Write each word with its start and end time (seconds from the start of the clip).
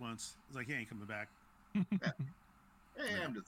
once. 0.00 0.34
It's 0.48 0.56
like 0.56 0.66
he 0.66 0.74
ain't 0.74 0.88
coming 0.88 1.04
back. 1.04 1.28
Hey, 1.74 3.22
I'm 3.24 3.34
just. 3.34 3.46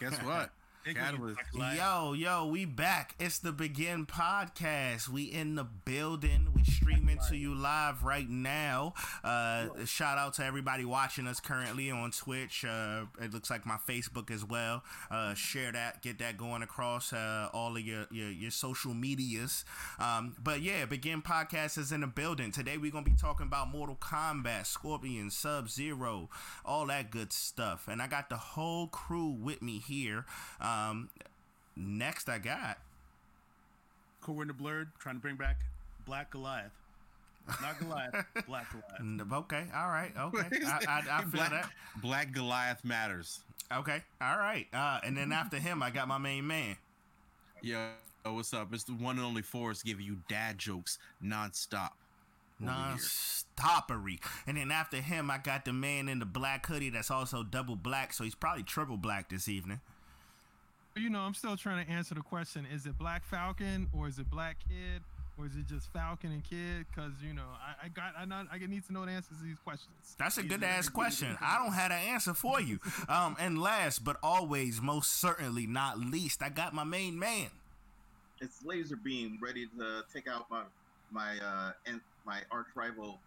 Guess 0.00 0.18
what? 0.18 0.20
They 0.20 0.20
gonna 0.20 0.50
use 0.50 0.50
Catalyst. 0.92 1.40
Yo, 1.54 2.12
yo, 2.12 2.46
we 2.46 2.66
back. 2.66 3.14
It's 3.18 3.38
the 3.38 3.52
Begin 3.52 4.04
Podcast. 4.04 5.08
We 5.08 5.22
in 5.22 5.54
the 5.54 5.64
building. 5.64 6.48
We 6.54 6.62
streaming 6.64 7.18
to 7.30 7.36
you 7.38 7.54
live 7.54 8.04
right 8.04 8.28
now. 8.28 8.92
Uh, 9.22 9.68
shout 9.86 10.18
out 10.18 10.34
to 10.34 10.44
everybody 10.44 10.84
watching 10.84 11.26
us 11.26 11.40
currently 11.40 11.90
on 11.90 12.10
Twitch. 12.10 12.66
Uh, 12.66 13.04
it 13.18 13.32
looks 13.32 13.48
like 13.48 13.64
my 13.64 13.78
Facebook 13.88 14.30
as 14.30 14.44
well. 14.44 14.82
Uh, 15.10 15.32
share 15.32 15.72
that, 15.72 16.02
get 16.02 16.18
that 16.18 16.36
going 16.36 16.62
across 16.62 17.14
uh, 17.14 17.48
all 17.54 17.74
of 17.74 17.82
your, 17.82 18.06
your 18.10 18.28
your 18.30 18.50
social 18.50 18.92
medias. 18.92 19.64
Um, 19.98 20.36
but 20.42 20.60
yeah, 20.60 20.84
Begin 20.84 21.22
Podcast 21.22 21.78
is 21.78 21.92
in 21.92 22.02
the 22.02 22.06
building. 22.06 22.52
Today 22.52 22.76
we're 22.76 22.92
gonna 22.92 23.06
be 23.06 23.16
talking 23.18 23.46
about 23.46 23.70
Mortal 23.72 23.96
Kombat, 23.96 24.66
Scorpion, 24.66 25.30
Sub 25.30 25.70
Zero, 25.70 26.28
all 26.62 26.86
that 26.88 27.10
good 27.10 27.32
stuff. 27.32 27.88
And 27.88 28.02
I 28.02 28.06
got 28.06 28.28
the 28.28 28.36
whole 28.36 28.88
crew 28.88 29.30
with 29.30 29.62
me 29.62 29.78
here. 29.78 30.26
Um, 30.60 30.73
next, 31.76 32.28
I 32.28 32.38
got 32.38 32.78
Cool 34.24 34.40
in 34.40 34.48
the 34.48 34.54
blurred, 34.54 34.88
trying 34.98 35.16
to 35.16 35.20
bring 35.20 35.36
back 35.36 35.60
Black 36.06 36.30
Goliath. 36.30 36.72
Not 37.60 37.78
Goliath, 37.78 38.24
Black 38.46 38.66
Goliath. 38.70 39.32
Okay, 39.32 39.64
all 39.76 39.88
right, 39.88 40.12
okay. 40.18 40.48
I, 40.66 40.80
I, 40.88 41.02
I 41.10 41.20
feel 41.20 41.30
Black, 41.30 41.50
that. 41.50 41.70
Black 42.00 42.32
Goliath 42.32 42.82
matters. 42.86 43.40
Okay, 43.70 44.02
all 44.22 44.38
right. 44.38 44.66
Uh, 44.72 45.00
and 45.04 45.14
then 45.14 45.30
after 45.30 45.58
him, 45.58 45.82
I 45.82 45.90
got 45.90 46.08
my 46.08 46.16
main 46.16 46.46
man. 46.46 46.76
Yo, 47.60 47.88
what's 48.24 48.54
up? 48.54 48.72
It's 48.72 48.84
the 48.84 48.92
one 48.92 49.16
and 49.16 49.26
only 49.26 49.42
Forrest 49.42 49.84
giving 49.84 50.06
you 50.06 50.18
dad 50.26 50.56
jokes 50.58 50.98
nonstop. 51.22 51.90
over 52.62 52.70
here. 52.70 52.70
Non-stoppery. 52.70 54.20
And 54.46 54.56
then 54.56 54.70
after 54.70 54.98
him, 55.02 55.30
I 55.30 55.36
got 55.36 55.66
the 55.66 55.72
man 55.74 56.08
in 56.08 56.18
the 56.18 56.26
black 56.26 56.64
hoodie 56.66 56.90
that's 56.90 57.10
also 57.10 57.42
double 57.42 57.76
black, 57.76 58.14
so 58.14 58.24
he's 58.24 58.34
probably 58.34 58.62
triple 58.62 58.96
black 58.96 59.28
this 59.28 59.48
evening. 59.48 59.80
You 60.96 61.10
know, 61.10 61.20
I'm 61.20 61.34
still 61.34 61.56
trying 61.56 61.84
to 61.84 61.90
answer 61.90 62.14
the 62.14 62.20
question: 62.20 62.66
Is 62.72 62.86
it 62.86 62.96
Black 62.96 63.24
Falcon 63.24 63.88
or 63.92 64.06
is 64.06 64.18
it 64.18 64.30
Black 64.30 64.56
Kid 64.68 65.02
or 65.36 65.46
is 65.46 65.56
it 65.56 65.66
just 65.66 65.92
Falcon 65.92 66.30
and 66.30 66.44
Kid? 66.44 66.86
Because 66.88 67.12
you 67.20 67.34
know, 67.34 67.42
I, 67.42 67.86
I 67.86 67.88
got 67.88 68.14
I 68.16 68.24
not 68.24 68.46
I 68.52 68.58
need 68.58 68.86
to 68.86 68.92
know 68.92 69.04
the 69.04 69.10
answers 69.10 69.38
to 69.38 69.44
these 69.44 69.58
questions. 69.58 70.14
That's 70.18 70.38
a 70.38 70.44
good 70.44 70.62
ass 70.62 70.88
question. 70.88 71.36
I 71.40 71.58
don't 71.58 71.72
have 71.72 71.90
an 71.90 71.98
answer 71.98 72.34
for 72.34 72.60
you. 72.60 72.78
Um, 73.06 73.36
and 73.38 73.60
last 73.60 74.02
but 74.02 74.16
always, 74.22 74.80
most 74.80 75.20
certainly 75.20 75.66
not 75.66 75.98
least, 75.98 76.42
I 76.42 76.48
got 76.48 76.72
my 76.72 76.84
main 76.84 77.18
man. 77.18 77.48
It's 78.40 78.64
laser 78.64 78.96
beam 78.96 79.38
ready 79.42 79.66
to 79.78 80.02
take 80.12 80.26
out 80.26 80.50
my 80.50 80.62
my 81.10 81.38
uh 81.38 81.72
and 81.86 82.00
my 82.24 82.40
arch 82.50 82.68
rival 82.74 83.18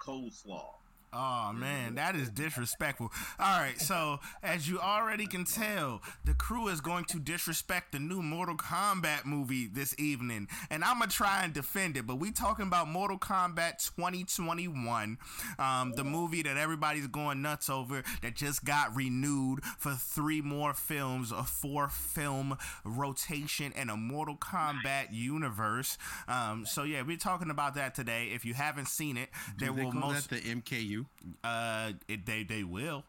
coleslaw. 0.00 0.68
Oh 1.12 1.52
man, 1.52 1.94
that 1.94 2.14
is 2.14 2.28
disrespectful. 2.30 3.10
All 3.38 3.60
right, 3.60 3.80
so 3.80 4.18
as 4.42 4.68
you 4.68 4.78
already 4.80 5.26
can 5.26 5.44
tell, 5.44 6.02
the 6.24 6.34
crew 6.34 6.68
is 6.68 6.80
going 6.80 7.04
to 7.06 7.18
disrespect 7.18 7.92
the 7.92 7.98
new 7.98 8.22
Mortal 8.22 8.56
Kombat 8.56 9.24
movie 9.24 9.66
this 9.66 9.94
evening, 9.98 10.48
and 10.70 10.84
I'm 10.84 10.98
gonna 10.98 11.10
try 11.10 11.42
and 11.44 11.52
defend 11.52 11.96
it. 11.96 12.06
But 12.06 12.16
we 12.16 12.32
talking 12.32 12.66
about 12.66 12.88
Mortal 12.88 13.18
Kombat 13.18 13.78
2021, 13.96 15.18
um, 15.58 15.92
the 15.92 16.04
movie 16.04 16.42
that 16.42 16.56
everybody's 16.56 17.06
going 17.06 17.40
nuts 17.40 17.70
over 17.70 18.02
that 18.22 18.34
just 18.34 18.64
got 18.64 18.94
renewed 18.94 19.64
for 19.78 19.92
three 19.92 20.42
more 20.42 20.74
films, 20.74 21.32
a 21.32 21.44
four 21.44 21.88
film 21.88 22.58
rotation, 22.84 23.72
and 23.76 23.90
a 23.90 23.96
Mortal 23.96 24.36
Kombat 24.36 25.12
universe. 25.12 25.98
Um, 26.28 26.66
so 26.66 26.82
yeah, 26.82 27.02
we're 27.02 27.16
talking 27.16 27.50
about 27.50 27.74
that 27.76 27.94
today. 27.94 28.30
If 28.34 28.44
you 28.44 28.54
haven't 28.54 28.88
seen 28.88 29.16
it, 29.16 29.28
there 29.58 29.72
will 29.72 29.92
most 29.92 30.30
the 30.30 30.36
MKU? 30.36 30.95
Uh, 31.44 31.92
it, 32.08 32.24
they 32.24 32.42
they 32.44 32.62
will. 32.64 33.04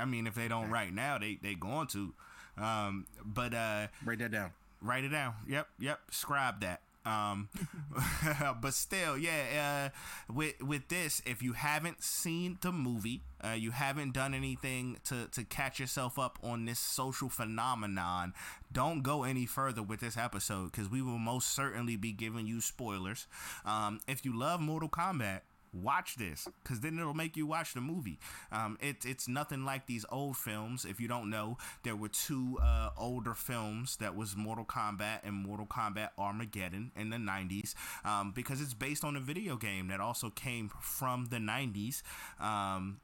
I 0.00 0.04
mean, 0.06 0.26
if 0.26 0.34
they 0.34 0.48
don't 0.48 0.70
right 0.70 0.92
now, 0.92 1.18
they 1.18 1.38
they 1.42 1.54
going 1.54 1.86
to. 1.88 2.12
Um, 2.56 3.06
but 3.24 3.52
uh, 3.54 3.86
Write 4.04 4.18
that 4.20 4.30
down. 4.32 4.50
write 4.80 5.04
it 5.04 5.08
down. 5.10 5.34
Yep, 5.48 5.66
yep. 5.78 6.00
Scribe 6.10 6.60
that. 6.60 6.80
Um, 7.04 7.48
but 8.60 8.74
still, 8.74 9.16
yeah. 9.18 9.90
Uh, 10.28 10.32
with 10.32 10.60
with 10.62 10.88
this, 10.88 11.20
if 11.26 11.42
you 11.42 11.54
haven't 11.54 12.02
seen 12.02 12.58
the 12.60 12.70
movie, 12.70 13.22
uh, 13.42 13.50
you 13.58 13.70
haven't 13.72 14.12
done 14.12 14.34
anything 14.34 14.98
to 15.06 15.26
to 15.32 15.42
catch 15.44 15.80
yourself 15.80 16.18
up 16.18 16.38
on 16.42 16.64
this 16.66 16.78
social 16.78 17.28
phenomenon. 17.28 18.34
Don't 18.72 19.02
go 19.02 19.24
any 19.24 19.46
further 19.46 19.82
with 19.82 20.00
this 20.00 20.16
episode 20.16 20.70
because 20.72 20.88
we 20.88 21.02
will 21.02 21.18
most 21.18 21.48
certainly 21.54 21.96
be 21.96 22.12
giving 22.12 22.46
you 22.46 22.60
spoilers. 22.60 23.26
Um, 23.64 24.00
if 24.06 24.24
you 24.24 24.38
love 24.38 24.60
Mortal 24.60 24.88
Kombat, 24.88 25.40
watch 25.72 26.16
this 26.16 26.48
because 26.62 26.80
then 26.80 26.98
it'll 26.98 27.14
make 27.14 27.36
you 27.36 27.46
watch 27.46 27.74
the 27.74 27.80
movie. 27.80 28.18
Um, 28.50 28.78
it, 28.80 29.04
it's 29.04 29.28
nothing 29.28 29.64
like 29.64 29.86
these 29.86 30.04
old 30.10 30.36
films. 30.36 30.84
If 30.84 31.00
you 31.00 31.08
don't 31.08 31.30
know, 31.30 31.58
there 31.82 31.96
were 31.96 32.08
two 32.08 32.58
uh, 32.62 32.90
older 32.96 33.34
films 33.34 33.96
that 33.96 34.16
was 34.16 34.36
Mortal 34.36 34.64
Kombat 34.64 35.20
and 35.24 35.34
Mortal 35.34 35.66
Kombat 35.66 36.10
Armageddon 36.18 36.92
in 36.96 37.10
the 37.10 37.16
90s 37.16 37.74
um, 38.04 38.32
because 38.34 38.60
it's 38.60 38.74
based 38.74 39.04
on 39.04 39.16
a 39.16 39.20
video 39.20 39.56
game 39.56 39.88
that 39.88 40.00
also 40.00 40.30
came 40.30 40.70
from 40.80 41.26
the 41.30 41.38
90s. 41.38 42.02
Um, 42.40 43.00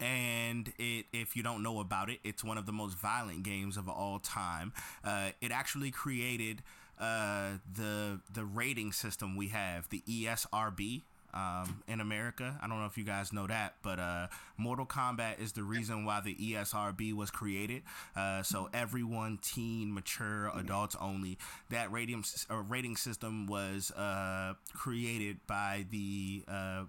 and 0.00 0.72
it 0.78 1.06
if 1.12 1.34
you 1.34 1.42
don't 1.42 1.60
know 1.60 1.80
about 1.80 2.08
it 2.08 2.20
it's 2.22 2.44
one 2.44 2.56
of 2.56 2.66
the 2.66 2.72
most 2.72 2.96
violent 2.96 3.42
games 3.42 3.76
of 3.76 3.88
all 3.88 4.20
time 4.20 4.72
uh, 5.02 5.30
it 5.40 5.50
actually 5.50 5.90
created 5.90 6.62
uh, 7.00 7.54
the 7.74 8.20
the 8.32 8.44
rating 8.44 8.92
system 8.92 9.36
we 9.36 9.48
have 9.48 9.88
the 9.88 10.00
ESRB 10.08 11.02
um, 11.34 11.82
in 11.88 12.00
America. 12.00 12.58
I 12.62 12.68
don't 12.68 12.78
know 12.78 12.86
if 12.86 12.98
you 12.98 13.04
guys 13.04 13.32
know 13.32 13.46
that, 13.46 13.74
but 13.82 13.98
uh, 13.98 14.28
Mortal 14.56 14.86
Kombat 14.86 15.40
is 15.40 15.52
the 15.52 15.62
reason 15.62 16.04
why 16.04 16.20
the 16.20 16.34
ESRB 16.34 17.14
was 17.14 17.30
created. 17.30 17.82
Uh, 18.16 18.42
so 18.42 18.68
everyone, 18.72 19.38
teen, 19.42 19.92
mature, 19.92 20.50
adults 20.56 20.96
only. 21.00 21.38
That 21.70 21.90
rating 21.92 22.24
uh, 22.50 22.56
rating 22.56 22.96
system 22.96 23.46
was 23.46 23.90
uh, 23.92 24.54
created 24.74 25.38
by 25.46 25.86
the 25.90 26.44
uh, 26.48 26.84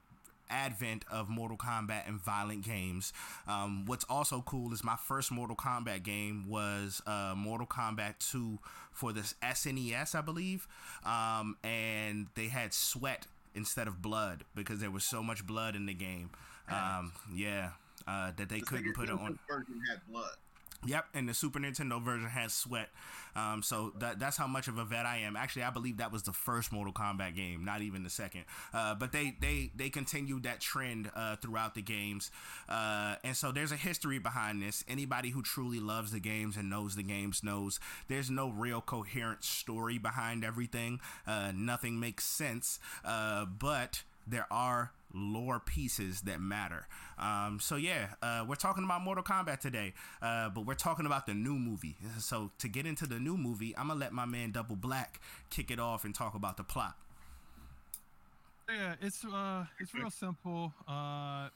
advent 0.50 1.04
of 1.12 1.30
Mortal 1.30 1.58
Kombat 1.58 2.08
and 2.08 2.20
violent 2.20 2.64
games. 2.64 3.12
Um, 3.48 3.86
what's 3.86 4.06
also 4.06 4.42
cool 4.42 4.72
is 4.74 4.84
my 4.84 4.96
first 4.96 5.32
Mortal 5.32 5.56
Kombat 5.56 6.04
game 6.04 6.48
was 6.48 7.02
uh, 7.08 7.34
Mortal 7.36 7.68
Kombat 7.68 8.16
2 8.32 8.60
for 8.92 9.12
this 9.12 9.36
SNES, 9.42 10.16
I 10.16 10.22
believe. 10.22 10.68
Um, 11.06 11.58
and 11.64 12.28
they 12.36 12.48
had 12.48 12.74
sweat 12.74 13.26
instead 13.56 13.88
of 13.88 14.02
blood 14.02 14.44
because 14.56 14.80
there 14.80 14.92
was 14.92 15.04
so 15.04 15.24
much 15.24 15.46
blood 15.46 15.76
in 15.76 15.86
the 15.86 15.94
game. 15.94 16.30
Um, 16.70 17.14
yeah. 17.34 17.72
Uh, 18.08 18.32
that 18.36 18.50
they 18.50 18.60
The 18.60 18.66
couldn't 18.66 18.94
put 18.94 19.10
it 19.10 19.12
on. 19.12 19.40
Had 19.50 20.00
blood. 20.10 20.36
Yep, 20.86 21.06
and 21.14 21.30
the 21.30 21.34
Super 21.34 21.60
Nintendo 21.60 22.02
version 22.02 22.28
has 22.28 22.54
sweat. 22.54 22.90
Um, 23.36 23.64
so 23.64 23.94
that 24.00 24.20
that's 24.20 24.38
how 24.38 24.48
much 24.48 24.68
of 24.68 24.78
a 24.78 24.86
vet 24.86 25.06
I 25.06 25.18
am. 25.18 25.36
Actually, 25.36 25.64
I 25.64 25.70
believe 25.70 25.98
that 25.98 26.12
was 26.12 26.24
the 26.24 26.34
first 26.34 26.72
Mortal 26.72 26.94
Kombat 26.94 27.36
game, 27.36 27.66
not 27.66 27.82
even 27.82 28.04
the 28.04 28.10
second. 28.10 28.44
Uh, 28.74 28.94
but 28.96 29.12
they 29.12 29.36
they 29.40 29.72
they 29.76 29.90
continued 29.90 30.44
that 30.44 30.60
trend 30.60 31.10
uh, 31.16 31.36
throughout 31.38 31.74
the 31.76 31.82
games, 31.82 32.32
uh, 32.70 33.16
and 33.24 33.36
so 33.36 33.52
there's 33.52 33.72
a 33.72 33.78
history 33.78 34.20
behind 34.20 34.62
this. 34.62 34.84
Anybody 34.88 35.30
who 35.30 35.42
truly 35.42 35.80
loves 35.80 36.12
the 36.12 36.20
games 36.20 36.58
and 36.58 36.70
knows 36.70 36.96
the 36.96 37.04
games 37.04 37.44
knows 37.44 37.80
there's 38.08 38.30
no 38.30 38.50
real 38.50 38.82
coherent 38.82 39.44
story 39.44 39.98
behind 39.98 40.44
everything. 40.44 41.00
Uh, 41.26 41.52
nothing 41.56 42.00
makes 42.00 42.26
sense, 42.26 42.80
uh, 43.04 43.46
but 43.46 44.04
there 44.28 44.48
are 44.52 44.92
lore 45.14 45.60
pieces 45.60 46.22
that 46.22 46.42
matter. 46.42 46.88
Um, 47.18 47.60
so 47.62 47.76
yeah, 47.76 48.08
uh, 48.22 48.46
we're 48.48 48.56
talking 48.56 48.84
about 48.84 49.02
Mortal 49.02 49.24
Kombat 49.24 49.60
today, 49.60 49.94
uh, 50.22 50.50
but 50.50 50.66
we're 50.66 50.74
talking 50.74 51.06
about 51.06 51.26
the 51.26 51.34
new 51.34 51.54
movie. 51.56 51.96
So 52.20 52.52
to 52.60 52.68
get 52.68 52.86
into 52.86 53.06
the 53.06 53.20
new 53.20 53.38
movie, 53.38 53.76
I'm 53.78 53.88
gonna 53.88 54.00
let 54.00 54.14
my 54.14 54.26
man 54.26 54.52
Double 54.52 54.76
Black 54.76 55.22
kick 55.50 55.72
it 55.72 55.80
off 55.80 56.06
and 56.06 56.14
talk 56.14 56.36
about 56.36 56.58
the 56.58 56.64
plot. 56.64 56.96
Yeah, 58.70 58.96
it's 59.02 59.24
uh, 59.26 59.66
it's 59.80 59.94
real 59.94 60.10
simple. 60.10 60.74
Uh, 60.88 61.50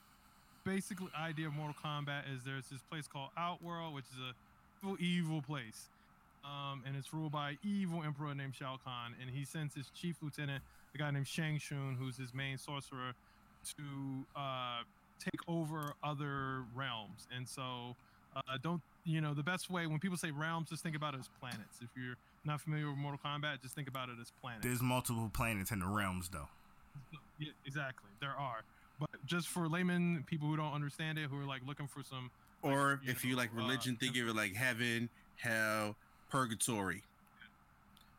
basically, 0.65 1.07
idea 1.17 1.47
of 1.47 1.53
Mortal 1.53 1.75
Kombat 1.83 2.23
is 2.33 2.43
there's 2.43 2.67
this 2.67 2.81
place 2.89 3.07
called 3.07 3.29
Outworld, 3.37 3.95
which 3.95 4.05
is 4.13 4.19
a 4.19 4.33
evil, 4.83 4.97
evil 4.99 5.41
place, 5.41 5.87
um, 6.43 6.83
and 6.85 6.95
it's 6.95 7.13
ruled 7.13 7.31
by 7.31 7.51
an 7.51 7.57
evil 7.63 8.03
emperor 8.03 8.35
named 8.35 8.55
Shao 8.55 8.77
Kahn, 8.83 9.15
and 9.21 9.29
he 9.29 9.45
sends 9.45 9.73
his 9.73 9.89
chief 9.95 10.17
lieutenant, 10.21 10.61
a 10.93 10.97
guy 10.97 11.09
named 11.11 11.27
Shang 11.27 11.59
Tsung, 11.59 11.97
who's 11.99 12.17
his 12.17 12.33
main 12.33 12.57
sorcerer, 12.57 13.13
to 13.73 14.25
uh, 14.35 14.83
take 15.19 15.39
over 15.47 15.93
other 16.03 16.63
realms. 16.75 17.27
And 17.35 17.47
so, 17.47 17.95
uh, 18.35 18.41
don't 18.61 18.81
you 19.05 19.21
know 19.21 19.33
the 19.33 19.43
best 19.43 19.69
way 19.69 19.87
when 19.87 19.99
people 19.99 20.17
say 20.17 20.31
realms, 20.31 20.69
just 20.69 20.83
think 20.83 20.95
about 20.95 21.13
it 21.13 21.19
as 21.19 21.29
planets. 21.39 21.79
If 21.81 21.89
you're 21.95 22.15
not 22.45 22.61
familiar 22.61 22.89
with 22.89 22.97
Mortal 22.97 23.19
Kombat, 23.23 23.61
just 23.61 23.75
think 23.75 23.87
about 23.87 24.09
it 24.09 24.15
as 24.21 24.31
planets. 24.41 24.65
There's 24.65 24.81
multiple 24.81 25.29
planets 25.33 25.71
in 25.71 25.79
the 25.79 25.87
realms, 25.87 26.29
though. 26.29 26.49
Yeah, 27.39 27.49
exactly. 27.65 28.09
There 28.19 28.35
are. 28.37 28.61
But 28.99 29.09
just 29.25 29.47
for 29.47 29.67
laymen, 29.67 30.23
people 30.27 30.47
who 30.47 30.57
don't 30.57 30.73
understand 30.73 31.17
it, 31.17 31.29
who 31.29 31.39
are 31.39 31.45
like 31.45 31.61
looking 31.67 31.87
for 31.87 32.03
some. 32.03 32.31
like, 32.63 32.73
Or 32.73 32.99
if 33.05 33.23
you 33.23 33.31
know, 33.31 33.37
like 33.37 33.51
uh, 33.53 33.57
religion, 33.57 33.95
think 33.95 34.17
of 34.17 34.27
it 34.27 34.35
like 34.35 34.55
heaven, 34.55 35.09
hell, 35.35 35.95
purgatory. 36.29 37.03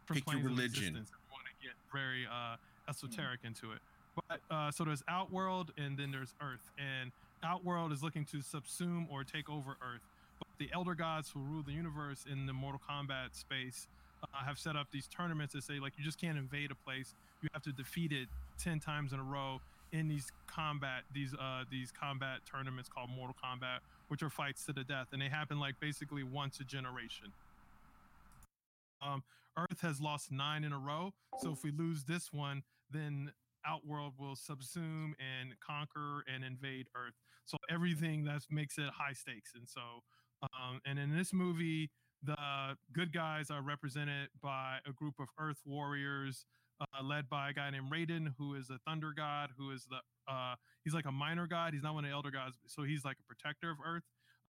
different 0.06 0.26
pick 0.26 0.34
your 0.34 0.42
religion. 0.42 0.96
existence 0.96 1.08
if 1.08 1.18
you 1.18 1.32
want 1.32 1.44
to 1.46 1.66
get 1.66 1.74
very 1.92 2.26
uh, 2.26 2.56
esoteric 2.88 3.40
into 3.44 3.72
it. 3.72 3.80
But 4.28 4.40
uh, 4.50 4.70
so 4.70 4.84
there's 4.84 5.02
Outworld 5.08 5.72
and 5.76 5.96
then 5.98 6.10
there's 6.10 6.34
Earth, 6.40 6.70
and 6.78 7.12
Outworld 7.42 7.92
is 7.92 8.02
looking 8.02 8.24
to 8.26 8.38
subsume 8.38 9.06
or 9.10 9.24
take 9.24 9.48
over 9.48 9.76
Earth. 9.82 10.02
But 10.38 10.48
the 10.58 10.70
Elder 10.72 10.94
Gods 10.94 11.30
who 11.30 11.40
rule 11.40 11.62
the 11.62 11.72
universe 11.72 12.24
in 12.30 12.46
the 12.46 12.52
Mortal 12.52 12.80
Kombat 12.88 13.34
space 13.34 13.86
uh, 14.22 14.44
have 14.44 14.58
set 14.58 14.76
up 14.76 14.88
these 14.92 15.08
tournaments 15.08 15.54
that 15.54 15.62
say 15.64 15.78
like 15.80 15.92
you 15.98 16.04
just 16.04 16.20
can't 16.20 16.38
invade 16.38 16.70
a 16.70 16.74
place; 16.74 17.14
you 17.42 17.48
have 17.52 17.62
to 17.62 17.72
defeat 17.72 18.12
it 18.12 18.28
ten 18.58 18.80
times 18.80 19.12
in 19.12 19.20
a 19.20 19.24
row 19.24 19.60
in 19.92 20.06
these 20.06 20.30
combat 20.46 21.02
these 21.14 21.32
uh 21.34 21.64
these 21.70 21.90
combat 21.90 22.40
tournaments 22.50 22.88
called 22.88 23.10
Mortal 23.10 23.36
Kombat, 23.42 23.78
which 24.08 24.22
are 24.22 24.30
fights 24.30 24.64
to 24.66 24.72
the 24.72 24.84
death, 24.84 25.08
and 25.12 25.20
they 25.22 25.28
happen 25.28 25.58
like 25.58 25.78
basically 25.80 26.22
once 26.22 26.60
a 26.60 26.64
generation. 26.64 27.32
Um, 29.00 29.22
Earth 29.56 29.80
has 29.80 30.00
lost 30.00 30.30
nine 30.30 30.64
in 30.64 30.72
a 30.72 30.78
row. 30.78 31.12
So 31.40 31.52
if 31.52 31.62
we 31.64 31.70
lose 31.70 32.04
this 32.04 32.32
one, 32.32 32.62
then 32.90 33.32
Outworld 33.66 34.14
will 34.18 34.34
subsume 34.36 35.12
and 35.18 35.54
conquer 35.60 36.24
and 36.32 36.44
invade 36.44 36.86
Earth. 36.94 37.14
So 37.44 37.56
everything 37.70 38.24
that 38.24 38.42
makes 38.50 38.78
it 38.78 38.88
high 38.96 39.12
stakes. 39.12 39.52
And 39.54 39.68
so, 39.68 40.02
um, 40.42 40.80
and 40.84 40.98
in 40.98 41.16
this 41.16 41.32
movie, 41.32 41.90
the 42.22 42.76
good 42.92 43.12
guys 43.12 43.50
are 43.50 43.62
represented 43.62 44.28
by 44.42 44.78
a 44.86 44.92
group 44.92 45.14
of 45.20 45.28
Earth 45.38 45.60
warriors, 45.64 46.44
uh, 46.80 47.02
led 47.02 47.28
by 47.28 47.50
a 47.50 47.52
guy 47.52 47.70
named 47.70 47.90
Raiden, 47.92 48.34
who 48.38 48.54
is 48.54 48.70
a 48.70 48.78
thunder 48.86 49.12
god, 49.16 49.50
who 49.56 49.70
is 49.70 49.86
the 49.90 49.98
uh, 50.32 50.54
he's 50.84 50.94
like 50.94 51.06
a 51.06 51.12
minor 51.12 51.46
god. 51.46 51.72
He's 51.74 51.82
not 51.82 51.94
one 51.94 52.04
of 52.04 52.10
the 52.10 52.14
elder 52.14 52.30
gods, 52.30 52.56
so 52.66 52.82
he's 52.82 53.04
like 53.04 53.16
a 53.18 53.22
protector 53.26 53.70
of 53.70 53.78
Earth. 53.84 54.04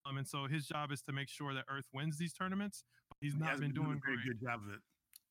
Um, 0.06 0.16
and 0.18 0.26
so 0.26 0.46
his 0.46 0.66
job 0.66 0.92
is 0.92 1.02
to 1.02 1.12
make 1.12 1.28
sure 1.28 1.52
that 1.54 1.64
Earth 1.68 1.86
wins 1.92 2.16
these 2.18 2.32
tournaments. 2.32 2.84
But 3.08 3.16
he's 3.20 3.34
He 3.34 3.38
not 3.40 3.50
has 3.50 3.60
been 3.60 3.72
doing 3.72 3.92
a 3.92 4.00
very 4.06 4.16
great. 4.16 4.26
good 4.26 4.40
job 4.40 4.60
of 4.66 4.72
it. 4.74 4.80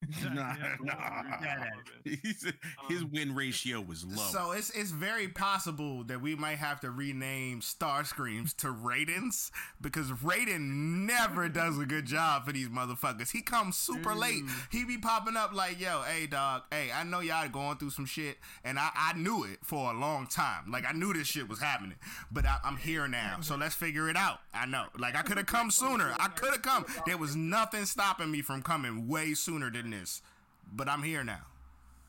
Exactly, 0.01 0.35
Nah, 0.35 0.53
he 0.53 0.61
hasn't 0.61 0.85
done 0.85 0.97
a 0.97 0.99
nah. 0.99 1.23
very 1.23 1.37
good 1.37 1.43
job 1.43 1.57
of 1.73 2.05
it. 2.05 2.19
He's- 2.21 2.53
his 2.89 3.01
Um, 3.01 3.11
win 3.11 3.33
ratio 3.35 3.81
was 3.81 4.03
low. 4.03 4.23
So 4.31 4.51
it's 4.51 4.69
it's 4.71 4.91
very 4.91 5.27
possible 5.27 6.03
that 6.03 6.21
we 6.21 6.35
might 6.35 6.57
have 6.59 6.79
to 6.81 6.91
rename 6.91 7.61
Star 7.61 8.03
Screams 8.03 8.53
to 8.55 8.69
Raidens 8.69 9.51
because 9.81 10.11
Raiden 10.11 11.05
never 11.05 11.49
does 11.49 11.79
a 11.79 11.85
good 11.85 12.05
job 12.05 12.45
for 12.45 12.51
these 12.51 12.67
motherfuckers. 12.69 13.31
He 13.31 13.41
comes 13.41 13.77
super 13.77 14.13
late. 14.13 14.43
He 14.69 14.83
be 14.85 14.97
popping 14.99 15.35
up 15.37 15.53
like, 15.53 15.79
yo, 15.79 16.03
hey 16.03 16.27
dog, 16.27 16.63
hey, 16.69 16.91
I 16.91 17.03
know 17.03 17.21
y'all 17.21 17.49
going 17.49 17.77
through 17.77 17.89
some 17.91 18.05
shit, 18.05 18.37
and 18.63 18.77
I, 18.77 18.91
I 18.95 19.13
knew 19.13 19.43
it 19.43 19.59
for 19.63 19.91
a 19.91 19.97
long 19.97 20.27
time. 20.27 20.69
Like 20.71 20.85
I 20.85 20.91
knew 20.91 21.13
this 21.13 21.27
shit 21.27 21.47
was 21.49 21.59
happening, 21.59 21.97
but 22.31 22.45
I, 22.45 22.59
I'm 22.63 22.77
here 22.77 23.07
now, 23.07 23.37
so 23.41 23.55
let's 23.55 23.75
figure 23.75 24.07
it 24.09 24.17
out. 24.17 24.41
I 24.53 24.65
know, 24.67 24.85
like 24.97 25.15
I 25.15 25.23
could 25.23 25.37
have 25.37 25.47
come 25.47 25.71
sooner. 25.71 26.13
I 26.19 26.27
could 26.27 26.51
have 26.51 26.61
come. 26.61 26.85
There 27.07 27.17
was 27.17 27.35
nothing 27.35 27.85
stopping 27.85 28.29
me 28.29 28.41
from 28.43 28.61
coming 28.61 29.07
way 29.07 29.33
sooner 29.33 29.71
than 29.71 29.89
this, 29.89 29.94
but 30.73 30.87
I'm 30.87 31.03
here 31.03 31.23
now. 31.23 31.41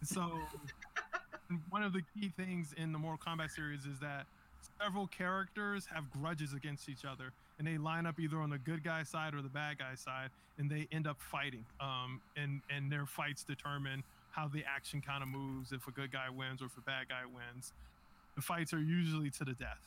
So 0.02 0.20
one 1.70 1.82
of 1.82 1.92
the 1.92 2.02
key 2.14 2.32
things 2.36 2.74
in 2.76 2.92
the 2.92 2.98
Mortal 2.98 3.20
Kombat 3.24 3.50
series 3.50 3.86
is 3.86 3.98
that 4.00 4.26
several 4.80 5.06
characters 5.06 5.86
have 5.92 6.10
grudges 6.10 6.52
against 6.52 6.88
each 6.88 7.04
other, 7.04 7.32
and 7.58 7.66
they 7.66 7.78
line 7.78 8.06
up 8.06 8.18
either 8.18 8.38
on 8.38 8.50
the 8.50 8.58
good 8.58 8.82
guy 8.82 9.02
side 9.02 9.34
or 9.34 9.42
the 9.42 9.48
bad 9.48 9.78
guy 9.78 9.94
side, 9.94 10.30
and 10.58 10.70
they 10.70 10.88
end 10.92 11.06
up 11.06 11.16
fighting. 11.20 11.64
Um, 11.80 12.20
and 12.36 12.60
and 12.70 12.90
their 12.90 13.06
fights 13.06 13.42
determine 13.42 14.02
how 14.32 14.48
the 14.48 14.64
action 14.66 15.00
kind 15.00 15.22
of 15.22 15.28
moves, 15.28 15.72
if 15.72 15.86
a 15.88 15.90
good 15.90 16.12
guy 16.12 16.28
wins 16.28 16.60
or 16.60 16.66
if 16.66 16.76
a 16.76 16.82
bad 16.82 17.08
guy 17.08 17.22
wins. 17.24 17.72
The 18.34 18.42
fights 18.42 18.74
are 18.74 18.80
usually 18.80 19.30
to 19.30 19.44
the 19.44 19.54
death. 19.54 19.80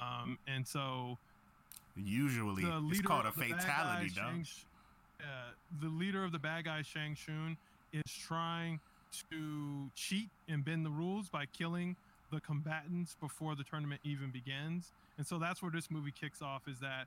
Um, 0.00 0.38
and 0.46 0.66
so 0.66 1.18
Usually, 1.96 2.62
the 2.62 2.82
it's 2.90 3.00
called 3.00 3.24
a 3.24 3.28
of 3.28 3.34
the 3.34 3.50
bad 3.50 3.60
fatality, 3.60 4.08
guy, 4.10 4.22
dog. 4.22 4.32
Shang 4.32 4.44
Sh- 4.44 4.64
uh, 5.22 5.50
the 5.80 5.88
leader 5.88 6.24
of 6.24 6.32
the 6.32 6.38
bad 6.38 6.64
guy, 6.64 6.82
Shang 6.82 7.16
Tsung, 7.16 7.56
is 7.92 8.12
trying 8.12 8.80
to 9.30 9.90
cheat 9.94 10.28
and 10.48 10.64
bend 10.64 10.86
the 10.86 10.90
rules 10.90 11.28
by 11.28 11.46
killing 11.46 11.96
the 12.30 12.40
combatants 12.40 13.16
before 13.20 13.54
the 13.56 13.64
tournament 13.64 14.00
even 14.04 14.30
begins. 14.30 14.92
And 15.18 15.26
so 15.26 15.38
that's 15.38 15.62
where 15.62 15.70
this 15.70 15.90
movie 15.90 16.12
kicks 16.12 16.42
off. 16.42 16.62
Is 16.68 16.78
that 16.80 17.06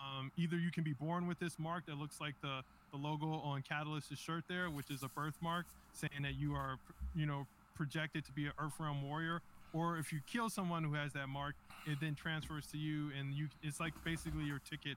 um, 0.00 0.32
either 0.36 0.56
you 0.56 0.70
can 0.70 0.82
be 0.82 0.92
born 0.92 1.26
with 1.26 1.38
this 1.38 1.58
mark 1.58 1.86
that 1.86 1.98
looks 1.98 2.20
like 2.20 2.34
the 2.42 2.62
the 2.90 2.96
logo 2.96 3.26
on 3.26 3.62
Catalyst's 3.62 4.18
shirt 4.18 4.44
there, 4.48 4.70
which 4.70 4.90
is 4.90 5.02
a 5.02 5.08
birthmark 5.08 5.66
saying 5.92 6.22
that 6.22 6.34
you 6.34 6.54
are, 6.54 6.78
you 7.14 7.26
know, 7.26 7.46
projected 7.74 8.24
to 8.24 8.32
be 8.32 8.46
an 8.46 8.52
Earthrealm 8.58 9.02
warrior, 9.02 9.42
or 9.72 9.98
if 9.98 10.12
you 10.12 10.20
kill 10.30 10.48
someone 10.48 10.84
who 10.84 10.94
has 10.94 11.12
that 11.12 11.28
mark, 11.28 11.54
it 11.86 11.98
then 12.00 12.14
transfers 12.14 12.66
to 12.68 12.78
you, 12.78 13.10
and 13.18 13.34
you 13.34 13.48
it's 13.62 13.80
like 13.80 13.92
basically 14.04 14.44
your 14.44 14.60
ticket 14.68 14.96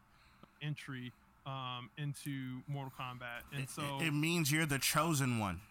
entry 0.61 1.11
um, 1.47 1.89
into 1.97 2.61
Mortal 2.67 2.91
Kombat. 2.99 3.57
And 3.57 3.67
so 3.69 3.81
it, 4.01 4.07
it 4.07 4.11
means 4.13 4.51
you're 4.51 4.65
the 4.65 4.79
chosen 4.79 5.39
one. 5.39 5.61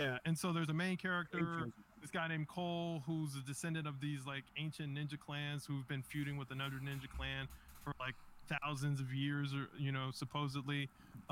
yeah, 0.00 0.18
and 0.24 0.38
so 0.38 0.52
there's 0.52 0.68
a 0.70 0.74
main 0.74 0.96
character, 0.96 1.66
this 2.00 2.10
guy 2.10 2.28
named 2.28 2.48
Cole, 2.48 3.02
who's 3.06 3.34
a 3.34 3.40
descendant 3.46 3.86
of 3.86 4.00
these 4.00 4.20
like 4.26 4.44
ancient 4.56 4.94
ninja 4.96 5.18
clans 5.18 5.66
who've 5.66 5.86
been 5.88 6.02
feuding 6.02 6.36
with 6.36 6.50
another 6.50 6.76
ninja 6.76 7.08
clan 7.16 7.48
for 7.82 7.92
like 7.98 8.14
thousands 8.48 9.00
of 9.00 9.12
years, 9.12 9.52
or 9.54 9.68
you 9.78 9.90
know, 9.90 10.10
supposedly. 10.12 10.88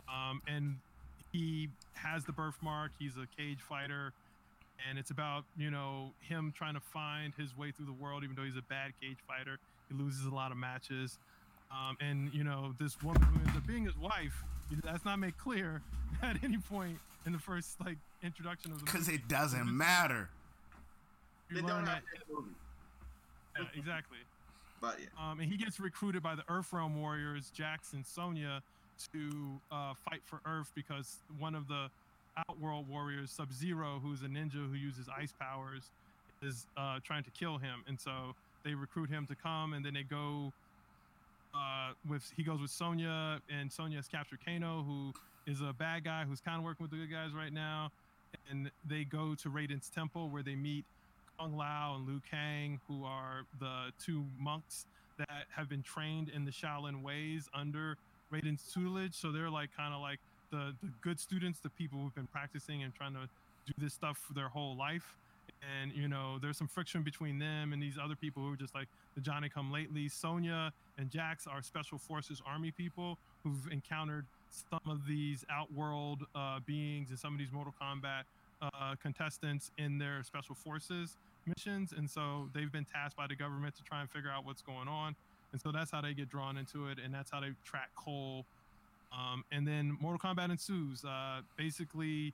Um, 0.08 0.42
and 0.46 0.76
he 1.32 1.68
has 1.94 2.24
the 2.24 2.32
birthmark. 2.32 2.92
He's 2.98 3.16
a 3.16 3.26
cage 3.36 3.60
fighter, 3.60 4.12
and 4.88 4.98
it's 4.98 5.10
about 5.10 5.44
you 5.56 5.70
know 5.70 6.12
him 6.20 6.52
trying 6.56 6.74
to 6.74 6.80
find 6.80 7.34
his 7.34 7.56
way 7.56 7.70
through 7.70 7.86
the 7.86 7.92
world, 7.92 8.24
even 8.24 8.34
though 8.34 8.44
he's 8.44 8.56
a 8.56 8.62
bad 8.62 8.92
cage 9.00 9.18
fighter. 9.28 9.58
He 9.88 9.94
loses 9.94 10.24
a 10.26 10.34
lot 10.34 10.50
of 10.52 10.56
matches. 10.56 11.18
Um, 11.72 11.96
and 12.00 12.32
you 12.34 12.44
know 12.44 12.74
this 12.78 13.00
woman 13.02 13.22
who 13.22 13.40
ends 13.40 13.56
up 13.56 13.66
being 13.66 13.84
his 13.84 13.96
wife. 13.96 14.44
That's 14.84 15.04
not 15.04 15.18
made 15.18 15.36
clear 15.38 15.82
at 16.22 16.42
any 16.42 16.58
point 16.58 16.98
in 17.26 17.32
the 17.32 17.38
first 17.38 17.80
like 17.84 17.96
introduction 18.22 18.72
of 18.72 18.78
the 18.78 18.84
Because 18.84 19.08
it 19.08 19.28
doesn't 19.28 19.74
matter. 19.74 20.28
You 21.50 21.56
They 21.60 21.68
don't 21.68 21.86
have 21.86 22.00
to 22.00 22.04
in 22.14 22.20
the 22.28 22.34
movie. 22.34 22.54
yeah, 23.58 23.78
exactly. 23.78 24.18
But 24.80 24.98
yeah. 24.98 25.30
Um, 25.30 25.40
and 25.40 25.50
he 25.50 25.56
gets 25.56 25.78
recruited 25.78 26.22
by 26.22 26.34
the 26.34 26.42
Earthrealm 26.42 26.96
warriors, 26.96 27.50
Jax 27.54 27.92
and 27.92 28.04
Sonya, 28.04 28.62
to 29.12 29.60
uh, 29.70 29.94
fight 30.08 30.22
for 30.24 30.40
Earth 30.46 30.70
because 30.74 31.16
one 31.38 31.54
of 31.54 31.68
the 31.68 31.88
Outworld 32.48 32.88
warriors, 32.88 33.30
Sub 33.30 33.52
Zero, 33.52 34.00
who's 34.02 34.22
a 34.22 34.26
ninja 34.26 34.54
who 34.54 34.74
uses 34.74 35.06
ice 35.14 35.32
powers, 35.38 35.82
is 36.42 36.66
uh, 36.76 36.98
trying 37.04 37.24
to 37.24 37.30
kill 37.30 37.58
him. 37.58 37.84
And 37.86 38.00
so 38.00 38.34
they 38.64 38.74
recruit 38.74 39.10
him 39.10 39.26
to 39.26 39.34
come, 39.34 39.74
and 39.74 39.84
then 39.84 39.94
they 39.94 40.02
go 40.02 40.52
uh, 41.54 41.92
with 42.08 42.32
he 42.36 42.42
goes 42.42 42.60
with 42.60 42.70
Sonya, 42.70 43.40
and 43.48 43.70
Sonya 43.70 43.96
has 43.96 44.08
captured 44.08 44.40
Kano, 44.44 44.82
who 44.82 45.12
is 45.50 45.60
a 45.60 45.72
bad 45.72 46.04
guy 46.04 46.24
who's 46.24 46.40
kind 46.40 46.58
of 46.58 46.64
working 46.64 46.84
with 46.84 46.90
the 46.90 46.98
good 46.98 47.10
guys 47.12 47.32
right 47.34 47.52
now. 47.52 47.90
And 48.50 48.70
they 48.88 49.04
go 49.04 49.34
to 49.34 49.50
Raiden's 49.50 49.90
temple 49.90 50.30
where 50.30 50.42
they 50.42 50.54
meet 50.54 50.84
Kung 51.38 51.56
Lao 51.56 51.96
and 51.96 52.08
Liu 52.08 52.20
Kang, 52.30 52.80
who 52.88 53.04
are 53.04 53.42
the 53.60 53.92
two 54.02 54.24
monks 54.38 54.86
that 55.18 55.46
have 55.54 55.68
been 55.68 55.82
trained 55.82 56.30
in 56.30 56.44
the 56.44 56.50
Shaolin 56.50 57.02
ways 57.02 57.48
under 57.54 57.98
Raiden's 58.32 58.62
tutelage. 58.72 59.14
So 59.14 59.32
they're 59.32 59.50
like 59.50 59.70
kind 59.76 59.92
of 59.92 60.00
like 60.00 60.18
the, 60.50 60.74
the 60.82 60.90
good 61.00 61.20
students, 61.20 61.60
the 61.60 61.70
people 61.70 61.98
who've 61.98 62.14
been 62.14 62.26
practicing 62.26 62.82
and 62.82 62.94
trying 62.94 63.12
to 63.14 63.28
do 63.66 63.72
this 63.78 63.92
stuff 63.92 64.18
for 64.18 64.32
their 64.32 64.48
whole 64.48 64.76
life. 64.76 65.14
And 65.80 65.92
you 65.92 66.08
know, 66.08 66.38
there's 66.40 66.56
some 66.56 66.68
friction 66.68 67.02
between 67.02 67.38
them 67.38 67.72
and 67.72 67.82
these 67.82 67.98
other 68.02 68.16
people 68.16 68.42
who 68.42 68.52
are 68.52 68.56
just 68.56 68.74
like 68.74 68.88
the 69.14 69.20
Johnny 69.20 69.48
come 69.48 69.70
lately. 69.70 70.08
Sonya 70.08 70.72
and 70.98 71.10
Jax 71.10 71.46
are 71.46 71.62
special 71.62 71.98
forces 71.98 72.42
army 72.46 72.70
people 72.70 73.18
who've 73.44 73.68
encountered 73.70 74.26
some 74.50 74.90
of 74.90 75.06
these 75.06 75.44
outworld 75.50 76.24
uh, 76.34 76.60
beings 76.66 77.10
and 77.10 77.18
some 77.18 77.32
of 77.32 77.38
these 77.38 77.52
Mortal 77.52 77.74
Kombat 77.80 78.24
uh, 78.60 78.94
contestants 79.00 79.70
in 79.78 79.98
their 79.98 80.22
special 80.22 80.54
forces 80.54 81.16
missions, 81.46 81.92
and 81.96 82.08
so 82.08 82.48
they've 82.54 82.70
been 82.70 82.84
tasked 82.84 83.16
by 83.16 83.26
the 83.26 83.34
government 83.34 83.74
to 83.76 83.82
try 83.82 84.00
and 84.00 84.10
figure 84.10 84.30
out 84.30 84.44
what's 84.44 84.62
going 84.62 84.88
on, 84.88 85.14
and 85.52 85.60
so 85.60 85.72
that's 85.72 85.90
how 85.90 86.00
they 86.00 86.14
get 86.14 86.28
drawn 86.28 86.56
into 86.56 86.88
it, 86.88 86.98
and 87.02 87.12
that's 87.12 87.30
how 87.30 87.40
they 87.40 87.50
track 87.64 87.90
Cole. 87.96 88.44
Um, 89.12 89.44
and 89.52 89.66
then 89.66 89.98
Mortal 90.00 90.18
Kombat 90.18 90.50
ensues. 90.50 91.04
Uh, 91.04 91.42
basically, 91.56 92.32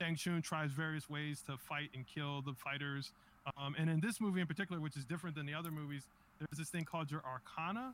Shang 0.00 0.16
Tsung 0.16 0.42
tries 0.42 0.70
various 0.70 1.08
ways 1.10 1.42
to 1.46 1.56
fight 1.56 1.90
and 1.94 2.06
kill 2.06 2.42
the 2.42 2.54
fighters. 2.54 3.12
Um, 3.56 3.74
and 3.78 3.90
in 3.90 4.00
this 4.00 4.20
movie 4.20 4.40
in 4.40 4.46
particular, 4.46 4.80
which 4.80 4.96
is 4.96 5.04
different 5.04 5.36
than 5.36 5.46
the 5.46 5.54
other 5.54 5.70
movies, 5.70 6.02
there's 6.38 6.58
this 6.58 6.70
thing 6.70 6.84
called 6.84 7.10
your 7.10 7.22
Arcana. 7.26 7.92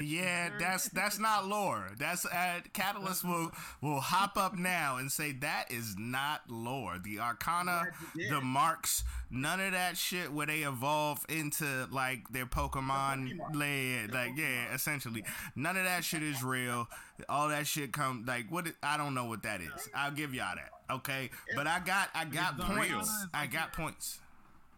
Yeah, 0.00 0.48
very- 0.48 0.58
that's 0.60 0.88
that's 0.94 1.18
not 1.18 1.46
lore. 1.46 1.90
That's 1.98 2.24
uh, 2.24 2.60
Catalyst 2.72 3.22
will 3.24 3.52
will 3.82 4.00
hop 4.00 4.36
up 4.38 4.56
now 4.56 4.96
and 4.96 5.12
say 5.12 5.32
that 5.32 5.70
is 5.70 5.94
not 5.98 6.40
lore. 6.48 6.98
The 7.02 7.18
Arcana, 7.20 7.84
Glad 8.14 8.30
the 8.30 8.40
marks, 8.40 9.04
none 9.30 9.60
of 9.60 9.72
that 9.72 9.98
shit 9.98 10.32
where 10.32 10.46
they 10.46 10.60
evolve 10.60 11.24
into 11.28 11.86
like 11.90 12.28
their 12.30 12.46
Pokemon 12.46 13.34
Pokemon. 13.38 13.54
layer. 13.54 14.06
Their 14.06 14.26
Like 14.28 14.38
yeah, 14.38 14.72
essentially, 14.74 15.24
none 15.54 15.76
of 15.76 15.84
that 15.84 16.02
shit 16.04 16.22
is 16.22 16.42
real. 16.42 16.88
All 17.28 17.48
that 17.48 17.66
shit 17.66 17.92
come 17.92 18.24
like 18.26 18.46
what? 18.50 18.66
I 18.82 18.96
don't 18.96 19.12
know 19.14 19.26
what 19.26 19.42
that 19.42 19.60
is. 19.60 19.88
I'll 19.94 20.10
give 20.12 20.32
y'all 20.34 20.54
that. 20.54 20.70
Okay, 20.92 21.30
but 21.56 21.66
I 21.66 21.78
got 21.80 22.08
I 22.14 22.24
got 22.24 22.58
points. 22.58 22.90
Arcana 22.92 23.00
is 23.02 23.26
I 23.34 23.46
got 23.46 23.72
points. 23.72 24.20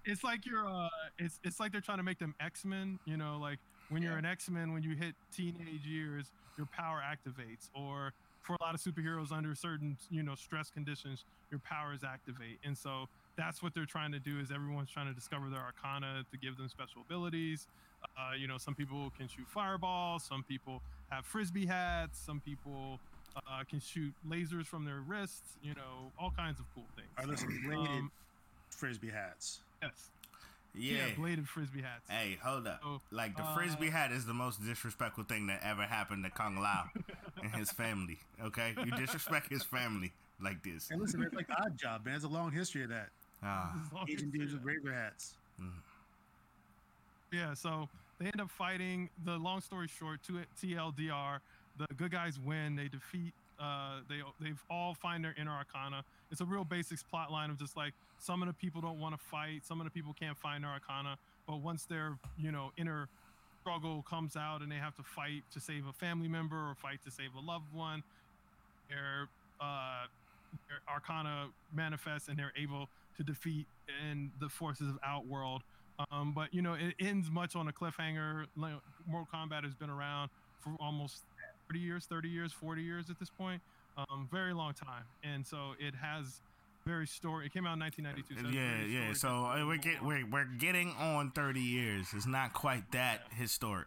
It's 0.04 0.22
like 0.22 0.44
you're, 0.46 0.66
uh, 0.68 0.88
it's 1.18 1.40
it's 1.44 1.58
like 1.58 1.72
they're 1.72 1.80
trying 1.80 1.96
to 1.98 2.04
make 2.04 2.18
them 2.18 2.34
X 2.40 2.64
Men. 2.64 2.98
You 3.04 3.16
know, 3.16 3.38
like 3.40 3.58
when 3.88 4.02
you're 4.02 4.12
Yeah. 4.12 4.18
an 4.18 4.24
X 4.26 4.48
Men, 4.50 4.72
when 4.72 4.82
you 4.82 4.94
hit 4.94 5.14
teenage 5.34 5.84
years, 5.86 6.30
your 6.56 6.66
power 6.66 7.02
activates. 7.02 7.70
Or 7.74 8.12
for 8.42 8.54
a 8.54 8.62
lot 8.62 8.74
of 8.74 8.80
superheroes 8.82 9.32
under 9.32 9.54
certain, 9.54 9.96
you 10.10 10.22
know, 10.22 10.34
stress 10.34 10.70
conditions, 10.70 11.24
your 11.50 11.60
powers 11.60 12.00
activate. 12.04 12.58
And 12.64 12.76
so 12.76 13.08
that's 13.36 13.62
what 13.62 13.72
they're 13.74 13.86
trying 13.86 14.12
to 14.12 14.18
do. 14.20 14.38
Is 14.38 14.50
everyone's 14.50 14.90
trying 14.90 15.06
to 15.06 15.14
discover 15.14 15.48
their 15.48 15.60
Arcana 15.60 16.24
to 16.30 16.36
give 16.36 16.56
them 16.58 16.68
special 16.68 17.00
abilities. 17.00 17.66
Uh, 18.18 18.32
you 18.38 18.46
know, 18.46 18.58
some 18.58 18.74
people 18.74 19.10
can 19.16 19.26
shoot 19.28 19.46
fireballs. 19.48 20.22
Some 20.22 20.42
people 20.44 20.82
have 21.10 21.24
frisbee 21.24 21.64
hats. 21.64 22.18
Some 22.18 22.40
people 22.40 23.00
uh, 23.36 23.64
can 23.68 23.80
shoot 23.80 24.12
lasers 24.28 24.66
from 24.66 24.84
their 24.84 25.00
wrists. 25.06 25.56
You 25.62 25.74
know, 25.74 26.12
all 26.18 26.30
kinds 26.36 26.58
of 26.60 26.66
cool 26.74 26.84
things. 26.96 27.08
Are 27.18 27.26
there 27.26 27.36
some 27.36 27.60
bladed 27.66 27.86
Um, 27.88 28.10
frisbee 28.70 29.10
hats? 29.10 29.60
yes. 29.82 30.10
Yeah. 30.76 31.14
bladed 31.16 31.48
frisbee 31.48 31.82
hats. 31.82 32.08
Hey, 32.10 32.36
hold 32.42 32.66
up. 32.66 32.80
So, 32.82 33.00
Like 33.12 33.36
the 33.36 33.44
uh, 33.44 33.54
frisbee 33.54 33.90
hat 33.90 34.10
is 34.10 34.26
the 34.26 34.34
most 34.34 34.64
disrespectful 34.64 35.22
thing 35.24 35.46
that 35.46 35.60
ever 35.62 35.82
happened 35.84 36.24
to 36.24 36.30
Kung 36.30 36.56
Lao 36.56 36.88
and 37.42 37.52
his 37.54 37.70
family. 37.70 38.18
Okay, 38.42 38.74
you 38.84 38.90
disrespect 38.92 39.50
his 39.50 39.62
family 39.62 40.12
like 40.42 40.62
this. 40.64 40.90
And 40.90 41.00
listen, 41.00 41.22
it's 41.22 41.32
like 41.34 41.46
Oddjob, 41.48 42.04
man. 42.04 42.14
There's 42.14 42.24
a 42.24 42.28
long 42.28 42.50
history 42.50 42.82
of 42.82 42.88
that. 42.90 43.10
Ah, 43.42 43.72
As 44.02 44.08
Asian 44.14 44.30
dudes 44.30 44.52
with 44.52 44.64
razor 44.64 44.92
hats. 44.92 45.34
Yeah, 47.32 47.54
so 47.54 47.88
they 48.18 48.26
end 48.26 48.40
up 48.40 48.50
fighting. 48.50 49.10
The 49.24 49.36
long 49.36 49.60
story 49.60 49.88
short, 49.88 50.20
to 50.24 50.40
TLDR, 50.60 51.38
the 51.78 51.86
good 51.94 52.10
guys 52.10 52.38
win. 52.38 52.76
They 52.76 52.88
defeat. 52.88 53.32
Uh, 53.58 54.00
they 54.08 54.20
they've 54.40 54.62
all 54.68 54.94
find 54.94 55.24
their 55.24 55.34
inner 55.40 55.52
arcana. 55.52 56.04
It's 56.30 56.40
a 56.40 56.44
real 56.44 56.64
basics 56.64 57.02
plot 57.02 57.30
line 57.30 57.50
of 57.50 57.58
just 57.58 57.76
like 57.76 57.92
some 58.18 58.42
of 58.42 58.48
the 58.48 58.54
people 58.54 58.80
don't 58.80 58.98
want 58.98 59.14
to 59.14 59.24
fight, 59.24 59.64
some 59.64 59.80
of 59.80 59.84
the 59.84 59.90
people 59.90 60.14
can't 60.18 60.36
find 60.36 60.64
their 60.64 60.70
arcana, 60.70 61.16
but 61.46 61.60
once 61.60 61.84
their 61.84 62.18
you 62.36 62.50
know 62.50 62.72
inner 62.76 63.08
struggle 63.60 64.02
comes 64.02 64.36
out 64.36 64.60
and 64.60 64.70
they 64.70 64.76
have 64.76 64.94
to 64.96 65.02
fight 65.02 65.42
to 65.52 65.60
save 65.60 65.86
a 65.86 65.92
family 65.92 66.28
member 66.28 66.56
or 66.56 66.74
fight 66.74 66.98
to 67.04 67.10
save 67.10 67.30
a 67.36 67.40
loved 67.40 67.72
one, 67.72 68.02
their 68.88 69.28
uh, 69.60 70.06
their 70.68 70.78
arcana 70.92 71.46
manifests 71.72 72.28
and 72.28 72.38
they're 72.38 72.52
able 72.60 72.88
to 73.16 73.22
defeat 73.22 73.66
and 74.08 74.30
the 74.40 74.48
forces 74.48 74.88
of 74.88 74.98
Outworld. 75.04 75.62
Um, 76.10 76.32
but 76.34 76.52
you 76.52 76.62
know, 76.62 76.74
it 76.74 76.94
ends 76.98 77.30
much 77.30 77.54
on 77.54 77.68
a 77.68 77.72
cliffhanger. 77.72 78.46
Mortal 78.56 79.28
Kombat 79.32 79.64
has 79.64 79.74
been 79.74 79.90
around 79.90 80.30
for 80.60 80.72
almost 80.80 81.22
30 81.68 81.78
years, 81.78 82.06
30 82.06 82.28
years, 82.28 82.52
40 82.52 82.82
years 82.82 83.10
at 83.10 83.18
this 83.18 83.30
point. 83.30 83.60
Um, 83.96 84.28
very 84.30 84.52
long 84.52 84.74
time, 84.74 85.04
and 85.22 85.46
so 85.46 85.74
it 85.78 85.94
has 85.94 86.40
very 86.84 87.06
story. 87.06 87.46
It 87.46 87.52
came 87.52 87.64
out 87.64 87.74
in 87.74 87.80
1992. 87.80 88.42
So 88.42 88.48
yeah, 88.48 89.06
yeah. 89.06 89.12
So 89.12 89.28
uh, 89.46 89.64
we're 89.66 89.76
get, 89.76 90.02
we're 90.02 90.26
we're 90.26 90.48
getting 90.58 90.90
on 90.98 91.30
thirty 91.30 91.60
years. 91.60 92.08
It's 92.12 92.26
not 92.26 92.52
quite 92.52 92.90
that 92.90 93.20
historic. 93.30 93.86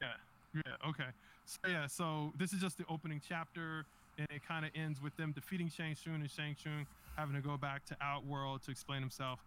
Yeah, 0.00 0.06
yeah, 0.54 0.88
okay. 0.88 1.10
So 1.46 1.58
yeah, 1.68 1.86
so 1.88 2.32
this 2.38 2.52
is 2.52 2.60
just 2.60 2.78
the 2.78 2.84
opening 2.88 3.20
chapter, 3.26 3.84
and 4.18 4.28
it 4.30 4.46
kind 4.46 4.64
of 4.64 4.70
ends 4.76 5.02
with 5.02 5.16
them 5.16 5.32
defeating 5.32 5.68
Shang 5.68 5.96
Tsung 5.96 6.14
and 6.14 6.30
Shang 6.30 6.56
Tsung 6.62 6.86
having 7.16 7.34
to 7.34 7.42
go 7.42 7.56
back 7.56 7.84
to 7.86 7.96
Outworld 8.00 8.62
to 8.62 8.70
explain 8.70 9.00
himself 9.00 9.40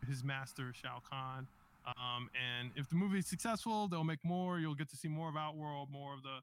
to 0.00 0.06
his 0.06 0.24
master 0.24 0.72
Shao 0.80 1.02
Kahn. 1.08 1.46
Um, 1.86 2.30
and 2.34 2.70
if 2.76 2.88
the 2.88 2.94
movie 2.94 3.18
is 3.18 3.26
successful, 3.26 3.88
they'll 3.88 4.04
make 4.04 4.24
more. 4.24 4.58
You'll 4.58 4.74
get 4.74 4.88
to 4.90 4.96
see 4.96 5.08
more 5.08 5.28
of 5.28 5.36
Outworld, 5.36 5.88
more 5.90 6.14
of 6.14 6.22
the 6.22 6.38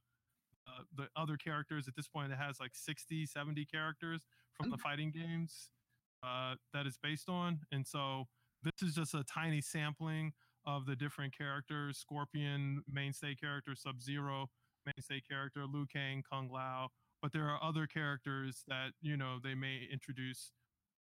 uh, 0.69 0.83
the 0.95 1.07
other 1.15 1.37
characters. 1.37 1.87
At 1.87 1.95
this 1.95 2.07
point, 2.07 2.31
it 2.31 2.37
has 2.37 2.59
like 2.59 2.71
60, 2.73 3.25
70 3.25 3.65
characters 3.65 4.21
from 4.53 4.69
the 4.69 4.77
fighting 4.77 5.11
games 5.11 5.69
uh, 6.23 6.55
that 6.73 6.85
it's 6.85 6.97
based 6.97 7.29
on. 7.29 7.59
And 7.71 7.85
so 7.85 8.27
this 8.63 8.87
is 8.87 8.95
just 8.95 9.13
a 9.13 9.23
tiny 9.23 9.61
sampling 9.61 10.33
of 10.65 10.85
the 10.85 10.95
different 10.95 11.35
characters 11.35 11.97
Scorpion, 11.97 12.83
mainstay 12.91 13.35
character, 13.35 13.73
Sub 13.75 14.01
Zero, 14.01 14.49
mainstay 14.85 15.21
character, 15.21 15.65
Liu 15.65 15.85
Kang, 15.91 16.23
Kung 16.29 16.49
Lao. 16.51 16.89
But 17.21 17.33
there 17.33 17.49
are 17.49 17.61
other 17.61 17.85
characters 17.87 18.63
that, 18.67 18.91
you 19.01 19.17
know, 19.17 19.39
they 19.43 19.55
may 19.55 19.87
introduce 19.91 20.51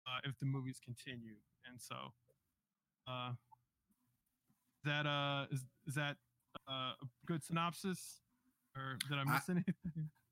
uh, 0.07 0.21
if 0.29 0.39
the 0.39 0.47
movies 0.47 0.81
continue. 0.85 1.37
And 1.69 1.81
so, 1.81 2.13
uh, 3.09 3.33
that 4.85 5.07
uh, 5.07 5.47
is, 5.51 5.65
is 5.87 5.95
that 5.95 6.17
uh, 6.69 6.93
a 7.01 7.07
good 7.27 7.43
synopsis? 7.43 8.21
Or 8.77 8.97
did 9.09 9.19
I 9.19 9.23
I- 9.23 9.41
anything? 9.51 9.75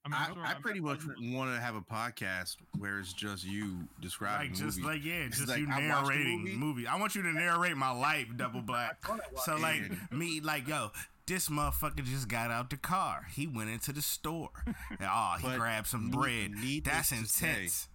I'm 0.04 0.12
I, 0.14 0.26
sure. 0.26 0.38
I 0.42 0.52
I'm- 0.52 0.62
pretty 0.62 0.80
much 0.80 1.00
want 1.20 1.54
to 1.54 1.60
have 1.60 1.76
a 1.76 1.80
podcast 1.80 2.56
where 2.78 2.98
it's 2.98 3.12
just 3.12 3.44
you 3.44 3.86
describing 4.00 4.48
Like 4.50 4.58
just 4.58 4.78
movies. 4.80 4.84
like 4.84 5.04
yeah, 5.04 5.28
just 5.28 5.46
like, 5.48 5.58
you 5.60 5.68
I 5.70 5.80
the 5.80 5.86
narrating 5.86 6.40
movie. 6.42 6.56
movie. 6.56 6.86
I 6.88 6.96
want 6.98 7.14
you 7.14 7.22
to 7.22 7.32
narrate 7.32 7.76
my 7.76 7.92
life, 7.92 8.26
Double 8.36 8.62
Black. 8.66 9.04
So 9.44 9.56
like 9.56 9.80
And- 9.82 9.98
me, 10.18 10.40
like 10.40 10.66
yo, 10.66 10.90
this 11.26 11.48
motherfucker 11.48 12.04
just 12.04 12.26
got 12.26 12.50
out 12.50 12.68
the 12.70 12.76
car. 12.76 13.26
He 13.32 13.46
went 13.46 13.70
into 13.70 13.92
the 13.92 14.02
store. 14.02 14.50
Oh, 15.00 15.36
he 15.40 15.46
But 15.46 15.58
grabbed 15.58 15.86
some 15.86 16.10
bread. 16.10 16.52
That's 16.84 17.10
to 17.10 17.14
say- 17.26 17.48
intense. 17.50 17.88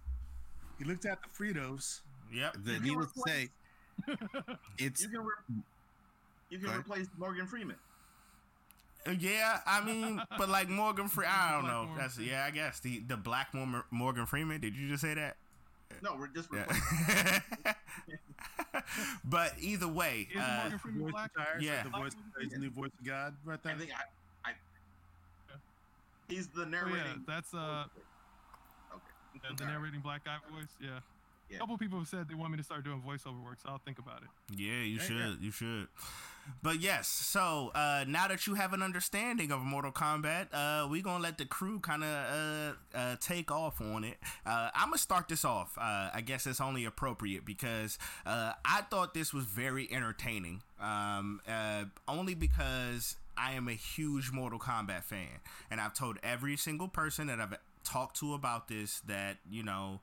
He 0.78 0.84
looked 0.84 1.04
at 1.04 1.18
the 1.22 1.28
Fritos. 1.28 2.00
Yep. 2.32 2.54
the 2.64 2.72
You 2.72 2.78
can 2.78 2.84
needless 2.88 3.12
to 3.12 3.20
say, 3.26 3.48
it's 4.78 5.02
You 5.02 5.08
can 5.08 5.20
re- 5.20 5.62
you 6.50 6.58
can 6.58 6.70
replace 6.78 7.06
Morgan 7.18 7.46
Freeman. 7.46 7.76
Yeah, 9.18 9.60
I 9.66 9.82
mean, 9.84 10.20
but 10.36 10.48
like 10.48 10.68
Morgan 10.68 11.08
Freeman, 11.08 11.32
I 11.34 11.52
don't 11.52 11.60
Black 11.62 11.72
know. 11.72 11.78
Morgan 11.84 11.96
That's 12.02 12.14
Freeman. 12.16 12.32
yeah, 12.34 12.44
I 12.44 12.50
guess 12.50 12.80
the 12.80 12.98
the 13.00 13.16
black 13.16 13.54
Morgan 13.90 14.26
Freeman. 14.26 14.60
Did 14.60 14.76
you 14.76 14.88
just 14.88 15.02
say 15.02 15.14
that? 15.14 15.36
No, 16.02 16.16
we're 16.16 16.28
just 16.28 16.48
Yeah. 16.52 17.40
but 19.24 19.52
either 19.60 19.88
way, 19.88 20.28
Is 20.30 20.40
uh, 20.40 20.58
Morgan 20.62 20.78
Freeman 20.78 21.02
Voice 21.02 21.12
black? 21.12 21.30
retired, 21.36 21.62
Yeah. 21.62 21.82
The 21.84 21.88
voice, 21.90 22.12
he's 22.40 22.50
the 22.52 22.58
new 22.58 22.70
voice 22.70 22.90
of 22.98 23.06
God 23.06 23.34
right 23.44 23.58
I 23.64 23.68
there. 23.68 23.76
think 23.78 23.90
I, 24.44 24.50
I 24.50 24.52
he's 26.28 26.46
the 26.48 26.62
Oh, 26.62 26.64
narrating. 26.66 26.96
yeah, 26.98 27.14
that's 27.26 27.54
uh, 27.54 27.84
okay. 28.92 29.02
the, 29.50 29.64
the 29.64 29.70
narrating 29.70 30.00
black 30.00 30.24
guy 30.24 30.36
voice. 30.52 30.68
Yeah. 30.80 31.00
Yeah. 31.50 31.56
A 31.56 31.60
couple 31.60 31.78
people 31.78 31.98
have 31.98 32.08
said 32.08 32.28
they 32.28 32.34
want 32.34 32.50
me 32.52 32.58
to 32.58 32.62
start 32.64 32.84
doing 32.84 33.00
voiceover 33.00 33.42
work, 33.42 33.56
so 33.62 33.70
I'll 33.70 33.78
think 33.78 33.98
about 33.98 34.20
it. 34.22 34.28
Yeah, 34.54 34.82
you 34.82 34.96
Yeah, 34.96 35.02
should. 35.02 35.16
yeah. 35.16 35.34
You 35.40 35.50
should. 35.50 35.88
But 36.62 36.80
yes, 36.80 37.08
so 37.08 37.70
uh, 37.74 38.04
now 38.08 38.26
that 38.28 38.46
you 38.46 38.54
have 38.54 38.72
an 38.72 38.82
understanding 38.82 39.52
of 39.52 39.60
Mortal 39.60 39.92
Kombat, 39.92 40.48
uh, 40.52 40.88
we 40.88 41.02
gonna 41.02 41.22
let 41.22 41.38
the 41.38 41.44
crew 41.44 41.78
kind 41.78 42.02
of 42.02 42.08
uh, 42.94 42.98
uh, 42.98 43.16
take 43.20 43.50
off 43.50 43.80
on 43.80 44.04
it. 44.04 44.18
Uh, 44.44 44.70
I'm 44.74 44.88
gonna 44.88 44.98
start 44.98 45.28
this 45.28 45.44
off. 45.44 45.76
Uh, 45.78 46.10
I 46.12 46.22
guess 46.24 46.46
it's 46.46 46.60
only 46.60 46.84
appropriate 46.84 47.44
because 47.44 47.98
uh, 48.26 48.52
I 48.64 48.82
thought 48.90 49.14
this 49.14 49.32
was 49.32 49.44
very 49.44 49.88
entertaining. 49.92 50.62
Um, 50.80 51.40
uh, 51.48 51.84
only 52.06 52.34
because 52.34 53.16
I 53.36 53.52
am 53.52 53.68
a 53.68 53.72
huge 53.72 54.32
Mortal 54.32 54.58
Kombat 54.58 55.04
fan, 55.04 55.40
and 55.70 55.80
I've 55.80 55.94
told 55.94 56.18
every 56.22 56.56
single 56.56 56.88
person 56.88 57.28
that 57.28 57.40
I've 57.40 57.54
talked 57.84 58.18
to 58.20 58.34
about 58.34 58.68
this 58.68 59.00
that 59.06 59.36
you 59.48 59.62
know. 59.62 60.00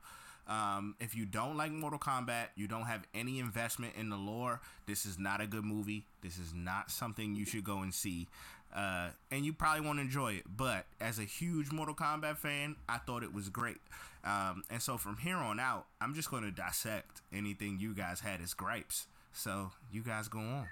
Um, 0.48 0.94
if 1.00 1.14
you 1.16 1.26
don't 1.26 1.56
like 1.56 1.72
Mortal 1.72 1.98
Kombat, 1.98 2.48
you 2.54 2.68
don't 2.68 2.84
have 2.86 3.02
any 3.14 3.38
investment 3.40 3.94
in 3.98 4.10
the 4.10 4.16
lore. 4.16 4.60
This 4.86 5.04
is 5.04 5.18
not 5.18 5.40
a 5.40 5.46
good 5.46 5.64
movie. 5.64 6.04
This 6.22 6.38
is 6.38 6.54
not 6.54 6.90
something 6.90 7.34
you 7.34 7.44
should 7.44 7.64
go 7.64 7.78
and 7.78 7.92
see. 7.92 8.28
Uh, 8.74 9.08
and 9.30 9.44
you 9.44 9.52
probably 9.52 9.84
won't 9.84 9.98
enjoy 9.98 10.34
it. 10.34 10.44
But 10.56 10.86
as 11.00 11.18
a 11.18 11.24
huge 11.24 11.72
Mortal 11.72 11.94
Kombat 11.94 12.36
fan, 12.36 12.76
I 12.88 12.98
thought 12.98 13.22
it 13.22 13.32
was 13.32 13.48
great. 13.48 13.80
Um, 14.24 14.64
and 14.70 14.82
so 14.82 14.98
from 14.98 15.16
here 15.18 15.36
on 15.36 15.58
out, 15.58 15.86
I'm 16.00 16.14
just 16.14 16.30
going 16.30 16.42
to 16.42 16.50
dissect 16.50 17.22
anything 17.32 17.78
you 17.80 17.94
guys 17.94 18.20
had 18.20 18.40
as 18.40 18.54
gripes. 18.54 19.06
So 19.32 19.70
you 19.92 20.02
guys 20.02 20.28
go 20.28 20.38
on. 20.38 20.68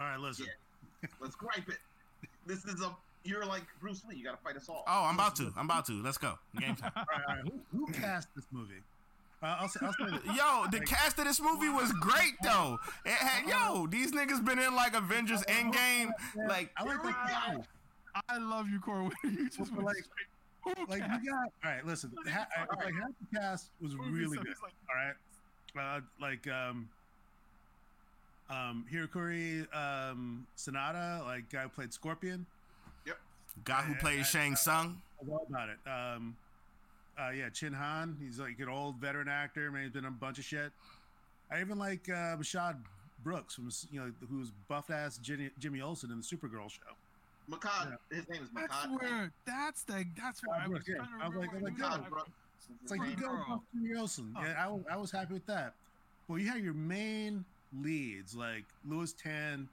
All 0.00 0.06
right, 0.06 0.18
listen. 0.18 0.46
Let's 1.20 1.34
gripe 1.34 1.68
it. 1.68 1.78
This 2.46 2.64
is 2.64 2.80
a 2.80 2.90
you're 3.24 3.44
like 3.46 3.62
Bruce 3.80 4.02
Lee. 4.08 4.16
You 4.16 4.24
got 4.24 4.36
to 4.36 4.42
fight 4.42 4.56
us 4.56 4.68
all. 4.68 4.84
Oh, 4.86 5.04
I'm 5.04 5.14
about 5.14 5.36
to. 5.36 5.52
I'm 5.56 5.64
about 5.66 5.86
to. 5.86 6.02
Let's 6.02 6.18
go. 6.18 6.38
Game 6.58 6.76
time. 6.76 6.92
All 6.96 7.04
right, 7.04 7.20
all 7.28 7.34
right. 7.36 7.52
Who, 7.72 7.86
who 7.86 7.92
cast 7.92 8.28
this 8.34 8.44
movie? 8.52 8.74
Uh, 9.42 9.56
I'll 9.60 9.68
say, 9.68 9.80
I'll 9.82 9.92
say. 9.92 10.18
Yo, 10.34 10.66
the 10.70 10.80
cast 10.84 11.18
of 11.18 11.24
this 11.24 11.40
movie 11.40 11.68
was 11.68 11.92
great 12.00 12.34
though. 12.42 12.78
It 13.04 13.12
had 13.12 13.48
yo, 13.48 13.86
these 13.86 14.10
niggas 14.12 14.44
been 14.44 14.58
in 14.58 14.74
like 14.74 14.94
Avengers 14.96 15.42
Endgame. 15.44 16.10
Like 16.48 16.70
I 16.76 16.82
like 16.84 17.02
that. 17.04 17.28
guy. 17.28 17.56
I 18.28 18.38
love 18.38 18.68
you, 18.68 18.80
Corwin. 18.80 19.12
You 19.24 19.48
just 19.48 19.58
Well, 19.72 19.84
went 19.84 19.98
like- 20.64 20.76
Who 20.76 20.86
Like 20.86 21.00
cast? 21.02 21.22
you 21.22 21.30
got. 21.30 21.38
All 21.64 21.70
right, 21.70 21.86
listen. 21.86 22.10
Ha, 22.26 22.46
all 22.58 22.64
right, 22.78 22.86
like 22.86 22.94
half 22.94 23.10
the 23.30 23.38
cast 23.38 23.70
was 23.80 23.94
really 23.94 24.38
good. 24.38 24.46
like- 24.62 24.72
All 25.76 25.82
right, 25.84 25.96
uh, 25.96 26.00
like 26.20 26.48
um, 26.48 26.88
um, 28.50 28.84
Hiroyuki 28.92 29.66
um, 29.74 30.46
Sanada, 30.56 31.24
like 31.24 31.48
guy 31.50 31.62
who 31.62 31.68
played 31.68 31.92
Scorpion. 31.92 32.44
Guy 33.64 33.82
who 33.82 33.94
plays 33.96 34.26
Shang 34.28 34.56
Tsung. 34.56 35.00
I 35.20 35.26
know 35.28 35.44
about 35.48 35.68
it. 35.68 35.78
Um, 35.88 36.36
uh, 37.18 37.30
yeah, 37.30 37.48
Chin 37.50 37.72
Han. 37.72 38.16
He's 38.22 38.38
like 38.38 38.58
an 38.60 38.68
old 38.68 38.96
veteran 38.96 39.28
actor. 39.28 39.70
Man, 39.70 39.82
he's 39.82 39.90
been 39.92 40.04
in 40.04 40.08
a 40.08 40.10
bunch 40.12 40.38
of 40.38 40.44
shit. 40.44 40.70
I 41.50 41.60
even 41.60 41.78
like 41.78 42.08
uh, 42.08 42.36
Rashad 42.36 42.76
Brooks, 43.24 43.54
from 43.54 43.70
you 43.90 44.00
know, 44.00 44.12
who's 44.30 44.50
buff 44.68 44.90
ass 44.90 45.18
Jimmy, 45.18 45.50
Jimmy 45.58 45.80
Olsen 45.80 46.10
in 46.10 46.18
the 46.18 46.22
Supergirl 46.24 46.70
show. 46.70 46.80
Mehcad, 47.50 47.96
his 48.10 48.28
name 48.28 48.42
is 48.42 48.48
Mehcad. 48.50 48.68
That's 48.68 48.86
where. 49.02 49.32
That's 49.46 49.82
the. 49.84 50.04
That's 50.22 50.40
where 50.46 50.60
I 50.60 50.68
was 50.68 50.82
Yeah, 50.86 50.96
trying 50.96 51.08
to 51.18 51.24
I 51.24 51.28
was 51.28 51.36
like- 51.38 51.52
remember. 51.52 51.56
I'm 51.56 51.62
like, 51.64 51.78
what 51.78 51.90
yo, 51.90 51.94
it 51.94 52.00
Mehcad 52.02 52.10
was. 52.12 52.26
It's 52.82 52.90
like 52.92 53.00
you 53.08 53.16
go 53.16 53.36
buff 53.48 53.60
Jimmy 53.74 53.98
Olsen. 53.98 54.34
Oh. 54.38 54.42
Yeah, 54.44 54.66
I, 54.88 54.94
I 54.94 54.96
was 54.98 55.10
happy 55.10 55.32
with 55.34 55.46
that. 55.46 55.72
Well, 56.28 56.38
you 56.38 56.48
had 56.48 56.62
your 56.62 56.74
main 56.74 57.44
leads 57.82 58.34
like 58.36 58.64
Lewis 58.86 59.14
Tan 59.14 59.66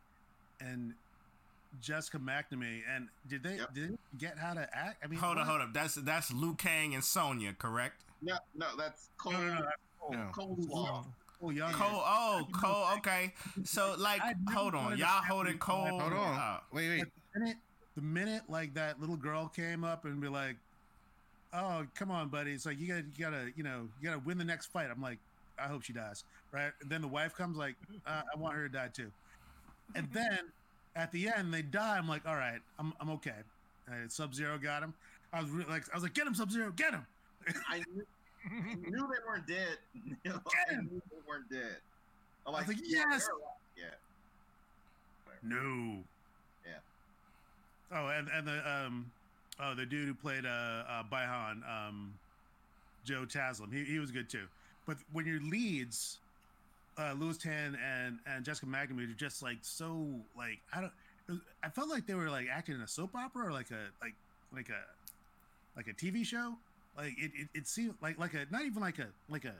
and 0.62 0.94
Jessica 1.82 2.18
McNamee, 2.20 2.82
and 2.90 3.10
did 3.28 3.44
they 3.44 3.58
Yep. 3.58 3.74
did 3.74 3.92
they 3.92 3.98
get 4.18 4.38
how 4.38 4.54
to 4.54 4.68
act? 4.76 5.04
I 5.04 5.08
mean, 5.08 5.20
Hold 5.20 5.38
up, 5.38 5.48
what? 5.48 5.48
hold 5.48 5.62
up. 5.62 5.74
That's 5.74 5.96
that's 5.96 6.32
Liu 6.32 6.56
Kang 6.56 6.94
and 6.94 7.04
Sonya, 7.04 7.54
correct? 7.54 8.04
No, 8.22 8.38
no, 8.56 8.76
that's 8.78 9.10
Cole. 9.18 9.34
No, 9.34 9.40
no, 9.40 9.54
no, 9.56 9.62
that's 9.62 10.12
No. 10.12 10.30
Cole 10.32 10.58
Slaw. 10.68 11.06
Cole 11.40 11.52
Young. 11.52 11.74
Cole. 11.74 12.02
Oh, 12.06 12.48
Cole. 12.54 12.88
Okay. 12.98 13.34
So 13.64 13.96
like, 13.98 14.22
hold 14.50 14.74
on, 14.76 14.98
y'all 14.98 15.08
have 15.08 15.26
holding 15.26 15.54
these 15.54 15.62
Cole. 15.62 16.00
Hold 16.00 16.14
on. 16.14 16.40
uh, 16.40 16.60
Wait, 16.72 16.90
wait. 16.90 17.06
the 17.34 17.40
minute, 17.40 17.58
the 17.96 18.02
minute 18.02 18.44
like 18.50 18.74
that 18.76 19.00
little 19.00 19.18
girl 19.18 19.48
came 19.48 19.84
up 19.84 20.06
and 20.06 20.20
be 20.22 20.28
like, 20.30 20.56
"Oh, 21.54 21.86
come 21.96 22.12
on, 22.12 22.30
buddy!" 22.30 22.54
It's 22.54 22.66
like 22.66 22.80
you 22.80 22.88
gotta, 22.88 23.02
you 23.16 23.24
gotta, 23.26 23.52
you 23.56 23.64
know, 23.64 23.90
you 24.00 24.08
gotta 24.08 24.20
win 24.20 24.38
the 24.38 24.46
next 24.46 24.68
fight. 24.68 24.90
I'm 24.90 25.02
like, 25.02 25.20
I 25.60 25.64
hope 25.68 25.84
she 25.84 25.94
dies, 25.94 26.24
right? 26.52 26.72
And 26.82 26.90
then 26.90 27.02
the 27.02 27.08
wife 27.08 27.36
comes 27.36 27.58
like, 27.58 27.76
uh, 28.08 28.22
I 28.34 28.38
want 28.38 28.56
her 28.56 28.68
to 28.68 28.74
die 28.74 28.90
too. 28.94 29.12
And 29.96 30.08
then 30.14 30.40
at 30.96 31.12
the 31.12 31.30
end 31.30 31.54
they 31.54 31.62
die. 31.62 31.98
I'm 31.98 32.08
like, 32.08 32.26
all 32.28 32.36
right, 32.36 32.60
I'm, 32.80 32.94
I'm 33.00 33.10
okay. 33.12 33.34
Sub 34.08 34.34
Zero 34.34 34.58
got 34.58 34.82
him. 34.82 34.94
I 35.34 35.42
was 35.42 35.50
really 35.50 35.70
like, 35.70 35.84
I 35.92 35.96
was 35.96 36.04
like, 36.04 36.14
get 36.14 36.26
him, 36.26 36.34
Sub 36.34 36.50
Zero, 36.52 36.72
get 36.76 36.94
him. 36.94 37.06
I 37.70 37.78
knew, 37.94 38.06
I 38.46 38.74
knew 38.76 38.92
they 38.92 39.28
weren't 39.28 39.48
dead. 39.48 39.78
You 39.94 40.16
know, 40.32 40.40
I 40.46 40.70
Get 40.70 40.80
him. 40.80 40.90
knew 40.92 41.02
they 41.12 41.18
weren't 41.28 41.50
dead. 41.50 41.78
I'm 42.48 42.56
I 42.56 42.60
was 42.60 42.68
like, 42.68 42.78
yes. 42.84 43.28
Yeah. 43.78 43.86
No. 45.44 45.98
Yeah. 46.66 46.80
Oh, 47.92 48.08
and 48.08 48.28
and 48.30 48.48
the 48.48 48.70
um, 48.70 49.12
oh 49.60 49.76
the 49.76 49.86
dude 49.86 50.08
who 50.08 50.14
played 50.14 50.46
uh, 50.46 50.84
uh 50.90 51.04
Bi-Han, 51.04 51.64
um, 51.70 52.14
Joe 53.04 53.26
Taslim, 53.28 53.72
he 53.72 53.84
he 53.84 54.00
was 54.00 54.12
good 54.12 54.30
too. 54.30 54.46
But 54.88 54.98
when 55.12 55.26
your 55.26 55.40
leads, 55.42 56.18
uh, 56.98 57.14
Lewis 57.18 57.38
Tan 57.38 57.78
and 57.84 58.20
and 58.28 58.46
Jessica 58.46 58.66
McNamee 58.68 59.12
are 59.12 59.14
just 59.16 59.42
like 59.44 59.58
so 59.62 60.08
like 60.38 60.60
I 60.74 60.82
don't, 60.82 60.92
was- 61.30 61.40
I 61.64 61.70
felt 61.70 61.90
like 61.90 62.06
they 62.08 62.14
were 62.14 62.30
like 62.30 62.48
acting 62.52 62.76
in 62.76 62.82
a 62.82 62.88
soap 62.88 63.16
opera 63.16 63.48
or 63.48 63.52
like 63.52 63.72
a 63.72 63.88
like 64.02 64.14
like 64.54 64.70
a 64.70 64.82
like 65.76 65.88
a 65.88 65.94
TV 65.94 66.26
show. 66.26 66.54
Like 66.98 67.14
it, 67.18 67.32
it, 67.36 67.48
it 67.54 67.68
seemed 67.68 67.96
like 68.02 68.18
like 68.20 68.34
a 68.34 68.46
not 68.50 68.64
even 68.64 68.82
like 68.82 69.00
a 69.00 69.08
like 69.30 69.46
a 69.46 69.54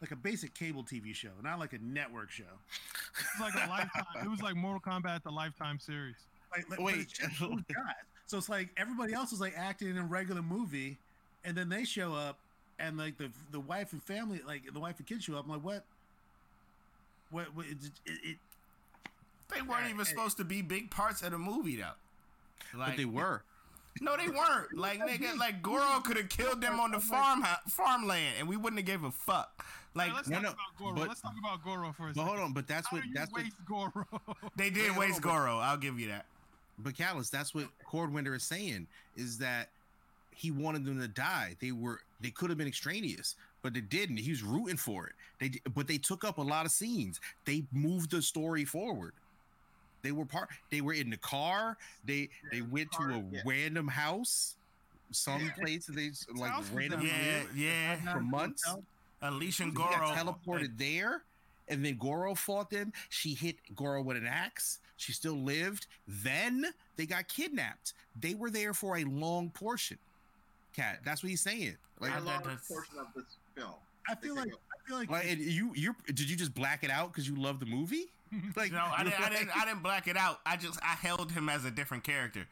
like 0.00 0.12
a 0.12 0.16
basic 0.16 0.54
cable 0.54 0.84
TV 0.84 1.14
show, 1.14 1.30
not 1.42 1.58
like 1.58 1.72
a 1.72 1.78
network 1.78 2.30
show. 2.30 2.44
It 2.44 3.42
was 3.42 3.54
like 3.54 3.66
a 3.66 3.68
lifetime. 3.68 4.24
It 4.24 4.30
was 4.30 4.40
like 4.40 4.54
Mortal 4.56 4.80
Kombat, 4.80 5.24
the 5.24 5.30
Lifetime 5.30 5.78
series. 5.80 6.14
Like, 6.52 6.70
like, 6.70 6.80
Wait. 6.80 6.98
it's 7.00 7.12
just 7.12 7.40
those 7.40 7.50
guys. 7.50 7.94
So 8.26 8.36
it's 8.36 8.50
like 8.50 8.68
everybody 8.76 9.14
else 9.14 9.32
is 9.32 9.40
like 9.40 9.54
acting 9.56 9.88
in 9.88 9.96
a 9.96 10.04
regular 10.04 10.42
movie, 10.42 10.98
and 11.46 11.56
then 11.56 11.70
they 11.70 11.84
show 11.84 12.12
up, 12.14 12.36
and 12.78 12.98
like 12.98 13.16
the 13.16 13.30
the 13.52 13.58
wife 13.60 13.94
and 13.94 14.02
family, 14.02 14.42
like 14.46 14.70
the 14.70 14.78
wife 14.78 14.98
and 14.98 15.06
kids 15.06 15.24
show 15.24 15.34
up. 15.38 15.46
I'm 15.46 15.50
like, 15.52 15.64
what? 15.64 15.82
What? 17.30 17.54
what 17.54 17.66
it, 17.66 17.76
it, 18.06 18.18
it, 18.24 18.36
They 19.54 19.62
weren't 19.62 19.90
even 19.90 20.04
supposed 20.04 20.36
to 20.38 20.44
be 20.44 20.62
big 20.62 20.90
parts 20.90 21.22
of 21.22 21.30
the 21.32 21.38
movie 21.38 21.76
though. 21.76 22.78
Like 22.78 22.90
But 22.90 22.96
they 22.96 23.04
were. 23.04 23.42
No, 24.00 24.16
they 24.16 24.28
weren't. 24.28 24.68
Like 24.76 25.00
nigga, 25.00 25.36
like 25.36 25.62
Goro 25.62 26.00
could 26.04 26.16
have 26.16 26.28
killed 26.28 26.60
them 26.60 26.78
on 26.80 26.92
the 26.92 27.00
farm 27.12 27.44
farmland, 27.68 28.34
and 28.38 28.48
we 28.48 28.56
wouldn't 28.56 28.78
have 28.78 28.86
gave 28.86 29.02
a 29.04 29.10
fuck. 29.10 29.64
Like 29.94 30.08
Hey, 30.10 30.14
let's 30.14 30.28
talk 30.30 30.42
no, 30.42 30.48
about 30.50 30.56
Goro. 30.78 30.94
but- 30.94 31.08
let's 31.08 31.20
talk 31.20 31.34
about 31.38 31.64
Goro 31.64 31.92
for 31.92 32.10
a 32.10 32.12
But 32.12 32.24
hold 32.24 32.38
on. 32.38 32.52
But 32.52 32.66
that's 32.68 32.86
How 32.88 32.96
what 32.98 33.02
do 33.02 33.08
you 33.08 33.14
that's 33.14 33.32
what. 33.32 33.42
waste 33.42 33.56
Goro? 33.66 34.06
they 34.56 34.70
did 34.70 34.90
Wait, 34.90 34.98
waste 34.98 35.16
on, 35.16 35.20
but- 35.22 35.28
Goro. 35.28 35.58
I'll 35.58 35.76
give 35.78 35.98
you 35.98 36.08
that. 36.08 36.26
But 36.78 36.96
Callus, 36.96 37.28
that's 37.30 37.54
what 37.54 37.64
Cordwinder 37.90 38.36
is 38.36 38.44
saying 38.44 38.86
is 39.16 39.38
that 39.38 39.70
he 40.30 40.52
wanted 40.52 40.84
them 40.84 41.00
to 41.00 41.08
die. 41.08 41.56
They 41.60 41.72
were 41.72 42.00
they 42.20 42.30
could 42.30 42.50
have 42.50 42.58
been 42.58 42.68
extraneous, 42.68 43.34
but 43.62 43.74
they 43.74 43.80
didn't. 43.80 44.18
He 44.18 44.30
was 44.30 44.42
rooting 44.42 44.76
for 44.76 45.06
it. 45.06 45.12
They 45.38 45.52
but 45.74 45.86
they 45.86 45.98
took 45.98 46.24
up 46.24 46.38
a 46.38 46.42
lot 46.42 46.66
of 46.66 46.72
scenes. 46.72 47.20
They 47.44 47.64
moved 47.72 48.10
the 48.10 48.22
story 48.22 48.64
forward. 48.64 49.12
They 50.02 50.12
were 50.12 50.24
part. 50.24 50.48
They 50.70 50.80
were 50.80 50.92
in 50.92 51.10
the 51.10 51.16
car. 51.16 51.76
They 52.04 52.28
they 52.52 52.62
went 52.62 52.90
to 52.92 52.98
car, 52.98 53.10
a 53.10 53.22
yeah. 53.32 53.40
random 53.44 53.88
house, 53.88 54.56
some 55.10 55.42
Yeah. 55.44 55.52
place 55.64 55.86
that 55.86 55.96
they 55.96 56.10
like 56.34 56.50
house 56.52 56.70
random 56.72 57.02
Yeah, 57.02 57.42
yeah. 57.54 57.96
for 57.96 58.08
uh-huh. 58.10 58.20
months. 58.20 58.64
Unleashing 59.20 59.68
He 59.70 59.72
Goro. 59.74 59.88
got 59.90 60.16
teleported 60.16 60.78
there, 60.78 61.22
and 61.66 61.84
then 61.84 61.96
Goro 61.96 62.36
fought 62.36 62.70
them. 62.70 62.92
She 63.08 63.34
hit 63.34 63.56
Goro 63.74 64.00
with 64.02 64.16
an 64.16 64.26
axe. 64.28 64.78
She 64.96 65.12
still 65.12 65.34
lived. 65.34 65.86
Then 66.06 66.66
they 66.96 67.04
got 67.06 67.26
kidnapped. 67.26 67.94
They 68.20 68.34
were 68.34 68.50
there 68.50 68.72
for 68.74 68.98
a 68.98 69.04
long 69.04 69.50
portion. 69.50 69.98
Cat, 70.72 71.00
that's 71.04 71.24
what 71.24 71.30
he's 71.30 71.40
saying. 71.40 71.76
Like, 71.98 72.12
a 72.12 72.14
that- 72.14 72.24
large 72.24 72.44
that's- 72.44 72.68
portion 72.68 72.94
of 73.00 73.06
this 73.16 73.24
film. 73.58 73.74
I 74.08 74.14
feel 74.14 74.34
like 74.34 74.48
I 74.48 74.88
feel 74.88 74.96
like, 74.98 75.10
like 75.10 75.26
you, 75.38 75.72
you 75.74 75.94
did 76.06 76.30
you 76.30 76.36
just 76.36 76.54
black 76.54 76.82
it 76.84 76.90
out 76.90 77.12
because 77.12 77.28
you 77.28 77.36
love 77.36 77.60
the 77.60 77.66
movie? 77.66 78.06
Like, 78.56 78.72
No, 78.72 78.84
I 78.94 79.04
didn't, 79.04 79.20
I 79.20 79.28
didn't. 79.30 79.50
I 79.56 79.64
didn't 79.68 79.82
black 79.82 80.06
it 80.06 80.16
out. 80.16 80.40
I 80.44 80.56
just 80.56 80.78
I 80.82 80.94
held 80.94 81.32
him 81.32 81.48
as 81.48 81.64
a 81.64 81.70
different 81.70 82.04
character. 82.04 82.46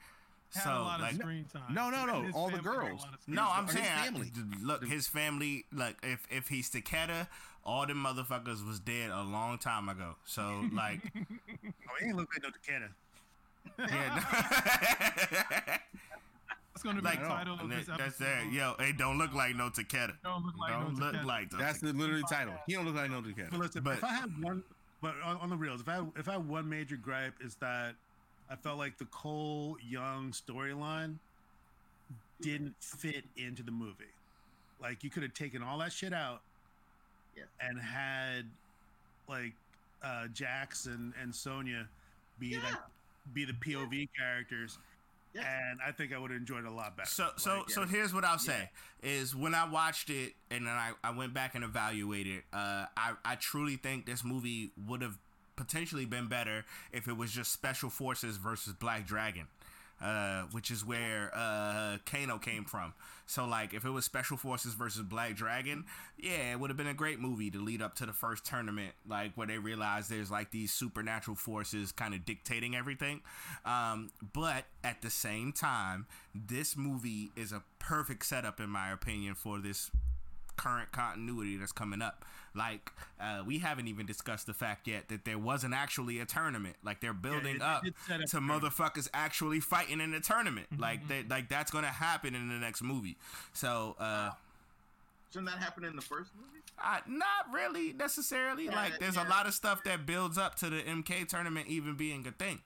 Had 0.55 0.63
So 0.65 0.71
a 0.71 0.73
lot 0.79 1.01
like, 1.01 1.13
of 1.13 1.19
screen 1.19 1.45
time. 1.53 1.75
no, 1.75 1.91
no, 1.91 2.07
no, 2.07 2.31
all 2.33 2.49
the 2.51 2.57
family 2.59 2.77
had 2.77 2.77
a 2.77 2.89
girls. 2.89 3.01
lot 3.03 3.15
of 3.15 3.21
screen 3.21 3.35
no, 3.35 3.49
I'm 3.51 3.65
Or 3.65 3.67
his 3.67 3.75
saying 3.75 4.33
I- 4.63 4.65
look, 4.65 4.85
his 4.87 5.07
family. 5.09 5.65
Like 5.73 5.97
if 6.03 6.27
if 6.31 6.49
he's 6.49 6.71
Takeda, 6.71 7.27
all 7.65 7.87
the 7.87 7.93
motherfuckers 7.95 8.67
was 8.67 8.79
dead 8.81 9.11
a 9.11 9.23
long 9.23 9.59
time 9.59 9.89
ago. 9.91 10.15
So 10.25 10.65
like, 10.73 11.01
oh, 11.17 11.95
he 12.01 12.07
ain't 12.07 12.17
look 12.17 12.29
like 12.33 12.43
no 12.43 12.51
Takeda. 12.51 12.89
yeah. 13.91 15.79
That's 16.77 16.83
going 16.85 16.97
to 16.97 17.03
be 17.03 17.09
like 17.09 17.23
the 17.23 17.29
title 17.29 17.55
of 17.59 17.71
this 17.71 17.87
that- 17.87 18.01
episode. 18.01 18.05
that's 18.05 18.19
that. 18.19 18.53
Yo, 18.53 18.75
it 18.81 18.99
don't 18.99 19.17
look 19.17 19.33
like 19.33 19.57
no 19.57 19.71
Takeda. 19.71 20.13
Don't 20.23 20.45
look 20.45 20.59
like 20.59 20.73
Don't 20.73 20.99
no 20.99 21.07
look 21.07 21.15
Takeda. 21.15 21.25
like 21.25 21.53
no 21.53 21.59
That's 21.59 21.81
the 21.81 21.87
Takeda. 21.89 21.99
literally 21.99 22.23
title. 22.29 22.55
He 22.67 22.75
don't 22.75 22.85
look 22.85 22.95
like 22.97 23.11
no 23.11 23.23
Takeda. 23.23 23.51
But 23.51 23.61
listen, 23.61 23.83
But- 23.83 23.95
if 23.99 24.05
I 24.05 24.13
had 24.13 24.43
one, 24.43 24.63
but 25.01 25.15
on, 25.25 25.37
on 25.39 25.49
the 25.49 25.57
reals, 25.57 25.81
if 25.81 25.89
I 25.89 26.03
if 26.17 26.29
I 26.29 26.33
had 26.33 26.47
one 26.47 26.69
major 26.69 26.97
gripe 26.97 27.33
is 27.41 27.55
that 27.57 27.95
I 28.51 28.57
felt 28.57 28.77
like 28.77 28.99
the 28.99 29.07
Cole 29.07 29.79
Young 29.89 30.33
storyline 30.33 31.15
didn't 32.43 32.75
fit 32.81 33.25
into 33.39 33.63
the 33.63 33.71
movie. 33.73 34.05
Like 34.81 35.03
you 35.03 35.09
could 35.09 35.23
have 35.23 35.33
taken 35.33 35.63
all 35.63 35.79
that 35.79 35.93
shit 35.93 36.13
out, 36.13 36.43
Yes. 37.35 37.47
and 37.61 37.81
had 37.81 38.45
like 39.29 39.55
uh, 40.03 40.27
Jax 40.29 40.85
and 40.87 41.15
and 41.21 41.35
Sonya 41.35 41.89
be 42.39 42.49
Yeah. 42.49 42.59
like 42.65 42.77
be 43.33 43.45
the 43.47 43.55
POV 43.55 44.09
characters, 44.17 44.79
Yes. 45.37 45.45
and 45.71 45.81
I 45.87 45.93
think 45.93 46.13
I 46.13 46.19
would 46.19 46.31
have 46.31 46.41
enjoyed 46.41 46.65
it 46.65 46.69
a 46.69 46.71
lot 46.71 46.97
better. 46.97 47.09
So 47.09 47.29
so 47.37 47.59
Like, 47.59 47.71
so 47.71 47.85
here's 47.85 48.13
what 48.15 48.25
I'll 48.25 48.39
say 48.39 48.71
is 49.03 49.35
when 49.37 49.55
I 49.55 49.69
watched 49.69 50.11
it 50.11 50.33
and 50.51 50.67
then 50.67 50.73
I, 50.75 50.93
I 51.05 51.11
went 51.11 51.35
back 51.35 51.55
and 51.55 51.63
evaluated, 51.63 52.43
uh, 52.53 52.87
I 52.97 53.13
I 53.25 53.35
truly 53.37 53.77
think 53.77 54.07
this 54.07 54.25
movie 54.25 54.73
would 54.89 55.03
have 55.03 55.19
potentially 55.57 56.05
been 56.05 56.27
better 56.29 56.65
if 56.93 57.09
it 57.09 57.17
was 57.17 57.33
just 57.33 57.53
Special 57.53 57.91
Forces 57.91 58.37
versus 58.37 58.73
Black 58.75 59.07
Dragon. 59.07 59.47
Uh, 59.99 60.43
which 60.53 60.71
is 60.71 60.85
where 60.85 61.31
uh, 61.35 61.97
Kano 62.05 62.37
came 62.37 62.67
from. 62.67 62.93
So, 63.25 63.47
like, 63.47 63.73
if 63.73 63.87
it 63.87 63.91
was 63.91 64.05
Special 64.05 64.37
Forces 64.37 64.75
versus 64.75 65.03
Black 65.03 65.35
Dragon, 65.35 65.87
yeah, 66.19 66.53
it 66.53 66.61
would 66.61 66.69
have 66.69 66.77
been 66.77 66.87
a 66.87 66.93
great 66.93 67.19
movie 67.19 67.51
to 67.51 67.59
lead 67.59 67.81
up 67.81 67.95
to 67.97 68.07
the 68.07 68.13
first 68.13 68.45
tournament, 68.45 68.93
like 69.09 69.33
where 69.37 69.47
they 69.47 69.57
realize 69.57 70.09
there's 70.09 70.31
like 70.31 70.51
these 70.51 70.71
supernatural 70.71 71.35
forces 71.35 71.93
kind 71.93 72.13
of 72.13 72.27
dictating 72.27 72.77
everything. 72.77 73.23
Um, 73.65 74.11
but 74.35 74.67
at 74.85 75.01
the 75.01 75.09
same 75.09 75.53
time, 75.53 76.07
this 76.35 76.77
movie 76.77 77.31
is 77.35 77.51
a 77.51 77.63
perfect 77.79 78.27
setup, 78.27 78.61
in 78.61 78.69
my 78.69 78.91
opinion, 78.93 79.35
for 79.35 79.61
this 79.61 79.91
current 80.57 80.93
continuity 80.93 81.57
that's 81.57 81.73
coming 81.73 82.03
up. 82.03 82.25
Like, 82.57 82.91
uh, 83.21 83.43
we 83.47 83.59
haven't 83.59 83.87
even 83.89 84.07
discussed 84.07 84.47
the 84.47 84.55
fact 84.55 84.89
yet 84.89 85.09
that 85.09 85.25
there 85.27 85.39
wasn't 85.39 85.75
actually 85.75 86.19
a 86.21 86.25
tournament. 86.25 86.77
Like, 86.83 87.01
they're 87.01 87.13
building 87.13 87.57
it- 87.57 87.63
up 87.63 87.85
it 87.87 87.95
up 88.11 88.21
to 88.31 88.39
a 88.39 88.41
motherfuckers 88.41 89.09
actually 89.13 89.61
fighting 89.61 90.01
in 90.01 90.13
the 90.13 90.21
tournament. 90.21 90.67
like, 90.79 91.07
that, 91.09 91.29
like 91.29 91.49
that's 91.49 91.71
gonna 91.71 91.89
happen 91.89 92.35
in 92.35 92.49
the 92.49 92.55
next 92.55 92.83
movie. 92.83 93.17
So, 93.53 93.95
uh, 93.99 94.31
Shouldn't 95.33 95.51
that 95.51 95.59
happen 95.59 95.85
in 95.85 95.97
the 95.97 96.03
first 96.03 96.31
movie? 96.35 96.63
Uh, 96.83 97.01
not 97.07 97.53
really 97.53 97.93
necessarily. 97.93 98.67
Yeah, 98.67 98.77
like, 98.77 98.99
there's 99.01 99.17
a 99.17 99.25
lot 99.25 99.47
of 99.47 99.53
stuff 99.55 99.83
that 99.85 100.07
builds 100.07 100.39
up 100.39 100.55
to 100.57 100.71
the 100.71 100.81
MK 100.83 101.25
tournament 101.27 101.67
even 101.69 101.95
being 101.95 102.27
a 102.27 102.33
thing. 102.33 102.61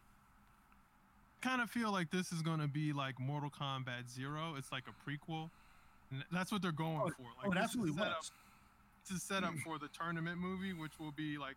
kind 1.40 1.62
of 1.62 1.70
feel 1.70 1.90
like 1.90 2.10
this 2.10 2.32
is 2.32 2.42
gonna 2.42 2.68
be 2.68 2.92
like 2.92 3.18
Mortal 3.18 3.50
Kombat 3.50 4.10
Zero. 4.10 4.54
It's 4.58 4.70
like 4.70 4.84
a 4.86 5.10
prequel. 5.10 5.48
And 6.10 6.22
that's 6.30 6.52
what 6.52 6.60
they're 6.60 6.70
going 6.70 7.00
Oh, 7.02 7.08
for. 7.10 7.48
Like 7.48 7.56
oh, 7.56 7.60
this 7.62 7.74
is 7.74 7.96
absolutely 9.02 9.18
set 9.18 9.44
up- 9.44 9.50
was. 9.50 9.58
This 9.60 9.62
is 9.62 9.62
set 9.62 9.74
up 9.74 9.78
for 9.78 9.78
the 9.78 9.88
tournament 9.88 10.38
movie, 10.38 10.72
which 10.72 10.98
will 10.98 11.12
be 11.12 11.38
like 11.38 11.56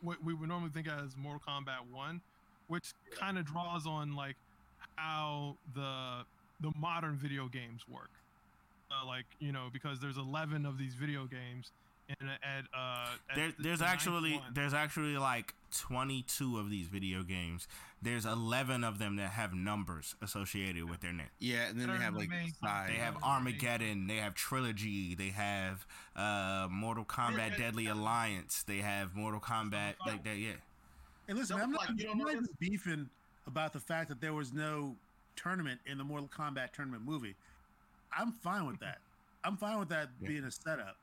what 0.00 0.22
we 0.24 0.34
would 0.34 0.48
normally 0.48 0.70
think 0.70 0.88
as 0.88 1.16
Mortal 1.16 1.40
Kombat 1.46 1.90
One, 1.92 2.20
which 2.68 2.92
kind 3.12 3.38
of 3.38 3.44
draws 3.46 3.86
on 3.86 4.14
like 4.14 4.36
how 4.96 5.56
the 5.74 6.24
the 6.60 6.72
modern 6.78 7.16
video 7.16 7.48
games 7.48 7.82
work. 7.88 8.10
Uh, 8.90 9.04
like 9.06 9.26
you 9.40 9.52
know, 9.52 9.68
because 9.72 10.00
there's 10.00 10.16
11 10.16 10.64
of 10.64 10.78
these 10.78 10.94
video 10.94 11.26
games, 11.26 11.72
and 12.08 12.30
at 12.30 12.64
uh, 12.74 13.06
at 13.30 13.36
There, 13.36 13.48
the- 13.48 13.62
there's 13.62 13.78
the 13.80 13.86
actually 13.86 14.34
one- 14.38 14.52
there's 14.54 14.74
actually 14.74 15.16
like 15.16 15.54
22 15.72 16.58
of 16.58 16.70
these 16.70 16.86
video 16.86 17.22
games. 17.22 17.66
There's 18.02 18.24
11 18.26 18.84
of 18.84 18.98
them 18.98 19.16
that 19.16 19.30
have 19.30 19.54
numbers 19.54 20.14
associated 20.22 20.88
with 20.88 21.00
their 21.00 21.12
name. 21.12 21.26
Yeah, 21.38 21.66
and 21.68 21.80
then 21.80 21.88
they 21.88 21.96
have 21.96 22.14
like 22.14 22.28
main- 22.28 22.52
side. 22.54 22.90
They 22.90 22.98
have 22.98 23.16
Armageddon. 23.22 24.06
They 24.06 24.16
have 24.16 24.34
Trilogy. 24.34 25.14
They 25.14 25.30
have 25.30 25.86
uh, 26.14 26.68
Mortal 26.70 27.04
Kombat 27.04 27.52
yeah, 27.52 27.56
Deadly 27.56 27.84
yeah. 27.84 27.94
Alliance. 27.94 28.62
They 28.66 28.78
have 28.78 29.14
Mortal 29.16 29.40
Kombat 29.40 29.94
like 30.06 30.22
that. 30.24 30.36
Yeah. 30.36 30.52
And 31.28 31.38
listen, 31.38 31.56
Double 31.56 31.64
I'm 31.64 31.72
not, 31.72 31.86
Fine, 31.86 31.98
you 31.98 32.10
I'm 32.10 32.18
know 32.18 32.24
not 32.24 32.32
even 32.34 32.44
this? 32.44 32.52
beefing 32.60 33.08
about 33.46 33.72
the 33.72 33.80
fact 33.80 34.08
that 34.10 34.20
there 34.20 34.32
was 34.34 34.52
no 34.52 34.94
tournament 35.34 35.80
in 35.86 35.98
the 35.98 36.04
Mortal 36.04 36.28
Kombat 36.28 36.72
tournament 36.72 37.04
movie. 37.04 37.34
I'm 38.16 38.30
fine 38.32 38.66
with 38.66 38.78
that. 38.80 38.98
I'm 39.42 39.56
fine 39.56 39.78
with 39.80 39.88
that 39.88 40.08
Yeah. 40.20 40.28
being 40.28 40.44
a 40.44 40.50
setup. 40.50 40.96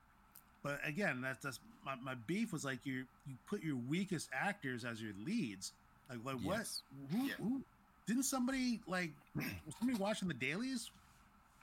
But 0.63 0.79
again, 0.85 1.21
that's 1.21 1.43
that's 1.43 1.59
my, 1.85 1.95
my 1.95 2.15
beef 2.27 2.53
was 2.53 2.63
like 2.63 2.79
you 2.85 3.03
you 3.27 3.35
put 3.47 3.61
your 3.63 3.75
weakest 3.89 4.29
actors 4.33 4.85
as 4.85 5.01
your 5.01 5.13
leads. 5.25 5.73
Like 6.09 6.19
like 6.23 6.37
what? 6.43 6.67
Who, 7.11 7.25
Yeah. 7.25 7.33
who 7.37 7.61
didn't 8.07 8.23
somebody 8.23 8.79
like 8.87 9.11
was 9.35 9.75
somebody 9.79 9.99
watching 9.99 10.27
the 10.27 10.33
dailies? 10.33 10.89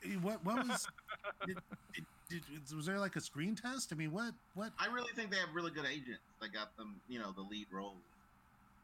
Eh, 0.04 0.14
What 0.20 0.44
what 0.44 0.66
was 0.68 0.86
did, 1.46 1.56
did, 2.28 2.42
did, 2.46 2.76
was 2.76 2.86
there 2.86 2.98
like 2.98 3.16
a 3.16 3.20
screen 3.20 3.54
test? 3.56 3.92
I 3.92 3.96
mean, 3.96 4.12
what 4.12 4.32
what 4.54 4.72
I 4.78 4.86
really 4.92 5.12
think 5.14 5.30
they 5.30 5.38
have 5.38 5.54
really 5.54 5.70
good 5.70 5.86
agents 5.86 6.20
that 6.40 6.52
got 6.52 6.76
them, 6.76 7.00
you 7.08 7.18
know, 7.18 7.32
the 7.32 7.42
lead 7.42 7.66
role. 7.72 7.94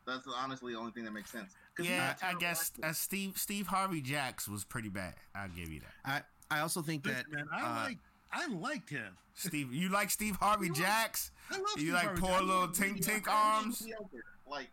That's 0.07 0.27
honestly 0.37 0.73
the 0.73 0.79
only 0.79 0.93
thing 0.93 1.05
that 1.05 1.11
makes 1.13 1.31
sense. 1.33 1.53
Yeah, 1.81 2.15
I 2.23 2.35
guess 2.35 2.71
actor. 2.77 2.89
uh, 2.89 2.93
Steve 2.93 3.37
Steve 3.37 3.67
Harvey 3.67 4.01
Jax 4.01 4.49
was 4.49 4.65
pretty 4.65 4.89
bad. 4.89 5.15
I'll 5.35 5.49
give 5.49 5.69
you 5.69 5.81
that. 5.81 6.23
I 6.51 6.57
I 6.59 6.61
also 6.61 6.81
think 6.81 7.03
that 7.05 7.25
man, 7.31 7.47
I 7.53 7.61
uh, 7.61 7.85
like 7.89 7.99
I 8.33 8.47
liked 8.49 8.91
him. 8.91 9.17
Steve, 9.35 9.73
you 9.73 9.89
like 9.91 10.11
Steve 10.11 10.37
Harvey 10.37 10.71
Jax? 10.71 11.31
I 11.51 11.55
love 11.59 11.65
You 11.77 11.83
Steve 11.83 11.93
like 11.93 12.05
Harvey 12.05 12.21
poor 12.21 12.31
Jackson. 12.31 12.49
little 12.49 12.69
tink 12.69 13.07
Yeah, 13.07 13.15
tink 13.15 13.29
arms? 13.29 13.79
think 13.79 13.91
he's 13.91 13.97
mediocre. 13.97 14.25
Like, 14.49 14.69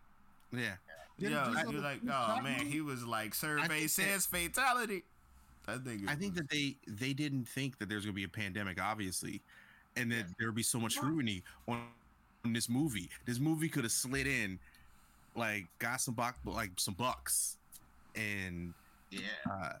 yeah. 0.52 0.60
Did- 1.18 1.30
Yo, 1.30 1.52
you 1.70 1.76
on 1.78 1.82
like, 1.82 2.00
oh 2.10 2.40
man, 2.42 2.66
he 2.66 2.80
was 2.80 3.04
like 3.04 3.34
survey 3.34 3.82
that- 3.82 3.90
says 3.90 4.26
fatality. 4.26 5.04
I 5.66 5.78
think. 5.78 6.10
I 6.10 6.14
think 6.14 6.34
that 6.34 6.50
they 6.50 6.76
they 6.86 7.12
didn't 7.14 7.46
think 7.48 7.78
that 7.78 7.88
there's 7.88 8.04
gonna 8.04 8.12
be 8.12 8.24
a 8.24 8.28
pandemic, 8.28 8.82
obviously, 8.82 9.40
and 9.96 10.10
that 10.12 10.26
there 10.38 10.48
would 10.48 10.54
be 10.56 10.62
so 10.62 10.78
much 10.78 10.94
scrutiny 10.94 11.42
on, 11.68 11.80
on 12.44 12.52
this 12.52 12.68
movie. 12.68 13.08
This 13.24 13.38
movie 13.38 13.68
could 13.70 13.84
have 13.84 13.92
slid 13.92 14.26
in, 14.26 14.58
like 15.36 15.66
got 15.78 16.00
some 16.02 16.14
buck, 16.14 16.36
like 16.44 16.70
some 16.76 16.94
bucks, 16.94 17.56
and 18.14 18.74
yeah, 19.10 19.20
uh, 19.50 19.72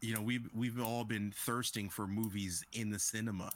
you 0.00 0.14
know 0.14 0.20
we've 0.22 0.48
we've 0.54 0.80
all 0.80 1.04
been 1.04 1.32
thirsting 1.36 1.88
for 1.88 2.06
movies 2.06 2.64
in 2.72 2.90
the 2.90 2.98
cinema, 2.98 3.50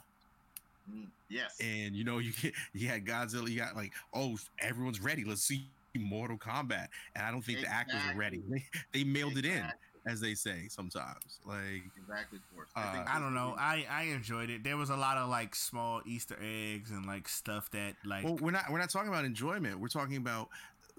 Mm, 0.91 1.07
yes. 1.29 1.57
and 1.59 1.95
you 1.95 2.03
know 2.03 2.17
you 2.25 2.31
get 2.41 2.53
you 2.73 2.87
had 2.87 3.05
Godzilla, 3.05 3.49
you 3.49 3.57
got 3.57 3.75
like 3.75 3.91
oh 4.13 4.37
everyone's 4.59 5.01
ready, 5.01 5.23
let's 5.23 5.41
see 5.43 5.65
Mortal 5.97 6.37
Kombat, 6.37 6.87
and 7.15 7.25
I 7.25 7.31
don't 7.31 7.41
think 7.41 7.61
the 7.61 7.67
actors 7.71 8.01
are 8.11 8.17
ready. 8.17 8.41
They, 8.49 8.63
they 8.93 9.03
mailed 9.05 9.37
it 9.37 9.45
in, 9.45 9.63
as 10.05 10.19
they 10.19 10.33
say 10.35 10.67
sometimes. 10.69 11.39
Like 11.45 11.83
Exactly, 11.97 12.39
Forrest. 12.53 12.73
Uh, 12.75 12.93
think 12.93 13.09
I 13.09 13.19
don't 13.19 13.33
know. 13.33 13.55
I 13.57 13.85
I 13.89 14.03
enjoyed 14.03 14.49
it. 14.49 14.63
There 14.63 14.75
was 14.77 14.89
a 14.89 14.95
lot 14.97 15.17
of 15.17 15.29
like 15.29 15.55
small 15.55 16.01
Easter 16.05 16.37
eggs 16.41 16.91
and 16.91 17.05
like 17.05 17.27
stuff 17.29 17.71
that 17.71 17.95
like. 18.05 18.23
well 18.25 18.37
we're 18.41 18.51
not 18.51 18.65
we're 18.69 18.77
not 18.79 18.89
talking 18.89 19.07
about 19.09 19.23
enjoyment 19.25 19.79
we're 19.79 19.87
talking 19.87 20.17
about 20.17 20.49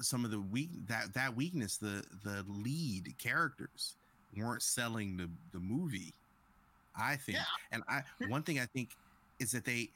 some 0.01 0.25
of 0.25 0.31
the 0.31 0.41
weak 0.41 0.71
that 0.89 1.13
that 1.15 1.37
weakness 1.37 1.77
the 1.77 2.03
the 2.25 2.45
lead 2.49 3.15
characters 3.19 3.95
weren't 4.45 4.63
selling 4.63 5.17
the 5.17 5.29
the 5.53 5.59
movie 5.61 6.13
i 6.99 7.17
think 7.17 7.39
Yeah. 7.39 7.45
and 7.73 7.83
i 7.89 8.03
one 8.29 8.43
thing 8.43 8.59
i 8.61 8.67
think 8.67 8.91
is 9.39 9.53
that 9.53 9.65
they 9.65 9.89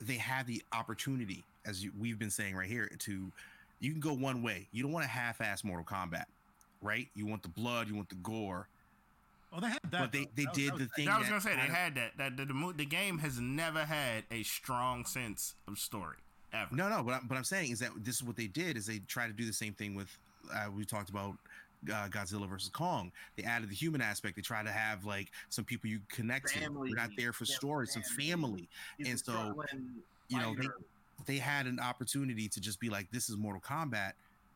they 0.00 0.14
have 0.16 0.46
the 0.46 0.62
opportunity 0.72 1.44
as 1.66 1.84
you, 1.84 1.92
we've 1.98 2.18
been 2.18 2.30
saying 2.30 2.56
right 2.56 2.68
here 2.68 2.90
to 3.00 3.30
you 3.80 3.90
can 3.92 4.00
go 4.00 4.12
one 4.12 4.42
way 4.42 4.66
you 4.72 4.82
don't 4.82 4.92
want 4.92 5.04
a 5.04 5.08
half-ass 5.08 5.64
mortal 5.64 5.84
kombat 5.84 6.24
right 6.82 7.08
you 7.14 7.26
want 7.26 7.42
the 7.42 7.48
blood 7.48 7.88
you 7.88 7.94
want 7.94 8.08
the 8.08 8.14
gore 8.16 8.68
Oh, 9.52 9.58
they 9.58 9.66
had 9.66 9.80
that. 9.90 10.00
but 10.00 10.12
they 10.12 10.28
they 10.36 10.44
That 10.44 10.54
did 10.54 10.68
that 10.72 10.76
the 10.78 10.84
was- 10.84 10.92
thing 10.94 11.08
I 11.08 11.18
was 11.18 11.28
gonna 11.28 11.40
say 11.40 11.56
they 11.56 11.62
of- 11.62 11.68
had 11.74 11.96
that. 11.96 12.16
That 12.18 12.36
the, 12.36 12.44
the 12.44 12.72
the 12.76 12.84
game 12.84 13.18
has 13.18 13.40
never 13.40 13.84
had 13.84 14.22
a 14.30 14.44
strong 14.44 15.04
sense 15.04 15.56
of 15.66 15.76
story 15.76 16.18
ever. 16.52 16.72
No, 16.72 16.88
no. 16.88 17.02
But 17.02 17.14
I'm, 17.14 17.26
but 17.26 17.36
I'm 17.36 17.42
saying 17.42 17.72
is 17.72 17.80
that 17.80 17.90
this 17.96 18.14
is 18.14 18.22
what 18.22 18.36
they 18.36 18.46
did 18.46 18.76
is 18.76 18.86
they 18.86 19.00
try 19.00 19.26
to 19.26 19.32
do 19.32 19.44
the 19.44 19.52
same 19.52 19.72
thing 19.72 19.96
with 19.96 20.06
uh, 20.54 20.66
we 20.70 20.84
talked 20.84 21.10
about 21.10 21.36
uh, 21.88 22.08
Godzilla 22.08 22.48
versus 22.48 22.68
Kong. 22.68 23.10
They 23.36 23.42
added 23.44 23.70
the 23.70 23.74
human 23.74 24.00
aspect. 24.00 24.36
They 24.36 24.42
try 24.42 24.62
to 24.62 24.70
have 24.70 25.04
like 25.04 25.30
some 25.48 25.64
people 25.64 25.88
you 25.88 26.00
connect 26.08 26.50
Family. 26.50 26.90
to. 26.90 26.94
We're 26.94 27.00
not 27.00 27.10
there 27.16 27.32
for 27.32 27.44
Yeah, 27.44 27.56
story, 27.56 27.86
some 27.86 28.02
family. 28.02 28.28
family. 28.30 28.68
He's 28.98 29.08
and 29.08 29.18
so, 29.20 29.64
you 30.28 30.38
know, 30.38 30.54
they- 30.54 30.68
They 31.26 31.36
had 31.38 31.66
an 31.66 31.78
opportunity 31.78 32.48
to 32.48 32.60
just 32.62 32.80
be 32.80 32.88
like, 32.88 33.10
"This 33.10 33.28
is 33.28 33.36
Mortal 33.36 33.60
Kombat." 33.60 34.12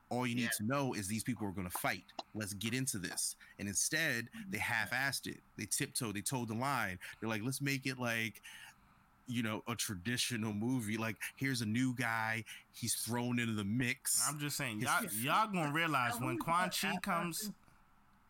All 0.09 0.27
you 0.27 0.35
need 0.35 0.45
Yeah. 0.45 0.49
to 0.59 0.65
know 0.65 0.95
is 0.95 1.07
these 1.09 1.23
people 1.23 1.47
are 1.47 1.51
going 1.53 1.69
to 1.69 1.79
fight. 1.79 2.05
Let's 2.35 2.55
get 2.55 2.73
into 2.73 2.99
this. 2.99 3.37
And 3.59 3.69
instead, 3.69 4.29
they 4.49 4.57
half-assed 4.59 5.27
it. 5.27 5.43
They 5.59 5.67
tiptoed. 5.67 6.15
They 6.15 6.23
told 6.23 6.49
the 6.49 6.55
line. 6.55 6.99
They're 7.21 7.29
like, 7.29 7.43
"Let's 7.43 7.61
make 7.61 7.85
it 7.87 7.99
like." 7.99 8.41
You 9.27 9.43
know 9.43 9.63
a 9.69 9.75
traditional 9.75 10.53
movie 10.53 10.97
like 10.99 11.17
here's 11.37 11.63
a 11.63 11.67
new 11.67 11.95
guy 11.95 12.45
he's 12.73 12.95
thrown 12.95 13.39
into 13.39 13.55
the 13.55 13.65
mix 13.65 14.23
I'm 14.29 14.39
just 14.39 14.57
saying, 14.57 14.81
y'all 14.81 15.03
y'all 15.21 15.47
gonna 15.53 15.73
realize 15.73 16.15
when 16.21 16.37
Quan 16.39 16.71
Chi 16.71 16.95
comes. 17.03 17.51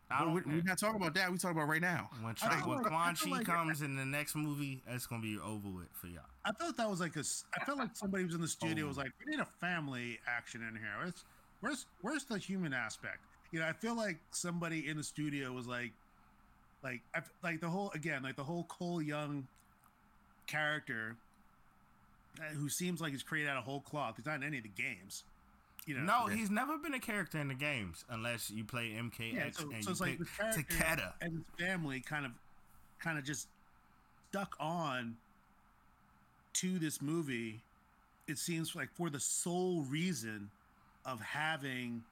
Well, 0.09 0.33
we're, 0.35 0.41
care. 0.41 0.53
we're 0.53 0.61
not 0.61 0.77
talking 0.77 0.97
about 1.01 1.15
that. 1.15 1.31
We're 1.31 1.37
talking 1.37 1.57
about 1.57 1.67
right 1.67 1.81
now. 1.81 2.11
When, 2.21 2.35
I 2.43 2.47
Chi- 2.47 2.67
when 2.67 2.77
like- 2.83 2.85
Quan 2.91 3.15
Chi 3.15 3.29
like- 3.31 3.45
comes 3.45 3.81
in 3.81 3.95
the 3.95 4.05
next 4.05 4.35
movie, 4.35 4.83
that's 4.87 5.07
gonna 5.07 5.21
be 5.23 5.39
over 5.39 5.67
with 5.67 5.87
for 5.93 6.05
y'all. 6.07 6.21
I 6.45 6.51
thought 6.51 6.77
that 6.77 6.87
was 6.87 6.99
like 6.99 7.15
a 7.15 7.23
i 7.59 7.65
felt 7.65 7.79
like 7.79 7.95
somebody 7.95 8.23
was 8.23 8.35
in 8.35 8.41
the 8.41 8.47
studio 8.47 8.85
Oh. 8.85 8.87
was 8.89 8.97
like, 8.97 9.11
we 9.25 9.31
need 9.31 9.39
a 9.41 9.47
family 9.59 10.19
action 10.27 10.61
in 10.61 10.75
here. 10.75 10.91
Where's 11.01 11.23
where's 11.61 11.85
where's 12.01 12.23
the 12.25 12.37
human 12.37 12.71
aspect? 12.71 13.17
You 13.51 13.61
know, 13.61 13.65
I 13.67 13.73
feel 13.73 13.95
like 13.97 14.19
somebody 14.31 14.87
in 14.87 14.95
the 14.97 15.03
studio 15.03 15.51
was 15.51 15.65
like, 15.65 15.91
like 16.83 17.01
I 17.15 17.17
f 17.17 17.29
like 17.43 17.59
the 17.59 17.69
whole 17.69 17.91
again 17.95 18.21
like 18.21 18.35
the 18.35 18.43
whole 18.43 18.65
Cole 18.65 19.01
Young 19.01 19.47
character, 20.47 21.15
uh, 22.39 22.43
who 22.55 22.69
seems 22.69 23.01
like 23.01 23.11
he's 23.11 23.23
created 23.23 23.49
out 23.49 23.57
of 23.57 23.63
whole 23.63 23.81
cloth. 23.81 24.15
He's 24.17 24.25
not 24.25 24.35
in 24.35 24.43
any 24.43 24.57
of 24.57 24.63
the 24.63 24.69
games. 24.69 25.23
You 25.85 25.95
know. 25.95 26.01
No, 26.01 26.27
yeah. 26.29 26.35
he's 26.35 26.49
never 26.49 26.77
been 26.77 26.93
a 26.95 26.99
character 26.99 27.37
in 27.37 27.47
the 27.47 27.53
games 27.53 28.05
unless 28.09 28.49
you 28.49 28.63
play 28.63 28.93
MKX 28.99 29.33
Yeah, 29.33 29.49
so, 29.51 29.69
and 29.71 29.83
so 29.83 29.89
you 29.89 29.91
it's 29.91 30.01
like 30.01 30.17
pick 30.55 30.67
the 30.67 30.73
Takeda. 30.73 31.13
and 31.21 31.33
his 31.57 31.67
family 31.67 31.99
kind 31.99 32.25
of, 32.25 32.31
kind 32.99 33.19
of 33.19 33.23
just 33.23 33.47
stuck 34.31 34.55
on 34.59 35.15
to 36.53 36.79
this 36.79 37.01
movie. 37.01 37.61
It 38.27 38.39
seems 38.39 38.75
like 38.75 38.89
for 38.95 39.11
the 39.11 39.19
sole 39.19 39.83
reason 39.83 40.49
of 41.05 41.21
having 41.21 42.03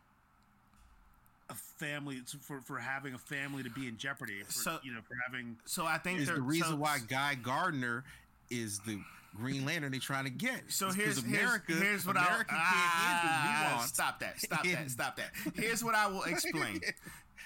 a 1.49 1.55
family 1.55 2.21
for 2.41 2.61
for 2.61 2.77
having 2.77 3.13
a 3.15 3.17
family 3.17 3.63
to 3.63 3.69
be 3.71 3.87
in 3.87 3.97
jeopardy. 3.97 4.43
For, 4.43 4.51
So- 4.51 4.79
you 4.83 4.93
know, 4.93 5.01
for 5.01 5.15
having 5.25 5.57
So 5.65 5.85
I 5.85 5.97
think 5.97 6.19
Is 6.19 6.27
the 6.27 6.41
reason 6.41 6.69
so- 6.69 6.75
why 6.75 6.99
Guy 7.07 7.35
Gardner 7.35 8.03
is 8.49 8.79
the 8.79 8.99
Green 9.36 9.65
Lantern 9.65 9.91
they're 9.91 9.99
trying 9.99 10.25
to 10.25 10.29
get. 10.29 10.62
So 10.67 10.91
here's 10.91 11.17
America. 11.17 11.63
here's, 11.73 11.82
here's 11.82 12.06
what 12.06 12.15
America 12.17 12.51
I 12.51 13.63
can't 13.63 13.73
ah, 13.79 13.84
stop 13.88 14.19
that 14.19 14.39
stop 14.39 14.63
that 14.63 14.89
stop 14.91 15.15
that. 15.17 15.32
Here's 15.56 15.84
what 15.84 15.95
I 15.95 16.08
will 16.08 16.23
explain: 16.23 16.82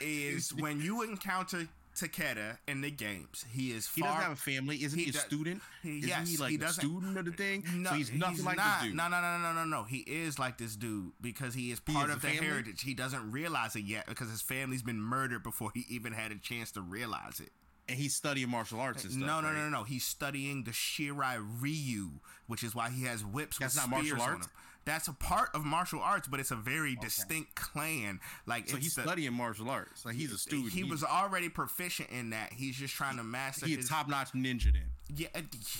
is 0.01 0.53
when 0.59 0.81
you 0.81 1.03
encounter 1.03 1.67
Takeda 1.95 2.57
in 2.67 2.81
the 2.81 2.91
games, 2.91 3.43
he 3.51 3.71
is 3.71 3.89
He 3.91 4.01
doesn't 4.01 4.21
have 4.21 4.31
a 4.33 4.35
family. 4.35 4.83
Isn't 4.83 4.99
he, 4.99 5.05
he 5.05 5.09
a 5.09 5.13
does- 5.13 5.21
student? 5.23 5.61
he- 5.81 5.97
Isn't 5.99 6.09
yes, 6.09 6.29
he 6.29 6.37
like 6.37 6.51
he 6.51 6.57
a 6.57 6.67
student 6.67 7.17
of 7.17 7.25
the 7.25 7.31
thing? 7.31 7.63
No, 7.73 7.89
so 7.91 7.95
he's 7.95 8.11
nothing 8.11 8.45
like 8.45 8.57
not. 8.57 8.81
this 8.81 8.89
dude. 8.89 8.97
No, 8.97 9.07
no, 9.07 9.19
no, 9.21 9.37
no, 9.39 9.53
no, 9.53 9.65
no. 9.65 9.83
He 9.83 9.99
is 9.99 10.37
like 10.37 10.57
this 10.59 10.75
dude 10.75 11.13
because 11.21 11.53
he 11.55 11.71
is 11.71 11.81
He 11.87 11.93
part 11.93 12.09
is 12.09 12.15
of 12.17 12.21
the 12.21 12.27
family? 12.27 12.45
heritage. 12.45 12.81
He 12.83 12.93
doesn't 12.93 13.31
realize 13.31 13.75
it 13.75 13.83
yet 13.85 14.05
because 14.07 14.29
his 14.29 14.41
family's 14.41 14.83
been 14.83 15.01
murdered 15.01 15.41
before 15.41 15.71
he 15.73 15.85
even 15.89 16.13
had 16.13 16.31
a 16.31 16.37
chance 16.37 16.71
to 16.73 16.81
realize 16.81 17.39
it. 17.39 17.49
And 17.89 17.97
he's 17.97 18.15
studying 18.15 18.49
martial 18.49 18.79
arts 18.79 19.03
and 19.03 19.13
stuff. 19.13 19.25
no, 19.25 19.39
no, 19.41 19.47
right? 19.47 19.55
no, 19.55 19.63
no, 19.69 19.69
no. 19.79 19.83
He's 19.83 20.03
studying 20.03 20.63
the 20.65 20.71
Shirai 20.71 21.37
Ryu, 21.61 22.09
which 22.47 22.63
is 22.63 22.75
why 22.75 22.89
he 22.89 23.03
has 23.05 23.23
whips 23.23 23.57
That's 23.57 23.75
with 23.75 23.83
not 23.83 23.89
martial 23.89 24.21
arts? 24.21 24.47
That's 24.83 25.09
a 25.09 25.13
part 25.13 25.49
of 25.53 25.65
martial 25.65 25.99
arts, 25.99 26.29
but 26.29 26.39
it's 26.39 26.51
a 26.51 26.55
very 26.55 26.95
distinct 26.95 27.55
clan. 27.55 28.21
Like 28.45 28.69
So 28.69 28.77
he's 28.77 28.95
the- 28.95 29.01
studying 29.01 29.33
martial 29.33 29.69
arts. 29.69 30.05
Like 30.05 30.15
he's 30.15 30.31
a 30.31 30.37
student. 30.37 30.71
He 30.71 30.83
was 30.85 31.03
already 31.03 31.49
proficient 31.49 32.09
in 32.09 32.29
that. 32.29 32.53
He's 32.53 32.75
just 32.75 32.93
trying 32.93 33.17
to 33.17 33.23
master 33.23 33.65
he 33.65 33.73
a 33.75 33.83
top 33.83 34.07
notch 34.07 34.31
ninja 34.31 34.71
then. 34.71 34.83
Yeah, 35.15 35.27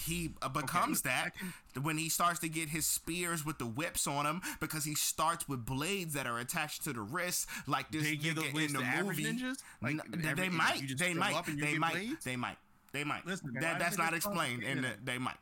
he 0.05 0.31
uh, 0.41 0.47
becomes 0.49 1.01
I 1.05 1.09
that 1.09 1.33
can- 1.37 1.83
when 1.83 1.97
he 1.97 2.07
starts 2.09 2.39
to 2.39 2.49
get 2.49 2.69
his 2.69 2.85
spears 2.85 3.45
with 3.45 3.57
the 3.59 3.65
whips 3.65 4.07
on 4.07 4.25
him 4.25 4.41
because 4.61 4.85
he 4.85 4.95
starts 4.95 5.47
with 5.49 5.65
blades 5.65 6.13
that 6.13 6.25
are 6.25 6.39
attached 6.39 6.83
to 6.85 6.93
the 6.93 7.01
wrists, 7.01 7.45
like 7.67 7.91
this 7.91 8.03
They 8.03 8.15
nigga 8.15 8.51
blades 8.53 8.73
in 8.73 8.79
the 8.79 9.03
movie. 9.03 9.23
ninjas? 9.25 9.57
Like, 9.81 9.95
N- 9.95 10.01
they- 10.21 10.29
every- 10.29 10.43
they 10.43 10.49
might, 10.49 10.97
they 10.97 11.13
might, 11.13 11.35
up 11.35 11.47
and 11.47 11.59
you 11.59 11.65
they 11.65 11.77
might, 11.77 11.93
blades? 11.93 12.23
they 12.23 12.35
might, 12.37 12.57
they 12.93 13.03
might. 13.03 13.25
Listen, 13.25 13.53
that, 13.59 13.79
that's 13.79 13.97
not 13.97 14.13
explained, 14.13 14.63
and 14.63 14.81
concentrate 14.81 15.05
they 15.05 15.17
might. 15.17 15.37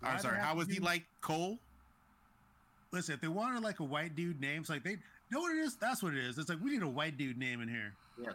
Why 0.00 0.10
I'm 0.10 0.18
sorry. 0.18 0.38
How 0.40 0.54
was 0.56 0.68
he 0.68 0.80
like 0.80 1.04
Cole? 1.20 1.58
Listen, 2.92 3.14
if 3.14 3.20
they 3.20 3.28
wanted 3.28 3.62
like 3.62 3.80
a 3.80 3.84
white 3.84 4.14
dude 4.14 4.40
name, 4.40 4.60
it's 4.62 4.70
like 4.70 4.82
they 4.84 4.96
know 5.30 5.40
what 5.40 5.56
it 5.56 5.60
is. 5.60 5.76
That's 5.76 6.02
what 6.02 6.12
it 6.14 6.24
is. 6.24 6.38
It's 6.38 6.48
like 6.48 6.58
we 6.62 6.70
need 6.70 6.82
a 6.82 6.88
white 6.88 7.16
dude 7.16 7.38
name 7.38 7.60
in 7.60 7.68
here 7.68 7.92
Yes. 8.22 8.34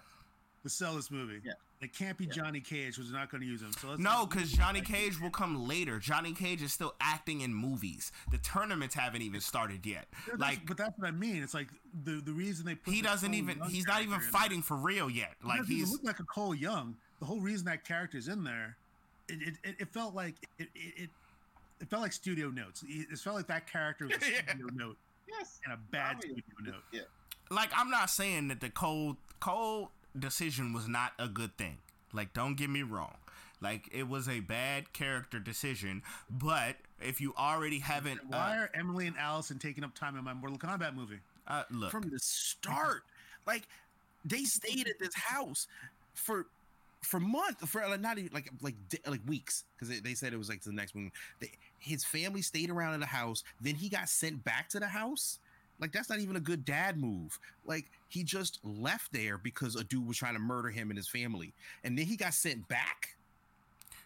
to 0.64 0.70
sell 0.70 0.96
this 0.96 1.12
movie. 1.12 1.42
Yeah. 1.44 1.54
It 1.82 1.94
can't 1.94 2.18
be 2.18 2.26
Yeah. 2.26 2.32
Johnny 2.34 2.60
Cage 2.60 2.96
because 2.96 3.10
they're 3.10 3.20
not 3.20 3.30
going 3.32 3.40
to 3.42 3.48
use 3.48 3.62
him. 3.62 3.72
So 3.72 3.90
let's 3.90 4.02
No, 4.02 4.26
because 4.26 4.52
Johnny 4.52 4.82
Cage 4.82 5.20
will 5.22 5.30
come 5.30 5.66
later. 5.68 5.98
Johnny 5.98 6.34
Cage 6.34 6.62
is 6.62 6.74
still 6.74 6.94
acting 7.00 7.40
in 7.42 7.54
movies. 7.54 8.12
The 8.32 8.38
tournaments 8.40 8.96
haven't 8.96 9.22
even 9.22 9.40
started 9.40 9.86
yet. 9.86 10.08
Yeah, 10.12 10.36
that's- 10.38 10.40
Like 10.40 10.66
but 10.68 10.76
that's 10.76 10.98
what 11.00 11.08
I 11.08 11.12
mean. 11.12 11.42
It's 11.42 11.54
like 11.54 11.70
the 12.04 12.22
the 12.22 12.34
reason 12.34 12.66
they 12.66 12.76
put 12.76 12.94
he 12.94 13.02
doesn't 13.02 13.34
even. 13.34 13.58
Young 13.60 13.70
He's 13.70 13.88
not 13.88 14.02
even 14.02 14.10
character 14.12 14.32
there- 14.32 14.42
fighting 14.42 14.62
for 14.62 14.76
real 14.76 15.10
yet. 15.10 15.36
Like 15.44 15.60
doesn't 15.60 15.74
he's 15.76 15.92
look 15.92 16.04
like 16.04 16.20
a 16.20 16.24
Cole 16.26 16.54
Young. 16.54 16.98
The 17.20 17.26
whole 17.26 17.40
reason 17.40 17.66
that 17.68 17.86
character's 17.86 18.28
in 18.28 18.44
there, 18.44 18.76
it 19.30 19.42
it, 19.42 19.54
it, 19.64 19.76
it 19.80 19.94
felt 19.94 20.14
like 20.14 20.36
it, 20.58 20.68
it 20.76 21.04
it 21.04 21.10
it 21.80 21.90
felt 21.90 22.02
like 22.02 22.12
studio 22.12 22.50
notes. 22.50 22.84
It 22.88 23.08
it 23.12 23.20
felt 23.20 23.38
like 23.38 23.48
that 23.48 23.72
character 23.72 24.06
was 24.08 24.18
a 24.18 24.20
Yeah. 24.32 24.42
studio 24.50 24.68
note 24.74 24.98
Yes. 25.30 25.62
and 25.64 25.74
a 25.74 25.78
bad 25.78 26.16
oh, 26.16 26.18
Obviously. 26.18 26.44
studio 26.56 26.74
note. 26.74 26.84
Yeah. 26.92 27.02
like 27.50 27.70
I'm 27.74 27.90
not 27.90 28.10
saying 28.10 28.50
that 28.50 28.60
the 28.60 28.70
Cole 28.70 29.16
Cole 29.40 29.92
decision 30.20 30.74
was 30.74 30.88
not 30.88 31.14
a 31.18 31.28
good 31.28 31.58
thing. 31.58 31.78
Like 32.14 32.34
don't 32.34 32.56
get 32.56 32.70
me 32.70 32.84
wrong. 32.84 33.16
Like 33.62 33.90
it 33.92 34.08
was 34.08 34.30
a 34.30 34.40
bad 34.40 34.94
character 34.94 35.40
decision, 35.40 36.02
but 36.30 36.78
if 37.02 37.20
you 37.20 37.34
already 37.38 37.80
haven't 37.80 38.22
Why 38.28 38.58
uh, 38.58 38.62
are 38.62 38.70
Emily 38.74 39.08
and 39.08 39.18
Allison 39.18 39.60
taking 39.60 39.84
up 39.84 39.96
time 39.96 40.18
in 40.18 40.24
my 40.24 40.34
Mortal 40.34 40.58
Kombat 40.58 40.96
movie? 40.96 41.20
uh, 41.50 41.64
look 41.72 41.92
from 41.92 42.10
the 42.10 42.20
start. 42.20 43.04
Like 43.46 43.68
they 44.24 44.44
stayed 44.44 44.88
at 44.88 45.00
this 45.00 45.16
house 45.16 45.68
for 46.14 46.46
for 47.02 47.20
months, 47.20 47.66
for 47.66 47.82
like, 47.88 48.02
not 48.02 48.18
even 48.18 48.32
like 48.34 48.50
like 48.62 48.76
like 49.08 49.22
weeks, 49.28 49.64
because 49.76 49.90
they, 49.90 50.00
they 50.00 50.14
said 50.14 50.34
it 50.34 50.38
was 50.38 50.50
like 50.50 50.62
to 50.62 50.70
the 50.70 50.76
next 50.76 50.96
one. 50.96 51.12
They, 51.40 51.52
his 51.80 52.06
family 52.06 52.42
stayed 52.42 52.70
around 52.70 52.94
in 52.94 53.00
the 53.00 53.06
house. 53.06 53.44
Then 53.60 53.76
he 53.76 53.90
got 53.90 54.10
sent 54.10 54.44
back 54.44 54.70
to 54.70 54.80
the 54.80 54.88
house. 54.88 55.40
Like 55.80 55.92
that's 55.92 56.10
not 56.10 56.20
even 56.20 56.36
a 56.36 56.40
good 56.42 56.66
dad 56.66 56.98
move. 56.98 57.40
Like 57.66 57.90
he 58.08 58.24
just 58.24 58.60
left 58.64 59.12
there 59.14 59.38
because 59.38 59.76
a 59.76 59.84
dude 59.84 60.08
was 60.08 60.18
trying 60.18 60.34
to 60.34 60.40
murder 60.40 60.70
him 60.70 60.90
and 60.90 60.98
his 60.98 61.08
family, 61.08 61.54
and 61.84 61.98
then 61.98 62.06
he 62.06 62.16
got 62.18 62.34
sent 62.34 62.68
back. 62.68 63.16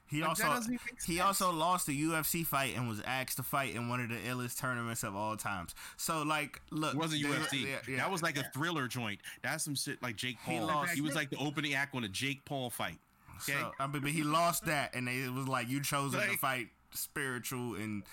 he 0.08 0.20
Like, 0.22 0.30
also 0.30 0.44
doesn't 0.44 0.72
even 0.74 0.86
make 0.92 1.02
he 1.04 1.20
also 1.20 1.52
lost 1.52 1.88
a 1.88 1.92
UFC 1.92 2.46
fight 2.46 2.76
and 2.76 2.88
was 2.88 3.02
asked 3.06 3.38
to 3.38 3.44
fight 3.44 3.74
in 3.76 3.90
one 3.90 4.00
of 4.02 4.10
the 4.10 4.16
illest 4.18 4.60
tournaments 4.60 5.02
of 5.04 5.16
all 5.16 5.36
times. 5.36 5.74
So 5.98 6.22
like 6.24 6.62
look 6.70 6.94
It 6.94 6.98
wasn't 6.98 7.24
they- 7.24 7.30
UFC. 7.30 7.62
yeah, 7.68 7.78
yeah. 7.88 7.98
That 7.98 8.12
was 8.12 8.22
like 8.22 8.38
a 8.38 8.44
thriller 8.54 8.88
joint. 8.88 9.20
That's 9.42 9.64
some 9.64 9.76
shit 9.76 10.02
like 10.04 10.16
Jake 10.16 10.38
Paul. 10.44 10.54
He 10.54 10.60
Paul. 10.60 10.68
lost- 10.68 10.92
He, 10.94 11.02
was 11.02 11.16
like 11.16 11.30
the 11.32 11.38
opening 11.38 11.74
act 11.74 11.96
on 11.96 12.04
a 12.04 12.10
Jake 12.10 12.46
Paul 12.46 12.70
fight. 12.70 13.00
Okay. 13.50 13.60
So, 13.60 13.72
I 13.80 13.88
mean, 13.88 14.02
but 14.04 14.12
he 14.12 14.22
lost 14.24 14.66
that, 14.68 14.94
and 14.94 15.10
it 15.10 15.34
was 15.34 15.48
like 15.48 15.68
you 15.68 15.82
chose 15.82 16.14
him 16.14 16.22
to 16.22 16.38
fight 16.38 16.68
spiritual 16.94 17.76
and 17.76 18.04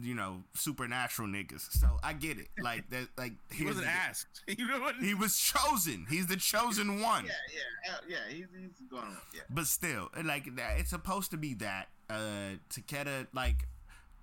you 0.00 0.14
know 0.14 0.42
supernatural 0.54 1.28
niggas. 1.28 1.70
So 1.72 1.98
I 2.02 2.12
get 2.12 2.38
it. 2.38 2.48
Like 2.62 2.88
that. 2.90 3.08
Like 3.16 3.32
he 3.52 3.64
wasn't 3.64 3.86
asked. 3.86 4.42
You 4.56 4.68
know 4.68 4.80
what? 4.80 4.96
He 4.96 5.14
was 5.14 5.36
chosen. 5.38 6.06
He's 6.08 6.26
the 6.26 6.36
chosen 6.36 7.00
one. 7.00 7.24
Yeah, 7.24 7.32
yeah, 7.86 7.92
yeah. 8.08 8.16
He's 8.28 8.46
he's 8.58 8.88
going. 8.88 9.16
Yeah. 9.34 9.40
But 9.50 9.66
still, 9.66 10.10
like 10.22 10.54
that, 10.56 10.78
it's 10.78 10.90
supposed 10.90 11.30
to 11.32 11.36
be 11.36 11.54
that. 11.54 11.88
Uh, 12.08 12.56
Takeda 12.70 13.26
like 13.32 13.66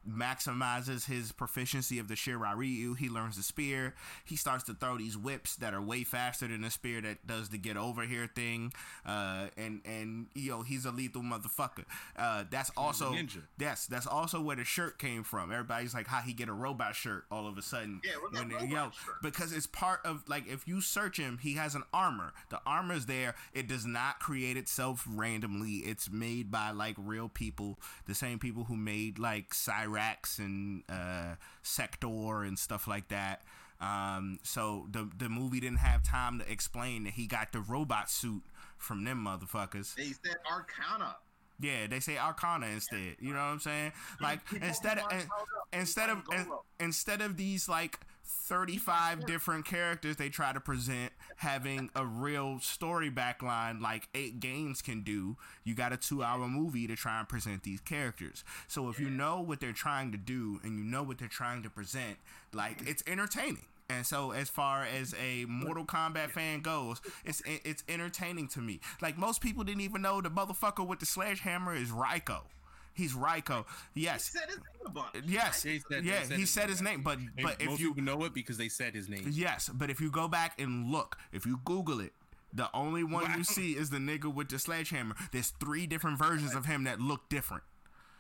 maximizes 0.10 1.06
his 1.06 1.32
proficiency 1.32 2.00
of 2.00 2.08
the 2.08 2.16
Shirai 2.16 2.56
Ryu. 2.56 2.94
He 2.96 3.10
learns 3.10 3.38
the 3.38 3.44
spear. 3.44 3.94
He 4.26 4.36
starts 4.36 4.64
to 4.66 4.74
throw 4.74 4.98
these 4.98 5.18
whips 5.18 5.56
that 5.58 5.74
are 5.74 5.82
way 5.82 6.04
faster 6.04 6.48
than 6.48 6.62
the 6.62 6.72
spear 6.72 7.02
that 7.02 7.26
does 7.28 7.50
the 7.50 7.58
get 7.58 7.78
over 7.78 8.04
here 8.04 8.30
thing. 8.34 8.74
Uh, 9.06 9.48
and 9.58 9.82
and 9.86 10.28
yo, 10.34 10.62
he's 10.64 10.86
a 10.86 10.92
lethal 10.92 11.22
motherfucker. 11.22 11.86
Uh, 12.18 12.44
that's 12.50 12.72
also 12.78 13.12
ninja. 13.14 13.42
yes, 13.60 13.86
that's 13.88 14.08
also 14.08 14.42
where 14.42 14.56
the 14.56 14.64
shirt 14.64 14.98
came 15.00 15.24
from. 15.24 15.52
Everybody's 15.52 15.94
like, 15.94 16.08
how 16.08 16.22
he 16.22 16.34
get 16.34 16.50
a 16.50 16.54
robot 16.54 16.96
shirt 16.96 17.26
all 17.32 17.48
of 17.48 17.58
a 17.58 17.62
sudden? 17.62 18.02
Yeah, 18.04 18.12
what's 18.22 18.34
that 18.34 18.48
When- 18.48 18.54
robot 18.56 18.70
yo, 18.70 18.84
shirt? 18.92 19.22
because 19.22 19.54
it's 19.54 19.68
part 19.68 20.00
of 20.06 20.24
like 20.28 20.48
if 20.48 20.68
you 20.68 20.82
search 20.82 21.18
him, 21.18 21.40
he 21.42 21.54
has 21.56 21.76
an 21.76 21.84
armor. 21.94 22.34
The 22.50 22.60
armor's 22.66 23.06
there. 23.06 23.36
It 23.54 23.68
does 23.68 23.86
not 23.86 24.20
create 24.20 24.58
itself 24.58 25.06
randomly. 25.08 25.78
It's 25.78 26.10
made 26.10 26.52
by 26.52 26.72
like 26.72 26.96
real 26.98 27.30
people, 27.30 27.80
the 28.08 28.16
same 28.16 28.40
people 28.40 28.66
who 28.66 28.76
made 28.76 29.20
like 29.20 29.54
Cyrax 29.91 30.39
and 30.39 30.84
uh, 30.89 31.36
Sector 31.63 32.43
and 32.43 32.58
stuff 32.58 32.88
like 32.88 33.08
that. 33.10 33.41
Um, 33.80 34.39
so 34.43 34.88
the 34.91 35.10
the 35.17 35.27
movie 35.30 35.60
didn't 35.60 35.80
have 35.80 36.04
time 36.04 36.39
to 36.39 36.51
explain 36.51 37.04
that 37.06 37.13
he 37.13 37.25
got 37.27 37.51
the 37.51 37.62
robot 37.62 38.10
suit 38.12 38.43
from 38.77 39.04
them 39.04 39.25
motherfuckers. 39.25 39.95
They 39.95 40.13
said 40.23 40.38
Arcana. 40.51 41.15
Yeah, 41.60 41.88
they 41.88 41.99
say 41.99 42.17
Arcana 42.17 42.67
instead. 42.67 43.17
You 43.19 43.30
know 43.34 43.39
what 43.39 43.45
I'm 43.45 43.60
saying? 43.60 43.91
Like 44.19 44.39
instead 44.62 44.97
of 44.99 45.06
Pokemon 45.06 45.13
in- 45.13 45.19
showed 45.21 45.25
up. 45.30 45.67
He 45.71 45.80
instead 45.80 46.10
of 46.10 46.25
played 46.25 46.39
in- 46.41 46.45
Goro. 46.47 46.63
instead 46.80 47.21
of 47.21 47.38
these 47.38 47.67
like 47.69 47.99
35 48.32 49.26
different 49.26 49.65
characters 49.65 50.15
they 50.17 50.30
try 50.30 50.52
to 50.54 50.60
present 50.60 51.12
having 51.38 51.89
a 51.96 52.06
real 52.06 52.60
story 52.60 53.10
backline 53.10 53.82
like 53.82 54.08
eight 54.15 54.39
games 54.39 54.82
can 54.82 55.02
do. 55.02 55.38
You 55.63 55.76
got 55.76 55.94
a 55.94 55.98
two 55.98 56.24
hour 56.24 56.48
movie 56.48 56.88
to 56.88 56.96
try 56.96 57.20
and 57.20 57.28
present 57.28 57.63
these 57.63 57.82
characters. 57.82 58.44
So 58.67 58.89
if 58.89 59.00
you 59.00 59.10
know 59.10 59.41
what 59.41 59.60
they're 59.60 59.72
trying 59.72 60.12
to 60.12 60.17
do 60.17 60.60
and 60.63 60.78
you 60.78 60.84
know 60.84 61.04
what 61.04 61.17
they're 61.17 61.28
trying 61.28 61.63
to 61.63 61.70
present 61.70 62.17
like 62.54 62.82
it's 62.88 63.04
entertaining. 63.08 63.65
And 63.89 64.06
so, 64.06 64.32
as 64.32 64.48
far 64.48 64.86
as 64.86 65.13
a 65.22 65.44
Mortal 65.46 65.84
Kombat 65.84 66.30
fan 66.30 66.62
goes, 66.62 67.02
it's 67.26 67.41
it's 67.46 67.84
entertaining 67.89 68.48
to 68.50 68.60
me. 68.60 68.80
Like 69.02 69.17
most 69.17 69.41
people 69.41 69.65
didn't 69.65 69.82
even 69.82 70.02
know 70.02 70.22
the 70.22 70.30
motherfucker 70.30 70.88
with 70.88 71.00
the 71.00 71.06
sledgehammer 71.06 71.76
is 71.76 71.89
Reiko. 71.89 72.44
He's 72.93 73.13
Reiko. 73.13 73.65
He 73.93 74.01
Yes, 74.01 74.25
said 74.25 74.49
his 74.49 74.58
name 74.58 75.04
yes, 75.25 75.63
He 75.63 75.80
said- 75.89 76.04
yeah. 76.04 76.19
they 76.19 76.25
said 76.27 76.36
He 76.36 76.41
his 76.41 76.49
said 76.51 76.69
his 76.69 76.82
name, 76.82 77.01
but 77.04 77.17
And 77.19 77.32
but 77.41 77.62
if 77.62 77.80
you 77.80 77.93
know 77.95 78.23
it 78.25 78.34
because 78.34 78.58
they 78.58 78.69
said 78.69 78.93
his 78.95 79.08
name. 79.10 79.27
yes, 79.32 79.69
but 79.73 79.89
if 79.89 80.01
you 80.01 80.12
go 80.12 80.27
back 80.27 80.60
and 80.60 80.91
look, 80.91 81.17
if 81.32 81.45
you 81.45 81.60
Google 81.63 81.99
it. 81.99 82.13
The 82.54 82.69
only 82.75 83.04
one 83.06 83.23
Wow. 83.32 83.38
you 83.38 83.43
see 83.45 83.77
is 83.77 83.91
the 83.91 83.97
nigga 83.97 84.34
with 84.34 84.49
the 84.49 84.60
sledgehammer. 84.60 85.15
There's 85.32 85.51
three 85.60 85.88
different 85.88 86.17
versions 86.17 86.54
of 86.54 86.65
him 86.65 86.84
that 86.84 86.99
look 86.99 87.30
different. 87.30 87.63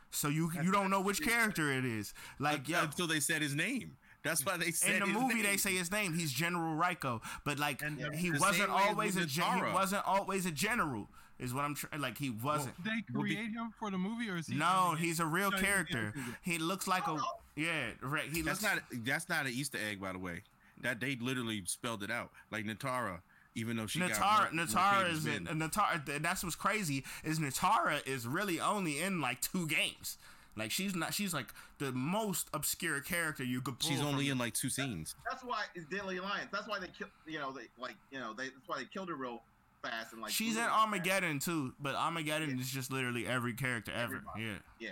So 0.09 0.29
you 0.29 0.49
you 0.63 0.71
don't 0.71 0.89
know 0.89 1.01
which 1.01 1.21
character 1.21 1.69
it 1.71 1.83
is. 1.83 2.13
Like 2.39 2.67
yo, 2.69 2.81
until 2.83 3.07
they 3.07 3.19
said 3.19 3.41
his 3.41 3.53
name. 3.55 3.97
That's 4.23 4.45
why 4.45 4.55
they 4.55 4.71
said 4.71 4.95
in 4.95 4.99
the 5.01 5.05
his 5.07 5.15
movie 5.15 5.33
name. 5.35 5.43
they 5.43 5.57
say 5.57 5.75
his 5.75 5.91
name. 5.91 6.13
He's 6.13 6.31
General 6.31 6.75
Reiko, 6.79 7.21
but 7.43 7.57
like 7.59 7.81
And- 7.81 7.99
he 8.15 8.29
wasn't 8.31 8.55
same 8.55 8.71
way 8.73 8.83
as 8.83 8.87
always 8.89 9.15
a 9.17 9.25
gen- 9.25 9.65
he 9.65 9.73
wasn't 9.73 10.05
always 10.05 10.45
a 10.45 10.51
general. 10.51 11.09
Is 11.41 11.53
what 11.53 11.65
I'm 11.65 11.75
trying. 11.75 11.99
Like 12.01 12.17
he 12.17 12.29
wasn't. 12.29 12.75
Did 12.83 12.85
they 12.93 13.03
Well, 13.13 13.23
be- 13.23 13.33
create 13.35 13.51
him 13.51 13.73
for 13.77 13.89
the 13.91 13.97
movie, 13.97 14.29
or 14.29 14.37
is 14.37 14.47
he? 14.47 14.55
no, 14.55 14.95
he's 14.97 15.19
a 15.19 15.25
real 15.25 15.49
No, 15.51 15.57
he's 15.57 15.63
a 15.63 15.65
character. 15.67 15.97
character. 16.13 16.21
He 16.43 16.57
looks 16.59 16.87
like 16.87 17.07
a 17.07 17.17
yeah. 17.55 17.89
Right. 18.01 18.25
He 18.31 18.41
That's 18.43 18.61
looks 18.61 18.75
not 18.75 18.83
that's 19.03 19.27
not 19.27 19.45
an 19.47 19.51
Easter 19.51 19.79
egg, 19.89 19.99
by 19.99 20.13
the 20.13 20.19
way. 20.19 20.43
That 20.81 20.99
they 20.99 21.15
literally 21.19 21.63
spelled 21.65 22.03
it 22.03 22.11
out. 22.11 22.29
Like 22.51 22.65
Nitara, 22.65 23.21
even 23.55 23.75
though 23.75 23.87
she 23.87 23.99
Nitara, 23.99 24.19
got 24.19 24.53
more- 24.53 24.65
more 24.65 24.65
Nitara 24.67 25.03
pages 25.05 25.17
is 25.19 25.25
in, 25.35 25.47
in. 25.47 25.59
Nitara. 25.59 26.21
That's 26.21 26.43
what's 26.43 26.55
crazy 26.55 27.03
is 27.23 27.39
Nitara 27.39 28.05
is 28.07 28.27
really 28.27 28.59
only 28.59 28.99
in 29.01 29.19
like 29.19 29.41
two 29.41 29.67
games. 29.67 30.17
Like 30.55 30.69
she's 30.69 30.95
not. 30.95 31.13
She's 31.13 31.33
like 31.33 31.47
the 31.79 31.91
most 31.91 32.49
obscure 32.53 32.99
character 32.99 33.43
you 33.43 33.61
could. 33.61 33.79
Pull 33.79 33.89
She's 33.89 34.01
only 34.01 34.25
from- 34.25 34.33
in 34.33 34.37
like 34.37 34.53
two 34.53 34.69
scenes. 34.69 35.15
That's 35.29 35.43
why 35.43 35.63
it's 35.73 35.85
Deadly 35.85 36.17
Alliance. 36.17 36.49
That's 36.51 36.67
why 36.67 36.77
they 36.79 36.87
kill. 36.87 37.07
You 37.25 37.39
know, 37.39 37.51
they 37.51 37.67
like. 37.79 37.95
You 38.11 38.19
know, 38.19 38.33
they. 38.33 38.45
That's 38.49 38.67
why 38.67 38.77
they 38.77 38.85
killed 38.85 39.09
her 39.09 39.15
real 39.15 39.41
fast 39.83 40.13
and 40.13 40.21
like. 40.21 40.31
She's 40.31 40.53
blew 40.53 40.63
in 40.63 40.69
her 40.69 40.69
fast. 40.69 40.81
Armageddon 40.81 41.39
too, 41.39 41.73
but 41.79 41.95
Armageddon 41.95 42.59
is 42.59 42.69
just 42.71 42.91
literally 42.91 43.27
every 43.27 43.53
character 43.53 43.91
ever. 43.91 44.15
Everybody. 44.15 44.61
Yeah. 44.79 44.91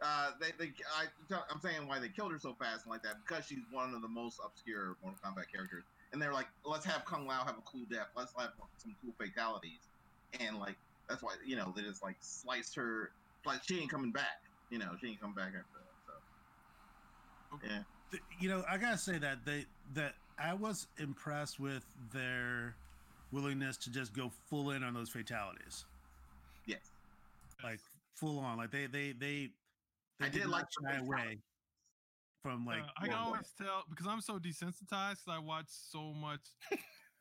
Uh, 0.00 0.30
they, 0.40 0.52
they, 0.58 0.72
I, 0.96 1.06
I'm 1.50 1.60
saying 1.60 1.88
why 1.88 1.98
they 1.98 2.08
killed 2.08 2.30
her 2.30 2.38
so 2.38 2.54
fast 2.54 2.84
and 2.84 2.92
like 2.92 3.02
that 3.02 3.16
because 3.26 3.44
she's 3.46 3.64
one 3.72 3.94
of 3.94 4.02
the 4.02 4.08
most 4.08 4.38
obscure 4.44 4.96
Mortal 5.02 5.18
Kombat 5.24 5.52
characters. 5.52 5.82
And 6.12 6.22
they're 6.22 6.32
like, 6.32 6.46
let's 6.64 6.86
have 6.86 7.04
Kung 7.04 7.26
Lao 7.26 7.44
have 7.44 7.58
a 7.58 7.62
cool 7.62 7.82
death. 7.90 8.06
Let's 8.16 8.32
have 8.38 8.50
some 8.76 8.94
cool 9.02 9.12
fatalities. 9.18 9.80
And 10.38 10.58
like, 10.58 10.76
that's 11.08 11.22
why 11.22 11.34
you 11.44 11.56
know 11.56 11.72
they 11.74 11.82
just 11.82 12.02
like 12.02 12.16
sliced 12.20 12.74
her. 12.76 13.10
Like 13.44 13.64
she 13.64 13.80
ain't 13.80 13.90
coming 13.90 14.12
back. 14.12 14.40
You 14.70 14.78
know, 14.78 14.90
she 15.00 15.08
ain't 15.08 15.20
coming 15.20 15.34
back 15.34 15.48
after 15.48 15.64
that. 15.74 16.20
So 17.50 17.68
yeah, 17.68 18.18
you 18.38 18.48
know, 18.48 18.64
I 18.70 18.78
gotta 18.78 18.98
say 18.98 19.18
that 19.18 19.44
they 19.44 19.66
that 19.94 20.14
I 20.38 20.54
was 20.54 20.86
impressed 20.98 21.58
with 21.58 21.84
their 22.12 22.76
willingness 23.32 23.76
to 23.78 23.90
just 23.90 24.12
go 24.14 24.30
full 24.48 24.70
in 24.70 24.82
on 24.82 24.94
those 24.94 25.08
fatalities, 25.08 25.84
yes. 26.66 26.80
like 27.62 27.80
full 28.14 28.38
on. 28.38 28.56
Like 28.58 28.70
they 28.70 28.86
they 28.86 29.12
they. 29.12 29.50
they 30.20 30.26
I 30.26 30.28
did 30.28 30.42
not 30.42 30.50
like 30.50 30.64
the 30.80 30.88
shy 30.90 30.96
away 30.98 31.38
from 32.42 32.64
like. 32.66 32.80
Uh, 32.82 32.86
I 33.02 33.06
can 33.06 33.14
always 33.16 33.52
tell 33.60 33.84
because 33.90 34.06
I'm 34.06 34.20
so 34.20 34.38
desensitized. 34.38 35.24
'cause 35.24 35.28
I 35.30 35.38
watch 35.38 35.66
so 35.68 36.12
much 36.12 36.40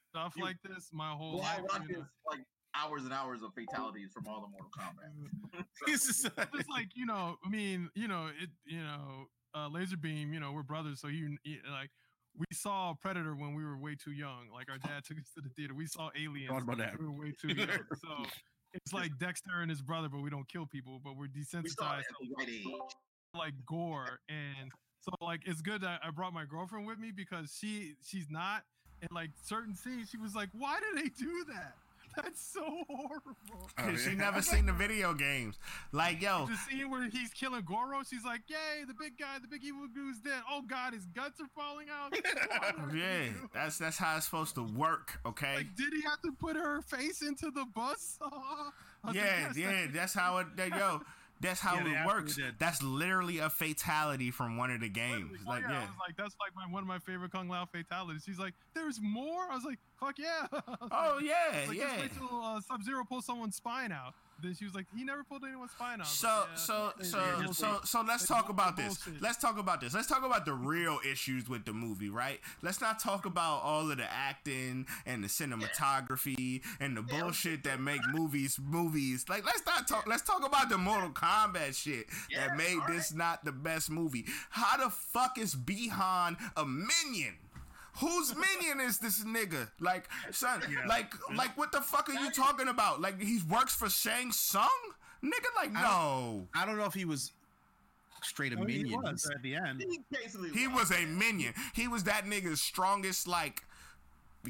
stuff 0.10 0.34
You- 0.36 0.44
like 0.44 0.58
this 0.64 0.90
my 0.94 1.12
whole 1.12 1.40
Well, 1.40 1.46
I 1.46 1.56
life. 1.58 1.66
watch 1.72 1.82
you 1.90 1.96
know. 1.96 2.00
this 2.02 2.08
like 2.30 2.40
hours 2.76 3.04
and 3.04 3.14
hours 3.14 3.42
of 3.42 3.54
fatalities 3.54 4.12
from 4.14 4.28
all 4.28 4.42
the 4.42 4.48
Mortal 4.48 4.70
Kombat. 4.72 5.66
This 5.86 6.06
is- 6.10 6.24
just 6.56 6.70
like 6.70 6.90
you 6.96 7.06
know, 7.06 7.38
I 7.46 7.50
mean, 7.50 7.90
you 7.96 8.08
know, 8.08 8.28
it, 8.40 8.50
you 8.66 8.82
know, 8.84 9.28
uh, 9.56 9.68
laser 9.68 9.98
beam. 9.98 10.34
You 10.34 10.40
know, 10.40 10.52
we're 10.52 10.64
brothers, 10.64 11.00
so 11.02 11.08
you 11.08 11.38
he- 11.44 11.60
like. 11.72 11.90
We 12.38 12.46
saw 12.54 12.94
Predator 12.94 13.36
when 13.36 13.56
we 13.56 13.64
were 13.64 13.78
way 13.78 13.96
too 13.96 14.12
young. 14.12 14.50
Like 14.54 14.70
our 14.70 14.78
dad 14.78 15.04
took 15.06 15.18
us 15.18 15.30
to 15.36 15.42
the 15.42 15.50
theater. 15.50 15.74
We 15.74 15.88
saw 15.88 16.10
Aliens. 16.16 16.50
Thought 16.50 16.62
about 16.64 16.78
that. 16.78 17.00
We 17.00 17.06
were 17.06 17.12
way 17.12 17.34
too 17.40 17.48
young. 17.56 17.68
So 17.68 18.26
it's 18.74 18.94
like 18.94 19.18
Dexter 19.20 19.62
and 19.62 19.70
his 19.70 19.82
brother, 19.82 20.08
but 20.10 20.22
we 20.22 20.30
don't 20.30 20.48
kill 20.48 20.66
people, 20.68 21.00
but 21.04 21.16
we're 21.18 21.28
desensitized 21.28 22.02
it 22.02 22.06
at 22.10 22.16
the 22.22 22.34
right 22.38 22.48
age. 22.50 22.64
to 22.64 23.40
like 23.40 23.54
gore. 23.66 24.20
And 24.30 24.72
so 25.02 25.12
like 25.22 25.42
it's 25.46 25.62
good 25.62 25.82
that 25.82 26.02
I 26.04 26.12
brought 26.12 26.34
my 26.34 26.46
girlfriend 26.46 26.86
with 26.86 27.00
me 27.00 27.12
because 27.12 27.56
she 27.60 27.94
she's 28.06 28.28
not 28.30 28.64
in 29.02 29.08
like 29.12 29.32
certain 29.44 29.76
scenes. 29.76 30.10
She 30.12 30.18
was 30.18 30.36
like, 30.36 30.50
"Why 30.54 30.80
did 30.80 31.04
they 31.04 31.10
do 31.10 31.46
that? 31.54 31.76
That's 32.24 32.42
so 32.42 32.64
horrible." 32.90 33.70
Oh, 33.78 33.96
she 33.96 34.16
never 34.16 34.42
seen 34.42 34.66
the 34.66 34.74
video 34.74 35.14
games. 35.14 35.58
Like, 35.92 36.22
yo, 36.22 36.48
The 36.48 36.56
scene 36.58 36.90
where 36.90 37.08
he's 37.10 37.30
killing 37.34 37.62
Goro, 37.64 38.02
she's 38.10 38.24
like, 38.26 38.42
"Yay, 38.48 38.84
the 38.88 38.94
big 38.94 39.18
guy, 39.18 39.38
the 39.42 39.48
big 39.48 39.64
evil 39.64 39.88
dude's 39.94 40.20
dead. 40.20 40.42
Oh 40.50 40.62
God, 40.68 40.94
his 40.94 41.06
guts 41.06 41.40
are 41.42 41.50
falling 41.56 41.88
out." 41.90 42.12
What 42.88 42.96
yeah, 42.96 43.30
that's 43.54 43.78
that's 43.78 43.98
how 43.98 44.18
it's 44.18 44.26
supposed 44.26 44.56
to 44.56 44.64
work. 44.64 45.20
Okay. 45.26 45.56
Like, 45.58 45.76
did 45.76 45.94
he 45.94 46.02
have 46.02 46.22
to 46.24 46.32
put 46.32 46.56
her 46.56 46.82
face 46.82 47.22
into 47.22 47.52
the 47.52 47.66
bus? 47.74 48.18
I 48.22 48.26
was 48.26 48.74
like, 49.04 49.16
Yeah, 49.16 49.24
"Yes, 49.48 49.58
yeah, 49.58 49.68
that's- 49.72 49.90
that's 49.94 50.14
how 50.14 50.38
it. 50.40 50.56
That, 50.58 50.70
yo, 50.70 51.02
that's 51.42 51.60
how 51.60 51.76
Yeah, 51.80 52.04
it 52.04 52.08
works. 52.08 52.36
did. 52.36 52.56
That's 52.60 52.82
literally 52.82 53.38
a 53.40 53.50
fatality 53.50 54.32
from 54.32 54.58
one 54.58 54.72
of 54.72 54.82
the 54.82 54.90
games. 54.90 55.40
Oh, 55.46 55.50
Like, 55.50 55.62
yeah, 55.64 55.70
I 55.70 55.72
yeah. 55.74 55.80
was 55.82 55.90
like, 56.08 56.18
that's 56.18 56.36
like 56.40 56.56
my 56.56 56.72
one 56.74 56.84
of 56.84 56.88
my 56.88 57.00
favorite 57.00 57.32
Kung 57.32 57.48
Lao 57.50 57.66
fatalities. 57.66 58.24
She's 58.26 58.40
like, 58.40 58.54
there's 58.74 59.00
more. 59.02 59.44
I 59.52 59.56
was 59.56 59.64
like, 59.64 59.80
fuck 60.00 60.18
yeah. 60.18 60.48
Was 60.52 60.62
Oh 60.92 61.14
like, 61.18 61.26
yeah, 61.26 61.66
like, 61.68 61.78
yeah. 61.78 61.88
Just 61.88 62.00
wait 62.02 62.12
till 62.30 62.42
uh, 62.42 62.62
Sub 62.62 62.84
Zero 62.84 63.04
pulls 63.08 63.26
someone's 63.26 63.56
spine 63.56 63.92
out. 63.92 64.14
Then 64.42 64.54
she 64.54 64.66
was 64.66 64.76
like, 64.76 64.86
he 64.96 65.04
never 65.04 65.24
pulled 65.24 65.44
anyone's 65.44 65.72
spine 65.72 66.00
out. 66.00 66.08
So 66.08 66.28
like, 66.28 66.48
yeah, 66.50 66.56
so 66.56 66.94
they- 67.00 67.06
so 67.06 67.52
so 67.54 67.80
so 67.84 68.02
let's 68.08 68.28
They 68.28 68.34
talk 68.36 68.50
about 68.50 68.76
they 68.78 68.84
this. 68.84 69.08
Let's 69.20 69.38
talk 69.38 69.58
about 69.58 69.82
this. 69.82 69.94
Let's 69.94 70.08
talk 70.08 70.24
about 70.24 70.46
the 70.46 70.54
real 70.54 71.00
issues 71.10 71.50
with 71.50 71.66
the 71.66 71.74
movie, 71.74 72.10
right? 72.10 72.40
Let's 72.62 72.82
not 72.82 73.00
talk 73.00 73.26
about 73.26 73.64
all 73.64 73.90
of 73.90 73.98
the 73.98 74.12
acting 74.12 74.86
and 75.06 75.24
the 75.24 75.28
cinematography 75.28 76.62
and 76.80 76.96
the 76.98 77.02
bullshit 77.02 77.64
that 77.64 77.80
make 77.80 78.02
movies 78.12 78.60
movies. 78.64 79.26
Like 79.30 79.46
let's 79.46 79.66
not 79.66 79.88
talk 79.88 80.08
let's 80.08 80.22
talk 80.24 80.46
about 80.46 80.70
the 80.70 80.78
Mortal 80.78 81.10
Kombat 81.10 81.76
shit 81.76 82.06
Yeah, 82.30 82.48
that 82.48 82.58
made 82.58 82.76
alright. 82.76 82.90
this 82.96 83.14
not 83.14 83.44
the 83.46 83.52
best 83.52 83.90
movie. 83.90 84.26
How 84.52 84.78
the 84.78 84.90
fuck 84.90 85.38
is 85.38 85.56
Bi-Han 85.56 86.38
a 86.56 86.66
minion? 86.66 87.36
Whose 88.00 88.36
minion 88.36 88.80
is 88.80 89.00
this 89.00 89.24
nigga? 89.24 89.70
Like, 89.80 90.08
son, 90.32 90.62
like, 90.88 91.12
like, 91.36 91.58
what 91.58 91.72
the 91.72 91.82
fuck 91.82 92.10
are 92.10 92.14
you 92.14 92.32
talking 92.32 92.68
about? 92.68 93.02
Like, 93.02 93.20
he 93.22 93.40
works 93.50 93.76
for 93.76 93.90
Shang 93.90 94.32
Tsung, 94.32 94.70
nigga. 95.24 95.56
Like, 95.56 95.72
I 95.76 95.82
no, 95.82 96.48
I 96.54 96.66
don't 96.66 96.78
know 96.78 96.86
if 96.86 96.94
he 96.94 97.06
was 97.06 97.32
straight 98.22 98.54
a 98.54 98.58
Oh, 98.60 98.66
he 98.66 98.84
minion. 98.84 99.02
was 99.02 99.30
at 99.34 99.42
the 99.42 99.56
end. 99.56 99.84
He 99.88 100.00
he 100.54 100.68
was 100.68 100.92
a 100.92 101.06
minion. 101.06 101.54
He 101.74 101.88
was 101.88 102.04
that 102.04 102.26
nigga's 102.26 102.62
strongest 102.62 103.28
like 103.28 103.64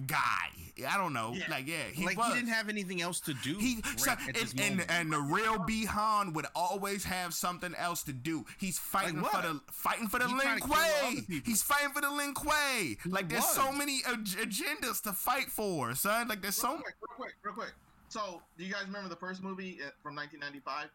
guy. 0.06 0.50
I 0.88 0.96
don't 0.98 1.14
know. 1.14 1.34
Yeah. 1.34 1.46
Like, 1.50 1.68
yeah, 1.68 1.84
he 1.92 2.06
like 2.06 2.18
was. 2.18 2.28
he 2.28 2.40
didn't 2.40 2.54
have 2.54 2.70
anything 2.70 3.02
else 3.02 3.20
to 3.22 3.34
do. 3.34 3.58
He 3.58 3.82
right 3.84 3.98
so- 3.98 4.12
at 4.12 4.42
and, 4.42 4.60
and 4.60 4.86
and 4.90 5.12
the 5.12 5.20
real 5.20 5.58
Bi-Han 5.58 6.34
would 6.34 6.46
always 6.56 7.04
have 7.06 7.34
something 7.34 7.74
else 7.76 8.04
to 8.04 8.14
do. 8.14 8.46
He's 8.60 8.78
fighting 8.78 9.22
Like 9.22 9.32
for 9.32 9.42
the 9.42 9.62
fighting 9.72 10.08
for 10.08 10.20
the 10.20 10.28
He 10.28 10.34
Lin 10.34 10.42
trying 10.42 10.60
to 10.60 10.68
kill 10.68 10.74
other 10.76 11.22
Kuei. 11.28 11.42
He's 11.46 11.64
fighting 11.64 11.90
for 11.90 12.02
the 12.02 12.12
Lin 12.12 12.34
Kuei. 12.34 12.98
Like 13.06 13.30
there's 13.30 13.48
so 13.48 13.72
many 13.72 14.02
ag- 14.08 14.26
agendas 14.26 15.02
to 15.04 15.14
fight 15.14 15.50
for, 15.50 15.96
son. 15.96 16.28
Like 16.28 16.42
there's 16.42 16.62
Real 16.64 16.74
so 16.78 16.82
quick, 16.82 16.96
real 17.02 17.16
quick, 17.16 17.34
real 17.44 17.54
quick. 17.56 17.74
So, 18.10 18.42
do 18.58 18.64
you 18.64 18.72
guys 18.72 18.84
remember 18.86 19.10
the 19.10 19.16
first 19.18 19.44
movie 19.44 19.80
uh, 19.82 19.90
from 20.02 20.16
1995? 20.16 20.90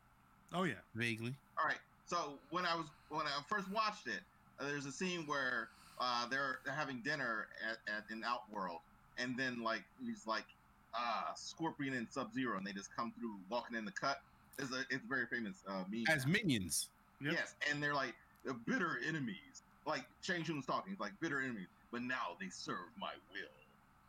Oh 0.54 0.64
yeah. 0.64 0.74
vaguely. 0.94 1.34
All 1.58 1.66
right. 1.66 1.76
So 2.06 2.34
when 2.50 2.64
I 2.66 2.74
was 2.74 2.86
when 3.10 3.26
I 3.26 3.30
first 3.48 3.70
watched 3.70 4.06
it, 4.06 4.20
uh, 4.60 4.66
there's 4.68 4.86
a 4.86 4.92
scene 4.92 5.24
where 5.26 5.68
uh, 6.00 6.28
they're, 6.28 6.58
they're 6.64 6.74
having 6.74 7.00
dinner 7.02 7.46
at, 7.68 7.78
at 7.94 8.04
in 8.10 8.22
Outworld, 8.24 8.80
and 9.18 9.36
then 9.36 9.62
like 9.62 9.82
he's 10.04 10.26
like 10.26 10.46
uh, 10.94 11.32
Scorpion 11.34 11.94
and 11.94 12.06
Sub 12.10 12.32
Zero, 12.32 12.58
and 12.58 12.66
they 12.66 12.72
just 12.72 12.94
come 12.94 13.12
through 13.18 13.34
walking 13.50 13.76
in 13.76 13.84
the 13.84 13.92
cut. 13.92 14.20
It's 14.58 14.70
a 14.72 14.80
it's 14.90 15.04
a 15.04 15.08
very 15.08 15.26
famous 15.26 15.56
uh, 15.68 15.84
meme. 15.90 16.04
As 16.08 16.26
minions. 16.26 16.88
Yep. 17.22 17.32
Yes, 17.32 17.54
and 17.70 17.82
they're 17.82 17.94
like 17.94 18.14
"They're 18.44 18.54
bitter 18.54 18.98
enemies. 19.06 19.62
Like 19.86 20.04
Shang 20.22 20.44
Tsung's 20.44 20.66
talking, 20.66 20.96
like 21.00 21.12
bitter 21.20 21.40
enemies, 21.40 21.68
but 21.90 22.02
now 22.02 22.36
they 22.38 22.48
serve 22.50 22.76
my 23.00 23.12
will, 23.32 23.48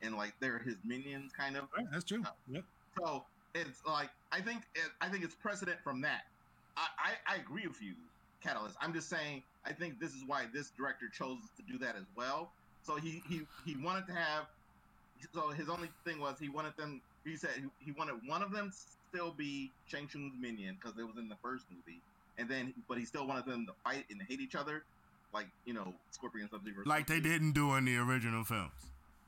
and 0.01 0.15
like 0.15 0.33
they're 0.39 0.59
his 0.59 0.75
minions, 0.83 1.31
kind 1.37 1.55
of. 1.55 1.65
Right, 1.75 1.85
that's 1.91 2.05
true. 2.05 2.23
Yep. 2.49 2.63
So 2.97 3.23
it's 3.55 3.85
like 3.85 4.09
I 4.31 4.41
think 4.41 4.63
it, 4.75 4.89
I 5.01 5.09
think 5.09 5.23
it's 5.23 5.35
precedent 5.35 5.77
from 5.83 6.01
that. 6.01 6.25
I, 6.77 6.87
I 6.97 7.33
I 7.33 7.35
agree 7.37 7.67
with 7.67 7.81
you, 7.81 7.93
Catalyst. 8.43 8.75
I'm 8.81 8.93
just 8.93 9.09
saying 9.09 9.43
I 9.65 9.71
think 9.73 9.99
this 9.99 10.11
is 10.11 10.23
why 10.25 10.45
this 10.53 10.71
director 10.71 11.07
chose 11.07 11.37
to 11.57 11.63
do 11.71 11.77
that 11.79 11.95
as 11.95 12.05
well. 12.15 12.51
So 12.83 12.95
he 12.95 13.23
he 13.29 13.41
he 13.65 13.75
wanted 13.77 14.07
to 14.07 14.13
have. 14.13 14.45
So 15.33 15.49
his 15.49 15.69
only 15.69 15.89
thing 16.05 16.19
was 16.19 16.37
he 16.39 16.49
wanted 16.49 16.75
them. 16.77 17.01
He 17.25 17.35
said 17.37 17.51
he, 17.55 17.85
he 17.85 17.91
wanted 17.91 18.15
one 18.27 18.41
of 18.41 18.51
them 18.51 18.71
to 18.71 18.75
still 19.09 19.31
be 19.31 19.71
Shang 19.87 20.07
Tsung's 20.07 20.33
minion 20.39 20.77
because 20.81 20.97
it 20.97 21.03
was 21.03 21.17
in 21.17 21.29
the 21.29 21.37
first 21.41 21.65
movie, 21.69 22.01
and 22.37 22.49
then 22.49 22.73
but 22.87 22.97
he 22.97 23.05
still 23.05 23.27
wanted 23.27 23.45
them 23.45 23.65
to 23.67 23.73
fight 23.83 24.05
and 24.09 24.21
hate 24.27 24.41
each 24.41 24.55
other, 24.55 24.83
like 25.33 25.47
you 25.65 25.73
know 25.73 25.93
Scorpion 26.11 26.49
Sub 26.49 26.63
Zero. 26.63 26.83
like 26.85 27.07
they 27.07 27.19
didn't 27.19 27.53
do 27.53 27.75
in 27.75 27.85
the 27.85 27.97
original 27.97 28.43
films. 28.43 28.71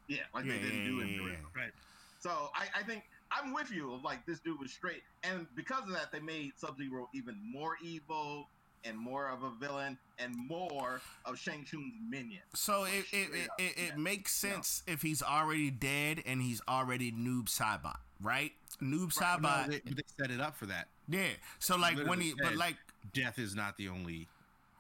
Yeah, 0.08 0.20
like 0.34 0.46
Yeah, 0.46 0.54
they 0.54 0.60
didn't 0.60 0.82
yeah, 0.82 0.88
do 0.88 1.02
in 1.02 1.08
yeah, 1.08 1.18
the 1.18 1.24
original. 1.24 1.50
Right. 1.56 1.72
So 2.20 2.50
I, 2.56 2.80
I 2.80 2.84
think 2.84 3.04
I'm 3.32 3.54
with 3.54 3.72
you. 3.72 3.94
Of 3.94 4.04
like 4.04 4.26
this 4.26 4.40
dude 4.40 4.60
was 4.60 4.72
straight, 4.72 5.04
and 5.24 5.48
because 5.56 5.84
of 5.84 5.92
that, 5.94 6.12
they 6.12 6.20
made 6.20 6.52
Sub 6.58 6.78
Zero 6.78 7.10
even 7.14 7.36
more 7.52 7.78
evil 7.84 8.48
and 8.86 8.98
more 8.98 9.28
of 9.30 9.44
a 9.44 9.50
villain 9.60 9.98
and 10.20 10.36
more 10.48 11.02
of 11.26 11.38
Shang 11.40 11.66
Tsung's 11.66 11.94
minion. 12.10 12.42
So 12.54 12.86
it 12.86 13.06
it, 13.12 13.30
it, 13.34 13.50
up, 13.50 13.60
it, 13.60 13.64
it 13.64 13.78
yeah. 13.90 13.96
makes 13.98 14.34
sense 14.34 14.84
if 14.88 15.02
he's 15.02 15.22
already 15.22 15.72
dead 15.72 16.22
and 16.26 16.42
he's 16.42 16.62
already 16.68 17.12
Noob 17.12 17.46
Saibot, 17.50 17.98
right? 18.22 18.52
Noob 18.82 19.12
No, 19.20 19.26
Saibot. 19.26 19.68
they, 19.68 19.80
they 19.94 20.04
set 20.20 20.32
it 20.32 20.40
up 20.40 20.56
for 20.56 20.66
that. 20.68 20.88
yeah. 21.08 21.28
So 21.60 21.78
like 21.78 21.98
when 22.08 22.20
he, 22.22 22.34
but 22.42 22.56
like 22.56 22.76
Death 23.14 23.40
is 23.40 23.56
not 23.56 23.78
the 23.78 23.90
only 23.90 24.28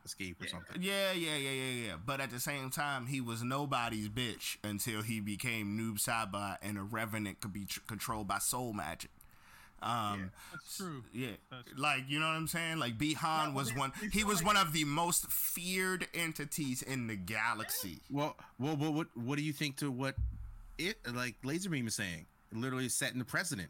escape 0.05 0.39
or 0.41 0.45
Yeah. 0.45 0.51
something. 0.51 0.81
Yeah, 0.81 1.11
yeah, 1.13 1.35
yeah, 1.37 1.49
yeah, 1.51 1.85
yeah. 1.87 1.93
But 2.05 2.19
at 2.21 2.29
the 2.29 2.39
same 2.39 2.69
time, 2.69 3.07
he 3.07 3.21
was 3.21 3.41
nobody's 3.43 4.09
bitch 4.09 4.57
until 4.63 5.01
he 5.01 5.19
became 5.19 5.77
Noob 5.77 5.99
Saibot 5.99 6.57
and 6.61 6.77
a 6.77 6.83
revenant 6.83 7.39
could 7.41 7.53
be 7.53 7.65
tr- 7.65 7.79
controlled 7.87 8.27
by 8.27 8.37
soul 8.39 8.73
magic. 8.73 9.09
Um, 9.85 10.31
That's 10.51 10.77
true. 10.77 11.03
yeah, 11.13 11.27
That's 11.51 11.69
true. 11.71 11.77
like 11.81 12.03
you 12.07 12.19
know 12.19 12.25
what 12.27 12.35
I'm 12.35 12.47
saying. 12.47 12.79
Like 12.79 12.97
Bi-Han 12.97 13.49
Yeah, 13.49 13.53
was 13.55 13.73
one. 13.75 13.89
it's- 13.91 14.03
it's 14.05 14.13
He 14.15 14.23
was 14.23 14.37
like- 14.37 14.47
one 14.47 14.57
of 14.57 14.73
the 14.73 14.83
most 14.85 15.31
feared 15.31 16.07
entities 16.13 16.81
in 16.81 17.07
the 17.07 17.15
galaxy. 17.15 17.99
Well, 18.09 18.35
well, 18.57 18.75
well, 18.75 18.91
what 18.93 19.15
what 19.15 19.37
do 19.37 19.43
you 19.43 19.53
think 19.53 19.77
to 19.77 19.91
what 19.91 20.15
it 20.77 20.97
like 21.13 21.41
Laserbeam 21.43 21.87
is 21.87 21.95
saying? 21.95 22.25
It 22.51 22.57
literally 22.57 22.85
is 22.87 22.95
setting 22.95 23.19
the 23.19 23.25
precedent. 23.25 23.69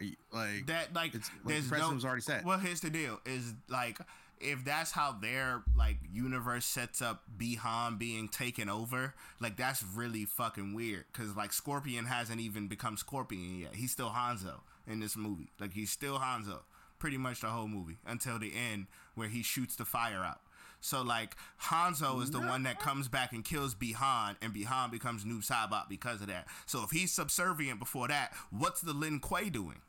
Are 0.00 0.04
you, 0.04 0.16
like 0.30 0.66
That 0.66 0.94
like 0.94 1.14
it's 1.14 1.28
like 1.44 1.44
there's 1.54 1.64
the 1.64 1.68
precedent 1.70 1.90
no. 1.90 1.94
was 1.96 2.04
already 2.04 2.22
set. 2.22 2.44
Well, 2.44 2.58
here's 2.58 2.80
the 2.80 2.90
deal: 2.90 3.20
is 3.26 3.52
like 3.68 3.98
if 4.40 4.64
that's 4.64 4.92
how 4.92 5.10
their 5.20 5.64
like 5.76 5.96
universe 6.12 6.64
sets 6.64 7.02
up 7.02 7.24
Bi-Han 7.36 7.96
being 7.98 8.28
taken 8.28 8.68
over, 8.68 9.14
like 9.40 9.56
that's 9.56 9.82
really 9.82 10.24
fucking 10.24 10.72
weird. 10.74 11.06
Cause 11.12 11.34
like 11.34 11.52
Scorpion 11.52 12.04
hasn't 12.04 12.40
even 12.40 12.68
become 12.68 12.96
Scorpion 12.96 13.58
yet. 13.58 13.74
He's 13.74 13.90
still 13.90 14.10
Hanzo 14.10 14.60
in 14.88 15.00
this 15.00 15.16
movie. 15.16 15.50
Like 15.60 15.72
he's 15.72 15.90
still 15.90 16.18
Hanzo, 16.18 16.60
pretty 16.98 17.18
much 17.18 17.40
the 17.40 17.48
whole 17.48 17.68
movie 17.68 17.98
until 18.06 18.38
the 18.38 18.52
end 18.54 18.86
where 19.14 19.28
he 19.28 19.42
shoots 19.42 19.76
the 19.76 19.84
fire 19.84 20.24
out. 20.24 20.40
So 20.80 21.02
like 21.02 21.36
Hanzo 21.64 22.22
is 22.22 22.30
the 22.30 22.40
one 22.40 22.62
that 22.62 22.78
comes 22.80 23.08
back 23.08 23.32
and 23.32 23.44
kills 23.44 23.74
Bi-Han, 23.74 24.36
and 24.40 24.54
Bi-Han 24.54 24.90
becomes 24.90 25.24
Noob 25.24 25.44
Saibot 25.44 25.88
because 25.88 26.20
of 26.20 26.28
that. 26.28 26.46
So 26.66 26.82
if 26.84 26.90
he's 26.90 27.12
subservient 27.12 27.80
before 27.80 28.08
that, 28.08 28.32
what's 28.50 28.80
the 28.80 28.92
Lin 28.92 29.20
Kuei 29.20 29.50
doing? 29.50 29.80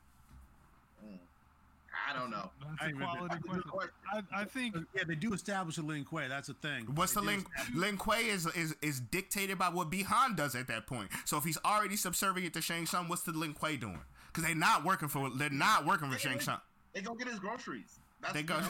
I 2.10 2.18
don't 2.18 2.30
know. 2.30 2.50
That's 2.60 2.82
I 2.82 2.86
a 2.86 2.88
agree 2.88 3.04
with 3.06 3.10
quality 3.14 3.34
That's 3.34 3.44
a 3.44 3.48
good 3.48 3.64
question. 3.70 3.90
question. 4.10 4.26
I, 4.34 4.40
I 4.40 4.44
think 4.44 4.76
Yeah, 4.94 5.02
they 5.06 5.14
do 5.14 5.32
establish 5.32 5.78
a 5.78 5.82
Lin 5.82 6.04
Kuei. 6.04 6.28
That's 6.28 6.48
a 6.48 6.54
thing. 6.54 6.86
What's 6.94 7.12
the 7.14 7.20
They 7.20 7.26
do 7.26 7.32
Lin 7.32 7.44
establish- 7.58 7.76
Lin 7.76 7.96
Kuei 7.98 8.26
is, 8.28 8.46
is 8.46 8.74
is 8.82 9.00
dictated 9.00 9.58
by 9.58 9.68
what 9.68 9.90
Bi-Han 9.90 10.34
does 10.34 10.54
at 10.54 10.66
that 10.68 10.86
point. 10.86 11.10
So 11.24 11.36
if 11.38 11.44
he's 11.44 11.58
already 11.64 11.96
subservient 11.96 12.54
to 12.54 12.62
Shang 12.62 12.86
Tsung, 12.86 13.08
what's 13.08 13.22
the 13.22 13.32
Lin 13.32 13.54
Kuei 13.54 13.76
doing? 13.76 14.00
Because 14.28 14.44
they're 14.44 14.54
not 14.54 14.84
working 14.84 15.08
for 15.08 15.30
they're 15.30 15.50
not 15.50 15.86
working 15.86 16.10
for 16.10 16.18
Shang 16.18 16.40
Tsung. 16.40 16.60
They 16.94 17.00
go 17.02 17.14
get 17.14 17.28
his 17.28 17.38
groceries. 17.38 17.98
That's 18.20 18.34
They 18.34 18.42
go. 18.42 18.58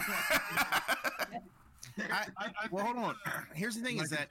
you 1.96 2.00
I, 2.10 2.26
I, 2.38 2.46
I 2.46 2.68
well, 2.70 2.84
hold 2.84 2.96
on. 2.96 3.14
Here's 3.54 3.76
the 3.76 3.82
thing: 3.82 3.98
is 4.00 4.10
that 4.10 4.28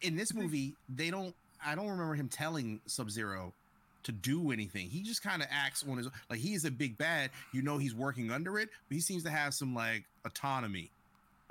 in 0.00 0.16
this 0.16 0.34
movie 0.34 0.74
they 0.88 1.10
don't. 1.10 1.34
I 1.64 1.74
don't 1.76 1.88
remember 1.88 2.14
him 2.16 2.28
telling 2.28 2.80
Sub 2.86 3.08
Zero 3.10 3.52
to 4.04 4.12
do 4.12 4.50
anything. 4.52 4.88
He 4.88 5.02
just 5.02 5.22
kind 5.22 5.42
of 5.42 5.48
acts 5.50 5.84
on 5.88 5.98
his 5.98 6.08
like 6.30 6.38
he 6.38 6.54
is 6.54 6.64
a 6.64 6.70
big 6.70 6.98
bad. 6.98 7.30
You 7.52 7.62
know 7.62 7.78
he's 7.78 7.94
working 7.94 8.30
under 8.30 8.58
it, 8.58 8.68
but 8.88 8.94
he 8.94 9.00
seems 9.00 9.22
to 9.24 9.30
have 9.30 9.54
some 9.54 9.74
like 9.74 10.04
autonomy. 10.24 10.90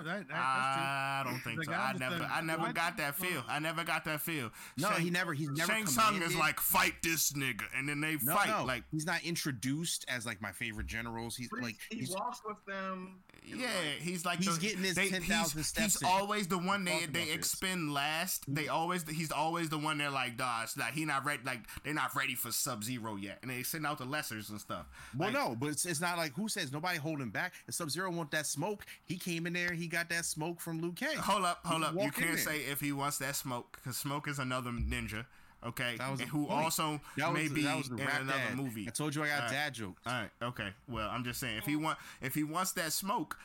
That, 0.04 0.28
that, 0.28 0.28
that's 0.28 0.76
true. 0.76 0.84
I 0.84 1.22
don't 1.24 1.40
think 1.40 1.64
so. 1.64 1.72
I'm 1.72 1.96
I 1.96 1.98
never, 1.98 2.24
a- 2.24 2.28
I 2.34 2.40
never 2.40 2.62
What? 2.62 2.74
got 2.74 2.96
that 2.98 3.14
feel. 3.16 3.42
I 3.48 3.58
never 3.58 3.84
got 3.84 4.04
that 4.04 4.20
feel. 4.20 4.50
No, 4.78 4.90
Shang, 4.90 5.00
he 5.02 5.10
never. 5.10 5.34
He's 5.34 5.48
never. 5.50 5.72
Shang 5.72 5.86
Tsung 5.86 6.22
is 6.22 6.36
like 6.36 6.60
fight 6.60 6.94
this 7.02 7.32
nigga, 7.32 7.62
and 7.76 7.88
then 7.88 8.00
they 8.00 8.16
No, 8.22 8.34
fight. 8.34 8.48
no, 8.48 8.64
Like 8.64 8.84
he's 8.90 9.06
not 9.06 9.22
introduced 9.24 10.04
as 10.08 10.26
like 10.26 10.40
my 10.40 10.52
favorite 10.52 10.86
generals. 10.86 11.36
He's 11.36 11.50
like 11.60 11.76
he 11.90 11.98
he's, 11.98 12.10
walks 12.10 12.40
with 12.46 12.56
them. 12.66 13.20
Yeah, 13.44 13.56
like, 13.66 14.00
he's 14.00 14.24
like 14.24 14.38
He's 14.38 14.56
the- 14.56 14.60
getting 14.66 14.84
his 14.84 14.94
they- 14.94 15.08
10,000 15.08 15.58
he's- 15.58 15.66
steps 15.68 15.94
He's 15.94 16.02
in. 16.02 16.08
always 16.08 16.46
the 16.48 16.58
one 16.58 16.84
they 16.84 16.92
they 16.92 17.04
about 17.04 17.12
this. 17.14 17.34
expend 17.34 17.92
last. 17.92 18.44
They 18.52 18.64
mm-hmm. 18.64 18.74
always 18.74 19.08
he's 19.08 19.32
always 19.32 19.68
the 19.68 19.78
one 19.78 19.98
they're 19.98 20.10
like, 20.10 20.36
dog, 20.36 20.64
it's 20.64 20.76
like 20.76 20.92
he 20.94 21.04
not 21.04 21.24
ready. 21.24 21.42
Like 21.44 21.60
they're 21.84 21.92
not 21.94 22.14
ready 22.14 22.34
for 22.34 22.52
Sub 22.52 22.84
Zero 22.84 23.16
yet, 23.16 23.38
and 23.42 23.50
they 23.50 23.62
send 23.62 23.86
out 23.86 23.98
the 23.98 24.04
lessers 24.06 24.48
and 24.50 24.60
stuff. 24.60 24.86
well, 25.16 25.30
Like, 25.30 25.34
no, 25.38 25.56
but 25.58 25.70
it's, 25.70 25.84
it's 25.86 26.00
not 26.00 26.16
like 26.18 26.32
who 26.34 26.48
says 26.48 26.72
nobody 26.72 26.98
holding 26.98 27.30
back. 27.30 27.52
If 27.66 27.74
Sub 27.74 27.90
Zero 27.90 28.10
want 28.10 28.30
that 28.30 28.46
smoke, 28.46 28.84
he 29.04 29.16
came 29.16 29.46
in 29.46 29.52
there. 29.52 29.72
He 29.72 29.86
got 29.92 30.08
that 30.08 30.24
smoke 30.24 30.60
from 30.60 30.80
Liu 30.80 30.92
Kang. 30.92 31.16
Hold 31.16 31.44
up, 31.44 31.60
hold 31.64 31.82
You 31.82 31.86
up. 31.86 31.94
You 31.94 32.10
can't 32.10 32.38
say 32.38 32.60
if 32.62 32.80
he 32.80 32.90
wants 32.92 33.18
that 33.18 33.36
smoke 33.36 33.78
because 33.80 33.96
Smoke 33.96 34.26
is 34.28 34.38
another 34.40 34.70
ninja. 34.70 35.24
Okay, 35.64 35.94
That 35.96 36.10
was 36.10 36.18
the 36.18 36.26
who 36.26 36.46
point. 36.46 36.64
also 36.64 37.00
That 37.16 37.32
was, 37.32 37.40
may 37.40 37.54
be 37.54 37.62
that 37.62 37.76
was 37.78 37.88
the 37.88 37.94
in 37.94 38.00
another 38.00 38.38
dad. 38.48 38.56
movie. 38.56 38.86
I 38.88 38.90
told 38.90 39.14
you 39.14 39.22
I 39.22 39.28
got 39.28 39.34
Alright. 39.42 39.52
dad 39.52 39.74
jokes. 39.74 40.02
All 40.04 40.12
right, 40.12 40.30
okay. 40.42 40.70
Well, 40.88 41.08
I'm 41.08 41.22
just 41.22 41.38
saying 41.38 41.56
if 41.58 41.66
he 41.66 41.76
want 41.76 41.98
if 42.20 42.34
he 42.34 42.42
wants 42.42 42.72
that 42.72 42.92
smoke, 42.92 43.38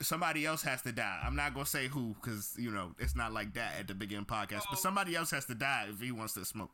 somebody 0.00 0.44
else 0.44 0.62
has 0.62 0.82
to 0.82 0.90
die. 0.90 1.20
I'm 1.24 1.36
not 1.36 1.54
gonna 1.54 1.64
say 1.66 1.86
who 1.86 2.16
because 2.20 2.56
you 2.58 2.72
know 2.72 2.92
it's 2.98 3.14
not 3.14 3.32
like 3.32 3.54
that 3.54 3.74
at 3.78 3.86
the 3.86 3.94
beginning 3.94 4.24
podcast. 4.24 4.62
But 4.68 4.80
somebody 4.80 5.14
else 5.14 5.30
has 5.30 5.44
to 5.44 5.54
die 5.54 5.86
if 5.90 6.00
he 6.00 6.10
wants 6.10 6.32
that 6.34 6.46
smoke. 6.46 6.70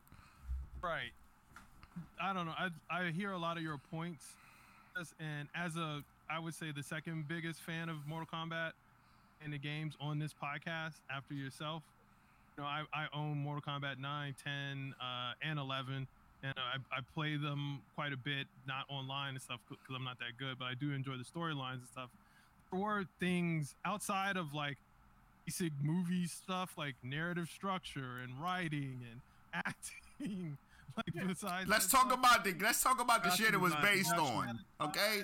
Right. 0.81 1.11
I 2.19 2.33
don't 2.33 2.47
know. 2.47 2.55
I 2.57 2.69
I 2.89 3.11
hear 3.11 3.31
a 3.31 3.37
lot 3.37 3.57
of 3.57 3.61
your 3.63 3.77
points, 3.91 4.25
and 5.19 5.47
as 5.53 5.75
a 5.75 6.01
I 6.29 6.39
would 6.39 6.53
say 6.53 6.71
the 6.71 6.83
second 6.83 7.27
biggest 7.27 7.59
fan 7.61 7.89
of 7.89 8.07
Mortal 8.07 8.27
Kombat 8.31 8.71
in 9.43 9.51
the 9.51 9.57
games 9.57 9.95
on 9.99 10.19
this 10.19 10.33
podcast 10.33 10.95
after 11.09 11.33
yourself. 11.33 11.83
You 12.57 12.63
know, 12.63 12.69
I, 12.69 12.83
I 12.93 13.07
own 13.13 13.37
Mortal 13.37 13.61
Kombat 13.61 13.99
9, 13.99 14.35
10, 14.43 14.95
uh, 14.99 15.33
and 15.41 15.57
11, 15.57 16.07
and 16.43 16.53
I, 16.57 16.95
I 16.95 16.99
play 17.13 17.37
them 17.37 17.79
quite 17.95 18.13
a 18.13 18.17
bit, 18.17 18.47
not 18.67 18.85
online 18.89 19.29
and 19.29 19.41
stuff 19.41 19.59
because 19.69 19.95
I'm 19.95 20.03
not 20.03 20.19
that 20.19 20.37
good, 20.37 20.59
but 20.59 20.65
I 20.65 20.73
do 20.73 20.91
enjoy 20.91 21.13
the 21.13 21.23
storylines 21.23 21.79
and 21.79 21.87
stuff. 21.91 22.09
Were 22.71 23.05
things 23.19 23.73
outside 23.83 24.37
of 24.37 24.53
like 24.53 24.77
basic 25.49 25.73
movie 25.81 26.27
stuff 26.27 26.73
like 26.77 26.93
narrative 27.03 27.49
structure 27.49 28.19
and 28.23 28.39
writing 28.39 28.99
and 29.11 29.21
acting. 29.53 30.57
Like 30.95 31.27
besides 31.27 31.69
Let's 31.69 31.87
talk 31.87 32.07
stuff, 32.07 32.19
about 32.19 32.43
the 32.43 32.53
let's 32.61 32.83
talk 32.83 33.01
about 33.01 33.23
the 33.23 33.31
shit 33.31 33.53
it 33.53 33.59
was 33.59 33.73
based 33.81 34.13
on. 34.13 34.59
Okay. 34.81 35.23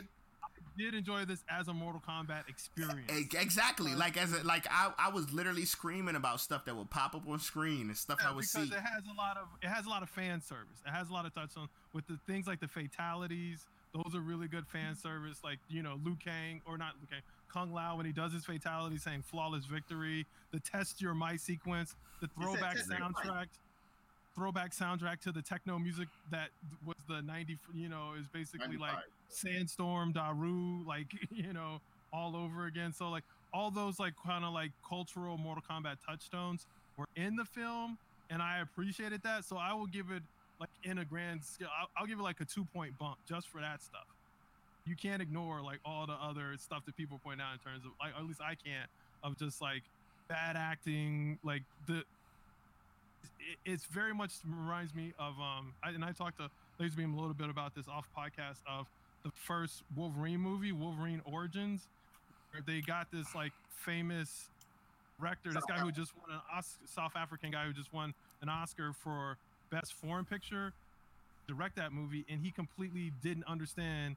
I 0.78 0.82
did 0.82 0.94
enjoy 0.94 1.26
this 1.26 1.44
as 1.50 1.68
a 1.68 1.74
Mortal 1.74 2.02
Kombat 2.08 2.48
experience. 2.50 3.12
Exactly. 3.34 3.94
Uh, 3.94 3.98
like 3.98 4.18
as 4.18 4.34
a, 4.34 4.44
like 4.44 4.68
I, 4.70 4.92
I 4.98 5.10
was 5.10 5.32
literally 5.32 5.66
screaming 5.66 6.16
about 6.16 6.40
stuff 6.40 6.66
that 6.66 6.76
would 6.76 6.90
pop 6.90 7.16
up 7.16 7.28
on 7.28 7.40
screen 7.40 7.88
and 7.88 7.98
stuff 7.98 8.20
Yeah, 8.22 8.30
I 8.30 8.32
would 8.34 8.42
because 8.42 8.70
see. 8.70 8.76
it 8.76 8.82
has 8.82 9.04
a 9.12 9.18
lot 9.18 9.38
of 9.38 9.48
it 9.62 9.68
has 9.68 9.86
a 9.86 9.90
lot 9.90 10.04
of 10.04 10.10
fan 10.10 10.42
service. 10.42 10.82
It 10.86 10.92
has 10.92 11.10
a 11.10 11.14
lot 11.14 11.26
of 11.26 11.34
touch 11.34 11.52
on 11.58 11.70
with 11.94 12.06
the 12.08 12.18
things 12.28 12.48
like 12.48 12.60
the 12.60 12.68
fatalities. 12.68 13.66
Those 13.94 14.14
are 14.14 14.20
really 14.20 14.48
good 14.48 14.68
fan 14.68 14.96
service. 14.96 15.40
Like 15.44 15.60
you 15.70 15.82
know, 15.82 16.00
Liu 16.04 16.18
Kang 16.24 16.62
or 16.66 16.78
not 16.78 16.96
Liu 17.00 17.08
Kang, 17.10 17.22
Kung 17.52 17.72
Lao 17.74 17.96
when 17.98 18.06
he 18.06 18.12
does 18.12 18.34
his 18.34 18.44
fatality, 18.46 18.98
saying 18.98 19.22
flawless 19.24 19.66
victory. 19.66 20.26
The 20.52 20.60
test 20.60 21.02
your 21.02 21.14
might 21.14 21.40
sequence. 21.40 21.96
The 22.22 22.28
throwback 22.40 22.76
test 22.76 22.90
your 22.90 23.00
might. 23.00 23.14
soundtrack. 23.16 23.46
Throwback 24.36 24.72
soundtrack 24.72 25.22
to 25.22 25.32
the 25.32 25.42
techno 25.42 25.80
music 25.80 26.10
that 26.30 26.50
was 26.86 26.98
the 27.08 27.22
90 27.22 27.58
you 27.74 27.88
know 27.88 28.16
is 28.20 28.28
basically 28.28 28.76
like 28.76 28.92
95. 28.92 29.04
Sandstorm, 29.30 30.14
Darude, 30.14 30.86
like 30.86 31.08
you 31.32 31.54
know, 31.54 31.80
all 32.14 32.36
over 32.36 32.66
again. 32.66 32.94
So 32.94 33.10
like 33.10 33.24
all 33.54 33.72
those 33.72 34.00
like 34.00 34.14
kind 34.26 34.46
of 34.46 34.54
like 34.54 34.72
cultural 34.88 35.38
Mortal 35.38 35.64
Kombat 35.70 35.98
touchstones 36.08 36.66
were 36.98 37.06
in 37.16 37.36
the 37.36 37.46
film, 37.46 37.98
and 38.30 38.42
I 38.42 38.60
appreciated 38.60 39.22
that. 39.24 39.46
So 39.46 39.58
I 39.58 39.74
will 39.74 39.88
give 39.88 40.12
it 40.12 40.24
like 40.60 40.70
in 40.84 41.00
a 41.00 41.06
grand 41.06 41.44
scale, 41.44 41.68
I'll, 41.80 41.90
I'll 41.98 42.08
give 42.08 42.20
it 42.20 42.24
like 42.24 42.40
a 42.40 42.46
two 42.46 42.66
point 42.74 42.98
bump 42.98 43.18
just 43.28 43.48
for 43.50 43.60
that 43.62 43.82
stuff. 43.82 44.06
You 44.86 44.96
can't 44.96 45.22
ignore 45.22 45.62
like 45.62 45.80
all 45.84 46.06
the 46.06 46.14
other 46.14 46.56
stuff 46.58 46.86
that 46.86 46.96
people 46.96 47.20
point 47.24 47.42
out 47.42 47.54
in 47.54 47.60
terms 47.60 47.86
of 47.86 47.92
like 48.00 48.14
at 48.18 48.26
least 48.26 48.42
I 48.42 48.56
can't 48.56 48.90
of 49.24 49.38
just 49.38 49.62
like 49.62 49.84
bad 50.30 50.56
acting, 50.56 51.40
like 51.44 51.64
the. 51.88 52.04
it- 53.40 53.58
It's 53.66 53.86
very 53.86 54.14
much 54.14 54.32
reminds 54.48 54.94
me 54.94 55.14
of 55.20 55.40
um, 55.40 55.74
I, 55.84 55.90
and 55.90 56.04
I 56.04 56.12
talked 56.12 56.38
to 56.38 56.50
Laserbeam 56.80 57.14
a 57.14 57.20
little 57.20 57.34
bit 57.34 57.50
about 57.50 57.76
this 57.76 57.88
off 57.88 58.08
podcast 58.18 58.60
of 58.68 58.88
the 59.26 59.32
first 59.32 59.84
Wolverine 59.96 60.40
movie, 60.40 60.72
Wolverine 60.72 61.22
Origins, 61.26 61.88
where 62.52 62.62
they 62.66 62.80
got 62.80 63.12
this 63.12 63.34
like 63.34 63.52
famous 63.70 64.50
director, 65.20 65.52
this 65.52 65.66
guy 65.66 65.80
who 65.80 65.92
just 65.92 66.14
won 66.16 66.36
an 66.36 66.42
Oscar, 66.54 66.86
South 66.86 67.16
African 67.16 67.52
guy 67.52 67.66
who 67.66 67.74
just 67.74 67.92
won 67.92 68.14
an 68.42 68.50
Oscar 68.50 68.94
for 68.94 69.38
best 69.72 69.96
foreign 69.96 70.26
picture, 70.26 70.74
direct 71.48 71.76
that 71.76 71.92
movie, 71.92 72.24
and 72.30 72.40
he 72.40 72.52
completely 72.52 73.12
didn't 73.24 73.46
understand 73.48 74.16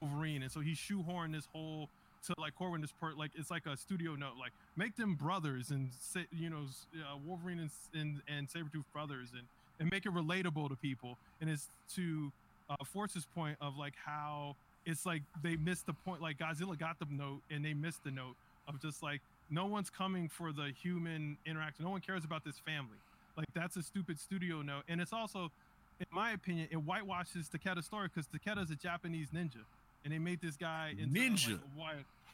Wolverine, 0.00 0.42
and 0.42 0.50
so 0.50 0.60
he 0.60 0.72
shoehorned 0.72 1.32
this 1.32 1.46
whole 1.52 1.88
to 2.26 2.34
like 2.36 2.56
Corwin 2.56 2.80
this 2.80 2.90
part 2.90 3.16
like 3.16 3.30
it's 3.36 3.50
like 3.50 3.64
a 3.66 3.76
studio 3.76 4.16
note, 4.16 4.32
like 4.40 4.52
make 4.76 4.96
them 4.96 5.14
brothers 5.14 5.70
and 5.70 5.90
say 6.00 6.26
you 6.36 6.50
know 6.50 6.64
uh, 6.96 7.16
Wolverine 7.24 7.60
and, 7.60 7.70
and 7.94 8.22
and 8.26 8.48
Sabretooth 8.48 8.84
brothers 8.92 9.28
and 9.32 9.44
and 9.78 9.88
make 9.92 10.04
it 10.04 10.12
relatable 10.12 10.68
to 10.68 10.74
people, 10.74 11.16
and 11.40 11.48
it's 11.48 11.68
to 11.94 12.32
uh, 12.70 12.76
Force's 12.84 13.26
point 13.34 13.56
of 13.60 13.76
like 13.76 13.94
how 14.04 14.56
it's 14.86 15.04
like 15.06 15.22
they 15.42 15.56
missed 15.56 15.86
the 15.86 15.92
point. 15.92 16.22
Like 16.22 16.38
Godzilla 16.38 16.78
got 16.78 16.98
the 16.98 17.06
note 17.10 17.40
and 17.50 17.64
they 17.64 17.74
missed 17.74 18.04
the 18.04 18.10
note 18.10 18.36
of 18.66 18.80
just 18.80 19.02
like 19.02 19.20
no 19.50 19.66
one's 19.66 19.90
coming 19.90 20.28
for 20.28 20.52
the 20.52 20.72
human 20.82 21.36
interaction. 21.46 21.84
No 21.84 21.90
one 21.90 22.00
cares 22.00 22.24
about 22.24 22.44
this 22.44 22.58
family. 22.58 22.98
Like 23.36 23.46
that's 23.54 23.76
a 23.76 23.82
stupid 23.82 24.18
studio 24.18 24.62
note, 24.62 24.82
and 24.88 25.00
it's 25.00 25.12
also, 25.12 25.52
in 26.00 26.06
my 26.10 26.32
opinion, 26.32 26.68
it 26.72 26.76
whitewashes 26.76 27.48
Takeda's 27.48 27.86
story 27.86 28.08
because 28.12 28.26
Takeda's 28.26 28.70
a 28.70 28.74
Japanese 28.74 29.28
ninja, 29.28 29.62
and 30.04 30.12
they 30.12 30.18
made 30.18 30.40
this 30.40 30.56
guy 30.56 30.94
into 30.98 31.20
like, 31.20 31.32
Ninja. 31.32 31.54
a 31.54 31.78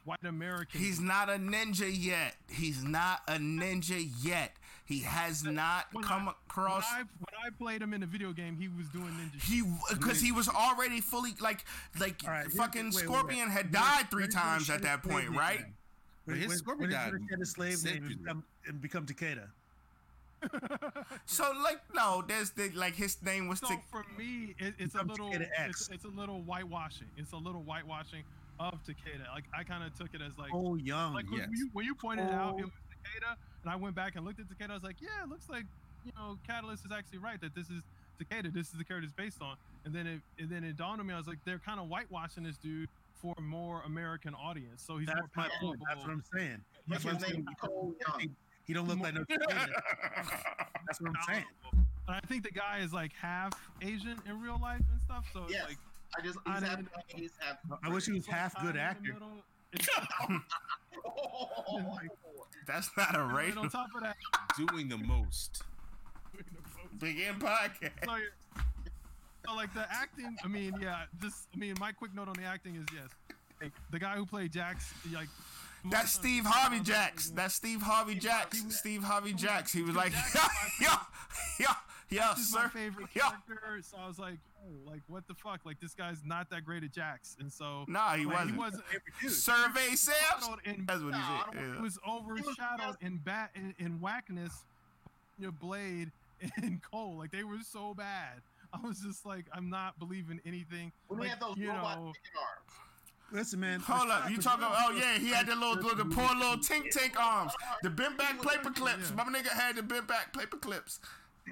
white 0.05 0.23
white 0.23 0.29
American. 0.29 0.81
He's 0.81 1.01
not 1.01 1.29
a 1.29 1.33
ninja 1.35 1.91
yet. 1.93 2.35
He's 2.51 2.83
not 2.85 3.21
a 3.29 3.35
ninja 3.35 4.09
yet. 4.23 4.57
He 4.87 5.01
has 5.01 5.45
not 5.45 5.87
When 5.93 6.05
come 6.05 6.29
I- 6.29 6.33
across. 6.47 6.85
When 6.93 7.01
I, 7.01 7.05
when 7.19 7.47
I 7.47 7.51
played 7.59 7.81
him 7.83 7.95
in 7.95 8.01
the 8.03 8.07
video 8.07 8.33
game, 8.33 8.57
he 8.59 8.69
was 8.69 8.87
doing 8.89 9.07
ninja. 9.07 9.43
He 9.43 9.63
because 9.91 10.21
he 10.21 10.31
was 10.33 10.49
already 10.49 11.01
fully 11.01 11.33
like 11.41 11.65
like 11.99 12.21
All 12.25 12.31
right, 12.31 12.41
here's- 12.43 12.55
fucking 12.57 12.87
wait, 12.87 12.95
wait, 12.95 13.05
Scorpion 13.05 13.49
wait. 13.49 13.51
had 13.51 13.65
When- 13.67 13.73
died 13.73 14.11
three 14.11 14.23
when 14.25 14.29
is 14.29 14.35
he 14.35 14.41
gonna 14.41 14.51
times 14.51 14.71
at 14.71 14.83
that 14.83 15.03
point, 15.03 15.27
slave 15.27 15.39
right? 15.39 15.61
name? 15.61 15.75
But 16.27 16.33
When, 16.33 16.41
his 16.41 16.49
when, 16.49 16.59
Scorpion 16.59 16.81
when 16.81 16.91
is 16.91 16.95
died 16.97 17.13
gonna 17.13 17.27
shed 17.31 17.39
his 17.39 17.51
slave 17.51 17.85
name 17.85 18.05
and 18.05 18.19
become, 18.19 18.45
and 18.67 18.81
become 18.83 19.07
Takeda? 19.07 19.49
So 21.27 21.51
like 21.63 21.81
no, 21.95 22.23
there's 22.27 22.51
the 22.51 22.69
like 22.75 22.95
his 22.95 23.17
name 23.23 23.49
was 23.49 23.61
So 23.61 23.69
to, 23.69 23.79
for 23.91 24.05
me, 24.19 24.55
it, 24.59 24.75
it's 24.79 24.95
a 24.95 25.03
little, 25.03 25.31
it's, 25.33 25.89
it's 25.91 26.05
a 26.05 26.09
little 26.09 26.43
whitewashing. 26.43 27.07
It's 27.17 27.33
a 27.33 27.37
little 27.37 27.63
whitewashing 27.63 28.25
of 28.59 28.75
Takeda. 28.85 29.29
Like 29.33 29.45
I 29.57 29.63
kind 29.65 29.83
of 29.85 29.97
took 29.99 30.15
it 30.15 30.21
as 30.23 30.37
like, 30.39 30.51
Oh, 30.55 30.77
young. 30.77 31.15
like 31.15 31.31
when, 31.31 31.41
yes. 31.41 31.49
you, 31.53 31.69
when 31.73 31.85
you 31.85 31.95
pointed 31.95 32.27
it 32.29 32.33
out, 32.33 32.59
it 32.59 32.63
Oh. 32.63 32.67
was 32.67 32.73
Takeda, 32.91 33.35
and 33.63 33.71
I 33.73 33.77
went 33.77 33.95
back 33.95 34.17
and 34.17 34.25
looked 34.25 34.41
at 34.41 34.47
Takeda. 34.49 34.71
I 34.71 34.75
was 34.75 34.83
like, 34.83 34.97
yeah, 35.01 35.23
it 35.25 35.29
looks 35.29 35.49
like 35.49 35.65
you 36.05 36.13
know 36.17 36.39
Catalyst 36.47 36.85
is 36.85 36.93
actually 36.93 37.19
right 37.19 37.41
that 37.41 37.55
this 37.55 37.69
is 37.71 37.83
Takeda. 38.21 38.53
This 38.53 38.69
is 38.69 38.79
the 38.79 38.85
character 38.85 39.05
it's 39.05 39.13
based 39.15 39.43
on. 39.43 39.57
And 39.85 39.95
then 39.95 40.07
it, 40.07 40.21
and 40.39 40.49
then 40.49 40.65
it 40.65 40.77
dawned 40.77 41.01
on 41.01 41.07
me. 41.07 41.13
I 41.15 41.19
was 41.19 41.27
like, 41.27 41.39
they're 41.45 41.59
kind 41.59 41.79
of 41.81 41.89
whitewashing 41.89 42.43
this 42.45 42.57
dude 42.57 42.89
for 43.15 43.35
a 43.37 43.41
more 43.43 43.83
American 43.87 44.35
audience. 44.35 44.83
So 44.87 44.97
he's 44.99 45.07
That's 45.09 45.19
more 45.21 45.29
my 45.37 45.49
point. 45.61 45.81
That's 45.89 46.01
what. 46.03 46.11
I'm 46.11 46.23
saying. 46.35 46.61
That's 46.89 47.05
what 47.05 47.15
I'm 47.15 47.21
name? 47.21 47.31
saying. 47.31 47.47
Cole 47.61 47.95
Young. 48.09 48.29
He 48.67 48.73
don't 48.73 48.89
look 48.89 48.99
like 49.01 49.13
no 49.15 49.21
Takeda. 49.25 49.69
That's 50.87 51.01
what 51.01 51.11
I'm 51.11 51.17
saying. 51.29 51.45
palatable. 51.63 51.87
And 52.07 52.17
I 52.17 52.21
think 52.27 52.45
the 52.45 52.51
guy 52.51 52.79
is 52.79 52.93
like 52.93 53.13
half 53.13 53.53
Asian 53.83 54.19
in 54.29 54.41
real 54.41 54.59
life 54.63 54.81
and 54.91 55.01
stuff. 55.03 55.27
So 55.33 55.47
Yes. 55.49 55.61
it's 55.61 55.69
like 55.71 55.79
I 56.19 56.23
just 56.23 56.39
I 56.47 56.55
he's 56.55 56.63
half 56.63 56.77
don't 56.77 56.85
know. 56.85 56.91
Chinese, 57.11 57.31
half. 57.41 57.57
I 57.83 57.89
wish 57.89 58.07
he 58.07 58.13
was 58.13 58.27
half 58.27 58.55
good 58.63 58.75
time 58.77 58.97
in 59.05 59.05
the 59.05 59.11
actor. 59.11 59.17
Oh, 61.07 61.99
that's 62.67 62.91
not 62.97 63.15
a 63.17 63.21
and 63.23 63.33
racial 63.35 63.61
on 63.63 63.71
top 63.71 63.89
of 63.97 64.03
that, 64.03 64.17
doing 64.57 64.89
the 64.89 64.99
most. 64.99 65.63
begin 66.99 67.35
podcast. 67.37 67.91
so, 68.05 68.15
you're- 68.17 68.31
so 69.47 69.55
like 69.55 69.73
the 69.75 69.87
acting, 69.93 70.37
I 70.45 70.49
mean, 70.49 70.75
yeah, 70.81 71.03
just 71.21 71.49
I 71.55 71.59
mean, 71.59 71.75
my 71.79 71.93
quick 71.93 72.15
note 72.15 72.29
on 72.29 72.35
the 72.35 72.45
acting 72.45 72.77
is 72.77 72.87
yes, 72.95 73.09
like, 73.61 73.73
the 73.91 73.99
guy 73.99 74.15
who 74.17 74.25
played 74.25 74.53
Jax, 74.53 74.93
like 75.13 75.29
That's 75.91 76.13
Steve 76.13 76.45
Harvey 76.47 76.81
Jax. 76.81 77.29
That's 77.31 77.55
Steve 77.55 77.83
Harvey 77.83 78.15
Jax. 78.15 78.63
Steve 78.71 79.03
Harvey 79.03 79.35
Jax. 79.35 79.71
He 79.73 79.83
was 79.83 79.95
like, 79.95 80.13
yeah, 80.81 80.97
yeah, 81.61 81.75
yeah, 82.09 82.33
This 82.37 82.55
my 82.55 82.63
sir. 82.63 82.69
favorite 82.71 83.13
character. 83.13 83.81
So 83.83 83.99
I 84.03 84.07
was 84.09 84.19
like, 84.19 84.39
oh, 84.65 84.91
like 84.91 85.03
what 85.09 85.27
the 85.29 85.35
fuck? 85.35 85.61
Like 85.65 85.81
this 85.81 85.95
guy's 85.95 86.23
not 86.25 86.51
that 86.51 86.65
great 86.65 86.83
at 86.85 86.93
Jax, 86.93 87.37
and 87.41 87.53
so 87.53 87.85
Nah, 87.89 88.15
he 88.15 88.25
like, 88.25 88.35
wasn't. 88.35 88.51
He 88.53 88.59
wasn't. 88.59 88.85
Survey 89.31 89.95
Sam's. 89.95 90.17
That's 90.39 90.49
what 90.49 90.61
he 90.65 91.21
Nah, 91.21 91.45
said. 91.45 91.55
yeah. 91.55 91.77
He 91.77 91.83
was 91.83 91.99
overshadowed 92.09 92.97
in 93.01 93.19
bat 93.19 93.51
in, 93.55 93.75
in 93.79 94.01
whackness, 94.01 94.65
you 95.39 95.47
know, 95.47 95.53
Blade 95.53 96.11
and 96.57 96.81
Cole. 96.83 97.17
Like 97.19 97.31
they 97.33 97.45
were 97.45 97.59
so 97.69 97.95
bad. 97.95 98.41
I 98.73 98.87
was 98.87 98.99
just 99.01 99.25
like, 99.25 99.47
I'm 99.53 99.71
not 99.71 99.99
believing 100.01 100.41
anything. 100.45 100.91
When 101.07 101.21
we 101.21 101.29
had 101.29 101.39
those 101.41 101.57
you 101.57 101.69
robot 101.69 101.99
know, 101.99 102.05
arms. 102.07 102.17
Listen, 103.33 103.61
man. 103.61 103.81
Hold 103.81 104.11
up, 104.11 104.29
you 104.31 104.37
talking? 104.39 104.67
Oh 104.69 104.93
yeah, 104.99 105.19
he 105.19 105.29
had 105.31 105.47
the 105.47 105.55
little, 105.55 105.77
little 105.77 106.07
poor 106.07 106.29
little 106.37 106.57
tink 106.59 106.93
tink 106.93 107.19
arms, 107.19 107.53
the 107.83 107.91
bent 107.91 108.19
back 108.19 108.41
paper 108.43 108.71
clips. 108.71 109.11
Yeah. 109.11 109.25
My 109.25 109.31
nigga 109.33 109.49
had 109.49 109.77
the 109.77 109.83
bent 109.83 110.07
back 110.09 110.33
paper 110.37 110.57
clips. 110.57 111.01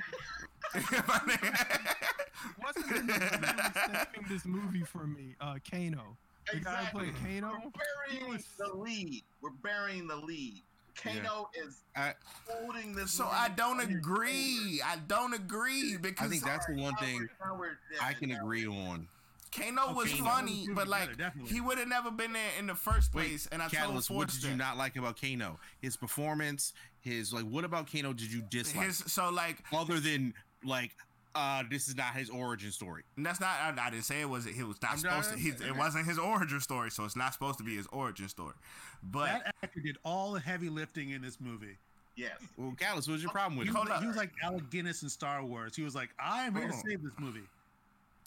Wasn't 2.65 2.97
in 2.97 3.07
the 3.07 3.13
movie 3.13 3.73
saving 3.75 4.27
this 4.29 4.45
movie 4.45 4.83
for 4.83 5.07
me? 5.07 5.35
Uh, 5.41 5.57
Kano. 5.71 6.17
The 6.53 6.61
guy 6.61 6.85
who 6.87 6.99
played 6.99 7.15
Kano. 7.23 7.53
We're 7.65 7.71
burying 8.19 8.33
was- 8.33 8.45
the 8.59 8.75
lead. 8.77 9.23
We're 9.41 9.51
burying 9.51 10.07
the 10.09 10.17
lead. 10.17 10.63
Kano 10.95 11.49
is 11.55 11.79
I- 11.97 12.15
holding 12.49 12.95
this. 12.95 13.11
so 13.13 13.25
I 13.31 13.49
don't 13.49 13.81
agree. 13.81 14.81
I 14.85 14.97
don't 15.09 15.33
agree 15.35 15.97
because 15.97 16.27
I 16.27 16.31
think 16.31 16.45
that's 16.45 16.67
the 16.67 16.75
one 16.81 16.95
thing 16.97 17.17
we're- 17.19 17.29
now 17.45 17.57
we're- 17.59 17.77
I 18.01 18.13
can 18.13 18.31
agree 18.33 18.67
on. 18.67 19.09
Kano 19.57 19.93
was 19.93 20.11
Kano. 20.13 20.25
funny, 20.25 20.67
but 20.75 20.89
like 20.89 21.17
better, 21.19 21.33
he 21.47 21.61
would 21.61 21.77
have 21.79 21.89
never 21.89 22.11
been 22.11 22.33
there 22.33 22.51
in 22.59 22.67
the 22.67 22.75
first 22.75 23.15
Wait, 23.15 23.29
place. 23.29 23.47
and 23.53 23.63
I 23.63 23.69
Catalyst, 23.69 24.09
told 24.09 24.19
what 24.19 24.29
did 24.31 24.43
you 24.45 24.57
not 24.57 24.79
like 24.79 24.97
about 24.97 25.21
Kano? 25.21 25.59
His 25.81 25.95
performance, 25.97 26.73
his 27.01 27.33
like. 27.35 27.45
What 27.45 27.65
about 27.65 27.91
Kano 27.91 28.13
did 28.15 28.33
you 28.33 28.43
dislike? 28.43 28.87
His 28.87 28.99
so 29.07 29.29
like 29.31 29.63
Other 29.73 30.01
than 30.01 30.33
like, 30.65 30.91
uh, 31.35 31.63
this 31.71 31.89
is 31.89 31.97
not 31.97 32.15
his 32.15 32.29
origin 32.29 32.71
story. 32.71 33.03
And 33.17 33.25
that's 33.25 33.41
not. 33.41 33.51
I, 33.61 33.75
I 33.87 33.91
didn't 33.91 34.05
say 34.05 34.21
it 34.21 34.29
was. 34.29 34.45
He 34.45 34.63
was 34.63 34.77
not 34.83 34.93
I'm 34.93 34.99
supposed 34.99 35.31
not- 35.31 35.37
to. 35.39 35.43
He, 35.43 35.49
it 35.51 35.77
wasn't 35.77 36.07
his 36.07 36.19
origin 36.19 36.61
story, 36.61 36.91
so 36.91 37.05
it's 37.05 37.17
not 37.17 37.33
supposed 37.33 37.59
to 37.59 37.65
be 37.65 37.77
his 37.77 37.87
origin 37.93 38.29
story. 38.29 38.55
But 39.03 39.27
That 39.27 39.55
actor 39.63 39.81
did 39.81 39.97
all 40.05 40.33
the 40.33 40.41
heavy 40.41 40.69
lifting 40.69 41.11
in 41.11 41.23
this 41.23 41.41
movie. 41.41 41.77
Yes. 42.17 42.33
Well, 42.59 42.75
Catalyst, 42.79 43.09
what 43.09 43.15
was 43.15 43.23
your 43.23 43.33
problem 43.33 43.57
with 43.59 43.69
He 43.69 43.71
it? 43.71 43.73
was, 43.73 43.77
Hold 43.79 43.89
like, 43.89 43.97
up. 43.97 44.03
he 44.03 44.09
was 44.09 44.17
like 44.19 44.31
Alec 44.43 44.71
Guinness 44.71 45.03
in 45.03 45.09
Star 45.09 45.43
Wars. 45.43 45.75
He 45.75 45.83
was 45.83 45.95
like, 45.95 46.11
I'm 46.21 46.55
here 46.55 46.69
to 46.69 46.75
Oh. 46.75 46.83
save 46.87 47.03
this 47.03 47.15
movie. 47.19 47.41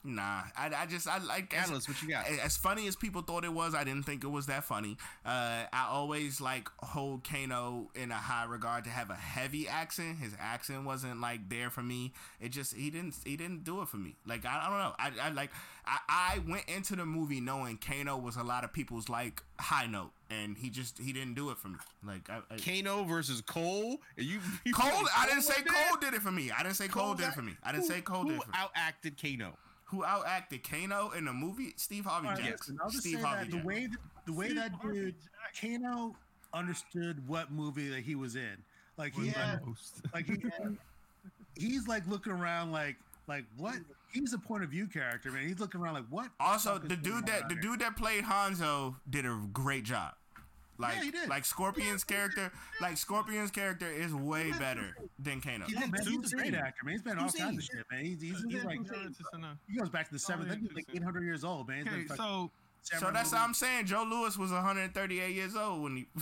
Nah, 0.06 0.42
I, 0.58 0.72
I 0.76 0.86
just 0.86 1.08
I 1.08 1.18
like 1.20 1.54
as, 1.56 1.70
what 1.72 2.02
you 2.02 2.10
got? 2.10 2.28
as 2.28 2.56
funny 2.56 2.88
as 2.88 2.96
people 2.96 3.22
thought 3.22 3.44
it 3.44 3.54
was. 3.54 3.74
I 3.76 3.84
didn't 3.84 4.04
think 4.04 4.24
it 4.24 4.28
was 4.28 4.46
that 4.46 4.64
funny. 4.64 4.98
Uh, 5.26 5.64
I 5.74 5.88
always 5.90 6.40
like 6.40 6.70
hold 6.80 7.24
Kano 7.24 7.90
in 7.96 8.12
a 8.12 8.16
high 8.16 8.46
regard 8.46 8.84
to 8.86 8.90
have 8.90 9.10
a 9.10 9.16
heavy 9.16 9.68
accent. 9.68 10.20
His 10.20 10.34
accent 10.40 10.86
wasn't 10.86 11.20
like 11.22 11.50
there 11.50 11.70
for 11.70 11.84
me. 11.84 12.14
It 12.40 12.50
just 12.50 12.76
he 12.76 12.90
didn't 12.90 13.16
he 13.26 13.36
didn't 13.38 13.64
do 13.64 13.82
it 13.82 13.88
for 13.88 13.98
me. 13.98 14.16
Like 14.26 14.46
I, 14.46 14.64
I 14.66 14.70
don't 14.70 14.80
know. 14.80 14.94
I, 14.98 15.28
I 15.28 15.32
like 15.34 15.52
I, 15.86 15.98
I 16.10 16.40
went 16.48 16.66
into 16.68 16.96
the 16.96 17.06
movie 17.06 17.42
knowing 17.42 17.78
Kano 17.78 18.18
was 18.18 18.36
a 18.36 18.44
lot 18.44 18.64
of 18.64 18.72
people's 18.74 19.10
like 19.10 19.42
high 19.60 19.88
note, 19.88 20.12
and 20.30 20.58
he 20.58 20.70
just 20.70 20.98
he 21.00 21.14
didn't 21.14 21.36
do 21.36 21.50
it 21.52 21.58
for 21.58 21.68
me. 21.70 21.78
Like 22.06 22.30
I, 22.30 22.42
I, 22.52 22.58
Kano 22.58 23.04
versus 23.04 23.42
Cole. 23.42 23.98
You, 24.18 24.40
you 24.64 24.74
Cole, 24.74 25.08
I 25.18 25.28
didn't 25.28 25.44
say 25.44 25.56
like 25.56 25.66
that? 25.66 25.88
Cole 25.90 25.98
did 26.00 26.14
it 26.14 26.22
for 26.22 26.32
me. 26.32 26.52
I 26.52 26.64
didn't 26.64 26.76
say 26.76 26.88
Cole, 26.88 27.14
did 27.16 27.28
it 27.28 27.34
for 27.34 27.42
me. 27.42 27.54
I 27.64 27.72
didn't 27.72 27.84
Who- 27.84 27.94
say 27.94 28.02
Cole 28.02 28.24
did 28.26 28.36
it 28.38 28.44
for 28.44 28.50
me. 28.50 28.56
outacted 28.56 29.22
Kano? 29.22 29.58
Who 29.86 30.04
outacted 30.04 30.64
Kano 30.64 31.12
in 31.12 31.26
the 31.26 31.34
movie? 31.34 31.74
Steve 31.78 32.06
Harvey 32.06 32.28
All 32.28 32.34
right, 32.34 32.44
Jackson. 32.44 32.76
listen, 32.76 32.80
I'll 32.84 32.90
just 32.90 33.02
Steve 33.04 33.18
say 33.18 33.22
Harvey 33.22 33.52
that 33.52 33.62
the 33.62 33.66
way 33.68 33.88
that, 33.88 33.98
the 34.26 34.34
way 34.34 34.46
Steve 34.48 34.56
that 34.58 34.72
Harvey 34.74 35.00
dude 35.00 35.16
Kano 35.62 36.16
understood 36.54 37.28
what 37.28 37.52
movie 37.52 37.90
that 37.90 38.02
he 38.02 38.16
was 38.16 38.36
in. 38.36 38.58
Like 38.98 39.14
he, 39.14 39.28
Yeah. 39.28 39.60
Most. 39.66 40.02
like 40.14 40.26
he, 40.26 40.38
he's 41.58 41.88
like 41.88 42.06
looking 42.08 42.32
around 42.34 42.72
like 42.72 42.96
like 43.28 43.46
what? 43.58 43.76
He's 44.12 44.34
a 44.34 44.38
point 44.38 44.64
of 44.64 44.70
view 44.70 44.88
character, 44.88 45.32
man. 45.32 45.48
He's 45.48 45.60
looking 45.60 45.82
around 45.82 45.96
like 45.96 46.06
what? 46.10 46.30
Also, 46.40 46.74
fuck 46.80 46.88
the 46.88 46.96
dude 46.96 47.26
that 47.28 47.50
the 47.50 47.56
here? 47.56 47.62
dude 47.62 47.80
that 47.80 47.96
played 47.98 48.24
Hanzo 48.24 48.96
did 49.10 49.26
a 49.26 49.40
great 49.52 49.84
job. 49.84 50.14
Like, 50.78 50.96
Yeah, 50.96 51.04
he 51.04 51.12
did. 51.12 51.30
like 51.30 51.46
Scorpion's 51.46 52.04
character, 52.04 52.52
like 52.82 52.98
Scorpion's 52.98 53.52
character 53.52 53.90
is 53.90 54.14
way 54.14 54.52
better 54.60 54.96
than 55.20 55.42
Kano. 55.42 55.66
He 55.66 55.74
did, 55.74 55.84
oh, 55.84 55.88
man, 55.88 56.02
he's 56.06 56.34
a 56.34 56.36
great 56.36 56.54
actor, 56.54 56.84
man. 56.84 56.94
He's 56.94 57.02
been 57.02 57.18
all 57.18 57.30
kinds 57.30 57.58
of 57.58 57.64
shit, 57.64 57.86
man. 57.92 58.04
He's, 58.06 58.22
he's, 58.22 58.42
Two 58.42 58.50
he's 58.50 58.64
like 58.66 58.76
scenes. 58.78 58.92
No, 58.92 58.98
it's 59.08 59.18
just 59.18 59.34
enough. 59.34 59.58
he 59.70 59.78
goes 59.78 59.90
back 59.90 60.08
to 60.08 60.12
the 60.12 60.16
oh, 60.24 60.28
seventh. 60.28 60.50
yeah, 60.50 60.56
He's 60.60 60.70
two 60.70 60.76
like 60.76 60.86
800 60.94 61.24
years 61.24 61.44
old, 61.44 61.68
man. 61.68 61.82
Okay, 61.88 61.92
been 61.98 62.08
fucking 62.08 62.18
so 62.18 62.52
So 62.84 63.06
that's 63.12 63.32
movies. 63.32 63.32
how 63.32 63.44
I'm 63.46 63.54
saying. 63.54 63.86
Joe 63.86 64.06
Lewis 64.10 64.38
was 64.38 64.52
138 64.52 65.34
years 65.34 65.56
old 65.56 65.82
when 65.84 65.96
he 65.96 66.08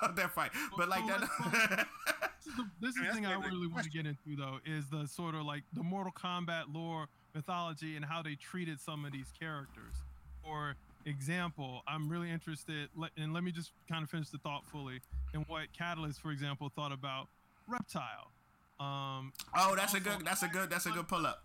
fought 0.00 0.14
that 0.16 0.30
fight, 0.30 0.50
but 0.76 0.88
like 0.88 1.00
so 1.00 1.08
that. 1.08 1.86
this 2.44 2.46
is 2.46 2.56
the, 2.56 2.64
this 2.80 2.96
is 2.96 3.02
the 3.08 3.12
thing 3.12 3.26
I 3.26 3.34
really 3.34 3.66
want 3.66 3.84
to 3.84 3.90
get 3.90 4.06
into 4.06 4.36
though 4.36 4.58
is 4.64 4.88
the 4.88 5.06
sort 5.08 5.34
of 5.34 5.42
like 5.42 5.64
the 5.72 5.82
Mortal 5.82 6.12
Kombat 6.12 6.72
lore 6.72 7.08
mythology 7.34 7.96
and 7.96 8.04
how 8.04 8.22
they 8.22 8.34
treated 8.36 8.80
some 8.80 9.04
of 9.04 9.12
these 9.12 9.32
characters. 9.38 9.94
For 10.44 10.76
example, 11.06 11.82
I'm 11.86 12.08
really 12.08 12.30
interested, 12.30 12.88
and 13.16 13.32
let 13.32 13.44
me 13.44 13.52
just 13.52 13.72
kind 13.88 14.02
of 14.02 14.10
finish 14.10 14.28
the 14.28 14.38
thought 14.38 14.64
fully 14.66 15.00
in 15.32 15.40
what 15.42 15.66
Catalyst, 15.76 16.20
for 16.20 16.32
example, 16.32 16.70
thought 16.74 16.92
about 16.92 17.28
Reptile. 17.68 18.30
Um, 18.78 19.32
oh, 19.56 19.74
that's 19.74 19.94
a 19.94 20.00
good. 20.00 20.24
That's 20.24 20.42
a 20.42 20.48
good. 20.48 20.68
That's 20.68 20.86
a 20.86 20.90
good 20.90 21.08
pull 21.08 21.26
up. 21.26 21.42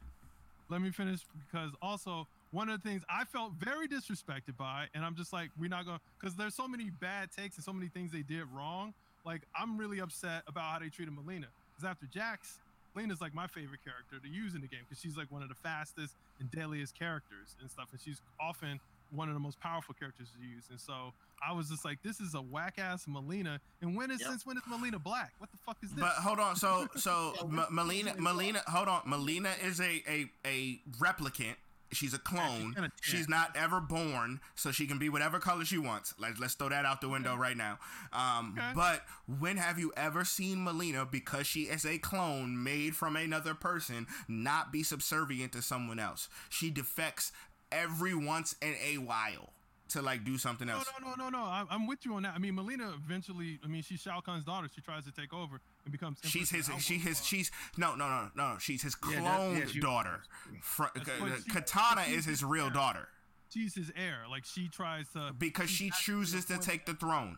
let 0.69 0.81
me 0.81 0.89
finish 0.89 1.19
because 1.49 1.71
also 1.81 2.27
one 2.51 2.69
of 2.69 2.81
the 2.81 2.89
things 2.89 3.03
I 3.09 3.25
felt 3.25 3.53
very 3.59 3.87
disrespected 3.87 4.57
by, 4.57 4.87
and 4.93 5.05
I'm 5.05 5.15
just 5.15 5.31
like, 5.31 5.49
we're 5.59 5.69
not 5.69 5.85
gonna, 5.85 6.01
because 6.19 6.35
there's 6.35 6.55
so 6.55 6.67
many 6.67 6.89
bad 6.89 7.29
takes 7.31 7.55
and 7.55 7.63
so 7.63 7.71
many 7.73 7.87
things 7.87 8.11
they 8.11 8.23
did 8.23 8.43
wrong. 8.53 8.93
Like, 9.25 9.41
I'm 9.55 9.77
really 9.77 9.99
upset 9.99 10.43
about 10.47 10.63
how 10.63 10.79
they 10.79 10.89
treated 10.89 11.13
Mileena. 11.13 11.45
Because 11.71 11.89
after 11.89 12.07
Jax, 12.07 12.59
Mileena's 12.95 13.21
like 13.21 13.33
my 13.33 13.47
favorite 13.47 13.79
character 13.85 14.19
to 14.21 14.27
use 14.27 14.55
in 14.55 14.61
the 14.61 14.67
game 14.67 14.81
because 14.87 15.01
she's 15.01 15.15
like 15.15 15.31
one 15.31 15.41
of 15.43 15.49
the 15.49 15.55
fastest 15.55 16.15
and 16.39 16.51
deadliest 16.51 16.97
characters 16.97 17.55
and 17.61 17.69
stuff, 17.69 17.87
and 17.91 18.01
she's 18.01 18.21
often 18.39 18.79
one 19.11 19.27
of 19.27 19.33
the 19.33 19.39
most 19.39 19.59
powerful 19.59 19.93
characters 19.93 20.29
to 20.31 20.39
use. 20.45 20.65
And 20.69 20.79
so 20.79 21.13
I 21.45 21.51
was 21.53 21.69
just 21.69 21.83
like, 21.85 22.01
this 22.03 22.19
is 22.19 22.33
a 22.33 22.41
whack 22.41 22.75
ass 22.77 23.05
Mileena. 23.05 23.59
And 23.81 23.95
when 23.95 24.09
is 24.11 24.19
Yep. 24.21 24.29
since 24.29 24.45
when 24.45 24.57
is 24.57 24.63
Mileena 24.63 25.01
black? 25.03 25.33
What 25.37 25.51
the 25.51 25.57
fuck 25.65 25.77
is 25.83 25.91
this? 25.91 25.99
But 25.99 26.13
hold 26.13 26.39
on, 26.39 26.55
so 26.55 26.87
so 26.95 27.33
M- 27.41 27.65
Mileena, 27.71 28.15
Mileena, 28.17 28.63
hold 28.67 28.87
on, 28.87 29.01
Mileena 29.03 29.51
is 29.63 29.79
a 29.81 30.03
a 30.07 30.31
a 30.45 30.81
replicant. 30.99 31.55
She's 31.93 32.13
a 32.13 32.19
clone. 32.19 32.73
kinda 32.73 32.89
She's 33.01 33.27
not 33.27 33.53
ever 33.53 33.81
born, 33.81 34.39
so 34.55 34.71
she 34.71 34.87
can 34.87 34.97
be 34.97 35.09
whatever 35.09 35.39
color 35.39 35.65
she 35.65 35.77
wants. 35.77 36.13
Let's 36.17 36.39
let's 36.39 36.53
throw 36.53 36.69
that 36.69 36.85
out 36.85 37.01
the 37.01 37.09
window 37.09 37.35
right 37.35 37.57
now. 37.57 37.79
Um, 38.13 38.55
Okay. 38.57 38.71
But 38.73 39.03
when 39.27 39.57
have 39.57 39.77
you 39.77 39.91
ever 39.97 40.23
seen 40.23 40.59
Mileena, 40.59 41.11
because 41.11 41.47
she 41.47 41.63
is 41.63 41.85
a 41.85 41.97
clone 41.97 42.63
made 42.63 42.95
from 42.95 43.17
another 43.17 43.53
person, 43.53 44.07
not 44.29 44.71
be 44.71 44.83
subservient 44.83 45.51
to 45.51 45.61
someone 45.61 45.99
else? 45.99 46.29
She 46.49 46.69
defects 46.69 47.33
every 47.71 48.13
once 48.15 48.55
in 48.61 48.75
a 48.83 48.97
while 48.97 49.49
to 49.89 50.01
like 50.01 50.23
do 50.23 50.37
something 50.37 50.69
else. 50.69 50.85
no, 51.01 51.09
no, 51.09 51.15
no, 51.15 51.29
no. 51.29 51.39
No. 51.39 51.43
I'm, 51.45 51.67
I'm 51.69 51.87
with 51.87 52.05
you 52.05 52.13
on 52.13 52.23
that. 52.23 52.33
I 52.33 52.39
mean, 52.39 52.55
Mileena 52.55 52.93
eventually. 52.95 53.59
I 53.63 53.67
mean, 53.67 53.81
she's 53.83 53.99
Shao 54.01 54.21
Kahn's 54.21 54.45
daughter. 54.45 54.67
She 54.73 54.79
tries 54.81 55.03
to 55.05 55.11
take 55.11 55.33
over 55.33 55.59
and 55.83 55.91
becomes. 55.91 56.19
She's 56.23 56.49
his. 56.49 56.69
She 56.79 56.97
his. 56.97 57.25
She's 57.25 57.51
no, 57.77 57.95
no, 57.95 58.07
no, 58.07 58.29
no. 58.35 58.57
She's 58.59 58.83
his 58.83 58.95
Yeah, 59.09 59.19
cloned 59.19 59.59
that- 59.59 59.75
yeah, 59.75 59.81
daughter. 59.81 60.21
Fr- 60.61 60.83
That's 60.95 61.09
what 61.19 61.31
she- 61.43 61.49
Kitana 61.51 62.05
she's 62.05 62.17
is 62.19 62.25
his 62.25 62.39
his 62.39 62.43
real 62.45 62.65
heir. 62.65 62.71
daughter 62.71 63.07
She's 63.53 63.75
his 63.75 63.91
heir. 63.97 64.19
Like 64.29 64.45
she 64.45 64.69
tries 64.69 65.09
to 65.09 65.33
because 65.37 65.69
she 65.69 65.91
chooses 66.01 66.45
to 66.45 66.57
take 66.57 66.85
the 66.85 66.93
throne. 66.93 67.37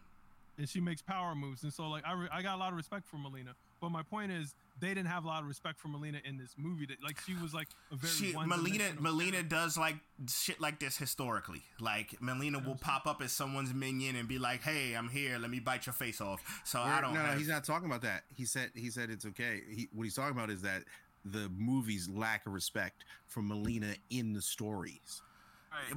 and 0.60 0.70
she 0.70 0.80
makes 0.80 1.02
power 1.02 1.34
moves. 1.34 1.64
And 1.64 1.74
so, 1.74 1.88
like, 1.90 2.06
I, 2.06 2.14
re- 2.14 2.30
I 2.32 2.44
got 2.44 2.54
a 2.56 2.60
lot 2.60 2.70
of 2.70 2.78
respect 2.78 3.08
for 3.08 3.18
Mileena. 3.18 3.56
But 3.82 3.90
my 3.90 4.04
point 4.04 4.32
is, 4.32 4.54
they 4.80 4.90
didn't 4.90 5.06
have 5.08 5.24
a 5.24 5.28
lot 5.28 5.42
of 5.44 5.48
respect 5.48 5.80
for 5.80 5.88
Mileena 5.88 6.24
in 6.26 6.38
this 6.38 6.56
movie. 6.58 6.86
That 6.86 7.02
like 7.04 7.20
she 7.22 7.36
was 7.36 7.54
like 7.54 7.68
a 7.92 7.96
very 7.96 8.12
She 8.14 8.36
one 8.36 8.50
Mileena 8.50 8.98
Mileena 8.98 9.48
does 9.48 9.78
like 9.78 9.96
shit 10.30 10.60
like 10.60 10.80
this 10.80 10.98
historically. 10.98 11.62
Like 11.80 12.20
Mileena 12.22 12.66
will 12.66 12.76
pop 12.76 13.06
up 13.08 13.22
as 13.22 13.32
someone's 13.32 13.74
minion 13.74 14.16
and 14.16 14.28
be 14.28 14.40
like, 14.40 14.62
"Hey, 14.64 14.94
I'm 14.96 15.10
here. 15.10 15.38
Let 15.38 15.50
me 15.52 15.60
bite 15.60 15.86
your 15.86 15.94
face 15.94 16.20
off." 16.22 16.42
So 16.66 16.80
I 16.80 16.88
We're- 16.90 17.02
don't. 17.02 17.14
no, 17.14 17.20
no, 17.22 17.26
have- 17.28 17.38
he's 17.38 17.48
not 17.48 17.64
talking 17.64 17.86
about 17.88 18.02
that. 18.02 18.24
He 18.36 18.46
said 18.46 18.72
he 18.76 18.90
said 18.90 19.10
it's 19.10 19.26
okay. 19.28 19.62
He, 19.70 19.88
what 19.94 20.04
he's 20.04 20.16
talking 20.16 20.36
about 20.36 20.50
is 20.50 20.62
that 20.64 20.84
the 21.26 21.50
movies 21.58 22.10
lack 22.10 22.46
of 22.46 22.54
respect 22.54 23.06
for 23.28 23.42
Mileena 23.42 23.96
in 24.10 24.34
the 24.34 24.42
stories. 24.42 25.22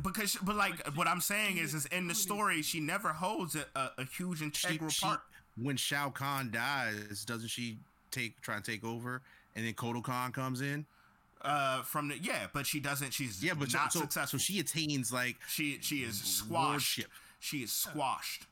because 0.02 0.36
but 0.42 0.56
like 0.56 0.82
But 0.84 0.92
she- 0.92 0.98
what 0.98 1.08
I'm 1.08 1.20
saying 1.20 1.56
is, 1.58 1.74
is 1.74 1.84
is 1.84 1.86
in 1.86 2.08
the 2.08 2.14
story 2.14 2.62
she 2.62 2.80
never 2.80 3.08
holds 3.12 3.56
a, 3.56 3.66
a, 3.74 3.90
a 3.98 4.04
huge 4.04 4.38
She, 4.38 4.44
integral 4.44 4.90
she- 4.90 5.04
part. 5.04 5.20
when 5.56 5.76
Shao 5.76 6.10
Kahn 6.10 6.50
dies, 6.50 7.24
doesn't 7.24 7.48
she 7.48 7.78
take 8.10 8.40
try 8.40 8.56
and 8.56 8.64
take 8.64 8.84
over, 8.84 9.22
and 9.54 9.64
then 9.66 9.74
Kotal 9.74 10.32
comes 10.32 10.60
in? 10.60 10.86
Uh, 11.42 11.82
from 11.82 12.08
the 12.08 12.18
yeah, 12.18 12.46
but 12.52 12.66
she 12.66 12.80
doesn't. 12.80 13.12
She's 13.12 13.42
Yeah, 13.44 13.54
but 13.54 13.72
not 13.72 13.92
so, 13.92 14.00
successful. 14.00 14.38
so 14.38 14.42
she 14.42 14.58
attains 14.58 15.12
like 15.12 15.36
She 15.48 15.78
she 15.80 15.96
is 15.98 16.20
squashed. 16.20 16.68
Lordship. 16.98 17.10
She 17.40 17.58
is 17.58 17.70
squashed. 17.72 18.46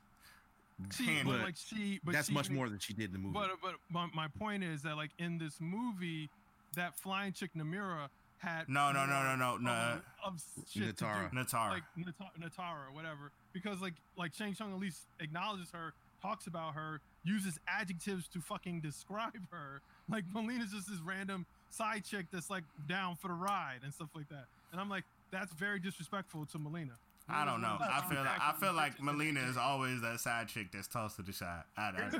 She, 0.97 1.05
handle 1.05 1.35
but 1.35 1.43
like 1.43 1.55
she, 1.57 2.01
but 2.05 2.13
that's 2.13 2.29
she 2.29 2.35
much 2.35 2.51
more 2.51 2.69
than 2.69 2.79
she 2.81 2.93
did 2.93 3.07
in 3.07 3.13
the 3.13 3.19
movie. 3.19 3.35
But 3.35 3.51
but 3.63 3.75
my, 3.91 4.09
my 4.15 4.29
point 4.39 4.63
is 4.65 4.83
that 4.83 4.97
like 4.97 5.11
in 5.19 5.39
this 5.39 5.55
movie, 5.61 6.29
that 6.77 6.99
flying 6.99 7.33
chick 7.33 7.51
Namira 7.57 8.09
had 8.39 8.69
No, 8.69 8.93
no, 8.93 9.07
no, 9.07 9.13
more 9.15 9.23
no, 9.25 9.37
no, 9.37 9.55
of 9.55 9.61
no. 9.63 10.01
of 10.25 10.43
shit. 10.71 10.97
Nitara. 10.97 11.33
Nitara. 11.33 11.71
like 11.71 11.83
Nata- 11.97 12.31
Nitara 12.41 12.93
whatever, 12.93 13.31
because 13.53 13.81
like 13.81 13.95
like 14.17 14.35
Shang 14.35 14.55
Tsung 14.55 14.73
at 14.73 14.79
least 14.81 15.07
acknowledges 15.21 15.71
her, 15.73 15.95
talks 16.21 16.47
about 16.49 16.75
her, 16.75 17.01
uses 17.25 17.59
adjectives 17.67 18.29
to 18.29 18.41
fucking 18.41 18.81
describe 18.81 19.51
her. 19.51 19.81
Like 20.11 20.25
Mileena's 20.35 20.73
just 20.73 20.89
this 20.89 21.01
random 21.05 21.47
side 21.71 22.05
chick 22.05 22.27
that's 22.33 22.51
like 22.51 22.65
down 22.89 23.17
for 23.17 23.29
the 23.29 23.35
ride 23.35 23.81
and 23.83 23.93
stuff 23.93 24.11
like 24.15 24.29
that. 24.29 24.45
And 24.73 24.81
I'm 24.81 24.89
like, 24.89 25.05
that's 25.31 25.53
very 25.55 25.79
disrespectful 25.79 26.47
to 26.47 26.59
Mileena. 26.59 26.97
I 27.29 27.47
don't 27.47 27.63
know. 27.63 27.79
I 27.81 28.03
feel 28.09 28.19
like, 28.19 28.41
I 28.41 28.53
feel 28.61 28.75
like 28.75 28.93
just 28.93 29.03
Mileena 29.03 29.49
is 29.49 29.57
always 29.57 30.03
that 30.03 30.21
side 30.21 30.49
chick 30.49 30.71
that's 30.73 30.87
tossed 30.87 31.17
to 31.17 31.23
the 31.23 31.33
side. 31.33 31.63
I, 31.77 31.89
I, 31.89 32.11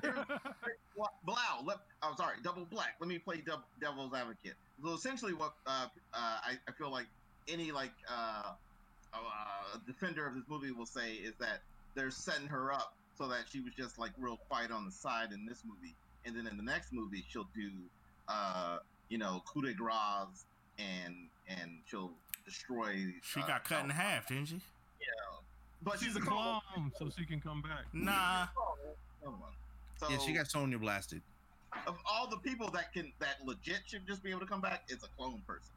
Well, 0.97 1.13
Blau, 1.27 1.63
let, 1.65 1.77
oh, 2.03 2.15
sorry, 2.17 2.37
double 2.43 2.65
black. 2.65 2.95
Let 3.01 3.09
me 3.09 3.19
play 3.19 3.43
double, 3.45 3.65
devil's 3.81 4.15
advocate. 4.15 4.55
So 4.83 4.95
essentially, 4.95 5.35
what 5.35 5.53
uh, 5.67 5.89
uh, 6.15 6.17
I, 6.17 6.55
I 6.67 6.73
feel 6.73 6.91
like 6.91 7.07
any 7.49 7.71
like 7.71 7.93
uh, 8.09 8.53
uh, 9.13 9.79
defender 9.87 10.27
of 10.27 10.35
this 10.35 10.45
movie 10.49 10.73
will 10.73 10.87
say 10.87 11.13
is 11.13 11.35
that 11.39 11.61
they're 11.95 12.11
setting 12.11 12.47
her 12.49 12.73
up 12.73 12.95
so 13.17 13.29
that 13.29 13.45
she 13.51 13.61
was 13.61 13.73
just 13.75 13.99
like 13.99 14.13
real 14.19 14.39
quiet 14.49 14.71
on 14.71 14.85
the 14.85 14.91
side 14.93 15.33
in 15.33 15.47
this 15.47 15.63
movie, 15.67 15.95
and 16.25 16.37
then 16.37 16.47
in 16.47 16.57
the 16.57 16.63
next 16.63 16.93
movie 16.93 17.25
she'll 17.29 17.49
do, 17.55 17.71
uh, 18.29 18.79
you 19.09 19.19
know, 19.19 19.43
coup 19.47 19.63
de 19.63 19.73
grace 19.75 20.45
and 20.79 21.15
and 21.49 21.71
she'll 21.87 22.11
destroy. 22.45 22.95
She 23.23 23.41
uh, 23.41 23.47
got 23.47 23.65
cut 23.65 23.85
in 23.85 23.91
Cal- 23.91 23.97
half, 24.01 24.27
didn't 24.29 24.47
she? 24.47 24.55
Yeah, 25.01 25.07
but 25.83 25.99
She's 25.99 26.17
a 26.17 26.21
clone, 26.21 26.61
so 26.99 27.11
she 27.17 27.25
can 27.25 27.41
come 27.41 27.63
back. 27.63 27.85
Nah. 27.93 28.47
So 29.99 30.09
yeah, 30.11 30.19
she 30.19 30.33
got 30.33 30.51
Sonya 30.51 30.79
blasted. 30.79 31.23
of 31.87 31.97
all 32.11 32.27
the 32.29 32.37
people 32.39 32.69
that 32.71 32.93
can 32.93 33.13
that 33.21 33.37
legit 33.45 33.81
should 33.87 34.07
just 34.07 34.23
be 34.23 34.31
able 34.31 34.41
to 34.41 34.47
come 34.47 34.61
back, 34.61 34.83
it's 34.89 35.05
a 35.05 35.09
clone 35.17 35.41
person. 35.47 35.71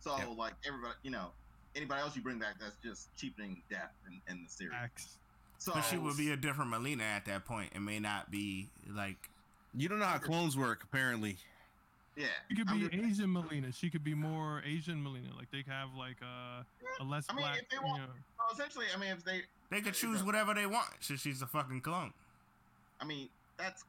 So 0.00 0.16
Yep. 0.16 0.28
like 0.36 0.52
everybody, 0.66 0.94
you 1.02 1.10
know, 1.10 1.28
anybody 1.74 2.00
else 2.00 2.14
you 2.14 2.22
bring 2.22 2.38
back, 2.38 2.54
that's 2.60 2.76
just 2.84 3.08
cheapening 3.16 3.60
death 3.70 3.90
in, 4.06 4.20
in 4.32 4.44
the 4.44 4.50
series. 4.50 4.72
Facts. 4.74 5.16
So 5.64 5.72
But 5.72 5.80
she 5.86 5.96
would 5.96 6.18
be 6.18 6.30
a 6.30 6.36
different 6.36 6.70
Mileena 6.70 7.00
at 7.00 7.24
that 7.24 7.46
point. 7.46 7.70
It 7.74 7.80
may 7.80 7.98
not 7.98 8.30
be 8.30 8.68
like 8.94 9.30
You 9.72 9.88
don't 9.88 9.98
know 9.98 10.04
how 10.04 10.18
clones 10.18 10.58
work, 10.58 10.82
apparently. 10.84 11.38
yeah. 12.16 12.26
She 12.50 12.56
could 12.56 12.68
be 12.68 12.80
just- 12.80 12.92
Asian 12.92 13.30
Mileena. 13.32 13.74
She 13.74 13.88
could 13.88 14.04
be 14.04 14.12
more 14.12 14.62
Asian 14.66 15.02
Mileena. 15.02 15.34
Like 15.38 15.50
they 15.50 15.62
could 15.62 15.72
have 15.72 15.94
like 15.96 16.16
uh, 16.22 16.62
a, 17.00 17.02
a 17.02 17.04
less 17.04 17.24
I 17.30 17.32
mean, 17.32 17.44
black. 17.46 17.62
if 17.62 17.68
they 17.70 17.76
you 17.76 17.82
want- 17.82 18.02
know. 18.02 18.08
well, 18.38 18.48
essentially, 18.52 18.84
I 18.94 18.98
mean, 18.98 19.12
if 19.12 19.24
they, 19.24 19.40
they 19.70 19.80
could 19.80 19.94
choose 19.94 20.18
does. 20.18 20.26
whatever 20.26 20.52
they 20.52 20.66
want 20.66 20.88
since 21.00 21.20
she's 21.22 21.40
a 21.40 21.46
fucking 21.46 21.80
clone. 21.80 22.12
I 23.00 23.06
mean, 23.06 23.30
that's 23.56 23.84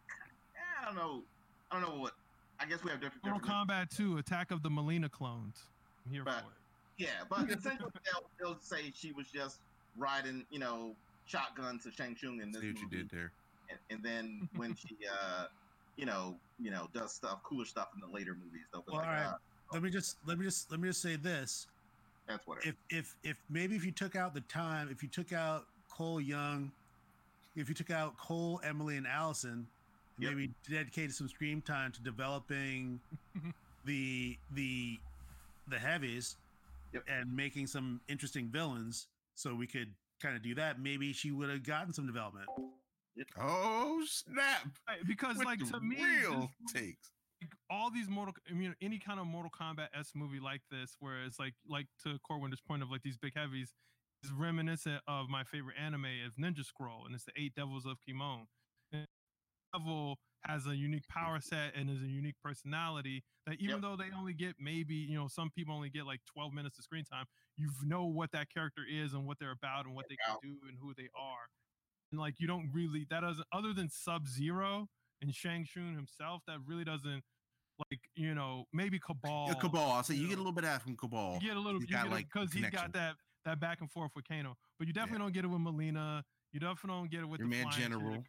I 0.82 0.86
don't 0.86 0.96
know, 0.96 1.24
I 1.72 1.78
don't 1.82 1.90
know 1.94 2.00
what. 2.02 2.14
I 2.58 2.66
guess 2.68 2.86
we 2.86 2.90
have 2.92 3.02
different. 3.02 3.22
Mortal 3.26 3.42
different 3.42 3.68
Kombat 3.70 3.98
2, 3.98 4.18
Attack 4.20 4.52
of 4.52 4.64
the 4.64 4.70
Mileena 4.70 5.12
clones. 5.12 5.58
I'm 6.06 6.14
here 6.14 6.24
But- 6.24 6.36
for 6.36 6.40
it. 6.40 6.46
Yeah, 6.98 7.10
but 7.30 7.50
essentially 7.52 7.92
they'll, 8.06 8.24
they'll 8.40 8.60
say 8.62 8.94
she 8.96 9.12
was 9.12 9.28
just 9.28 9.58
riding, 9.98 10.46
you 10.50 10.60
know, 10.60 10.96
shotgun 11.26 11.80
to 11.80 11.92
Shang 11.92 12.16
Tsung 12.16 12.40
in 12.42 12.52
this 12.52 12.62
See 12.62 12.68
what 12.70 12.78
you 12.78 12.84
movie. 12.84 12.98
did 12.98 13.10
there. 13.12 13.34
and, 13.70 13.80
and 13.90 14.04
then 14.04 14.48
when 14.56 14.76
she 14.76 14.98
uh 15.12 15.46
you 15.98 16.06
know 16.06 16.40
you 16.60 16.72
know 16.72 16.88
does 16.94 17.14
stuff 17.16 17.40
cooler 17.44 17.66
stuff 17.66 17.90
in 17.96 18.00
the 18.02 18.08
later 18.14 18.36
movies 18.36 18.62
they'll 18.74 18.84
Well, 18.88 18.98
like 18.98 19.08
all 19.08 19.14
right. 19.14 19.26
uh, 19.28 19.38
Let 19.74 19.82
me 19.84 19.90
just 19.90 20.18
let 20.26 20.38
me 20.38 20.46
just 20.46 20.72
let 20.72 20.80
me 20.80 20.90
just 20.90 21.02
say 21.02 21.16
this. 21.16 21.68
that's 22.28 22.46
what 22.48 22.66
If 22.66 22.76
if 22.90 23.16
if 23.24 23.38
maybe 23.50 23.76
if 23.76 23.86
you 23.86 23.92
took 23.92 24.16
out 24.16 24.34
the 24.34 24.42
time, 24.42 24.90
if 24.90 25.02
you 25.04 25.10
took 25.10 25.34
out 25.34 25.64
Cole 25.92 26.22
Young, 26.22 26.72
if 27.56 27.70
you 27.70 27.76
took 27.76 27.90
out 27.92 28.18
Cole, 28.18 28.60
Emily, 28.64 28.98
and 28.98 29.08
Allison, 29.08 29.68
Yep. 30.18 30.32
maybe 30.32 30.54
dedicated 30.70 31.14
some 31.14 31.28
screen 31.28 31.62
time 31.62 31.92
to 31.92 32.02
developing 32.02 33.00
the 33.86 34.38
the 34.54 34.98
the 35.68 35.80
heavies 35.80 36.38
Yep. 36.94 37.04
and 37.10 37.36
making 37.36 37.68
some 37.68 38.00
interesting 38.08 38.50
villains, 38.50 39.08
so 39.34 39.54
we 39.56 39.68
could 39.68 39.94
kind 40.26 40.36
of 40.36 40.44
do 40.44 40.56
that. 40.56 40.80
Maybe 40.80 41.14
she 41.14 41.32
would 41.32 41.50
have 41.50 41.64
gotten 41.64 41.94
some 41.94 42.06
development. 42.08 42.48
Oh 43.40 44.04
snap! 44.08 44.68
Right, 44.88 45.00
because 45.08 45.38
With 45.38 45.46
like 45.46 45.60
to 45.72 45.80
me, 45.80 45.98
real 46.04 46.50
this- 46.66 46.74
takes. 46.74 47.12
like, 47.42 47.52
all 47.70 47.90
these 47.92 48.10
mortal 48.10 48.34
i 48.50 48.54
mean 48.54 48.74
any 48.82 48.98
kind 48.98 49.20
of 49.20 49.28
mortal 49.28 49.52
kombat 49.52 49.88
s 49.98 50.12
movie 50.16 50.40
like 50.40 50.62
this 50.72 50.96
where 51.00 51.24
it's 51.24 51.38
like 51.40 51.54
like 51.68 51.86
to 52.04 52.18
corwinder's 52.28 52.62
point 52.62 52.82
of 52.82 52.90
like 52.90 53.04
these 53.04 53.18
big 53.18 53.34
heavies 53.36 53.74
is 54.24 54.32
reminiscent 54.32 55.02
of 55.08 55.28
my 55.30 55.44
favorite 55.44 55.76
anime 55.80 56.06
of 56.26 56.36
ninja 56.42 56.66
scroll 56.66 57.06
and 57.06 57.14
it's 57.14 57.26
the 57.26 57.32
eight 57.38 57.54
devils 57.56 57.86
of 57.86 57.98
kimon 58.08 58.48
and 58.94 59.06
devil 59.74 60.18
has 60.48 60.68
a 60.68 60.76
unique 60.76 61.08
power 61.08 61.38
mm-hmm. 61.38 61.56
set 61.56 61.76
and 61.76 61.90
is 61.90 62.02
a 62.02 62.08
unique 62.08 62.36
personality 62.44 63.24
that 63.46 63.56
even 63.60 63.76
Yep. 63.76 63.82
though 63.82 63.96
they 63.96 64.10
only 64.18 64.34
get 64.34 64.56
maybe 64.60 64.96
you 64.96 65.18
know 65.18 65.28
some 65.28 65.50
people 65.50 65.74
only 65.74 65.90
get 65.90 66.06
like 66.06 66.22
12 66.34 66.54
minutes 66.54 66.78
of 66.78 66.84
screen 66.84 67.04
time 67.04 67.26
you 67.58 67.70
know 67.84 68.06
what 68.06 68.32
that 68.32 68.48
character 68.54 68.82
is 68.90 69.14
and 69.14 69.26
what 69.26 69.40
they're 69.40 69.52
about 69.52 69.86
and 69.86 69.96
what 69.96 70.06
they 70.10 70.16
can 70.26 70.38
do 70.42 70.56
and 70.68 70.78
who 70.80 70.94
they 70.96 71.10
are 71.16 71.48
and 72.12 72.20
like 72.20 72.36
you 72.40 72.48
don't 72.48 72.70
really 72.74 73.06
that 73.10 73.22
doesn't 73.22 73.48
other 73.52 73.74
than 73.74 73.90
sub 73.90 74.28
zero 74.28 74.88
and 75.22 75.34
Shang 75.34 75.66
Tsung 75.66 75.96
himself, 75.96 76.42
that 76.48 76.60
really 76.66 76.84
doesn't 76.84 77.24
like 77.90 78.00
you 78.16 78.34
know 78.34 78.66
maybe 78.74 79.00
Kabal. 79.00 79.48
Yeah, 79.48 79.56
Kabal. 79.56 79.92
I'll 79.92 80.04
you 80.10 80.24
you 80.24 80.28
get 80.30 80.36
a 80.36 80.38
little 80.38 80.54
bit 80.54 80.64
of 80.64 80.72
that 80.72 80.82
from 80.82 80.96
Kabal. 80.96 81.40
You 81.42 81.50
get 81.50 81.58
a 81.58 81.60
little 81.60 81.80
He's 81.80 81.90
you 81.90 81.96
got, 81.96 82.10
like, 82.10 82.28
because 82.32 82.54
he's 82.54 82.70
got 82.70 82.94
that 82.94 83.16
that 83.44 83.60
back 83.60 83.82
and 83.82 83.92
forth 83.92 84.12
with 84.16 84.28
Kano, 84.28 84.56
but 84.80 84.88
you 84.88 84.94
definitely 84.94 85.20
don't 85.20 85.34
get 85.34 85.46
it 85.46 85.50
with 85.50 85.62
Mileena. 85.62 86.24
You 86.52 86.60
definitely 86.60 87.00
don't 87.02 87.12
get 87.12 87.20
it 87.22 87.30
with 87.30 87.40
Your 87.40 87.50
the 87.50 87.56
man 87.56 87.72
General. 87.72 88.16
chick. 88.16 88.24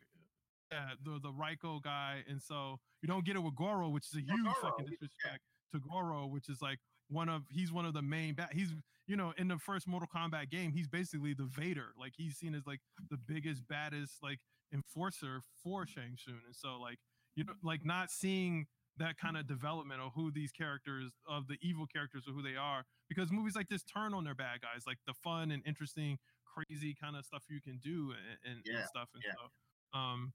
Yeah, 0.72 0.90
the 1.04 1.20
the 1.20 1.30
Reiko 1.30 1.80
guy, 1.82 2.24
and 2.28 2.42
so 2.42 2.78
you 3.02 3.06
don't 3.08 3.24
get 3.24 3.36
it 3.36 3.40
with 3.42 3.54
Goro, 3.54 3.88
which 3.88 4.06
is 4.06 4.14
a 4.14 4.20
huge 4.20 4.42
Goro, 4.44 4.54
fucking 4.62 4.86
yeah. 4.86 4.96
disrespect 5.00 5.42
to 5.72 5.80
Goro, 5.80 6.26
which 6.26 6.48
is 6.48 6.60
like 6.60 6.78
one 7.08 7.28
of 7.28 7.42
he's 7.50 7.72
one 7.72 7.84
of 7.84 7.94
the 7.94 8.02
main 8.02 8.34
ba- 8.34 8.48
he's 8.52 8.74
you 9.06 9.16
know 9.16 9.32
in 9.38 9.46
the 9.48 9.58
first 9.58 9.86
Mortal 9.86 10.08
Kombat 10.14 10.50
game 10.50 10.72
he's 10.72 10.88
basically 10.88 11.34
the 11.34 11.44
Vader, 11.44 11.92
like 11.98 12.12
he's 12.16 12.36
seen 12.36 12.54
as 12.54 12.66
like 12.66 12.80
the 13.10 13.16
biggest 13.16 13.66
baddest 13.68 14.14
like 14.22 14.40
enforcer 14.74 15.40
for 15.62 15.86
Shang 15.86 16.16
Tsung, 16.16 16.40
and 16.46 16.54
so 16.56 16.78
like 16.80 16.98
you 17.36 17.44
know 17.44 17.52
like 17.62 17.84
not 17.84 18.10
seeing 18.10 18.66
that 18.98 19.18
kind 19.18 19.36
of 19.36 19.46
development 19.46 20.00
of 20.00 20.12
who 20.14 20.30
these 20.32 20.50
characters 20.50 21.12
of 21.28 21.46
the 21.48 21.58
evil 21.62 21.86
characters 21.86 22.24
or 22.26 22.32
who 22.32 22.42
they 22.42 22.56
are 22.56 22.82
because 23.08 23.30
movies 23.30 23.54
like 23.54 23.68
this 23.68 23.84
turn 23.84 24.14
on 24.14 24.24
their 24.24 24.34
bad 24.34 24.60
guys 24.62 24.84
like 24.86 24.96
the 25.06 25.12
fun 25.22 25.50
and 25.50 25.62
interesting 25.66 26.18
crazy 26.44 26.96
kind 26.98 27.14
of 27.14 27.22
stuff 27.24 27.42
you 27.50 27.60
can 27.60 27.78
do 27.84 28.14
and, 28.16 28.52
and, 28.54 28.62
Yeah, 28.64 28.78
and 28.80 28.88
stuff 28.88 29.10
and 29.14 29.22
yeah. 29.24 29.34
so 29.34 29.98
um 29.98 30.32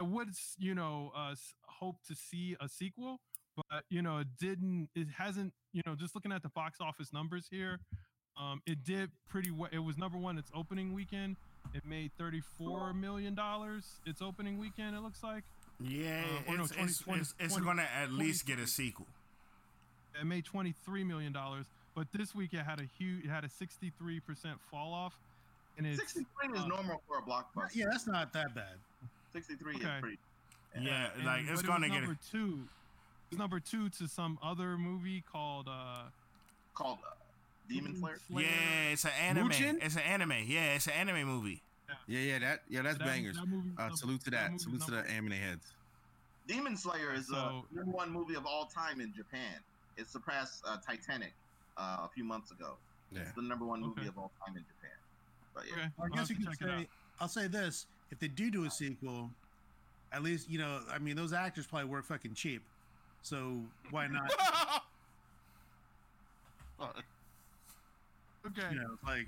I 0.00 0.04
would 0.04 0.30
you 0.58 0.74
know 0.74 1.12
uh 1.14 1.34
hope 1.66 1.96
to 2.08 2.14
see 2.14 2.56
a 2.60 2.68
sequel 2.68 3.20
but 3.56 3.84
you 3.90 4.00
know 4.02 4.18
it 4.18 4.28
didn't 4.40 4.88
it 4.94 5.08
hasn't 5.16 5.52
you 5.72 5.82
know 5.86 5.94
just 5.94 6.14
looking 6.14 6.32
at 6.32 6.42
the 6.42 6.48
box 6.48 6.78
office 6.80 7.12
numbers 7.12 7.46
here 7.50 7.78
um 8.40 8.62
it 8.66 8.82
did 8.84 9.10
pretty 9.28 9.50
well 9.50 9.68
it 9.72 9.78
was 9.78 9.98
number 9.98 10.16
one 10.16 10.38
its 10.38 10.50
opening 10.54 10.94
weekend 10.94 11.36
it 11.74 11.84
made 11.84 12.10
34 12.18 12.94
million 12.94 13.34
dollars 13.34 13.84
its 14.06 14.22
opening 14.22 14.58
weekend 14.58 14.96
it 14.96 15.00
looks 15.02 15.22
like 15.22 15.44
Yeah, 15.78 16.22
Uh, 16.48 16.52
or 16.52 16.56
no, 16.56 16.62
it's, 16.64 16.72
20, 16.72 16.84
it's, 16.88 16.98
20, 17.00 17.20
it's, 17.20 17.34
it's 17.38 17.52
20, 17.54 17.66
gonna 17.66 17.88
at 18.02 18.10
least 18.12 18.46
get 18.46 18.58
a 18.58 18.66
sequel. 18.66 19.06
it 20.18 20.24
made 20.26 20.44
23 20.46 21.04
million 21.04 21.32
dollars 21.32 21.66
but 21.94 22.06
this 22.14 22.34
week 22.34 22.54
it 22.54 22.62
had 22.64 22.80
a 22.80 22.84
huge 22.98 23.24
it 23.24 23.28
had 23.30 23.44
a 23.44 23.48
63 23.50 24.20
percent 24.20 24.58
fall 24.70 24.94
off 24.94 25.18
and 25.76 25.86
it's 25.86 25.98
63 25.98 26.54
is 26.54 26.60
uh, 26.62 26.66
normal 26.66 27.02
for 27.06 27.18
a 27.18 27.22
blockbuster 27.22 27.74
Yeah, 27.74 27.86
that's 27.90 28.06
not 28.06 28.32
that 28.32 28.54
bad. 28.54 28.76
63 29.32 29.76
is 29.76 29.82
pretty 30.00 30.18
Yeah, 30.80 31.10
and- 31.16 31.24
like 31.24 31.42
it's 31.48 31.62
gonna 31.62 31.86
was 31.88 31.90
get 31.90 32.00
number 32.02 32.12
a, 32.20 32.30
two 32.30 32.68
it's 33.30 33.38
number 33.38 33.60
two 33.60 33.88
to 33.90 34.08
some 34.08 34.38
other 34.42 34.76
movie 34.76 35.22
called 35.30 35.68
uh 35.68 36.02
called 36.74 36.98
uh, 37.06 37.14
demon 37.68 37.96
slayer 37.96 38.18
yeah, 38.30 38.90
it's 38.92 39.04
an 39.04 39.10
anime. 39.20 39.48
Mugen? 39.50 39.78
It's 39.84 39.94
an 39.94 40.02
anime. 40.02 40.32
Yeah, 40.46 40.74
it's 40.74 40.86
an 40.86 40.94
anime 40.94 41.24
movie. 41.28 41.62
Yeah, 42.08 42.18
yeah, 42.20 42.38
that 42.40 42.62
yeah, 42.68 42.82
that's 42.82 42.98
That- 42.98 43.06
bangers. 43.06 43.36
that 43.36 43.92
Uh, 43.92 43.94
salute 43.94 44.24
to 44.24 44.30
that 44.30 44.50
that. 44.52 44.60
Salute 44.60 44.80
to 44.82 44.90
the 44.92 45.08
anime 45.10 45.32
heads. 45.32 45.66
demon 46.48 46.76
slayer 46.76 47.12
is 47.12 47.26
the 47.28 47.34
So- 47.34 47.66
number 47.72 47.92
one 47.92 48.10
movie 48.10 48.34
of 48.34 48.44
all 48.46 48.66
time 48.66 49.00
in 49.00 49.12
japan 49.14 49.60
it 49.96 50.08
surpassed 50.08 50.64
uh, 50.66 50.78
titanic 50.78 51.32
uh, 51.76 51.98
a 52.02 52.08
few 52.08 52.24
months 52.24 52.50
ago 52.50 52.76
Yeah. 53.12 53.20
it's 53.20 53.32
the 53.32 53.42
number 53.42 53.64
one 53.64 53.80
movie 53.80 54.00
Okay. 54.00 54.08
of 54.08 54.18
all 54.18 54.32
time 54.44 54.56
in 54.56 54.64
japan 54.64 54.96
but 55.54 55.64
yeah 55.66 55.72
okay 55.74 55.82
I 55.98 56.02
I'll 56.02 56.08
guess 56.08 56.28
you 56.30 56.36
to 56.36 56.42
could 56.46 56.58
check 56.58 56.68
it 56.68 56.70
out. 56.72 56.80
say. 56.80 56.88
I'll 57.20 57.28
say 57.28 57.46
this: 57.46 57.86
if 58.10 58.18
they 58.18 58.28
do 58.28 58.50
do 58.50 58.64
a 58.64 58.70
sequel, 58.70 59.30
at 60.12 60.22
least 60.22 60.50
you 60.50 60.58
know. 60.58 60.80
I 60.92 60.98
mean, 60.98 61.16
those 61.16 61.32
actors 61.32 61.66
probably 61.66 61.88
work 61.88 62.04
fucking 62.04 62.34
cheap, 62.34 62.62
so 63.22 63.60
why 63.90 64.06
not? 64.08 64.30
okay 68.46 68.62
You 68.72 68.80
know, 68.80 68.96
like 69.06 69.26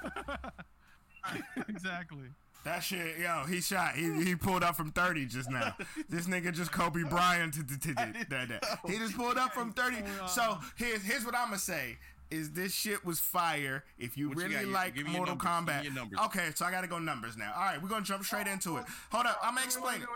exactly 1.68 2.28
That 2.64 2.80
shit, 2.80 3.18
yo, 3.18 3.44
he 3.48 3.60
shot. 3.60 3.94
He, 3.96 4.24
he 4.24 4.36
pulled 4.36 4.62
up 4.62 4.76
from 4.76 4.92
30 4.92 5.26
just 5.26 5.50
now. 5.50 5.76
This 6.08 6.26
nigga 6.26 6.52
just 6.52 6.70
Kobe 6.72 7.02
Bryant. 7.02 7.54
He 7.54 8.98
just 8.98 9.16
pulled 9.16 9.38
up 9.38 9.52
from 9.52 9.72
30. 9.72 9.96
So 10.28 10.58
here's 10.76 11.02
here's 11.02 11.24
what 11.24 11.34
I'm 11.34 11.46
gonna 11.46 11.58
say. 11.58 11.98
Is 12.30 12.52
this 12.52 12.74
shit 12.74 13.04
was 13.04 13.20
fire? 13.20 13.84
If 13.98 14.18
you 14.18 14.28
What 14.28 14.38
really? 14.38 14.60
You- 14.60 14.66
like 14.66 14.94
give 14.94 15.06
me 15.06 15.12
your 15.12 15.26
Mortal 15.26 15.36
numbers. 15.36 15.82
Give 15.82 15.94
me 15.94 16.00
Kombat, 16.00 16.26
okay. 16.26 16.50
So 16.54 16.66
I 16.66 16.70
gotta 16.70 16.86
go 16.86 16.98
numbers 16.98 17.36
now. 17.36 17.52
All 17.54 17.62
right, 17.62 17.82
we're 17.82 17.88
gonna 17.88 18.04
jump 18.04 18.24
straight 18.24 18.46
into 18.46 18.76
it. 18.76 18.84
Hold 19.10 19.26
up, 19.26 19.38
I'm 19.42 19.54
gonna 19.54 19.66
explain 19.66 20.02
it. 20.02 20.08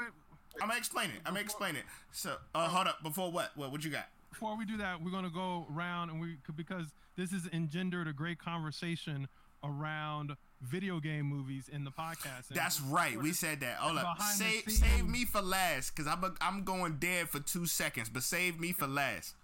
I'm 0.61 0.69
gonna 0.69 0.79
explain 0.79 1.11
it. 1.11 1.21
I'm 1.25 1.33
gonna 1.33 1.41
explain 1.41 1.77
it. 1.77 1.85
So, 2.11 2.37
uh, 2.55 2.69
hold 2.69 2.87
up. 2.87 3.03
Before 3.03 3.33
what? 3.33 3.53
What? 3.57 3.73
What 3.73 3.85
you 3.85 3.91
got? 3.91 4.09
before 4.33 4.57
we 4.57 4.65
do 4.65 4.79
that, 4.79 5.01
we're 5.03 5.11
gonna 5.11 5.31
go 5.31 5.67
around 5.73 6.11
and 6.11 6.21
we 6.21 6.37
because 6.57 6.87
this 7.17 7.31
has 7.31 7.49
engendered 7.53 8.09
a 8.09 8.13
great 8.13 8.39
conversation 8.39 9.29
around 9.63 10.33
video 10.63 10.99
game 11.01 11.27
movies 11.27 11.69
in 11.69 11.85
the 11.85 11.91
podcast. 11.91 12.49
And 12.49 12.57
That's 12.57 12.81
right. 12.81 13.17
We 13.21 13.33
said 13.33 13.61
that. 13.61 13.77
Hold 13.77 13.99
up. 13.99 14.21
Save 14.23 14.65
save 14.69 15.07
me 15.07 15.25
for 15.25 15.43
last, 15.43 15.95
cause 15.95 16.07
I'm 16.07 16.25
a, 16.25 16.33
I'm 16.41 16.65
going 16.65 16.97
dead 16.97 17.29
for 17.29 17.41
two 17.41 17.67
seconds. 17.67 18.09
But 18.09 18.23
save 18.23 18.59
me 18.59 18.73
for 18.73 18.87
last. 18.87 19.35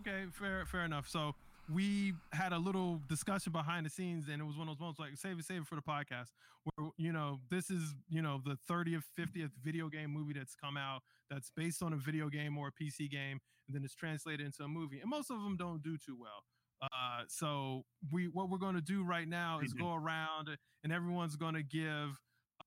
Okay, 0.00 0.24
fair, 0.32 0.64
fair 0.64 0.84
enough. 0.84 1.08
So 1.08 1.34
we 1.72 2.14
had 2.32 2.52
a 2.52 2.58
little 2.58 3.00
discussion 3.08 3.52
behind 3.52 3.86
the 3.86 3.90
scenes, 3.90 4.28
and 4.28 4.40
it 4.40 4.44
was 4.44 4.56
one 4.56 4.68
of 4.68 4.74
those 4.74 4.80
moments 4.80 5.00
like 5.00 5.16
save 5.16 5.38
it, 5.38 5.44
save 5.44 5.62
it 5.62 5.66
for 5.66 5.76
the 5.76 5.82
podcast. 5.82 6.30
Where 6.64 6.90
you 6.96 7.12
know 7.12 7.40
this 7.50 7.70
is 7.70 7.94
you 8.08 8.22
know 8.22 8.40
the 8.44 8.56
30th, 8.70 9.04
50th 9.18 9.50
video 9.62 9.88
game 9.88 10.10
movie 10.10 10.34
that's 10.34 10.54
come 10.54 10.76
out 10.76 11.02
that's 11.30 11.50
based 11.56 11.82
on 11.82 11.92
a 11.92 11.96
video 11.96 12.28
game 12.28 12.56
or 12.58 12.68
a 12.68 12.72
PC 12.72 13.10
game, 13.10 13.40
and 13.66 13.74
then 13.74 13.84
it's 13.84 13.94
translated 13.94 14.44
into 14.44 14.62
a 14.62 14.68
movie, 14.68 15.00
and 15.00 15.10
most 15.10 15.30
of 15.30 15.42
them 15.42 15.56
don't 15.56 15.82
do 15.82 15.96
too 15.96 16.16
well. 16.18 16.44
Uh, 16.82 17.22
so 17.28 17.84
we 18.12 18.28
what 18.28 18.50
we're 18.50 18.58
going 18.58 18.74
to 18.74 18.82
do 18.82 19.02
right 19.04 19.28
now 19.28 19.60
is 19.60 19.72
go 19.72 19.94
around 19.94 20.50
and 20.82 20.92
everyone's 20.92 21.36
going 21.36 21.54
to 21.54 21.62
give. 21.62 22.20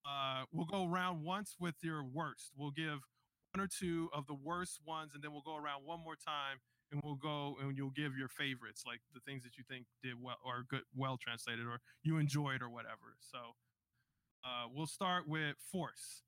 Uh, 0.06 0.44
we'll 0.54 0.66
go 0.66 0.88
around 0.88 1.24
once 1.24 1.56
with 1.60 1.76
your 1.84 2.04
worst. 2.04 2.52
We'll 2.58 2.72
give 2.72 3.00
one 3.54 3.64
or 3.64 3.68
two 3.68 4.10
of 4.14 4.26
the 4.28 4.34
worst 4.34 4.80
ones, 4.86 5.12
and 5.14 5.24
then 5.24 5.32
we'll 5.32 5.42
go 5.46 5.56
around 5.56 5.86
one 5.86 6.00
more 6.04 6.16
time, 6.16 6.58
and 6.92 7.02
we'll 7.04 7.16
go 7.16 7.56
and 7.62 7.78
you'll 7.78 7.92
give 7.92 8.18
your 8.18 8.30
favorites, 8.30 8.84
like 8.86 9.02
the 9.14 9.20
things 9.22 9.44
that 9.44 9.58
you 9.58 9.64
think 9.70 9.86
did 10.04 10.16
well 10.22 10.38
or 10.46 10.64
good, 10.70 10.84
well 10.96 11.18
translated, 11.18 11.66
or 11.66 11.80
you 12.04 12.18
enjoyed, 12.18 12.62
or 12.62 12.70
whatever. 12.70 13.16
So 13.20 13.38
uh, 14.46 14.68
we'll 14.74 14.88
start 14.88 15.28
with 15.28 15.56
Force, 15.72 16.24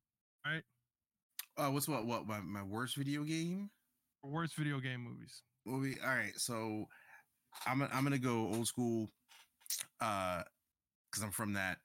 right? 0.46 0.64
Uh, 1.58 1.72
what's 1.72 1.88
what? 1.88 2.06
What 2.06 2.28
my, 2.28 2.40
my 2.40 2.64
worst 2.64 2.96
video 2.96 3.24
game 3.24 3.70
worst 4.24 4.56
video 4.56 4.80
game 4.80 5.02
movies. 5.02 5.44
movie? 5.66 5.98
All 6.04 6.10
right, 6.10 6.34
so 6.38 6.88
I'm 7.66 7.82
I'm 7.82 8.04
gonna 8.04 8.18
go 8.18 8.52
old 8.54 8.68
school, 8.68 9.10
uh, 10.02 10.44
because 11.10 11.24
I'm 11.24 11.32
from 11.32 11.54
that 11.54 11.78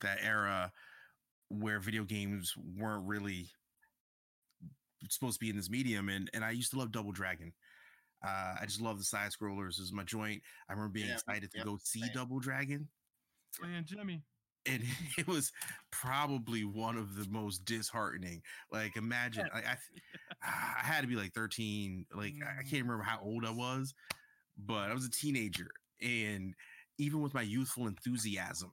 that 0.00 0.18
era 0.22 0.72
where 1.48 1.80
video 1.80 2.04
games 2.04 2.54
weren't 2.76 3.06
really 3.06 3.50
supposed 5.08 5.38
to 5.38 5.44
be 5.44 5.50
in 5.50 5.56
this 5.56 5.70
medium, 5.70 6.08
and 6.08 6.30
and 6.34 6.44
I 6.44 6.50
used 6.50 6.70
to 6.72 6.78
love 6.78 6.92
Double 6.92 7.12
Dragon. 7.12 7.52
Uh, 8.26 8.54
I 8.60 8.64
just 8.66 8.80
love 8.80 8.98
the 8.98 9.04
side 9.04 9.30
scrollers. 9.30 9.76
This 9.76 9.78
is 9.80 9.92
my 9.92 10.02
joint. 10.04 10.42
I 10.68 10.72
remember 10.72 10.92
being 10.92 11.06
Yeah, 11.08 11.14
excited 11.14 11.50
to 11.52 11.58
yep, 11.58 11.66
go 11.66 11.78
see 11.82 12.00
same. 12.00 12.10
Double 12.14 12.40
Dragon. 12.40 12.88
And 13.62 13.86
Jimmy. 13.86 14.22
and 14.66 14.82
it 15.18 15.26
was 15.26 15.52
probably 15.90 16.64
one 16.64 16.96
of 16.96 17.14
the 17.16 17.26
most 17.30 17.64
disheartening. 17.64 18.42
Like, 18.72 18.96
imagine, 18.96 19.48
like, 19.54 19.66
I, 19.66 19.76
I 20.42 20.84
had 20.84 21.02
to 21.02 21.06
be 21.06 21.16
like 21.16 21.32
13. 21.32 22.06
Like, 22.14 22.34
I- 22.44 22.60
I 22.60 22.62
can't 22.62 22.82
remember 22.84 23.02
how 23.04 23.20
old 23.22 23.44
I 23.44 23.50
was, 23.50 23.94
but 24.56 24.90
I 24.90 24.94
was 24.94 25.04
a 25.04 25.10
teenager, 25.10 25.68
and 26.02 26.54
even 26.98 27.20
with 27.22 27.34
my 27.34 27.42
youthful 27.42 27.86
enthusiasm, 27.86 28.72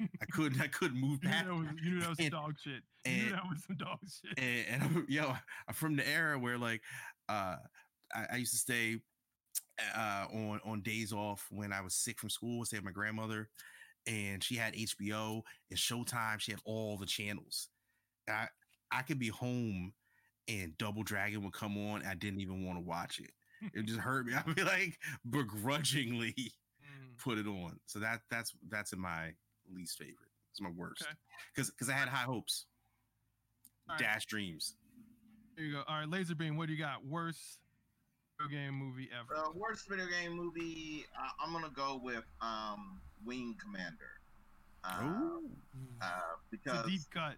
I 0.00 0.26
couldn't, 0.32 0.60
I 0.60 0.68
couldn't 0.68 1.00
move 1.00 1.18
You 1.22 1.28
knew 1.28 1.34
past. 1.34 1.46
that 1.46 1.54
was, 1.54 1.66
you 1.82 1.90
knew 1.90 2.00
that 2.00 2.08
was 2.10 2.18
And- 2.20 2.30
dog 2.30 2.54
shit. 2.62 2.82
You 3.04 3.12
and- 3.12 3.22
knew 3.24 3.30
that 3.32 3.42
was 3.48 3.64
some 3.66 3.76
dog 3.76 3.98
shit. 4.02 4.38
and, 4.38 4.66
and 4.70 4.82
I'm, 4.82 5.06
yo, 5.08 5.34
I'm 5.66 5.74
from 5.74 5.96
the 5.96 6.06
era 6.08 6.38
where 6.38 6.58
like 6.58 6.82
uh, 7.28 7.56
I, 8.14 8.26
I 8.32 8.36
used 8.36 8.52
to 8.52 8.58
stay 8.58 9.00
uh, 9.96 10.26
on 10.32 10.60
on 10.64 10.82
days 10.82 11.12
off 11.12 11.46
when 11.50 11.72
I 11.72 11.80
was 11.80 11.94
sick 11.94 12.18
from 12.18 12.30
school, 12.30 12.64
stay 12.64 12.78
with 12.78 12.84
my 12.84 12.90
grandmother, 12.92 13.48
and 14.06 14.42
she 14.42 14.56
had 14.56 14.74
HBO 14.74 15.42
and 15.70 15.78
Showtime. 15.78 16.40
She 16.40 16.52
had 16.52 16.60
all 16.64 16.96
the 16.96 17.06
channels. 17.06 17.68
And 18.26 18.36
I 18.36 18.48
I 18.90 19.02
could 19.02 19.18
be 19.18 19.28
home 19.28 19.92
and 20.48 20.76
Double 20.78 21.02
Dragon 21.02 21.42
would 21.44 21.52
come 21.52 21.76
on. 21.76 22.04
I 22.06 22.14
didn't 22.14 22.40
even 22.40 22.64
want 22.64 22.78
to 22.78 22.84
watch 22.84 23.20
it. 23.20 23.30
It 23.74 23.86
just 23.86 24.00
hurt 24.00 24.26
me. 24.26 24.32
I'd 24.46 24.54
be 24.54 24.62
like 24.64 24.98
begrudgingly 25.28 26.34
Mm, 26.80 27.18
put 27.18 27.38
it 27.38 27.46
on. 27.46 27.78
So 27.86 27.98
that 27.98 28.20
that's 28.30 28.52
that's 28.70 28.92
in 28.92 29.00
my 29.00 29.32
least 29.74 29.98
favorite. 29.98 30.30
It's 30.52 30.60
my 30.60 30.70
worst 30.70 31.02
Okay. 31.02 31.12
because 31.54 31.70
because 31.70 31.88
I 31.88 31.92
had 31.92 32.08
high 32.08 32.24
hopes, 32.24 32.66
All 33.88 33.94
right. 33.96 33.98
dash 34.02 34.26
dreams. 34.26 34.76
There 35.56 35.64
you 35.66 35.72
go. 35.72 35.82
All 35.88 35.98
right, 35.98 36.08
Laser 36.08 36.34
Beam, 36.36 36.56
what 36.56 36.68
do 36.68 36.72
you 36.72 36.78
got? 36.78 37.04
Worst 37.04 37.58
video 38.40 38.58
game 38.58 38.74
movie 38.74 39.08
ever. 39.18 39.40
Uh, 39.40 39.50
worst 39.54 39.88
video 39.88 40.06
game 40.06 40.32
movie. 40.32 41.04
Uh, 41.18 41.44
I'm 41.44 41.52
gonna 41.52 41.72
go 41.74 42.00
with 42.02 42.24
um, 42.40 43.00
Wing 43.26 43.56
Commander. 43.62 44.20
Uh, 44.84 45.40
uh, 46.00 46.20
it's 46.52 46.62
because 46.62 46.86
a 46.86 46.88
deep 46.88 47.00
cut. 47.12 47.34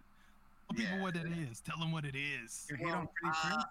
Tell 0.69 0.75
people 0.75 0.97
yeah, 0.97 1.01
what 1.01 1.15
it 1.15 1.27
is. 1.49 1.59
Tell 1.61 1.77
them 1.77 1.91
what 1.91 2.05
it 2.05 2.15
is. 2.15 2.67
You 2.69 2.75
hate 2.77 2.93
on 2.93 3.07
Freddie 3.19 3.35
Prinze? 3.37 3.63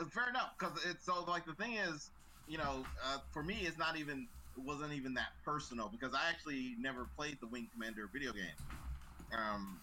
uh, 0.00 0.04
fair 0.04 0.28
enough, 0.28 0.52
because 0.58 0.78
it's 0.88 1.04
so 1.04 1.24
like 1.26 1.44
the 1.44 1.54
thing 1.54 1.74
is, 1.74 2.10
you 2.48 2.58
know, 2.58 2.84
uh, 3.04 3.18
for 3.32 3.42
me, 3.42 3.58
it's 3.62 3.78
not 3.78 3.96
even 3.96 4.26
it 4.56 4.64
wasn't 4.64 4.92
even 4.92 5.14
that 5.14 5.32
personal 5.44 5.88
because 5.88 6.14
I 6.14 6.28
actually 6.30 6.74
never 6.80 7.06
played 7.16 7.38
the 7.40 7.46
Wing 7.46 7.68
Commander 7.72 8.08
video 8.12 8.32
game. 8.32 8.56
Um, 9.32 9.80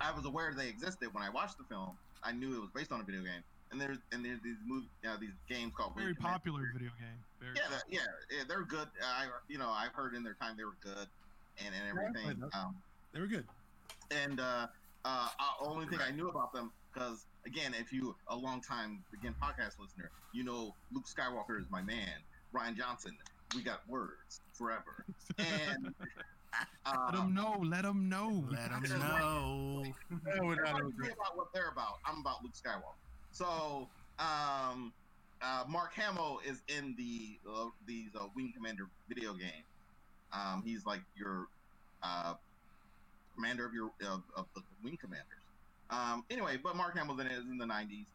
I 0.00 0.12
was 0.12 0.24
aware 0.24 0.52
they 0.56 0.68
existed 0.68 1.12
when 1.12 1.22
I 1.24 1.30
watched 1.30 1.58
the 1.58 1.64
film. 1.64 1.90
I 2.22 2.32
knew 2.32 2.54
it 2.54 2.60
was 2.60 2.70
based 2.74 2.92
on 2.92 3.00
a 3.00 3.04
video 3.04 3.22
game, 3.22 3.42
and 3.70 3.80
there's 3.80 3.98
and 4.12 4.24
there's 4.24 4.40
these 4.42 4.56
movie, 4.66 4.88
uh, 5.08 5.16
these 5.20 5.34
games 5.48 5.72
called 5.76 5.94
Very 5.94 6.08
Wing 6.08 6.16
Commander. 6.16 6.38
popular 6.38 6.62
video 6.72 6.90
game. 6.98 7.18
Very 7.40 7.54
Yeah, 7.56 7.62
they're, 7.70 7.80
yeah, 7.88 8.00
yeah, 8.30 8.44
they're 8.48 8.62
good. 8.62 8.88
I 9.04 9.26
you 9.48 9.58
know 9.58 9.70
I've 9.70 9.92
heard 9.92 10.14
in 10.14 10.22
their 10.22 10.34
time 10.34 10.56
they 10.56 10.64
were 10.64 10.76
good, 10.82 11.06
and 11.64 11.74
and 11.74 11.88
everything. 11.88 12.40
those. 12.40 12.50
Um, 12.54 12.76
They 13.12 13.20
were 13.20 13.26
good. 13.26 13.46
and 14.10 14.40
uh, 14.40 14.66
uh, 15.04 15.28
uh, 15.38 15.64
only 15.64 15.86
thing 15.86 16.00
I 16.06 16.10
knew 16.10 16.28
about 16.28 16.52
them 16.52 16.72
because 16.92 17.26
again, 17.46 17.74
if 17.78 17.92
you 17.92 18.14
a 18.28 18.36
long 18.36 18.60
time 18.60 19.02
again 19.12 19.34
podcast 19.42 19.78
listener, 19.78 20.10
you 20.32 20.44
know 20.44 20.74
Luke 20.92 21.04
Skywalker 21.06 21.60
is 21.60 21.66
my 21.70 21.82
man. 21.82 22.08
Rian 22.54 22.76
Johnson, 22.76 23.16
we 23.54 23.62
got 23.62 23.86
words 23.88 24.40
forever, 24.54 25.04
and 25.38 25.94
let 26.86 26.94
uh, 26.96 27.10
them 27.12 27.34
know. 27.34 27.60
Let 27.62 27.82
them 27.82 28.08
know. 28.08 28.44
Let 28.50 28.70
them 28.70 28.98
know. 28.98 29.84
Oh, 29.84 30.44
we're 30.46 30.54
not 30.56 30.76
everybody 30.76 30.82
over 30.82 30.90
forget 30.96 31.10
it. 31.12 31.16
about 31.20 31.36
what 31.36 31.52
they're 31.52 31.68
about. 31.68 31.98
I'm 32.06 32.20
about 32.20 32.42
Luke 32.42 32.54
Skywalker. 32.54 32.96
So, 33.38 33.86
um, 34.18 34.92
uh, 35.40 35.62
Mark 35.68 35.94
Hamill 35.94 36.40
is 36.44 36.60
in 36.66 36.96
the 36.98 37.38
uh, 37.48 37.66
these 37.86 38.10
uh, 38.16 38.26
Wing 38.34 38.52
Commander 38.52 38.88
video 39.08 39.32
game. 39.32 39.62
Um, 40.32 40.64
he's 40.66 40.84
like 40.84 41.02
your 41.16 41.46
uh, 42.02 42.34
commander 43.36 43.64
of 43.64 43.72
your 43.72 43.92
of, 44.02 44.24
of 44.36 44.46
the 44.56 44.62
Wing 44.82 44.98
Commanders. 45.00 45.38
Um, 45.88 46.24
anyway, 46.30 46.58
but 46.60 46.74
Mark 46.74 46.98
Hamill 46.98 47.18
is 47.20 47.44
in 47.44 47.58
the 47.58 47.64
'90s, 47.64 48.06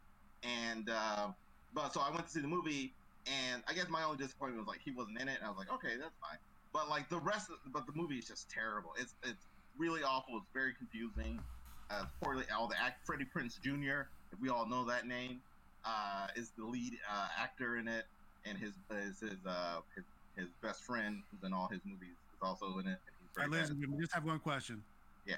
and 0.42 0.90
uh, 0.90 1.28
but 1.72 1.94
so 1.94 2.02
I 2.02 2.10
went 2.10 2.26
to 2.26 2.30
see 2.30 2.42
the 2.42 2.46
movie, 2.46 2.92
and 3.26 3.62
I 3.66 3.72
guess 3.72 3.88
my 3.88 4.04
only 4.04 4.18
disappointment 4.18 4.66
was 4.66 4.68
like 4.68 4.82
he 4.84 4.90
wasn't 4.90 5.18
in 5.22 5.28
it, 5.28 5.38
and 5.38 5.46
I 5.46 5.48
was 5.48 5.56
like, 5.56 5.72
okay, 5.72 5.96
that's 5.98 6.14
fine. 6.20 6.38
But 6.74 6.90
like 6.90 7.08
the 7.08 7.20
rest, 7.20 7.48
of, 7.48 7.56
but 7.72 7.86
the 7.86 7.92
movie 7.94 8.18
is 8.18 8.26
just 8.26 8.50
terrible. 8.50 8.90
It's 9.00 9.14
it's 9.22 9.46
really 9.78 10.02
awful. 10.02 10.36
It's 10.36 10.52
very 10.52 10.74
confusing. 10.74 11.40
Uh, 11.88 12.04
poorly, 12.22 12.44
all 12.54 12.68
the 12.68 12.78
act 12.78 13.06
Freddie 13.06 13.26
Prinze 13.34 13.58
Jr. 13.62 14.08
If 14.34 14.40
we 14.40 14.48
all 14.48 14.66
know 14.66 14.84
that 14.86 15.06
name, 15.06 15.40
uh, 15.84 16.26
is 16.34 16.50
the 16.58 16.64
lead 16.64 16.98
uh, 17.10 17.28
actor 17.38 17.76
in 17.76 17.86
it, 17.86 18.04
and 18.44 18.58
his 18.58 18.72
is 18.90 19.20
his 19.20 19.38
uh 19.46 19.80
his, 19.94 20.04
his 20.36 20.48
best 20.62 20.82
friend 20.82 21.22
who's 21.30 21.46
in 21.46 21.52
all 21.52 21.68
his 21.68 21.80
movies 21.84 22.08
is 22.32 22.38
also 22.42 22.78
in 22.78 22.80
it. 22.80 22.80
And 22.80 22.98
he's 23.20 23.28
All 23.28 23.34
very 23.36 23.46
right, 23.48 23.52
ladies 23.52 23.70
and 23.70 23.80
gentlemen, 23.80 24.00
just 24.00 24.12
have 24.14 24.24
one 24.24 24.40
question. 24.40 24.82
Yeah. 25.24 25.36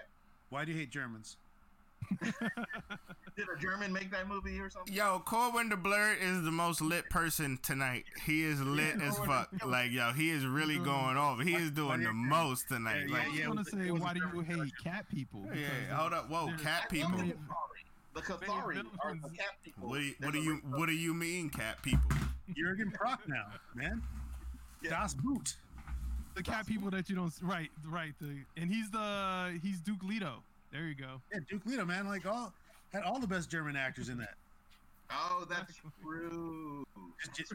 Why 0.48 0.64
do 0.64 0.72
you 0.72 0.78
hate 0.78 0.90
Germans? 0.90 1.36
Did 3.36 3.48
a 3.54 3.60
German 3.60 3.92
make 3.92 4.10
that 4.12 4.28
movie 4.28 4.58
or 4.60 4.70
something? 4.70 4.94
Yo, 4.94 5.18
Corwin 5.26 5.68
the 5.68 5.76
Blur 5.76 6.14
is 6.14 6.42
the 6.42 6.50
most 6.50 6.80
lit 6.80 7.10
person 7.10 7.58
tonight. 7.62 8.04
He 8.24 8.44
is 8.44 8.62
lit 8.62 9.00
as 9.02 9.18
fuck. 9.18 9.50
Like, 9.64 9.90
yo, 9.90 10.12
he 10.12 10.30
is 10.30 10.46
really 10.46 10.78
going 10.78 11.16
over. 11.16 11.42
He 11.42 11.54
is 11.54 11.70
doing 11.70 12.02
the 12.02 12.12
most 12.12 12.68
tonight. 12.68 13.06
Yeah, 13.08 13.14
Like, 13.14 13.24
I 13.24 13.28
was 13.28 13.38
yeah, 13.38 13.46
gonna 13.46 13.64
say, 13.64 13.90
was 13.90 14.00
why 14.00 14.14
do 14.14 14.20
you 14.32 14.40
hate 14.40 14.72
cat 14.82 15.06
people? 15.10 15.46
yeah, 15.54 15.94
hold 15.94 16.12
up. 16.14 16.30
Whoa, 16.30 16.50
cat 16.62 16.88
people. 16.88 17.10
Many- 18.16 18.26
The 18.38 18.46
Kilrathi 18.46 18.86
are 19.04 19.14
the 19.14 19.28
cat 19.30 19.46
people. 19.64 19.88
What 19.88 19.98
do 19.98 20.04
you, 20.04 20.14
They're 20.20 20.28
what 20.28 20.32
do 20.32 20.40
you 20.42 20.60
what 20.70 20.86
do 20.86 20.92
you 20.94 21.14
mean, 21.14 21.50
cat 21.50 21.82
people? 21.82 22.10
Jurgen 22.56 22.90
Prochnow, 22.92 23.44
man. 23.74 24.02
Yeah. 24.82 24.90
Das 24.90 25.14
Boot. 25.14 25.56
the 26.34 26.42
cat 26.42 26.66
people 26.66 26.90
that 26.90 27.08
you 27.08 27.16
don't 27.16 27.26
s- 27.28 27.42
right 27.42 27.70
right 27.86 28.14
the 28.20 28.36
and 28.56 28.70
he's 28.70 28.90
the 28.90 29.58
he's 29.62 29.80
Duke 29.80 30.02
Leto. 30.02 30.42
There 30.72 30.84
you 30.86 30.94
go. 30.94 31.20
Yeah, 31.32 31.40
Duke 31.48 31.64
Leto, 31.66 31.84
man. 31.84 32.06
Like 32.06 32.26
all 32.26 32.52
had 32.92 33.02
all 33.02 33.18
the 33.18 33.26
best 33.26 33.50
German 33.50 33.74
actors 33.76 34.08
in 34.10 34.18
that. 34.18 34.34
Oh, 35.10 35.46
that's 35.48 35.72
true. 36.02 36.84
Just- 37.24 37.34
just- 37.36 37.52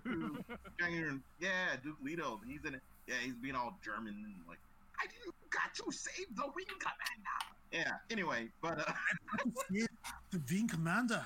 Genuine- 0.80 1.22
Yeah, 1.40 1.76
Duke 1.84 1.98
Leto. 2.02 2.40
He's 2.48 2.64
in 2.66 2.76
it. 2.76 2.82
Yeah, 3.08 3.16
he's 3.22 3.36
being 3.36 3.56
all 3.56 3.78
German 3.84 4.14
and 4.26 4.36
like, 4.48 4.60
I 5.00 5.06
got 5.50 5.74
to 5.76 5.92
save 5.92 6.34
the 6.36 6.44
wing 6.56 6.66
commander. 6.80 7.61
Yeah. 7.72 7.92
Anyway, 8.10 8.50
but 8.62 8.80
uh, 8.80 8.92
Yeah, 9.72 9.86
the 10.32 10.42
Wing 10.50 10.68
Commander. 10.68 11.24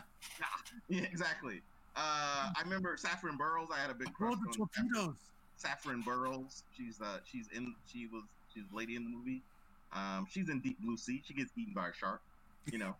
yeah, 0.90 1.02
exactly. 1.04 1.62
Uh, 1.96 2.52
I 2.56 2.62
remember 2.64 2.96
Saffron 2.98 3.38
Burrows. 3.38 3.70
I 3.74 3.80
had 3.80 3.90
a 3.90 3.94
big 3.94 4.14
crush 4.14 4.36
the 4.36 4.48
on 4.48 4.54
Saffron- 4.54 4.90
torpedoes. 4.94 5.16
Saffron 5.58 6.02
Burrows. 6.02 6.64
She's 6.78 7.00
uh, 7.02 7.20
she's 7.26 7.48
in. 7.56 7.74
She 7.92 8.08
was 8.08 8.24
she's 8.54 8.64
a 8.72 8.76
lady 8.76 8.96
in 8.96 9.04
the 9.06 9.10
movie. 9.10 9.42
Um, 9.94 10.28
she's 10.30 10.50
in 10.50 10.60
Deep 10.60 10.80
Blue 10.82 10.98
Sea. 10.98 11.22
She 11.26 11.34
gets 11.34 11.52
eaten 11.58 11.74
by 11.74 11.90
a 11.90 11.94
shark. 11.94 12.22
You 12.72 12.78
know. 12.80 12.96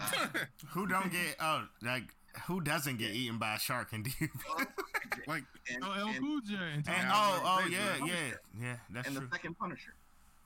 Uh, 0.00 0.26
Who 0.70 0.86
don't 0.86 1.10
get 1.12 1.36
oh 1.40 1.64
like 1.82 2.04
who 2.46 2.60
doesn't 2.62 2.96
get 2.98 3.10
eaten 3.10 3.38
by 3.38 3.54
a 3.56 3.58
shark 3.58 3.92
in 3.92 4.02
deep? 4.04 4.30
like 5.26 5.44
and, 5.72 5.84
Oh, 5.84 5.92
El 5.92 6.08
and, 6.08 6.18
Cool 6.18 6.40
J. 6.40 6.54
And 6.56 6.88
And 6.88 7.08
oh 7.12 7.42
oh 7.44 7.66
yeah 7.70 7.96
yeah 8.04 8.14
yeah 8.60 8.76
that's 8.90 9.06
and 9.06 9.16
the 9.16 9.20
true. 9.20 9.28
second 9.32 9.58
Punisher. 9.58 9.94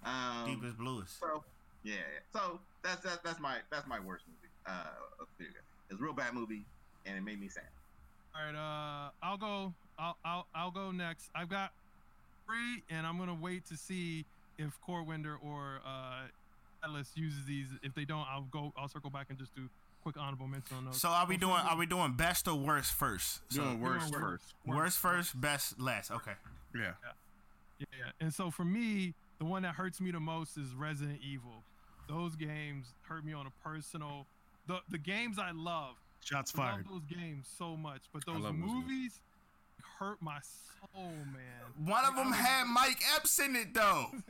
Um, 0.05 0.45
Deepest 0.47 0.79
bluest. 0.79 1.21
So 1.21 1.45
yeah, 1.87 1.95
yeah. 1.95 2.01
so 2.33 2.59
that's 2.83 3.01
that, 3.03 3.23
that's 3.25 3.41
my 3.41 3.57
that's 3.71 3.87
my 3.87 4.01
worst 4.01 4.25
movie. 4.27 4.53
Uh, 4.67 5.21
of 5.21 5.29
video 5.39 5.53
game. 5.55 5.63
It's 5.91 6.01
a 6.01 6.03
real 6.03 6.13
bad 6.13 6.35
movie, 6.35 6.65
and 7.07 7.17
it 7.17 7.23
made 7.23 7.41
me 7.41 7.49
sad. 7.49 7.65
All 8.35 8.43
right, 8.45 8.55
uh, 8.57 9.11
I'll 9.23 9.39
go. 9.39 9.73
I'll, 9.99 10.17
I'll 10.25 10.47
I'll 10.55 10.71
go 10.71 10.91
next. 10.91 11.31
I've 11.35 11.49
got 11.49 11.71
three, 12.47 12.83
and 12.91 13.07
I'm 13.07 13.17
gonna 13.19 13.35
wait 13.41 13.65
to 13.67 13.77
see 13.77 14.25
if 14.59 14.77
Corwinder 14.87 15.37
or 15.43 15.81
uh, 15.87 16.23
Atlas 16.85 17.13
uses 17.15 17.45
these. 17.47 17.69
If 17.83 17.95
they 17.95 18.05
don't, 18.05 18.27
I'll 18.29 18.49
go. 18.51 18.73
I'll 18.77 18.89
circle 18.89 19.11
back 19.11 19.27
and 19.31 19.39
just 19.39 19.55
do 19.55 19.69
quick 20.03 20.17
honorable 20.19 20.49
mention 20.49 20.77
on 20.77 20.85
those. 20.87 21.01
So 21.01 21.09
are 21.09 21.27
we 21.27 21.35
I'll 21.35 21.41
doing 21.41 21.55
circle- 21.57 21.71
are 21.71 21.77
we 21.79 21.87
doing 21.87 22.13
best 22.15 22.49
or 22.49 22.55
worst 22.57 22.93
first? 22.93 23.41
So 23.51 23.63
doing 23.63 23.81
We're 23.81 23.99
worst 23.99 24.15
first. 24.15 24.55
worst 24.67 24.99
first, 24.99 25.41
best 25.41 25.81
last. 25.81 26.11
Okay. 26.11 26.33
Yeah. 26.75 26.93
Yeah, 27.79 28.11
and 28.21 28.33
so 28.33 28.51
for 28.51 28.65
me, 28.65 29.13
the 29.39 29.45
one 29.45 29.63
that 29.63 29.75
hurts 29.75 30.01
me 30.01 30.11
the 30.11 30.21
most 30.21 30.57
is 30.57 30.75
Resident 30.75 31.21
Evil. 31.23 31.63
Those 32.09 32.37
games 32.37 32.87
hurt 33.09 33.25
me 33.25 33.33
on 33.33 33.47
a 33.47 33.51
personal. 33.69 34.27
The 34.67 34.81
the 34.91 34.99
games 34.99 35.39
I 35.39 35.51
love, 35.53 35.95
Shots 36.25 36.53
I 36.57 36.59
love 36.61 36.71
fired. 36.73 36.87
those 36.89 37.03
games 37.05 37.47
so 37.59 37.77
much, 37.77 38.03
but 38.13 38.25
those 38.27 38.37
love 38.43 38.55
those 38.59 38.71
movies 38.71 39.21
hurt 39.99 40.21
my 40.21 40.39
soul, 40.95 41.11
man. 41.33 41.87
One 41.87 42.05
of 42.05 42.11
Like, 42.11 42.19
I 42.19 42.23
them 42.23 42.31
was- 42.31 42.39
had 42.41 42.65
Mike 42.67 43.03
Epps 43.17 43.39
in 43.41 43.57
it 43.57 43.75
though. 43.75 44.07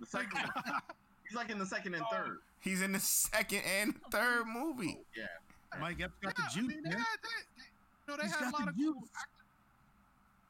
The 0.00 0.06
second 0.06 0.38
one, 0.38 0.80
he's 1.26 1.36
like 1.36 1.50
in 1.50 1.58
the 1.58 1.66
second 1.66 1.94
and 1.94 2.04
third. 2.10 2.38
He's 2.60 2.80
in 2.82 2.92
the 2.92 3.00
second 3.00 3.62
and 3.80 3.94
third 4.10 4.44
movie. 4.46 4.98
Oh, 5.00 5.04
yeah. 5.16 5.80
Mike 5.80 6.00
Epps 6.00 6.12
got 6.22 6.34
Yeah, 6.38 6.44
the 6.44 6.50
I 6.50 6.54
juice, 6.54 6.68
mean, 6.74 6.82
they 6.84 6.90
man. 6.90 6.98
had, 6.98 7.06
they, 7.22 7.28
they, 7.58 7.64
you 7.64 8.08
know, 8.08 8.16
they 8.16 8.22
He's 8.28 8.34
had 8.36 8.48
a 8.48 8.56
lot 8.56 8.68
of 8.68 8.74
cool 8.76 8.92
juice. 8.94 9.08
actors. 9.16 9.46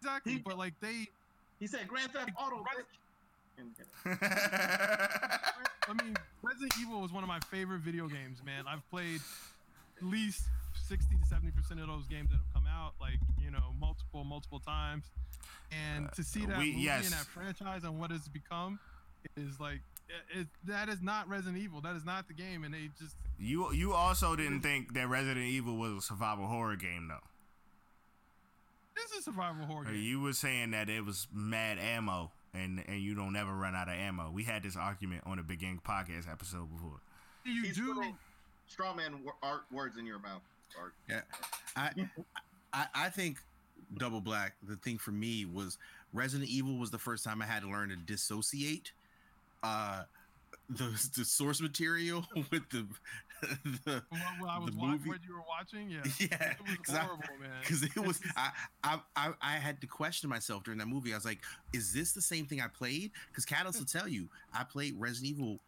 Exactly, 0.00 0.32
He- 0.34 0.38
but 0.40 0.58
like 0.58 0.74
they, 0.80 1.08
He 1.60 1.66
said 1.66 1.88
Grand 1.88 2.12
Theft 2.12 2.30
Auto, 2.38 2.62
bitch. 2.64 2.84
I 5.98 6.02
mean, 6.04 6.14
Resident 6.42 6.72
Evil 6.80 7.00
was 7.00 7.12
one 7.12 7.22
of 7.22 7.28
my 7.28 7.40
favorite 7.40 7.80
video 7.80 8.08
games, 8.08 8.42
man. 8.44 8.64
I've 8.68 8.88
played 8.90 9.20
at 9.98 10.06
least 10.06 10.42
60 10.88 11.16
to 11.16 11.26
70 11.28 11.50
percent 11.52 11.80
of 11.80 11.86
those 11.86 12.06
games 12.06 12.30
that 12.30 12.36
have 12.36 12.54
come 12.54 12.64
out, 12.68 12.94
like 13.00 13.18
you 13.42 13.50
know, 13.50 13.74
multiple, 13.78 14.24
multiple 14.24 14.60
times. 14.60 15.04
And 15.70 16.12
to 16.12 16.22
see 16.22 16.44
uh, 16.44 16.48
that 16.48 16.58
we- 16.58 16.72
movie 16.72 16.82
yes. 16.82 17.04
and 17.04 17.12
that 17.14 17.26
franchise 17.26 17.84
and 17.84 17.98
what 17.98 18.10
it's 18.10 18.28
become 18.28 18.78
is 19.36 19.58
like, 19.60 19.80
it, 20.08 20.40
it, 20.40 20.46
that 20.66 20.88
is 20.88 21.00
not 21.00 21.28
Resident 21.28 21.62
Evil. 21.62 21.80
That 21.80 21.96
is 21.96 22.04
not 22.04 22.28
the 22.28 22.34
game, 22.34 22.64
and 22.64 22.74
they 22.74 22.90
just 22.98 23.16
You 23.38 23.72
you 23.72 23.92
also 23.92 24.36
didn't 24.36 24.60
think 24.60 24.94
that 24.94 25.08
Resident 25.08 25.46
Evil 25.46 25.76
was 25.76 25.92
a 25.92 26.00
survival 26.00 26.46
horror 26.46 26.76
game 26.76 27.08
though. 27.08 27.24
this 28.94 29.12
is 29.12 29.20
a 29.20 29.22
survival 29.22 29.64
horror 29.66 29.84
game. 29.84 29.94
You 30.02 30.20
were 30.20 30.32
saying 30.32 30.72
that 30.72 30.88
it 30.88 31.04
was 31.04 31.26
mad 31.32 31.78
ammo 31.78 32.30
and 32.54 32.82
and 32.86 33.00
you 33.00 33.14
don't 33.14 33.36
ever 33.36 33.52
run 33.52 33.74
out 33.74 33.88
of 33.88 33.94
ammo. 33.94 34.30
We 34.30 34.44
had 34.44 34.62
this 34.62 34.76
argument 34.76 35.22
on 35.26 35.36
the 35.36 35.42
Beginning 35.42 35.80
podcast 35.86 36.30
episode 36.30 36.70
before. 36.72 37.00
You 37.44 37.62
He's 37.62 37.76
do. 37.76 38.02
straw 38.66 38.94
man 38.94 39.22
wor- 39.24 39.34
art 39.42 39.62
words 39.70 39.98
in 39.98 40.06
your 40.06 40.18
mouth. 40.18 40.42
Art. 40.80 40.94
Yeah, 41.08 41.20
I, 41.76 41.90
I 42.72 42.86
I 42.94 43.08
think 43.10 43.38
Double 43.98 44.20
Black. 44.20 44.54
The 44.66 44.76
thing 44.76 44.98
for 44.98 45.10
me 45.12 45.44
was 45.44 45.78
Resident 46.12 46.48
Evil 46.48 46.78
was 46.78 46.90
the 46.90 46.98
first 46.98 47.24
time 47.24 47.42
I 47.42 47.46
had 47.46 47.62
to 47.62 47.68
learn 47.68 47.90
to 47.90 47.96
dissociate 47.96 48.92
uh, 49.62 50.04
the 50.68 50.86
the 51.16 51.24
source 51.24 51.60
material 51.60 52.26
with 52.50 52.68
the 52.70 52.86
the 53.42 54.02
What, 54.08 54.20
what 54.40 54.50
I 54.50 54.58
was 54.58 54.74
watching, 54.74 54.90
movie. 54.90 55.08
what 55.10 55.18
you 55.26 55.34
were 55.34 55.42
watching, 55.48 55.90
yeah, 55.90 56.02
yeah 56.18 56.50
it 56.52 56.56
was 56.66 56.76
'cause 56.86 56.94
I- 56.94 57.00
horrible, 57.00 57.24
man. 57.40 57.50
because 57.60 57.82
it 57.82 57.96
was 57.96 58.20
I, 58.36 58.50
I 58.82 59.00
I 59.16 59.32
I 59.42 59.52
had 59.56 59.80
to 59.82 59.86
question 59.86 60.30
myself 60.30 60.64
during 60.64 60.78
that 60.78 60.88
movie. 60.88 61.12
I 61.12 61.16
was 61.16 61.24
like, 61.24 61.40
is 61.72 61.92
this 61.92 62.12
the 62.12 62.22
same 62.22 62.46
thing 62.46 62.60
I 62.60 62.68
played? 62.68 63.10
Because 63.28 63.44
Catalyst 63.44 63.78
will 63.78 63.86
tell 63.86 64.08
you 64.08 64.28
I 64.52 64.64
played 64.64 64.94
Resident 64.98 65.30
Evil 65.36 65.58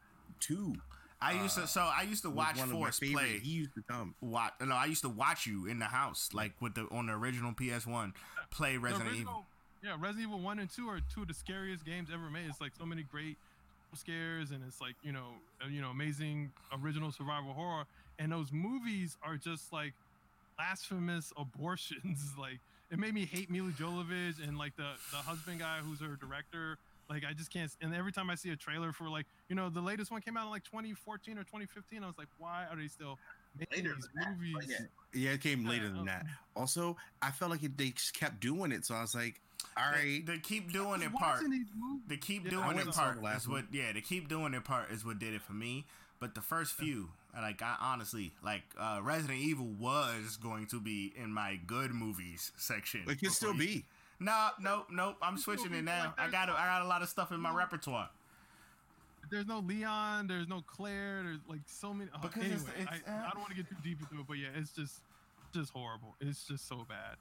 two. 0.40 0.74
I 1.20 1.32
used 1.32 1.56
Uh, 1.58 1.62
to 1.62 1.66
so 1.68 1.80
I 1.80 2.02
used 2.02 2.22
to 2.24 2.30
watch 2.30 2.56
one 2.58 2.68
of 2.68 2.74
my 2.74 2.80
Force 2.80 2.98
favorite- 2.98 3.14
play. 3.14 3.38
He 3.38 3.50
used 3.50 3.74
to 3.74 3.82
come. 3.88 4.14
Watch 4.20 4.52
no, 4.60 4.74
I 4.74 4.84
used 4.86 5.02
to 5.02 5.08
watch 5.08 5.46
you 5.46 5.66
in 5.66 5.78
the 5.78 5.86
house, 5.86 6.30
like 6.34 6.52
with 6.60 6.74
the 6.74 6.86
on 6.90 7.06
the 7.06 7.14
original 7.14 7.52
PS 7.54 7.86
One, 7.86 8.12
play 8.50 8.76
Resident 8.76 9.08
original- 9.10 9.20
Evil. 9.32 9.46
Yeah, 9.82 9.92
Resident 9.98 10.22
Evil 10.28 10.40
One 10.40 10.58
and 10.58 10.68
Two 10.70 10.88
are 10.88 11.00
two 11.14 11.22
of 11.22 11.28
the 11.28 11.34
scariest 11.34 11.84
games 11.84 12.08
ever 12.12 12.28
made. 12.30 12.46
It's 12.48 12.60
like 12.60 12.72
so 12.76 12.84
many 12.84 13.02
great 13.02 13.38
scares, 13.96 14.50
and 14.52 14.62
it's 14.66 14.80
like 14.80 14.96
you 15.02 15.12
know, 15.12 15.34
uh, 15.64 15.68
you 15.68 15.80
know, 15.80 15.90
amazing 15.90 16.52
original 16.72 17.12
survival 17.12 17.52
horror. 17.54 17.84
And 18.18 18.32
those 18.32 18.52
movies 18.52 19.16
are 19.22 19.36
just 19.36 19.72
like 19.72 19.94
blasphemous 20.56 21.32
abortions. 21.38 22.34
like 22.38 22.60
it 22.90 22.98
made 22.98 23.14
me 23.14 23.26
hate 23.26 23.50
Milla 23.50 23.72
Jovovich 23.72 24.42
and 24.46 24.58
like 24.58 24.76
the 24.76 24.94
the 25.10 25.18
husband 25.18 25.60
guy 25.60 25.78
who's 25.78 26.00
her 26.00 26.16
director. 26.16 26.78
Like 27.08 27.24
I 27.24 27.32
just 27.34 27.52
can't. 27.52 27.70
And 27.80 27.94
every 27.94 28.12
time 28.12 28.30
I 28.30 28.34
see 28.34 28.50
a 28.50 28.56
trailer 28.56 28.92
for 28.92 29.08
like 29.08 29.26
you 29.48 29.56
know 29.56 29.70
the 29.70 29.80
latest 29.80 30.10
one 30.10 30.20
came 30.22 30.36
out 30.36 30.44
in 30.46 30.50
like 30.50 30.64
2014 30.64 31.38
or 31.38 31.44
2015, 31.44 32.02
I 32.02 32.06
was 32.06 32.18
like, 32.18 32.28
why 32.38 32.66
are 32.70 32.76
they 32.76 32.88
still 32.88 33.18
making 33.58 33.76
Later 33.76 33.94
these 33.94 34.08
than 34.14 34.38
movies? 34.38 34.68
yeah. 34.68 34.86
Yeah, 35.14 35.30
it 35.32 35.40
came 35.40 35.64
later 35.66 35.88
Yeah, 35.88 35.90
than 35.90 36.04
that. 36.06 36.26
Also, 36.54 36.96
I 37.22 37.30
felt 37.30 37.50
like 37.50 37.62
it, 37.62 37.76
they 37.78 37.90
just 37.90 38.12
kept 38.14 38.40
doing 38.40 38.70
it, 38.72 38.84
so 38.84 38.94
I 38.94 39.00
was 39.00 39.14
like, 39.14 39.40
all 39.76 39.92
They, 39.92 39.98
right. 39.98 40.26
they 40.26 40.38
keep 40.38 40.72
doing 40.72 41.02
I 41.02 41.06
it 41.06 41.12
part. 41.12 41.42
watching. 41.42 41.66
They 42.08 42.16
keep 42.16 42.44
Yeah, 42.44 42.50
doing 42.50 42.66
went 42.68 42.80
it 42.80 42.94
part 42.94 43.16
the 43.16 43.22
last 43.22 43.48
what 43.48 43.64
yeah, 43.72 43.92
they 43.92 44.00
keep 44.00 44.28
doing 44.28 44.54
it 44.54 44.64
part 44.64 44.90
is 44.90 45.04
what 45.04 45.18
did 45.18 45.34
it 45.34 45.42
for 45.42 45.52
me. 45.52 45.84
But 46.18 46.34
the 46.34 46.40
first 46.40 46.72
few, 46.74 47.10
like 47.34 47.60
I 47.62 47.76
honestly, 47.80 48.32
like 48.42 48.62
uh 48.78 49.00
Resident 49.02 49.38
Evil 49.40 49.66
was 49.78 50.38
going 50.42 50.66
to 50.68 50.80
be 50.80 51.12
in 51.16 51.30
my 51.32 51.58
good 51.66 51.90
movies 51.92 52.52
section. 52.56 53.02
It 53.08 53.18
can 53.20 53.30
still 53.30 53.52
you- 53.54 53.58
be. 53.58 53.84
No, 54.18 54.48
no, 54.58 54.86
no. 54.90 55.14
I'm 55.20 55.36
switching 55.36 55.74
it 55.74 55.82
now. 55.84 56.14
like 56.18 56.28
I 56.28 56.30
got 56.30 56.48
a, 56.48 56.52
I 56.52 56.64
got 56.64 56.82
a 56.82 56.88
lot 56.88 57.02
of 57.02 57.08
stuff 57.10 57.32
in 57.32 57.40
my 57.40 57.50
No. 57.50 57.56
repertoire. 57.56 58.08
there's 59.30 59.46
no 59.46 59.58
Leon, 59.58 60.26
there's 60.28 60.48
no 60.48 60.62
Claire, 60.62 61.22
there's 61.24 61.40
like 61.48 61.60
so 61.66 61.92
many. 61.92 62.08
Uh, 62.14 62.18
Because 62.22 62.42
anyway, 62.44 62.56
it's- 62.78 62.88
it's, 63.00 63.08
I, 63.08 63.12
uh, 63.12 63.16
I 63.26 63.30
don't 63.30 63.40
want 63.40 63.50
to 63.50 63.56
get 63.56 63.68
too 63.68 63.76
deep 63.82 63.98
into 64.00 64.20
it, 64.20 64.26
but 64.26 64.38
yeah, 64.38 64.48
it's 64.56 64.70
just 64.70 65.00
just 65.52 65.72
horrible. 65.72 66.16
It's 66.20 66.46
just 66.46 66.66
so 66.68 66.86
bad. 66.88 67.16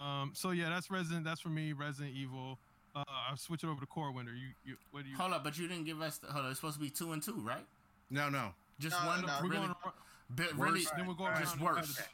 Um, 0.00 0.32
so 0.34 0.50
yeah, 0.50 0.68
that's 0.70 0.90
Resident. 0.90 1.24
That's 1.24 1.40
for 1.40 1.48
me, 1.50 1.72
Resident 1.72 2.14
Evil. 2.16 2.58
Uh, 2.96 3.02
I'll 3.30 3.36
switch 3.36 3.64
it 3.64 3.68
over 3.68 3.80
to 3.80 3.86
Corwinder. 3.86 4.28
You, 4.28 4.48
you, 4.64 4.76
what 4.92 5.04
do 5.04 5.10
you? 5.10 5.16
Hold 5.16 5.32
up, 5.32 5.44
but 5.44 5.58
you 5.58 5.66
didn't 5.68 5.84
give 5.84 6.00
us. 6.00 6.18
The, 6.18 6.28
hold 6.28 6.44
on, 6.44 6.50
it's 6.50 6.60
supposed 6.60 6.76
to 6.76 6.80
be 6.80 6.90
two 6.90 7.12
and 7.12 7.22
two, 7.22 7.34
right? 7.44 7.64
No, 8.10 8.28
no. 8.28 8.50
Just 8.78 8.96
No, 9.02 9.06
one. 9.08 9.22
no, 9.22 9.32
We're 9.42 9.48
really, 9.50 9.56
going 9.66 9.68
to, 9.68 9.92
bit, 10.34 10.56
Worse. 10.56 10.70
really, 10.70 10.86
then 10.96 11.06
we'll 11.06 11.16
go 11.16 11.28
just 11.38 11.60
worse. 11.60 11.94
try 11.96 12.04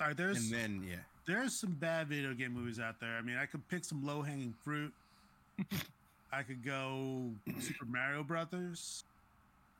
All 0.00 0.06
right, 0.08 0.16
there's 0.16 0.38
And 0.38 0.52
then 0.52 0.84
yeah, 0.88 0.96
there's 1.26 1.52
some 1.54 1.72
bad 1.72 2.08
video 2.08 2.32
game 2.34 2.52
movies 2.52 2.78
out 2.80 3.00
there. 3.00 3.16
I 3.16 3.22
mean, 3.22 3.36
I 3.36 3.46
could 3.46 3.66
pick 3.68 3.84
some 3.84 4.04
low 4.06 4.22
hanging 4.22 4.54
fruit. 4.64 4.92
I 6.32 6.42
could 6.42 6.64
go 6.64 7.30
Super 7.58 7.84
Mario 7.86 8.22
Brothers. 8.22 9.04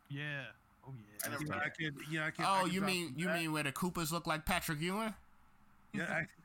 Yeah. 0.09 0.43
Oh 0.87 0.93
yeah. 1.25 1.31
never 1.31 1.43
You 1.45 1.49
know, 1.49 1.55
played 1.57 1.65
I 1.65 1.69
could, 1.71 1.95
you 2.11 2.19
know, 2.19 2.27
I 2.27 2.31
could. 2.31 2.45
I 2.45 2.61
Oh, 2.61 2.65
could 2.65 2.73
you 2.75 2.81
mean 2.81 3.15
you 3.17 3.27
bad- 3.27 3.41
mean 3.41 3.53
where 3.53 3.63
the 3.63 3.73
Koopas 3.73 4.11
look 4.11 4.27
like 4.27 4.45
Patrick 4.45 4.81
Ewing? 4.81 5.15
Yeah, 5.93 6.05
I, 6.11 6.27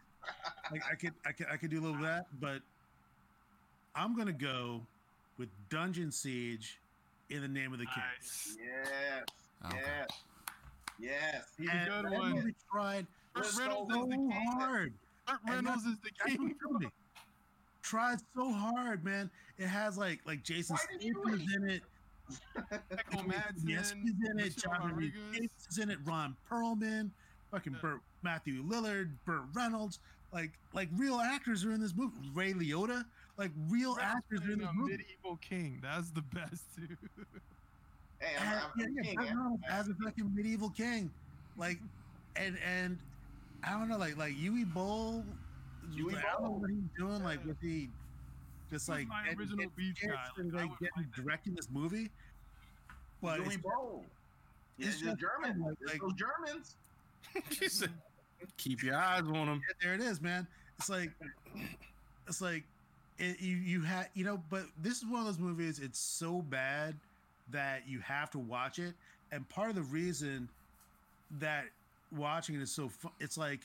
like, 0.72 0.82
I 0.92 0.96
could, 0.96 1.14
I 1.26 1.32
could, 1.32 1.48
I 1.52 1.58
could 1.58 1.70
do 1.72 1.80
a 1.80 1.82
little 1.82 1.96
of 1.98 2.02
that, 2.04 2.26
but 2.40 2.62
I'm 3.96 4.16
gonna 4.16 4.32
go 4.34 4.82
with 5.38 5.50
Dungeon 5.70 6.12
Siege 6.12 6.80
in 7.30 7.42
the 7.42 7.48
name 7.48 7.74
of 7.74 7.80
the 7.80 7.86
king. 7.86 8.04
Nice. 8.20 8.58
Yes. 8.60 9.24
Okay. 9.66 9.80
Yes. 9.86 10.08
Yes. 11.00 11.44
He's 11.58 11.70
And 11.70 11.82
a 11.88 11.92
good 12.02 12.06
that 12.12 12.20
one. 12.20 12.32
movie 12.34 12.56
tried 12.72 13.08
Burt 13.34 13.46
so 13.46 13.62
Reynolds 13.62 13.92
is 13.96 14.02
the 14.02 14.08
king. 14.16 14.32
hard. 14.32 14.94
Burt 15.28 15.40
Reynolds 15.48 15.84
is 15.86 15.98
the 16.04 16.10
king. 16.26 16.44
what 16.44 16.60
killed 16.60 16.82
me. 16.82 16.88
Tried 17.82 18.20
so 18.36 18.52
hard, 18.52 19.04
man. 19.04 19.30
It 19.58 19.68
has 19.68 19.98
like 19.98 20.20
like 20.26 20.44
Jason 20.44 20.76
Why 20.76 20.98
Statham 21.00 21.50
in 21.64 21.70
it. 21.70 21.82
Echo 22.92 23.24
Yes, 23.64 23.94
he's 24.02 24.14
in 24.30 24.40
it. 24.40 24.56
Michelle 24.56 24.74
John 24.74 24.90
Rodriguez. 24.92 25.20
Rodriguez 25.32 25.52
is 25.70 25.78
in 25.78 25.90
it. 25.92 25.98
Ron 26.06 26.36
Perlman, 26.50 27.12
fucking 27.52 27.74
Yeah. 27.74 27.80
Burt, 27.82 28.02
Matthew 28.24 28.64
Lillard, 28.64 29.12
Burt 29.26 29.44
Reynolds, 29.54 30.00
like 30.34 30.52
like 30.74 30.90
real 30.96 31.16
actors 31.20 31.64
are 31.66 31.72
in 31.72 31.80
this 31.82 31.94
movie. 31.96 32.16
Ray 32.34 32.54
Liotta, 32.54 33.06
like 33.38 33.52
real 33.70 33.96
Reynolds 33.96 34.16
actors 34.18 34.40
are 34.42 34.52
in 34.52 34.60
playing 34.60 34.60
this 34.60 34.70
a 34.70 34.74
movie. 34.74 34.92
medieval 34.98 35.38
king. 35.38 35.80
That's 35.82 36.12
the 36.12 36.22
best 36.22 36.64
too. 36.76 36.88
Hey, 38.20 38.36
I'm, 38.40 38.48
I'm, 38.48 38.54
yeah, 38.78 38.86
I'm 38.86 38.96
yeah, 38.96 39.02
king, 39.04 39.16
Burt 39.16 39.60
yeah. 39.68 39.80
As 39.80 39.88
a 39.90 39.94
fucking 39.96 40.34
medieval 40.34 40.70
king, 40.70 41.12
like, 41.58 41.80
and 42.38 42.58
and 42.66 42.98
I 43.64 43.72
don't 43.72 43.90
know, 43.90 43.98
like 43.98 44.18
like 44.18 44.34
Uwe 44.34 44.72
Boll, 44.74 45.24
Uwe 45.94 46.16
I 46.18 46.22
don't 46.34 46.44
know 46.44 46.50
what 46.52 46.70
he's 46.70 46.80
doing, 46.98 47.24
like 47.24 47.44
with 47.46 47.60
the 47.60 47.88
just 48.72 48.90
like 48.90 49.08
my 49.08 49.24
getting- 49.24 49.40
original 49.40 49.58
getting 49.58 49.72
beach 49.76 50.00
kids 50.02 50.14
guy, 50.14 50.28
and, 50.38 50.54
like, 50.54 50.70
like, 50.70 50.80
getting 50.80 51.12
directing 51.16 51.54
this 51.56 51.68
movie. 51.72 52.10
But 53.22 53.40
Louis 53.42 53.56
it's, 53.56 53.58
Boll. 53.58 54.04
Yeah, 54.78 54.88
it's 54.88 55.00
the 55.02 55.06
just 55.08 55.20
German. 55.20 55.60
like- 55.62 55.78
It's 55.82 55.92
like- 55.92 56.02
those 56.02 56.14
Germans. 56.14 56.76
keep 58.58 58.84
your 58.84 58.96
eyes 58.96 59.22
on 59.22 59.48
them. 59.48 59.62
There 59.82 59.94
it 59.94 60.02
is, 60.02 60.22
man. 60.22 60.48
It's 60.78 60.90
like, 60.90 61.12
it's 62.28 62.42
like, 62.42 62.64
it, 63.18 63.40
you 63.40 63.56
you 63.56 63.82
had 63.82 64.10
you 64.14 64.26
know, 64.26 64.42
but 64.50 64.64
this 64.82 64.98
is 64.98 65.06
one 65.06 65.22
of 65.22 65.26
those 65.26 65.40
movies. 65.40 65.80
It's 65.80 66.00
so 66.00 66.42
bad 66.42 66.96
that 67.52 67.84
you 67.88 68.00
have 68.00 68.30
to 68.32 68.40
watch 68.40 68.78
it, 68.80 68.94
and 69.32 69.48
part 69.48 69.70
of 69.70 69.76
the 69.76 69.84
reason 69.84 70.50
that 71.40 71.66
watching 72.16 72.56
it 72.56 72.62
is 72.62 72.72
so 72.72 72.90
fun, 72.90 73.12
it's 73.20 73.38
like 73.38 73.62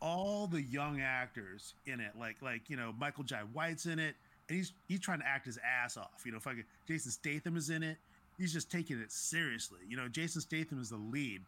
all 0.00 0.46
the 0.46 0.62
young 0.62 1.00
actors 1.00 1.74
in 1.86 2.00
it, 2.00 2.12
like 2.18 2.36
like 2.42 2.68
you 2.68 2.76
know 2.76 2.94
Michael 2.98 3.24
Jai 3.24 3.40
White's 3.52 3.86
in 3.86 3.98
it, 3.98 4.14
and 4.48 4.56
he's 4.58 4.72
he's 4.88 5.00
trying 5.00 5.20
to 5.20 5.26
act 5.26 5.46
his 5.46 5.58
ass 5.58 5.96
off. 5.96 6.22
You 6.24 6.32
know, 6.32 6.38
fucking 6.38 6.64
Jason 6.86 7.10
Statham 7.10 7.56
is 7.56 7.70
in 7.70 7.82
it. 7.82 7.96
He's 8.38 8.52
just 8.52 8.70
taking 8.70 9.00
it 9.00 9.12
seriously. 9.12 9.80
You 9.88 9.96
know, 9.96 10.08
Jason 10.08 10.40
Statham 10.40 10.80
is 10.80 10.90
the 10.90 10.96
lead. 10.96 11.42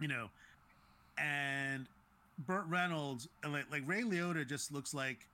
You 0.00 0.08
know, 0.08 0.28
and 1.18 1.86
Burt 2.46 2.64
Reynolds, 2.68 3.28
and 3.42 3.52
like 3.52 3.70
like 3.70 3.82
Ray 3.86 4.02
Liotta, 4.02 4.46
just 4.46 4.72
looks 4.72 4.92
like 4.94 5.26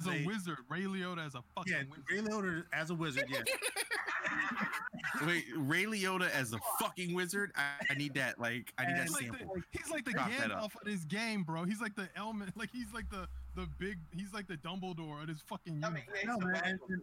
as 0.00 0.06
a 0.06 0.10
they- 0.10 0.24
wizard. 0.24 0.58
Ray 0.68 0.82
Liotta 0.82 1.26
as 1.26 1.34
a 1.34 1.42
fucking 1.54 1.72
Yeah, 1.72 1.82
wizard. 1.90 2.04
Ray 2.10 2.18
Liotta 2.18 2.64
as 2.72 2.90
a 2.90 2.94
wizard. 2.94 3.24
Yeah, 3.28 3.42
Wait, 5.26 5.44
Ray 5.56 5.84
Liotta 5.84 6.30
as 6.30 6.52
a 6.52 6.58
fucking 6.80 7.14
wizard? 7.14 7.52
I, 7.56 7.72
I 7.90 7.94
need 7.94 8.14
that. 8.14 8.38
Like, 8.40 8.72
I 8.78 8.86
need 8.86 8.96
that 8.96 9.02
He's 9.02 9.12
like, 9.12 9.24
sample. 9.24 9.54
the, 9.54 9.62
he's 9.78 9.90
like 9.90 10.04
the 10.04 10.12
Drop 10.12 10.30
that. 10.30 10.48
Gandalf 10.50 10.64
of 10.76 10.84
this 10.84 11.04
game, 11.04 11.42
bro. 11.42 11.64
He's 11.64 11.80
like 11.80 11.94
the 11.96 12.08
element, 12.16 12.56
like 12.56 12.70
he's 12.72 12.92
like 12.94 13.10
the 13.10 13.26
the 13.56 13.66
big, 13.78 13.98
he's 14.16 14.32
like 14.32 14.46
the 14.46 14.56
Dumbledore 14.56 15.20
of 15.22 15.26
this 15.26 15.40
fucking. 15.46 15.82
I 15.84 15.90
mean, 15.90 16.04
universe. 16.22 16.38
No, 16.40 16.46
man, 16.46 16.62
and- 16.88 17.02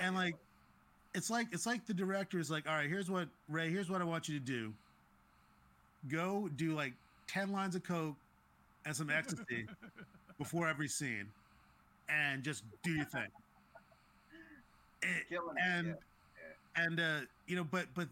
and 0.00 0.14
like, 0.16 0.36
it's 1.14 1.28
like 1.28 1.48
it's 1.52 1.66
like 1.66 1.84
the 1.86 1.92
director 1.92 2.38
is 2.38 2.50
like, 2.50 2.66
all 2.68 2.74
right, 2.74 2.88
here's 2.88 3.10
what 3.10 3.28
Ray, 3.48 3.68
here's 3.68 3.90
what 3.90 4.00
I 4.00 4.04
want 4.04 4.28
you 4.28 4.38
to 4.38 4.44
do. 4.44 4.72
Go 6.08 6.48
do 6.56 6.74
like 6.74 6.94
ten 7.30 7.52
lines 7.52 7.74
of 7.76 7.82
coke 7.84 8.16
and 8.86 8.94
some 8.96 9.10
ecstasy 9.10 9.66
before 10.38 10.66
every 10.68 10.88
scene, 10.88 11.26
and 12.08 12.42
just 12.42 12.64
do 12.82 12.92
your 12.92 13.04
thing. 13.04 13.26
It- 15.02 15.26
and 15.62 15.86
yeah. 15.88 16.84
and 16.84 17.00
uh 17.00 17.20
you 17.46 17.56
know 17.56 17.64
but 17.64 17.86
but 17.94 18.06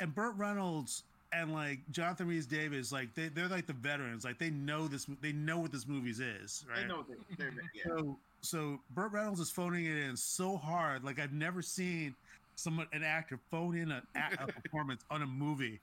and 0.00 0.14
Burt 0.14 0.34
Reynolds 0.36 1.04
and 1.32 1.52
like 1.52 1.78
Jonathan 1.92 2.26
Rhys-Davies 2.28 2.90
like 2.92 3.14
they 3.14 3.28
they're 3.28 3.48
like 3.48 3.66
the 3.66 3.72
veterans 3.74 4.24
like 4.24 4.38
they 4.38 4.50
know 4.50 4.88
this 4.88 5.06
they 5.20 5.32
know 5.32 5.58
what 5.58 5.70
this 5.72 5.86
movie's 5.86 6.18
is 6.20 6.64
right 6.68 6.80
They 6.82 6.86
know 6.86 7.04
they, 7.38 7.44
yeah. 7.74 7.82
so 7.86 8.16
so 8.40 8.80
Burt 8.94 9.12
Reynolds 9.12 9.38
is 9.40 9.50
phoning 9.50 9.84
it 9.86 9.96
in 9.98 10.16
so 10.16 10.56
hard 10.56 11.04
like 11.04 11.20
I've 11.20 11.32
never 11.32 11.62
seen 11.62 12.14
someone 12.56 12.88
an 12.92 13.04
actor 13.04 13.38
phone 13.50 13.76
in 13.76 13.92
a, 13.92 14.02
a 14.40 14.46
performance 14.48 15.04
on 15.10 15.22
a 15.22 15.26
movie 15.26 15.78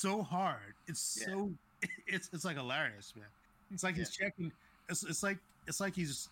so 0.00 0.22
hard 0.22 0.74
it's 0.86 1.18
Yeah. 1.20 1.26
so 1.34 1.50
it's 2.06 2.28
it's 2.32 2.44
like 2.44 2.56
hilarious 2.56 3.12
man 3.16 3.26
it's 3.72 3.82
like 3.82 3.94
he's 3.96 4.10
checking 4.10 4.52
it's, 4.88 5.02
it's 5.04 5.22
like 5.22 5.38
it's 5.66 5.80
like 5.80 5.94
he's 5.94 6.28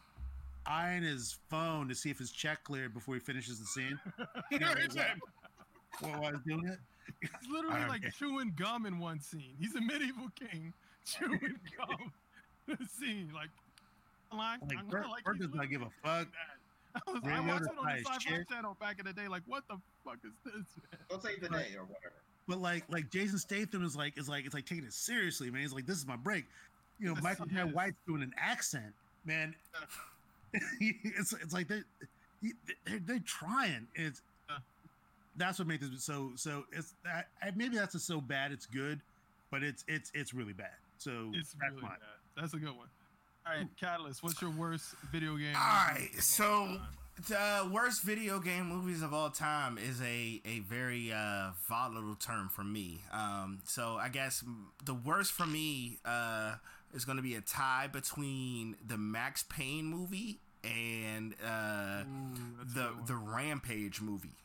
eyeing 0.66 1.02
his 1.02 1.36
phone 1.48 1.88
to 1.88 1.94
see 1.94 2.10
if 2.10 2.18
his 2.18 2.30
check 2.32 2.64
cleared 2.64 2.92
before 2.94 3.14
he 3.14 3.20
finishes 3.20 3.58
the 3.60 3.66
scene 3.66 3.98
you 4.50 4.58
know, 4.58 4.72
while 6.00 6.20
while 6.20 6.32
he's 6.32 6.40
doing 6.46 6.66
it 6.68 6.78
He's 7.20 7.30
literally 7.50 7.86
like 7.88 8.02
care. 8.02 8.10
chewing 8.18 8.52
gum 8.56 8.84
in 8.84 8.98
one 8.98 9.20
scene. 9.20 9.54
He's 9.60 9.76
a 9.76 9.80
medieval 9.80 10.28
king 10.34 10.72
chewing 11.06 11.38
gum. 11.78 12.12
in 12.66 12.74
a 12.74 12.88
scene 12.88 13.30
like, 13.32 13.48
like, 14.32 14.60
like 14.68 14.78
I'm 14.80 14.88
Burt, 14.88 15.08
like 15.08 15.24
Burt 15.24 15.36
he's 15.36 15.46
does 15.46 15.54
not 15.54 15.70
give 15.70 15.82
a 15.82 15.90
literally 16.04 16.24
fuck 16.24 16.26
that. 16.32 17.02
I, 17.06 17.12
was, 17.12 17.22
Ray 17.22 17.32
I 17.32 17.40
watched 17.40 17.62
Liotta's 17.62 17.66
it 17.66 17.78
on 17.78 17.84
high 17.84 17.94
the 17.94 18.00
as 18.00 18.06
Sci-Fi 18.06 18.36
shit. 18.38 18.48
Channel 18.48 18.76
back 18.80 18.98
in 18.98 19.04
the 19.06 19.12
day. 19.12 19.28
Like, 19.28 19.42
what 19.46 19.62
the 19.68 19.76
fuck 20.04 20.18
is 20.24 20.32
this, 20.44 20.54
man? 20.54 21.00
Don't 21.08 21.22
save 21.22 21.40
the 21.40 21.48
day 21.48 21.76
or 21.78 21.84
whatever. 21.84 22.18
But 22.48 22.58
like 22.60 22.84
like 22.88 23.10
Jason 23.10 23.38
Statham 23.38 23.84
is 23.84 23.96
like 23.96 24.16
is 24.18 24.28
like 24.28 24.44
it's 24.46 24.54
like 24.54 24.66
taking 24.66 24.84
it 24.84 24.92
seriously, 24.92 25.50
man. 25.50 25.62
He's 25.62 25.72
like, 25.72 25.86
this 25.86 25.96
is 25.98 26.06
my 26.06 26.16
break. 26.16 26.44
You 26.98 27.08
know, 27.08 27.14
Yes, 27.14 27.22
Michael 27.22 27.68
White's 27.72 27.96
doing 28.06 28.22
an 28.22 28.32
accent, 28.38 28.92
man. 29.24 29.54
it's 30.80 31.32
it's 31.32 31.52
like 31.52 31.68
they 31.68 31.82
they're, 32.86 33.00
they're 33.06 33.18
trying. 33.20 33.86
It's 33.94 34.22
Yeah. 34.48 34.56
that's 35.36 35.58
what 35.58 35.68
makes 35.68 35.88
this 35.88 36.04
so 36.04 36.30
so. 36.36 36.64
It's 36.72 36.94
that 37.04 37.28
maybe 37.56 37.76
that's 37.76 37.94
a 37.94 37.98
so 38.00 38.20
bad 38.20 38.52
it's 38.52 38.66
good, 38.66 39.00
but 39.50 39.62
it's 39.62 39.84
it's 39.88 40.10
it's 40.14 40.32
really 40.34 40.52
bad. 40.52 40.70
So 40.98 41.30
It's 41.34 41.54
that's 41.60 41.70
really 41.72 41.82
mine. 41.82 41.96
bad. 42.00 42.42
That's 42.42 42.54
a 42.54 42.58
good 42.58 42.76
one. 42.76 42.86
All 43.46 43.54
right, 43.56 43.66
Catalyst. 43.80 44.22
What's 44.22 44.40
your 44.40 44.50
worst 44.50 44.94
video 45.12 45.36
game? 45.36 45.54
All 45.56 45.62
right, 45.62 46.10
so 46.18 46.44
time? 46.66 46.80
The 47.28 47.68
worst 47.72 48.02
video 48.02 48.38
game 48.38 48.66
movies 48.66 49.02
of 49.02 49.14
all 49.14 49.30
time 49.30 49.78
is 49.78 50.00
a 50.02 50.40
a 50.44 50.60
very 50.60 51.12
uh, 51.12 51.50
volatile 51.68 52.14
term 52.14 52.48
for 52.48 52.64
me. 52.64 53.00
Um, 53.12 53.60
so 53.64 53.96
I 54.00 54.08
guess 54.08 54.44
the 54.84 54.94
worst 54.94 55.32
for 55.32 55.46
me 55.46 55.98
uh, 56.04 56.56
is 56.94 57.04
going 57.04 57.16
to 57.16 57.22
be 57.22 57.34
a 57.34 57.40
tie 57.40 57.88
between 57.90 58.76
the 58.86 58.98
Max 58.98 59.44
Payne 59.48 59.86
movie 59.86 60.38
and 60.64 61.34
uh, 61.44 62.02
Ooh, 62.02 62.64
the 62.74 62.90
the 63.06 63.16
Rampage 63.16 64.00
movie. 64.00 64.36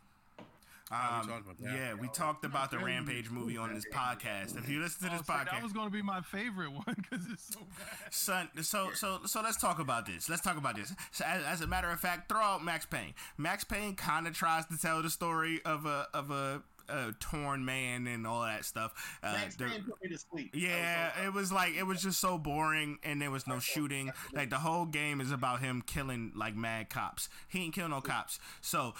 Oh, 0.91 0.95
we 0.95 1.19
Um, 1.21 1.27
talked 1.27 1.45
about 1.45 1.57
that. 1.59 1.73
yeah, 1.73 1.93
we 1.93 2.07
talked 2.09 2.45
about 2.45 2.71
the 2.71 2.79
Rampage 2.79 3.29
movie 3.29 3.57
on 3.57 3.73
this 3.73 3.85
podcast. 3.93 4.57
If 4.57 4.67
you 4.69 4.81
listen 4.81 5.07
to 5.07 5.13
Oh, 5.15 5.17
this 5.17 5.27
so 5.27 5.33
podcast, 5.33 5.51
that 5.51 5.63
was 5.63 5.73
going 5.73 5.87
to 5.87 5.91
be 5.93 6.01
my 6.01 6.21
favorite 6.21 6.71
one 6.85 6.95
because 6.97 7.25
it's 7.31 7.53
so 7.53 7.59
bad. 7.61 8.13
Son, 8.13 8.49
so 8.61 8.89
so 8.93 9.19
so 9.25 9.41
let's 9.41 9.57
talk 9.57 9.79
about 9.79 10.05
this. 10.05 10.29
Let's 10.29 10.41
talk 10.41 10.57
about 10.57 10.75
this. 10.75 10.93
So 11.11 11.23
as, 11.25 11.43
as 11.45 11.61
a 11.61 11.67
matter 11.67 11.89
of 11.89 11.99
fact, 11.99 12.27
throw 12.29 12.41
out 12.41 12.63
Max 12.63 12.85
Payne. 12.85 13.13
Max 13.37 13.63
Payne 13.63 13.95
kind 13.95 14.27
of 14.27 14.33
tries 14.35 14.65
to 14.67 14.77
tell 14.77 15.01
the 15.01 15.09
story 15.09 15.61
of 15.63 15.85
a 15.85 16.07
of 16.13 16.29
a, 16.31 16.61
a 16.89 17.13
torn 17.21 17.63
man 17.63 18.05
and 18.07 18.27
all 18.27 18.41
that 18.43 18.65
stuff. 18.65 19.17
Uh, 19.23 19.37
the- 19.57 19.65
put 19.87 20.01
me 20.03 20.09
to 20.09 20.17
sleep. 20.17 20.51
yeah, 20.53 21.11
I 21.15 21.21
was 21.21 21.27
it 21.27 21.33
was 21.33 21.51
like 21.53 21.73
it 21.75 21.83
was 21.83 22.01
just 22.01 22.19
so 22.19 22.37
boring, 22.37 22.99
and 23.03 23.21
there 23.21 23.31
was 23.31 23.47
no 23.47 23.59
shooting. 23.59 24.11
Like 24.33 24.49
the 24.49 24.59
whole 24.59 24.85
game 24.85 25.21
is 25.21 25.31
about 25.31 25.61
him 25.61 25.81
killing 25.85 26.33
like 26.35 26.55
mad 26.55 26.89
cops. 26.89 27.29
He 27.47 27.63
ain't 27.63 27.73
kill 27.75 27.87
no 27.87 28.01
cops. 28.01 28.39
So 28.59 28.93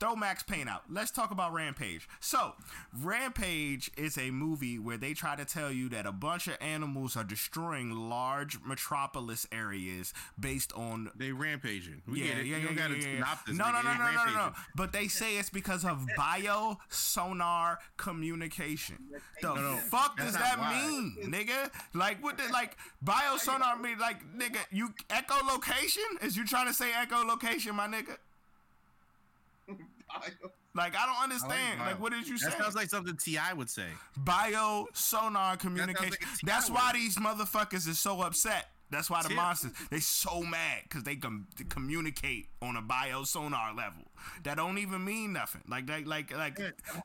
throw 0.00 0.14
Max 0.16 0.42
Payne 0.42 0.68
out. 0.68 0.82
Let's 0.90 1.10
talk 1.10 1.30
about 1.30 1.52
Rampage. 1.52 2.08
So 2.20 2.52
Rampage 3.00 3.90
is 3.96 4.16
a 4.18 4.30
movie 4.30 4.78
where 4.78 4.96
they 4.96 5.12
try 5.14 5.36
to 5.36 5.44
tell 5.44 5.70
you 5.72 5.88
that 5.90 6.06
a 6.06 6.12
bunch 6.12 6.46
of 6.46 6.56
animals 6.60 7.16
are 7.16 7.24
destroying 7.24 7.90
large 7.90 8.58
metropolis 8.64 9.46
areas 9.52 10.12
based 10.38 10.72
on 10.74 11.10
They 11.16 11.32
rampaging. 11.32 12.02
We 12.06 12.20
yeah, 12.20 12.26
get 12.26 12.38
it. 12.38 12.46
yeah, 12.46 12.56
you 12.56 12.62
yeah, 12.62 12.66
don't 12.66 12.76
yeah, 12.76 12.82
gotta 12.88 12.94
yeah, 12.94 13.06
yeah. 13.06 13.14
synopsis. 13.16 13.58
No, 13.58 13.64
no, 13.72 13.82
no, 13.82 13.94
no, 13.94 14.12
no, 14.12 14.24
no, 14.24 14.34
no. 14.34 14.52
But 14.76 14.92
they 14.92 15.08
say 15.08 15.36
it's 15.36 15.50
because 15.50 15.84
of 15.84 16.06
bio 16.16 16.78
sonar 16.88 17.78
communication. 17.96 18.96
The 19.40 19.48
No, 19.48 19.54
no, 19.54 19.76
fuck 19.76 20.16
that's 20.16 20.32
does 20.32 20.40
that 20.40 20.58
why. 20.58 20.72
mean, 20.88 21.16
nigga? 21.32 21.70
Like 21.94 22.22
what? 22.22 22.38
The, 22.38 22.52
like 22.52 22.76
bio 23.00 23.36
sonar 23.36 23.76
mean? 23.78 23.98
Like 23.98 24.18
nigga, 24.36 24.58
you 24.70 24.94
echolocation? 25.08 26.22
Is 26.22 26.36
you 26.36 26.46
trying 26.46 26.66
to 26.66 26.74
say 26.74 26.90
echolocation, 26.92 27.74
my 27.74 27.86
nigga? 27.86 28.16
Like 30.74 30.96
I 30.96 31.04
don't 31.04 31.22
understand. 31.22 31.78
bio. 31.80 31.86
like 31.90 32.00
what 32.00 32.12
did 32.12 32.26
you 32.26 32.38
say? 32.38 32.48
That 32.48 32.56
sounds 32.58 32.74
like 32.74 32.88
something 32.88 33.14
Ti 33.18 33.36
would 33.54 33.68
say. 33.68 33.88
bio 34.16 34.86
sonar 34.94 35.58
communication. 35.58 36.10
like 36.12 36.24
That's 36.44 36.70
I 36.70 36.72
why 36.72 36.86
word. 36.94 36.94
these 36.98 37.16
motherfuckers 37.16 37.86
are 37.90 37.94
so 37.94 38.22
upset. 38.22 38.70
That's 38.92 39.10
why 39.10 39.22
the 39.22 39.28
Tip. 39.28 39.36
monsters 39.36 39.72
they 39.90 40.00
so 40.00 40.42
mad 40.42 40.82
because 40.84 41.02
they 41.02 41.16
can 41.16 41.46
they 41.58 41.64
communicate 41.64 42.48
on 42.60 42.76
a 42.76 42.82
bio 42.82 43.24
sonar 43.24 43.74
level. 43.74 44.02
That 44.44 44.56
don't 44.56 44.78
even 44.78 45.04
mean 45.04 45.32
nothing. 45.32 45.62
Like 45.68 45.88
like 45.88 46.06
like 46.06 46.36
like. 46.36 46.58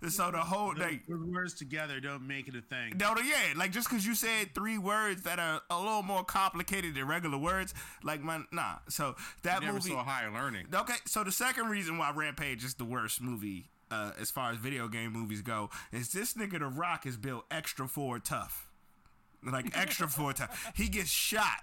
So 0.10 0.32
the 0.32 0.40
whole 0.40 0.74
like. 0.78 1.02
words 1.08 1.56
together 1.56 2.00
don't 2.00 2.28
make 2.28 2.48
it 2.48 2.56
a 2.56 2.62
thing. 2.62 2.98
No, 3.00 3.16
yeah, 3.18 3.54
like 3.56 3.72
just 3.72 3.90
because 3.90 4.06
you 4.06 4.14
said 4.14 4.54
three 4.54 4.78
words 4.78 5.24
that 5.24 5.40
are 5.40 5.62
a 5.70 5.80
little 5.80 6.04
more 6.04 6.24
complicated 6.24 6.94
than 6.96 7.08
regular 7.08 7.38
words, 7.38 7.74
like 8.04 8.22
my 8.22 8.42
nah. 8.52 8.76
So 8.90 9.16
that 9.44 9.62
Never 9.62 9.74
movie, 9.74 9.90
saw 9.90 10.04
higher 10.04 10.32
learning. 10.32 10.68
Okay, 10.74 10.96
so 11.06 11.24
the 11.24 11.32
second 11.32 11.70
reason 11.70 11.98
why 11.98 12.12
Rampage 12.12 12.64
is 12.64 12.76
the 12.76 12.86
worst 12.86 13.22
movie 13.22 13.70
uh, 13.92 14.12
as 14.20 14.32
far 14.32 14.52
as 14.52 14.58
video 14.58 14.88
game 14.88 15.14
movies 15.14 15.42
go 15.42 15.70
is 15.92 16.10
this 16.10 16.34
nigga 16.34 16.60
The 16.60 16.68
Rock 16.68 17.06
is 17.06 17.18
built 17.18 17.46
extra 17.52 17.88
Ford 17.88 18.26
tough. 18.26 18.70
Like 19.44 19.78
extra 19.78 20.08
Ford 20.08 20.36
tough. 20.36 20.72
He 20.76 20.90
gets 20.90 21.10
shot. 21.10 21.62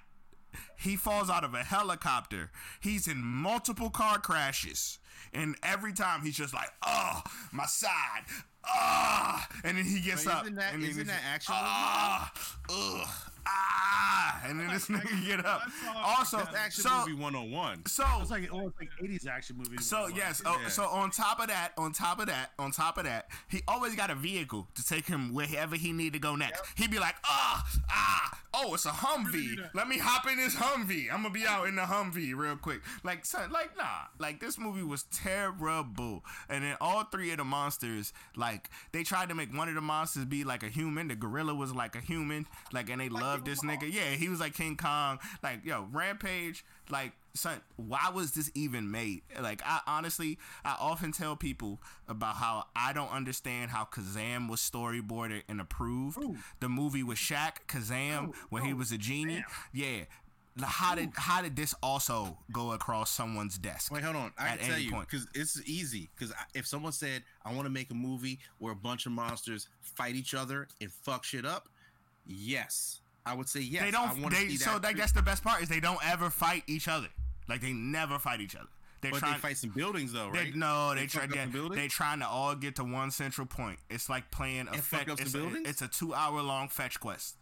He 0.76 0.96
falls 0.96 1.30
out 1.30 1.44
of 1.44 1.54
a 1.54 1.64
helicopter. 1.64 2.50
He's 2.80 3.08
in 3.08 3.18
multiple 3.22 3.90
car 3.90 4.18
crashes. 4.18 4.98
And 5.32 5.56
every 5.62 5.92
time 5.92 6.22
he's 6.22 6.36
just 6.36 6.54
like, 6.54 6.70
oh, 6.86 7.22
my 7.52 7.66
side. 7.66 8.24
Ah, 8.66 9.46
and 9.64 9.78
then 9.78 9.84
he 9.84 10.00
gets 10.00 10.24
But 10.24 10.34
up. 10.34 10.42
isn't 10.44 10.54
that- 10.56 10.74
and 10.74 10.82
then 10.82 10.90
isn't 10.90 11.06
that 11.06 11.20
just, 11.22 11.50
actual 11.50 11.54
Ah, 11.58 12.32
ugh, 12.70 13.08
ah, 13.46 14.40
and 14.44 14.58
then 14.60 14.68
this 14.68 14.86
nigga 14.88 15.26
get 15.26 15.44
up. 15.44 15.62
Also, 15.96 16.38
That's 16.38 16.54
action 16.56 16.82
so, 16.84 16.98
movie 17.00 17.12
101. 17.14 17.86
so 17.86 18.04
It's 18.20 18.30
like 18.30 18.48
oh, 18.52 18.68
it's 18.68 18.78
like 18.78 18.90
'80s 19.02 19.26
action 19.26 19.56
movie. 19.56 19.78
so 19.78 20.06
yes, 20.08 20.42
oh, 20.44 20.58
Yeah. 20.62 20.68
so 20.68 20.84
on 20.86 21.10
top 21.10 21.40
of 21.40 21.48
that, 21.48 21.72
on 21.78 21.92
top 21.92 22.20
of 22.20 22.26
that, 22.26 22.52
on 22.58 22.70
top 22.72 22.98
of 22.98 23.04
that, 23.04 23.28
he 23.48 23.62
always 23.68 23.94
got 23.94 24.10
a 24.10 24.14
vehicle 24.14 24.68
to 24.74 24.84
take 24.84 25.06
him 25.06 25.32
wherever 25.34 25.76
he 25.76 25.92
need 25.92 26.12
to 26.14 26.18
go 26.18 26.36
next. 26.36 26.62
He'd 26.76 26.90
be 26.90 26.98
like, 26.98 27.16
ah, 27.24 27.66
ah, 27.90 28.38
oh, 28.54 28.74
it's 28.74 28.86
a 28.86 28.90
Humvee. 28.90 29.70
Let 29.74 29.88
me 29.88 29.98
hop 29.98 30.26
in 30.28 30.36
this 30.36 30.54
Humvee. 30.56 31.10
I'm 31.12 31.22
gonna 31.22 31.30
be 31.30 31.46
out 31.46 31.66
in 31.66 31.76
the 31.76 31.82
Humvee 31.82 32.34
real 32.36 32.56
quick. 32.56 32.80
Like, 33.02 33.24
son, 33.26 33.50
like 33.50 33.76
nah, 33.76 34.06
like 34.18 34.40
this 34.40 34.58
movie 34.58 34.82
was 34.82 35.04
terrible. 35.04 36.24
And 36.48 36.64
then 36.64 36.76
all 36.80 37.04
three 37.04 37.30
of 37.32 37.38
the 37.38 37.44
monsters, 37.44 38.12
like 38.36 38.53
they 38.92 39.02
tried 39.02 39.28
to 39.28 39.34
make 39.34 39.52
one 39.52 39.68
of 39.68 39.74
the 39.74 39.80
monsters 39.80 40.24
be 40.24 40.44
like 40.44 40.62
a 40.62 40.68
human. 40.68 41.08
The 41.08 41.16
gorilla 41.16 41.54
was 41.54 41.74
like 41.74 41.96
a 41.96 42.00
human. 42.00 42.46
Like, 42.72 42.90
and 42.90 43.00
they 43.00 43.08
loved 43.08 43.46
this 43.46 43.62
nigga. 43.62 43.92
Yeah, 43.92 44.10
he 44.10 44.28
was 44.28 44.40
like 44.40 44.54
King 44.54 44.76
Kong. 44.76 45.18
Like, 45.42 45.64
yo, 45.64 45.88
Rampage. 45.92 46.64
Like, 46.90 47.12
son, 47.32 47.60
why 47.76 48.10
was 48.12 48.32
this 48.32 48.50
even 48.54 48.90
made? 48.90 49.22
Like, 49.40 49.62
I 49.64 49.80
honestly, 49.86 50.38
I 50.64 50.76
often 50.78 51.12
tell 51.12 51.34
people 51.34 51.80
about 52.06 52.36
how 52.36 52.64
I 52.76 52.92
don't 52.92 53.10
understand 53.10 53.70
how 53.70 53.84
Kazam 53.84 54.50
was 54.50 54.60
storyboarded 54.60 55.42
and 55.48 55.60
approved. 55.60 56.18
The 56.60 56.68
movie 56.68 57.02
with 57.02 57.18
Shaq, 57.18 57.66
Kazam, 57.66 58.34
when 58.50 58.64
he 58.64 58.74
was 58.74 58.92
a 58.92 58.98
genie. 58.98 59.44
Yeah. 59.72 60.04
How 60.62 60.94
did 60.94 61.10
how 61.16 61.42
did 61.42 61.56
this 61.56 61.74
also 61.82 62.38
go 62.52 62.72
across 62.72 63.10
someone's 63.10 63.58
desk? 63.58 63.90
Wait, 63.92 64.04
hold 64.04 64.14
on. 64.14 64.32
I 64.38 64.50
At 64.50 64.60
can 64.60 64.68
tell 64.68 64.78
you 64.78 64.90
because 65.00 65.26
it's 65.34 65.60
easy. 65.66 66.10
Because 66.16 66.32
if 66.54 66.64
someone 66.66 66.92
said, 66.92 67.24
"I 67.44 67.52
want 67.52 67.66
to 67.66 67.70
make 67.70 67.90
a 67.90 67.94
movie 67.94 68.38
where 68.58 68.72
a 68.72 68.76
bunch 68.76 69.06
of 69.06 69.12
monsters 69.12 69.68
fight 69.80 70.14
each 70.14 70.32
other 70.32 70.68
and 70.80 70.92
fuck 70.92 71.24
shit 71.24 71.44
up," 71.44 71.68
yes, 72.24 73.00
I 73.26 73.34
would 73.34 73.48
say 73.48 73.60
yes. 73.60 73.82
they 73.82 73.90
don't. 73.90 74.30
They 74.30 74.50
so 74.50 74.78
that 74.78 74.96
that's 74.96 75.12
the 75.12 75.22
best 75.22 75.42
part 75.42 75.60
is 75.62 75.68
they 75.68 75.80
don't 75.80 75.98
ever 76.06 76.30
fight 76.30 76.62
each 76.68 76.86
other. 76.86 77.08
Like 77.48 77.60
they 77.60 77.72
never 77.72 78.18
fight 78.20 78.40
each 78.40 78.54
other. 78.54 78.68
They're 79.00 79.10
But 79.10 79.18
trying. 79.18 79.32
they 79.34 79.38
fight 79.40 79.56
some 79.58 79.70
buildings 79.70 80.12
though, 80.12 80.30
They, 80.32 80.38
right? 80.38 80.54
no, 80.54 80.94
they, 80.94 81.02
They 81.02 81.06
try. 81.08 81.26
They, 81.26 81.44
they 81.74 81.88
trying 81.88 82.20
to 82.20 82.26
all 82.26 82.54
get 82.54 82.76
to 82.76 82.84
one 82.84 83.10
central 83.10 83.46
point. 83.46 83.78
It's 83.90 84.08
like 84.08 84.30
playing 84.30 84.68
a 84.68 84.72
And 84.72 84.82
fetch. 84.82 85.08
It's 85.08 85.34
it's 85.34 85.82
a 85.82 85.88
two-hour 85.88 86.40
long 86.40 86.68
fetch 86.68 87.00
quest. 87.00 87.36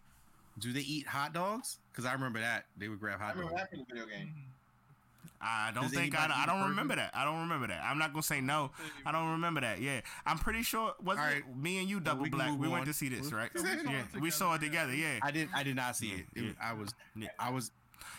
Do 0.58 0.72
they 0.72 0.80
eat 0.80 1.06
hot 1.06 1.32
dogs? 1.32 1.78
Because 1.92 2.06
I 2.06 2.12
remember 2.14 2.40
that 2.40 2.64
they 2.78 2.88
would 2.88 2.98
grab 3.00 3.20
I 3.20 3.24
hot 3.26 3.34
remember 3.36 3.58
dogs. 3.58 3.70
that 3.70 3.76
in 3.76 3.84
the 3.86 3.94
video 3.94 4.06
game. 4.06 4.32
I 5.44 5.72
don't 5.74 5.84
Does 5.84 5.92
think 5.92 6.16
I, 6.16 6.30
I 6.32 6.46
don't 6.46 6.58
burger? 6.60 6.70
remember 6.70 6.94
that. 6.96 7.10
I 7.14 7.24
don't 7.24 7.40
remember 7.40 7.66
that. 7.66 7.82
I'm 7.84 7.98
not 7.98 8.12
gonna 8.12 8.22
say 8.22 8.40
no. 8.40 8.70
I 9.04 9.10
don't 9.10 9.32
remember 9.32 9.60
that. 9.60 9.80
Yeah, 9.80 10.00
I'm 10.24 10.38
pretty 10.38 10.62
sure. 10.62 10.92
Was 11.02 11.18
All 11.18 11.24
it 11.24 11.28
right. 11.44 11.56
me 11.56 11.78
and 11.80 11.88
you, 11.88 11.98
double 11.98 12.22
we 12.22 12.30
black? 12.30 12.50
move 12.50 12.60
We 12.60 12.68
went 12.68 12.82
on. 12.82 12.86
to 12.86 12.92
see 12.92 13.08
this, 13.08 13.30
We- 13.32 13.36
right? 13.36 13.50
we 13.52 13.60
saw 13.60 13.66
it 13.66 13.84
yeah, 13.84 14.20
we 14.20 14.30
saw 14.30 14.54
it 14.54 14.60
together. 14.60 14.94
Yeah. 14.94 15.18
I 15.20 15.32
didn't. 15.32 15.50
I 15.52 15.64
did 15.64 15.74
not 15.74 15.96
see 15.96 16.08
Yeah, 16.10 16.14
it. 16.14 16.26
It- 16.36 16.44
yeah. 16.44 16.50
I 16.62 16.72
was. 16.74 16.94
I 17.40 17.50
was. 17.50 17.72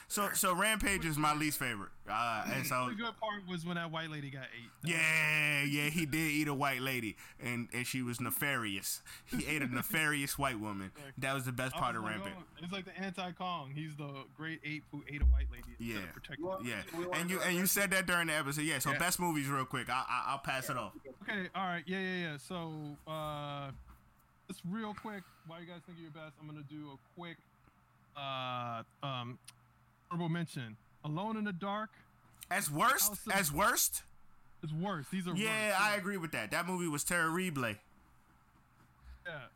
So 0.07 0.29
so 0.33 0.53
Rampage 0.55 1.05
is 1.05 1.17
my 1.17 1.33
least 1.33 1.57
favorite. 1.59 1.89
Uh, 2.09 2.43
and 2.53 2.65
so 2.67 2.85
The 2.89 2.95
good 2.95 3.17
part 3.19 3.47
was 3.49 3.65
when 3.65 3.75
that 3.75 3.89
white 3.91 4.09
lady 4.09 4.29
got 4.29 4.43
ate. 4.43 4.69
yeah, 4.83 5.63
yeah, 5.63 5.89
he 5.89 6.05
did 6.05 6.17
eat 6.31 6.47
a 6.47 6.53
white 6.53 6.81
lady, 6.81 7.15
and 7.41 7.67
and 7.73 7.85
she 7.87 8.01
was 8.01 8.19
nefarious. 8.21 9.01
He 9.25 9.45
ate 9.47 9.61
a 9.61 9.67
nefarious 9.67 10.37
white 10.37 10.59
woman. 10.59 10.91
That 11.17 11.33
was 11.35 11.45
the 11.45 11.51
best 11.51 11.75
part 11.75 11.95
of 11.95 12.03
like, 12.03 12.13
Rampage. 12.13 12.33
oh, 12.37 12.43
it's 12.63 12.71
like 12.73 12.85
the 12.85 12.97
anti-Kong. 12.99 13.71
He's 13.73 13.95
the 13.95 14.09
great 14.35 14.59
ape 14.65 14.83
who 14.91 15.03
ate 15.07 15.21
a 15.21 15.25
white 15.25 15.47
lady. 15.51 15.63
instead 15.79 15.87
Yeah. 16.01 16.03
of 16.09 16.13
protecting 16.13 16.45
Well. 16.45 16.59
Yeah, 16.63 16.81
and 17.19 17.29
you 17.29 17.39
and 17.41 17.55
you 17.55 17.65
said 17.65 17.91
that 17.91 18.05
during 18.05 18.27
the 18.27 18.33
episode. 18.33 18.61
Yeah. 18.61 18.79
So 18.79 18.91
Yeah. 18.91 18.99
best 18.99 19.19
movies, 19.19 19.47
real 19.47 19.65
quick. 19.65 19.89
I, 19.89 20.03
I 20.07 20.23
I'll 20.31 20.39
pass 20.39 20.69
it 20.69 20.77
off. 20.77 20.93
Okay, 21.23 21.47
all 21.55 21.65
right, 21.67 21.83
yeah, 21.87 21.99
yeah, 21.99 22.15
yeah. 22.31 22.37
So, 22.37 22.73
uh, 23.07 23.71
just 24.47 24.61
real 24.69 24.93
quick, 24.93 25.23
while 25.47 25.61
you 25.61 25.65
guys 25.67 25.79
think 25.85 25.97
of 25.97 26.01
your 26.03 26.11
best, 26.11 26.33
I'm 26.41 26.47
gonna 26.47 26.63
do 26.69 26.89
a 26.91 27.19
quick, 27.19 27.37
uh, 28.17 28.83
um, 29.01 29.39
honorable 30.13 30.29
mention. 30.29 30.77
Alone 31.03 31.37
in 31.37 31.43
the 31.43 31.53
Dark 31.53 31.89
As 32.51 32.69
worst, 32.69 33.09
Also- 33.09 33.31
as 33.31 33.51
worst. 33.51 34.03
is 34.61 34.71
worse. 34.73 35.07
These 35.09 35.27
are 35.27 35.33
Yeah, 35.35 35.69
worse. 35.71 35.79
I 35.79 35.95
agree 35.95 36.17
with 36.17 36.31
that. 36.33 36.51
That 36.51 36.67
movie 36.67 36.87
was 36.87 37.03
terrible. 37.03 37.39
Yeah, 37.39 37.73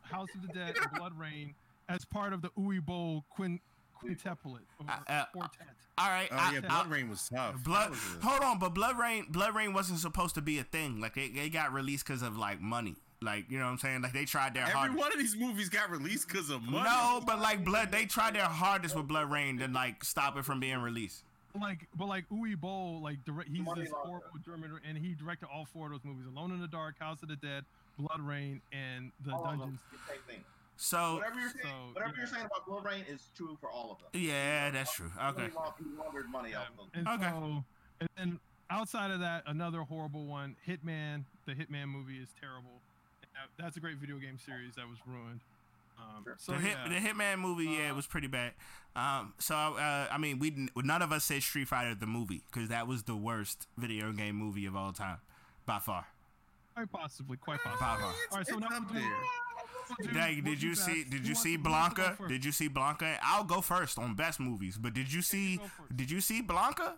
House 0.02 0.30
of 0.34 0.42
the 0.42 0.48
Dead 0.48 0.76
and 0.78 0.92
BloodRayne 0.92 1.54
as 1.90 2.06
part 2.06 2.34
of 2.34 2.42
the 2.42 2.50
Uwe 2.52 2.84
Boll 2.84 3.24
quin- 3.30 3.60
quintuplet 4.02 4.62
or 4.80 4.86
Uh, 5.08 5.26
quartet. 5.34 5.68
All 5.98 6.10
right. 6.10 6.30
Oh 6.32 6.36
I- 6.38 6.52
yeah, 6.54 6.60
I- 6.64 6.84
BloodRayne 6.84 7.10
was 7.10 7.28
tough. 7.30 7.62
Blood. 7.64 7.90
Was 7.92 8.00
Hold 8.24 8.42
on, 8.42 8.58
but 8.60 8.74
BloodRayne, 8.74 9.32
Blood 9.32 9.54
Rain 9.54 9.74
wasn't 9.74 10.00
supposed 10.00 10.36
to 10.36 10.42
be 10.42 10.58
a 10.60 10.64
thing. 10.64 11.00
Like 11.02 11.14
they, 11.16 11.30
they 11.30 11.50
got 11.50 11.74
released 11.74 12.06
because 12.06 12.22
of 12.22 12.38
like 12.38 12.62
money. 12.62 12.96
Like 13.22 13.50
you 13.50 13.58
know 13.58 13.66
what 13.66 13.72
I'm 13.72 13.78
saying? 13.80 14.02
Like 14.04 14.14
they 14.14 14.26
tried 14.26 14.54
their 14.54 14.64
Every 14.64 14.74
hardest. 14.76 15.00
one 15.00 15.12
of 15.12 15.18
these 15.18 15.36
movies 15.36 15.70
got 15.70 15.90
released 15.90 16.28
because 16.28 16.50
of 16.52 16.62
money. 16.64 16.88
No, 16.88 17.22
but 17.26 17.40
like 17.40 17.66
Blood, 17.66 17.92
they 17.92 18.06
tried 18.06 18.36
their 18.36 18.44
hardest 18.46 18.96
with 18.96 19.08
BloodRayne 19.08 19.60
to 19.60 19.68
like 19.68 20.04
stop 20.04 20.38
it 20.38 20.46
from 20.46 20.60
being 20.60 20.78
released. 20.80 21.24
Like, 21.60 21.88
but 21.98 22.08
like 22.08 22.30
Uwe 22.30 22.56
Boll, 22.60 23.02
like 23.02 23.26
direct, 23.26 23.50
he's 23.50 23.62
Money 23.66 23.82
this 23.82 23.92
laundering. 23.92 24.22
horrible 24.22 24.40
German, 24.46 24.80
and 24.88 24.96
he 24.98 25.16
directed 25.16 25.48
all 25.52 25.66
four 25.66 25.88
of 25.88 25.94
those 25.94 26.04
movies: 26.04 26.28
Alone 26.32 26.52
in 26.52 26.62
the 26.62 26.68
Dark, 26.68 27.00
House 27.00 27.24
of 27.24 27.30
the 27.30 27.36
Dead, 27.36 27.66
BloodRayne, 28.00 28.62
and 28.72 29.12
The 29.26 29.32
All 29.34 29.46
of 29.46 29.50
them, 29.52 29.60
Dungeons. 29.60 29.80
the 29.92 29.98
same 30.14 30.22
thing. 30.28 30.44
So 30.80 31.16
Whatever 31.16 31.40
you're 31.40 31.50
saying, 31.50 31.64
so, 31.64 31.94
whatever 31.94 32.14
yeah. 32.14 32.18
you're 32.20 32.28
saying 32.28 32.46
about 32.46 32.68
BloodRayne 32.68 33.12
is 33.12 33.22
true 33.36 33.58
for 33.60 33.72
all 33.72 33.94
of 33.94 33.98
them. 33.98 34.22
yeah, 34.22 34.70
that's 34.70 34.94
true. 34.94 35.10
Okay. 35.30 35.48
He 35.48 35.98
laundered 35.98 36.30
money 36.30 36.52
Yeah, 36.52 36.60
off 36.60 36.68
of 36.80 36.92
them. 36.92 37.08
and 37.08 37.08
Okay. 37.08 37.32
so, 37.32 37.64
and 38.02 38.10
then 38.16 38.40
outside 38.70 39.10
of 39.10 39.22
that, 39.22 39.42
another 39.48 39.82
horrible 39.82 40.28
one, 40.28 40.56
Hitman. 40.68 41.24
The 41.48 41.54
Hitman 41.54 41.88
movie 41.88 42.18
is 42.20 42.30
terrible. 42.40 42.82
And 43.42 43.50
that- 43.58 43.64
That's 43.64 43.78
a 43.78 43.80
great 43.80 43.98
video 43.98 44.18
game 44.18 44.38
series 44.38 44.76
that 44.76 44.88
was 44.88 44.98
ruined. 45.06 45.42
Um, 46.00 46.24
Sure. 46.24 46.36
so 46.38 46.52
the 46.54 46.60
hit, 46.60 46.78
yeah, 46.78 46.90
the 46.90 47.08
Hitman 47.08 47.40
movie, 47.40 47.66
yeah, 47.66 47.88
it 47.88 47.92
Uh, 47.92 47.96
was 47.96 48.06
pretty 48.06 48.28
bad. 48.28 48.54
Um, 48.96 49.34
so 49.40 49.56
uh, 49.56 50.08
I 50.12 50.18
mean, 50.20 50.38
we 50.40 50.70
none 50.76 51.02
of 51.02 51.12
us 51.12 51.24
said 51.26 51.42
Street 51.42 51.68
Fighter 51.68 51.96
the 51.96 52.06
movie 52.06 52.44
because 52.52 52.70
that 52.70 52.86
was 52.88 53.04
the 53.04 53.16
worst 53.16 53.68
video 53.78 54.12
game 54.12 54.36
movie 54.36 54.66
of 54.68 54.76
all 54.76 54.94
time, 54.94 55.18
by 55.66 55.80
far. 55.80 56.06
quite 56.76 56.92
possibly, 56.92 57.38
quite 57.38 57.64
By 57.64 57.72
far. 57.72 58.00
All 58.02 58.10
right, 58.10 58.16
so 58.30 58.40
It's 58.40 58.52
now 58.52 58.68
up 58.68 58.72
we'll 58.72 58.82
do- 58.82 58.94
there. 59.00 59.18
we'll 59.98 60.08
do- 60.08 60.14
Dang, 60.14 60.44
did 60.44 60.60
do 60.60 60.68
you 60.68 60.74
best. 60.76 60.86
see? 60.86 61.04
Did 61.04 61.22
Who 61.22 61.30
you 61.30 61.36
see 61.36 61.56
who 61.56 61.64
wants 61.64 61.96
to 61.96 62.02
go 62.02 62.16
Blanka? 62.16 62.28
Did 62.30 62.46
you 62.46 62.52
see 62.52 62.70
Blanka? 62.70 63.18
I'll 63.24 63.44
go 63.44 63.62
first 63.62 63.98
on 63.98 64.14
best 64.14 64.40
movies. 64.40 64.78
But 64.78 64.94
did 64.94 65.12
you 65.12 65.24
see? 65.24 65.60
Did 65.96 66.12
you 66.12 66.22
see 66.22 66.44
Blanka? 66.44 66.98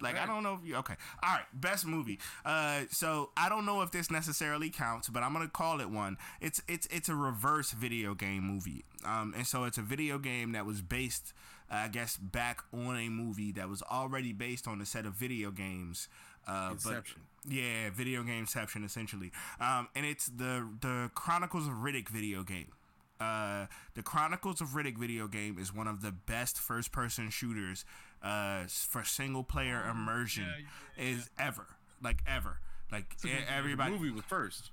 Like 0.00 0.18
I 0.18 0.26
don't 0.26 0.42
know 0.42 0.58
if 0.60 0.68
you 0.68 0.76
okay. 0.76 0.94
All 1.22 1.32
right, 1.32 1.44
best 1.52 1.86
movie. 1.86 2.18
Uh, 2.44 2.82
so 2.90 3.30
I 3.36 3.48
don't 3.48 3.66
know 3.66 3.82
if 3.82 3.90
this 3.90 4.10
necessarily 4.10 4.70
counts, 4.70 5.08
but 5.08 5.22
I'm 5.22 5.32
gonna 5.32 5.48
call 5.48 5.80
it 5.80 5.90
one. 5.90 6.16
It's 6.40 6.62
it's 6.68 6.86
it's 6.86 7.08
a 7.08 7.14
reverse 7.14 7.72
video 7.72 8.14
game 8.14 8.42
movie. 8.42 8.84
Um, 9.04 9.34
and 9.36 9.46
so 9.46 9.64
it's 9.64 9.78
a 9.78 9.82
video 9.82 10.18
game 10.18 10.52
that 10.52 10.66
was 10.66 10.82
based, 10.82 11.32
I 11.70 11.88
guess, 11.88 12.16
back 12.16 12.62
on 12.72 12.96
a 12.96 13.08
movie 13.08 13.52
that 13.52 13.68
was 13.68 13.82
already 13.82 14.32
based 14.32 14.66
on 14.66 14.80
a 14.80 14.86
set 14.86 15.06
of 15.06 15.14
video 15.14 15.50
games. 15.50 16.08
Uh, 16.46 16.70
Inception. 16.72 17.22
But, 17.44 17.52
yeah, 17.52 17.90
video 17.94 18.22
gameception 18.22 18.84
essentially. 18.84 19.32
Um, 19.60 19.88
and 19.94 20.04
it's 20.04 20.26
the 20.26 20.68
the 20.80 21.10
Chronicles 21.14 21.66
of 21.66 21.74
Riddick 21.74 22.08
video 22.08 22.42
game. 22.42 22.72
Uh, 23.18 23.66
the 23.94 24.02
Chronicles 24.02 24.60
of 24.60 24.68
Riddick 24.70 24.98
video 24.98 25.26
game 25.26 25.58
is 25.58 25.72
one 25.74 25.86
of 25.86 26.02
the 26.02 26.12
best 26.12 26.58
first 26.58 26.92
person 26.92 27.30
shooters 27.30 27.84
uh, 28.22 28.64
for 28.66 29.04
single 29.04 29.44
player 29.44 29.84
immersion 29.90 30.44
yeah, 30.44 30.64
yeah, 31.04 31.12
is 31.12 31.30
ever 31.38 31.66
like 32.02 32.18
ever 32.26 32.58
like 32.92 33.14
a 33.18 33.22
good 33.22 33.28
game. 33.32 33.44
The 33.46 33.52
everybody 33.52 33.90
movie 33.92 34.10
was 34.10 34.24
first. 34.24 34.70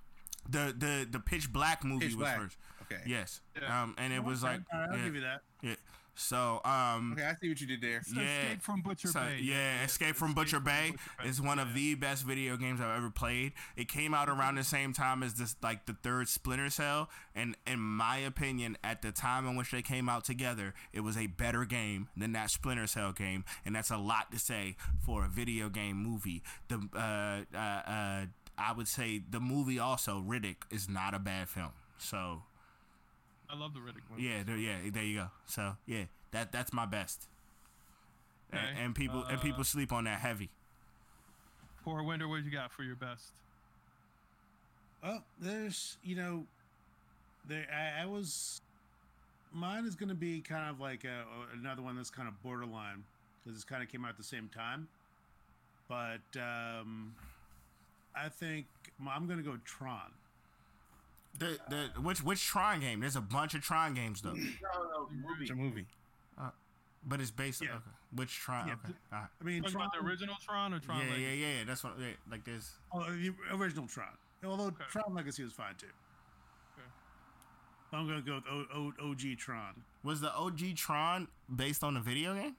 the 0.49 0.73
the 0.77 1.07
the 1.09 1.19
pitch 1.19 1.51
black 1.51 1.83
movie 1.83 2.07
Pitch 2.07 2.15
was 2.15 2.23
Black. 2.23 2.37
first 2.39 2.57
Okay. 2.83 3.01
yes 3.05 3.41
Yeah. 3.61 3.83
um 3.83 3.95
and 3.97 4.11
it 4.13 4.23
was 4.23 4.43
like 4.43 4.61
I'll 4.73 4.97
yeah, 4.97 5.03
give 5.05 5.15
you 5.15 5.21
that. 5.21 5.41
yeah. 5.61 5.75
So 6.15 6.61
um 6.63 7.13
Okay, 7.13 7.25
I 7.25 7.35
see 7.35 7.49
what 7.49 7.59
you 7.59 7.67
did 7.67 7.81
there. 7.81 7.97
It's 7.97 8.13
yeah. 8.13 8.21
Escape 8.21 8.61
from 8.61 8.81
Butcher 8.81 9.07
so, 9.07 9.19
Bay. 9.19 9.39
yeah, 9.41 9.83
Escape 9.83 10.15
from 10.15 10.33
Butcher 10.33 10.59
Bay 10.59 10.93
is 11.25 11.41
one 11.41 11.59
of 11.59 11.73
the 11.73 11.95
best 11.95 12.23
video 12.23 12.57
games 12.57 12.79
I've 12.81 12.97
ever 12.97 13.09
played. 13.09 13.53
It 13.75 13.87
came 13.87 14.13
out 14.13 14.29
around 14.29 14.55
the 14.55 14.63
same 14.63 14.93
time 14.93 15.23
as 15.23 15.35
this, 15.35 15.55
like 15.61 15.85
the 15.85 15.93
third 15.93 16.27
Splinter 16.29 16.69
Cell, 16.69 17.09
and 17.35 17.55
in 17.65 17.79
my 17.79 18.17
opinion, 18.17 18.77
at 18.83 19.01
the 19.01 19.11
time 19.11 19.47
in 19.47 19.55
which 19.55 19.71
they 19.71 19.81
came 19.81 20.07
out 20.09 20.23
together, 20.23 20.73
it 20.91 21.01
was 21.01 21.17
a 21.17 21.27
better 21.27 21.65
game 21.65 22.09
than 22.15 22.31
that 22.33 22.51
Splinter 22.51 22.87
Cell 22.87 23.11
game, 23.11 23.43
and 23.65 23.75
that's 23.75 23.91
a 23.91 23.97
lot 23.97 24.31
to 24.31 24.39
say 24.39 24.75
for 25.05 25.25
a 25.25 25.27
video 25.27 25.69
game 25.69 25.97
movie. 25.97 26.43
The 26.67 26.87
uh, 26.95 27.57
uh, 27.57 27.57
uh, 27.57 28.25
I 28.57 28.73
would 28.75 28.87
say 28.87 29.21
the 29.27 29.39
movie 29.39 29.79
also 29.79 30.21
Riddick 30.21 30.57
is 30.69 30.87
not 30.87 31.13
a 31.13 31.19
bad 31.19 31.49
film. 31.49 31.71
So 31.97 32.43
I 33.53 33.57
love 33.57 33.73
the 33.73 33.79
Riddick 33.79 34.09
one. 34.09 34.19
yeah, 34.19 34.41
there, 34.43 34.57
yeah, 34.57 34.77
there 34.91 35.03
you 35.03 35.19
go. 35.19 35.27
So 35.45 35.77
yeah, 35.85 36.05
that 36.31 36.51
that's 36.51 36.73
my 36.73 36.85
best. 36.85 37.27
Okay, 38.53 38.63
And, 38.83 38.95
people 38.95 39.23
and 39.23 39.37
uh, 39.37 39.41
people 39.41 39.63
sleep 39.63 39.91
on 39.91 40.05
that 40.05 40.19
heavy. 40.19 40.49
Corwinder, 41.85 42.27
what 42.29 42.43
you 42.43 42.51
got 42.51 42.71
for 42.71 42.83
your 42.83 42.95
best? 42.95 43.31
Well, 45.03 45.23
there's, 45.39 45.97
you 46.03 46.15
know, 46.15 46.45
there. 47.47 47.65
I, 47.71 48.03
I 48.03 48.05
was. 48.05 48.61
Mine 49.51 49.85
is 49.85 49.95
going 49.95 50.09
to 50.09 50.15
be 50.15 50.41
kind 50.41 50.69
of 50.69 50.79
like 50.79 51.03
a, 51.03 51.25
another 51.55 51.83
one 51.83 51.95
that's 51.95 52.09
kind 52.09 52.27
of 52.27 52.41
borderline 52.41 53.03
because 53.43 53.61
it 53.61 53.67
kind 53.67 53.83
of 53.83 53.89
came 53.89 54.03
out 54.03 54.09
at 54.11 54.17
the 54.17 54.23
same 54.23 54.49
time. 54.55 54.87
But 55.87 56.39
um, 56.39 57.13
I 58.15 58.29
think 58.29 58.65
I'm 59.07 59.27
going 59.27 59.37
to 59.37 59.43
go 59.43 59.57
Tron. 59.63 60.11
The 61.39 61.57
the 61.69 62.01
which 62.01 62.23
which 62.23 62.45
Tron 62.45 62.79
game? 62.79 62.99
There's 62.99 63.15
a 63.15 63.21
bunch 63.21 63.53
of 63.55 63.61
Tron 63.61 63.93
games 63.93 64.21
though, 64.21 64.33
No, 64.33 64.39
no, 64.39 65.09
movie. 65.11 65.41
It's 65.43 65.51
a 65.51 65.55
movie. 65.55 65.85
Uh, 66.39 66.49
but 67.05 67.19
it's 67.19 67.31
based 67.31 67.61
on 67.61 67.67
Yeah. 67.69 67.73
okay. 67.75 67.83
Which 68.15 68.35
Tron? 68.35 68.67
Yeah, 68.67 68.73
okay. 68.75 68.81
th- 68.87 68.97
All 69.11 69.19
right. 69.19 69.27
I 69.41 69.43
mean, 69.43 69.61
Talking 69.63 69.73
Tron, 69.73 69.85
about 69.87 69.99
the 69.99 70.07
original 70.07 70.35
Tron 70.45 70.73
or 70.75 70.79
Tron 70.79 70.99
Yeah, 70.99 71.03
Legacy? 71.05 71.21
yeah, 71.23 71.29
yeah, 71.33 71.57
yeah. 71.59 71.63
That's 71.65 71.83
what. 71.83 71.93
Yeah, 71.99 72.07
like 72.29 72.43
there's. 72.45 72.71
oh, 72.93 72.99
uh, 73.01 73.09
the 73.11 73.33
original 73.51 73.87
Tron. 73.87 74.07
Although 74.45 74.65
Okay. 74.65 74.83
Tron 74.89 75.13
Legacy 75.15 75.43
was 75.43 75.53
fine 75.53 75.73
too. 75.75 75.87
Okay. 76.77 76.87
I'm 77.93 78.07
going 78.07 78.23
to 78.23 78.25
go 78.25 78.35
with 78.35 78.45
o, 78.47 78.91
o, 79.01 79.09
OG 79.11 79.37
Tron. 79.39 79.83
Was 80.03 80.21
the 80.21 80.31
OG 80.35 80.75
Tron 80.75 81.27
based 81.55 81.83
on 81.83 81.97
a 81.97 82.01
video 82.01 82.35
game? 82.35 82.55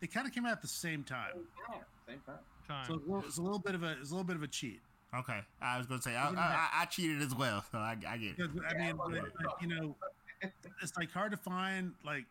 They 0.00 0.06
kind 0.06 0.26
of 0.26 0.32
came 0.34 0.46
out 0.46 0.52
at 0.52 0.62
the 0.62 0.68
same 0.68 1.02
time, 1.04 1.32
oh, 1.36 1.40
Yeah, 1.72 1.78
same 2.06 2.20
time. 2.26 2.36
Time. 2.68 2.86
so 2.86 2.94
it's 2.94 3.04
a 3.04 3.06
little, 3.10 3.24
it's 3.26 3.38
a 3.38 3.42
little 3.42 3.58
bit 3.58 3.74
of 3.74 3.82
a 3.82 3.92
it's 4.00 4.10
a 4.10 4.14
little 4.14 4.24
bit 4.26 4.36
of 4.36 4.42
a 4.42 4.48
cheat. 4.48 4.80
Okay, 5.18 5.40
I 5.62 5.78
was 5.78 5.86
gonna 5.86 6.02
say 6.02 6.14
I, 6.14 6.28
I, 6.28 6.68
I, 6.82 6.84
cheated 6.86 7.22
as 7.22 7.34
well, 7.34 7.64
so 7.72 7.78
I, 7.78 7.96
I 8.06 8.16
get 8.18 8.38
it. 8.38 8.50
I 8.68 8.74
mean, 8.74 8.96
but, 8.96 9.10
but, 9.10 9.62
you 9.62 9.68
know, 9.68 9.94
it's 10.82 10.96
like 10.96 11.10
hard 11.10 11.30
to 11.30 11.38
find. 11.38 11.92
Like, 12.04 12.24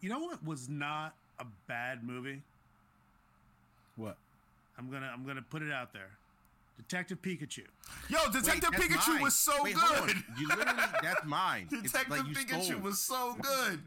you 0.00 0.10
know 0.10 0.18
what 0.18 0.44
was 0.44 0.68
not 0.68 1.14
a 1.38 1.46
bad 1.66 2.04
movie? 2.04 2.42
What? 3.96 4.16
I'm 4.78 4.90
gonna 4.90 5.10
I'm 5.12 5.24
gonna 5.26 5.42
put 5.42 5.62
it 5.62 5.72
out 5.72 5.92
there. 5.92 6.10
Detective 6.76 7.20
Pikachu. 7.22 7.64
Yo, 8.08 8.18
Detective 8.30 8.70
Wait, 8.72 8.90
Pikachu 8.90 9.14
mine. 9.14 9.22
was 9.22 9.34
so 9.34 9.52
Wait, 9.62 9.74
good. 9.74 10.16
You 10.38 10.48
literally, 10.48 10.82
that's 11.02 11.24
mine. 11.24 11.68
Detective 11.70 12.10
like 12.10 12.22
Pikachu 12.22 12.62
stole. 12.62 12.80
was 12.80 12.98
so 12.98 13.36
good. 13.40 13.80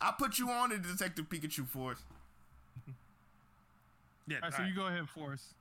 I 0.00 0.12
put 0.18 0.38
you 0.38 0.50
on 0.50 0.70
to 0.70 0.78
Detective 0.78 1.28
Pikachu 1.28 1.66
for 1.66 1.92
us. 1.92 1.98
Yeah. 4.28 4.36
All 4.36 4.42
right, 4.42 4.52
so 4.52 4.56
alright. 4.56 4.68
you 4.68 4.76
go 4.76 4.86
ahead 4.86 5.08
for 5.08 5.32
us. 5.32 5.54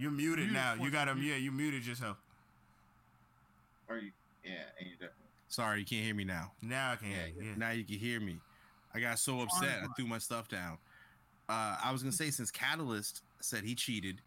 You're 0.00 0.10
muted 0.10 0.46
Muted 0.46 0.54
now. 0.54 0.74
You 0.74 0.90
got 0.90 1.08
him. 1.08 1.18
you- 1.22 1.30
Yeah, 1.32 1.36
you 1.36 1.52
muted 1.52 1.86
yourself. 1.86 2.16
Or 3.88 3.98
you, 3.98 4.10
yeah, 4.44 4.52
and 4.78 4.86
you 4.88 4.92
definitely. 4.94 5.16
Sorry, 5.48 5.80
you 5.80 5.84
can't 5.84 6.04
hear 6.04 6.14
me 6.14 6.24
now. 6.24 6.52
Now 6.62 6.92
I 6.92 6.96
can 6.96 7.08
hear 7.08 7.26
you. 7.36 7.42
Yeah. 7.50 7.54
Now 7.56 7.70
you 7.70 7.84
can 7.84 7.96
hear 7.98 8.20
me. 8.20 8.38
I 8.94 9.00
got 9.00 9.18
so 9.18 9.40
upset, 9.40 9.80
I 9.82 9.86
threw 9.96 10.06
my 10.06 10.18
stuff 10.18 10.48
down. 10.48 10.78
Uh, 11.48 11.76
I 11.84 11.90
was 11.92 12.02
gonna 12.02 12.12
say 12.12 12.30
since 12.30 12.50
Catalyst 12.50 13.22
said 13.40 13.64
he 13.64 13.74
cheated 13.74 14.20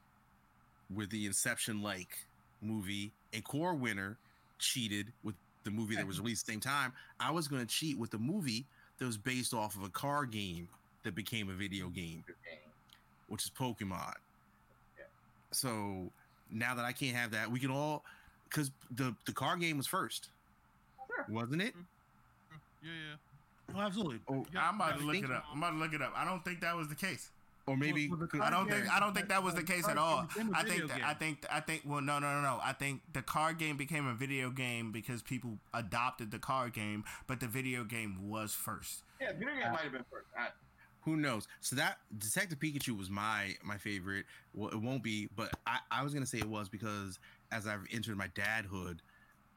with 0.94 1.10
the 1.10 1.26
Inception 1.26 1.82
like 1.82 2.18
movie, 2.62 3.12
and 3.34 3.44
Corwinder 3.44 4.18
cheated 4.60 5.12
with 5.24 5.36
the 5.64 5.72
movie 5.72 5.96
that 5.96 6.06
was 6.06 6.20
released 6.20 6.44
at 6.44 6.48
the 6.48 6.52
same 6.54 6.60
time. 6.60 6.94
I 7.20 7.32
was 7.32 7.48
gonna 7.48 7.66
cheat 7.66 7.98
with 7.98 8.12
the 8.12 8.18
movie 8.20 8.66
that 9.00 9.06
was 9.06 9.18
based 9.18 9.54
off 9.54 9.76
of 9.76 9.84
a 9.84 9.90
car 9.90 10.26
game 10.26 10.68
that 11.04 11.16
became 11.16 11.50
a 11.50 11.54
video 11.54 11.88
game. 11.90 12.24
which 13.28 13.46
is 13.46 13.50
Pokemon. 13.52 14.14
Yeah. 15.54 15.70
So 15.70 16.12
now 16.52 16.76
that 16.76 16.86
I 16.86 16.92
can't 16.92 17.16
have 17.16 17.32
that, 17.32 17.52
we 17.52 17.60
can 17.60 17.72
all 17.72 18.04
because 18.50 18.72
the 18.92 19.16
the 19.26 19.34
car 19.34 19.58
game 19.58 19.78
was 19.78 19.88
first, 19.88 20.30
Sure. 21.08 21.26
wasn't 21.30 21.62
it? 21.62 21.74
Mm-hmm. 21.76 22.56
Mm-hmm. 22.56 22.88
Yeah, 22.88 22.92
yeah. 23.10 23.76
Oh, 23.76 23.86
absolutely. 23.88 24.20
Oh, 24.28 24.46
Yeah, 24.54 24.68
I'm 24.70 24.76
about 24.76 25.00
to 25.00 25.06
look 25.06 25.16
it 25.16 25.32
up. 25.32 25.46
I'm 25.52 25.58
about 25.58 25.72
to 25.72 25.78
look 25.78 25.94
it 25.94 26.02
up. 26.02 26.14
I 26.16 26.26
don't 26.26 26.44
think 26.44 26.62
that 26.62 26.76
was 26.76 26.88
the 26.90 26.96
case. 26.96 27.30
or 27.66 27.78
maybe 27.78 28.10
Well, 28.10 28.18
well, 28.18 28.26
the 28.26 28.28
could- 28.28 28.42
I 28.42 28.50
don't 28.50 28.68
Card 28.68 28.82
think 28.84 28.94
I 28.94 29.00
don't 29.00 29.14
think 29.14 29.30
that 29.30 29.42
was 29.42 29.56
the 29.56 29.64
case 29.64 29.88
at 29.88 29.98
all. 29.98 30.24
game 30.36 30.48
became 30.48 30.54
a 30.54 30.58
I 30.58 30.64
video 30.64 30.78
think 30.80 30.90
th- 30.92 31.00
game. 31.00 31.08
I 31.10 31.14
think 31.14 31.46
I 31.50 31.60
think 31.62 31.82
well 31.86 32.02
no 32.02 32.20
no 32.20 32.34
no 32.36 32.42
no. 32.42 32.60
I 32.62 32.74
think 32.74 33.02
the 33.14 33.22
card 33.22 33.58
game 33.58 33.78
became 33.78 34.06
a 34.06 34.14
video 34.14 34.50
game 34.50 34.92
because 34.92 35.22
people 35.22 35.58
adopted 35.74 36.30
the 36.32 36.40
card 36.40 36.74
game, 36.74 37.06
but 37.26 37.40
the 37.40 37.48
video 37.48 37.86
game 37.86 38.30
was 38.30 38.54
first. 38.54 39.04
Yeah, 39.22 39.32
video 39.32 39.56
game 39.56 39.72
might 39.72 39.82
have 39.84 39.92
been 39.94 40.04
first. 40.12 40.28
I, 40.38 40.50
who 41.06 41.18
knows? 41.18 41.48
So 41.62 41.76
that 41.76 41.98
detective 42.18 42.60
pikachu 42.60 42.98
was 42.98 43.10
my 43.10 43.56
my 43.64 43.78
favorite. 43.78 44.26
Well 44.54 44.70
it 44.70 44.82
won't 44.82 45.04
be 45.04 45.28
but 45.36 45.52
i 45.68 45.80
i 45.92 46.04
was 46.04 46.14
gonna 46.14 46.26
say 46.26 46.38
it 46.40 46.50
was 46.50 46.70
because 46.70 47.20
as 47.52 47.68
i've 47.68 47.86
entered 47.92 48.18
my 48.18 48.28
dadhood 48.30 49.00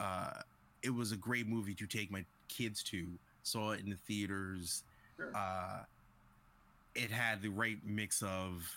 uh 0.00 0.40
it 0.82 0.90
was 0.90 1.12
a 1.12 1.16
great 1.16 1.46
movie 1.48 1.74
to 1.74 1.86
take 1.86 2.10
my 2.10 2.24
kids 2.48 2.82
to. 2.84 3.06
Saw 3.42 3.72
it 3.72 3.80
in 3.80 3.90
the 3.90 3.96
theaters. 3.96 4.82
Sure. 5.16 5.32
uh 5.34 5.80
it 6.94 7.10
had 7.10 7.42
the 7.42 7.48
right 7.48 7.78
mix 7.84 8.22
of 8.22 8.68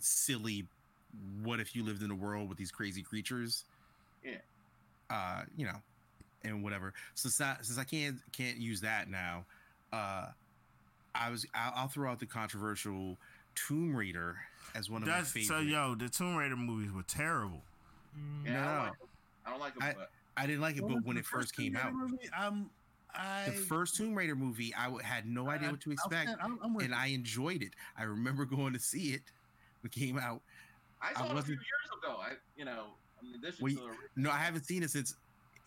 silly 0.00 0.66
what 1.42 1.60
if 1.60 1.76
you 1.76 1.84
lived 1.84 2.02
in 2.02 2.10
a 2.10 2.14
world 2.14 2.48
with 2.48 2.58
these 2.58 2.72
crazy 2.72 3.02
creatures? 3.02 3.64
Yeah. 4.24 4.38
uh 5.10 5.42
you 5.56 5.66
know 5.66 5.80
and 6.42 6.62
whatever. 6.62 6.92
Since 7.14 7.38
that 7.38 7.64
since 7.64 7.78
i 7.78 7.84
can't 7.84 8.16
can't 8.32 8.58
use 8.58 8.80
that 8.80 9.08
now 9.08 9.44
uh 9.92 10.26
I 11.14 11.30
was. 11.30 11.46
I'll, 11.54 11.72
I'll 11.76 11.88
throw 11.88 12.10
out 12.10 12.18
the 12.20 12.26
controversial 12.26 13.16
Tomb 13.54 13.94
Raider 13.94 14.36
as 14.74 14.90
one 14.90 15.02
of 15.02 15.08
That's 15.08 15.34
my 15.34 15.42
so 15.42 15.58
yo. 15.60 15.94
The 15.94 16.08
Tomb 16.08 16.36
Raider 16.36 16.56
movies 16.56 16.92
were 16.92 17.02
terrible. 17.04 17.62
Mm, 18.18 18.46
yeah, 18.46 18.60
I, 18.60 18.64
No. 18.64 18.70
don't 18.70 18.80
like 18.80 18.98
them. 18.98 19.08
I 19.46 19.50
don't 19.50 19.60
like 19.60 19.74
them, 19.74 19.82
I- 19.82 19.92
but 19.94 20.10
I 20.36 20.46
didn't 20.46 20.60
like 20.62 20.76
it, 20.76 20.82
What 20.82 20.94
but 20.94 21.04
when 21.04 21.16
it 21.16 21.24
first 21.24 21.56
came 21.56 21.76
out, 21.76 21.92
movie? 21.94 22.18
Um, 22.36 22.68
I 23.14 23.44
the 23.46 23.52
first 23.52 23.94
Tomb 23.96 24.14
Raider 24.16 24.34
movie, 24.34 24.74
I 24.74 24.90
had 25.02 25.26
no 25.26 25.48
idea 25.48 25.68
I- 25.68 25.70
what 25.72 25.80
to 25.82 25.92
expect, 25.92 26.30
I'm, 26.42 26.58
I'm 26.62 26.74
and 26.76 26.88
you. 26.90 26.94
I 26.96 27.06
enjoyed 27.08 27.62
it. 27.62 27.74
I 27.96 28.02
remember 28.04 28.44
going 28.56 28.72
to 28.72 28.80
see 28.80 29.12
it 29.14 29.22
when 29.82 29.88
it 29.88 29.92
came 29.92 30.18
out. 30.18 30.40
I 31.00 31.10
I 31.10 31.12
saw 31.14 31.30
it 31.32 31.38
a 31.38 31.42
few 31.42 31.54
years 31.54 31.90
ago. 32.02 32.16
I, 32.20 32.32
you 32.56 32.64
know, 32.64 32.86
in 33.22 33.34
addition 33.38 33.62
Well, 33.62 33.74
to 33.74 33.80
the 34.16 34.20
No, 34.22 34.30
I 34.30 34.38
haven't 34.38 34.64
seen 34.64 34.82
it 34.82 34.90
since 34.90 35.14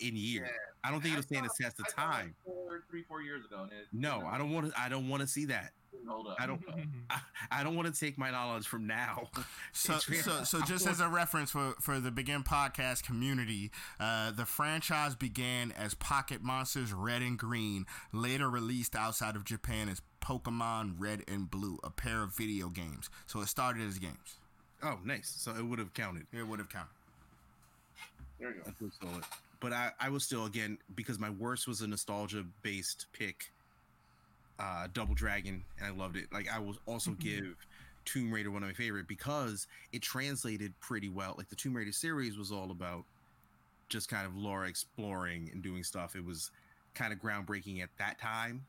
in 0.01 0.15
years. 0.17 0.49
Yeah. 0.51 0.57
I 0.87 0.91
don't 0.91 1.01
think 1.01 1.15
I 1.15 1.17
it'll 1.19 1.27
stand 1.27 1.45
the 1.45 1.49
saw- 1.49 1.63
test 1.63 1.79
of 1.79 1.85
I 1.87 1.89
saw 2.01 2.11
time. 2.11 2.35
four, 2.45 2.83
three, 2.89 3.03
four 3.03 3.21
years 3.21 3.45
ago, 3.45 3.63
and 3.63 3.71
it 3.71 3.87
No, 3.91 4.19
didn't- 4.19 4.27
I 4.33 4.37
don't 4.37 4.51
want 4.51 4.71
to. 4.73 4.79
I 4.79 4.89
don't 4.89 5.09
want 5.09 5.21
to 5.21 5.27
see 5.27 5.45
that. 5.45 5.71
hold 6.07 6.27
up. 6.27 6.37
I 6.39 6.45
don't- 6.47 6.63
I, 7.09 7.19
I 7.51 7.63
don't 7.63 7.75
want 7.75 7.93
to 7.93 7.99
take 7.99 8.17
my 8.17 8.31
knowledge 8.31 8.65
from 8.67 8.87
now. 8.87 9.29
So, 9.73 9.97
so, 9.99 10.43
so 10.45 10.61
just 10.61 10.87
as 10.87 10.99
a 11.01 11.09
reference 11.09 11.51
for, 11.51 11.73
for 11.81 11.99
the 11.99 12.11
Begin 12.11 12.43
Podcast 12.43 13.03
community, 13.03 13.71
uh, 13.99 14.31
the 14.31 14.45
franchise 14.45 15.15
began 15.15 15.71
as 15.73 15.93
Pocket 15.95 16.41
Monsters 16.41 16.93
Red 16.93 17.21
and 17.21 17.37
Green, 17.37 17.85
later 18.13 18.49
released 18.49 18.95
outside 18.95 19.35
of 19.35 19.43
Japan 19.43 19.89
as 19.89 20.01
Pokemon 20.21 20.95
Red 20.97 21.23
and 21.27 21.49
Blue, 21.51 21.77
a 21.83 21.89
pair 21.89 22.23
of 22.23 22.35
video 22.35 22.69
games. 22.69 23.09
So 23.25 23.41
it 23.41 23.47
started 23.47 23.85
as 23.87 23.99
games. 23.99 24.37
Oh, 24.83 24.99
nice. 25.03 25.33
So 25.37 25.53
it 25.55 25.65
would 25.65 25.79
have 25.79 25.93
counted. 25.93 26.27
It 26.31 26.47
would 26.47 26.59
have 26.59 26.69
counted. 26.69 26.89
There 28.39 28.49
you 28.51 28.61
go. 29.01 29.07
I 29.63 29.69
would 29.69 29.71
still 29.71 29.71
it. 29.71 29.71
But 29.71 29.73
I, 29.73 29.91
I 29.99 30.09
was 30.09 30.23
still 30.23 30.45
again 30.45 30.77
because 30.95 31.19
my 31.19 31.29
worst 31.29 31.67
was 31.67 31.81
a 31.81 31.87
nostalgia 31.87 32.45
based 32.61 33.07
pick. 33.13 33.51
Uh, 34.59 34.87
Double 34.91 35.13
Dragon, 35.13 35.63
and 35.77 35.87
I 35.87 35.91
loved 35.91 36.17
it. 36.17 36.33
Like 36.33 36.47
I 36.51 36.57
will 36.57 36.75
also 36.87 37.11
give 37.11 37.55
Tomb 38.05 38.31
Raider 38.31 38.49
one 38.49 38.63
of 38.63 38.69
my 38.69 38.73
favorite 38.73 39.07
because 39.07 39.67
it 39.93 40.01
translated 40.01 40.73
pretty 40.79 41.09
well. 41.09 41.35
Like 41.37 41.49
the 41.49 41.55
Tomb 41.55 41.75
Raider 41.75 41.91
series 41.91 42.37
was 42.37 42.51
all 42.51 42.71
about 42.71 43.03
just 43.89 44.09
kind 44.09 44.25
of 44.25 44.35
Laura 44.35 44.67
exploring 44.67 45.49
and 45.53 45.61
doing 45.61 45.83
stuff. 45.83 46.15
It 46.15 46.25
was 46.25 46.51
kind 46.95 47.13
of 47.13 47.19
groundbreaking 47.19 47.83
at 47.83 47.89
that 47.99 48.19
time. 48.19 48.65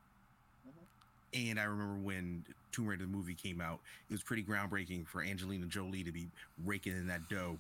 And 1.35 1.59
I 1.61 1.65
remember 1.65 1.95
when 2.03 2.45
Tomb 2.73 2.87
Raider 2.87 3.05
the 3.05 3.11
movie 3.11 3.35
came 3.35 3.61
out, 3.61 3.81
it 4.09 4.13
was 4.13 4.23
pretty 4.23 4.43
groundbreaking 4.43 5.07
for 5.07 5.23
Angelina 5.23 5.67
Jolie 5.67 6.05
to 6.05 6.13
be 6.13 6.29
raking 6.65 6.93
in 6.93 7.07
that 7.09 7.29
dough. 7.29 7.59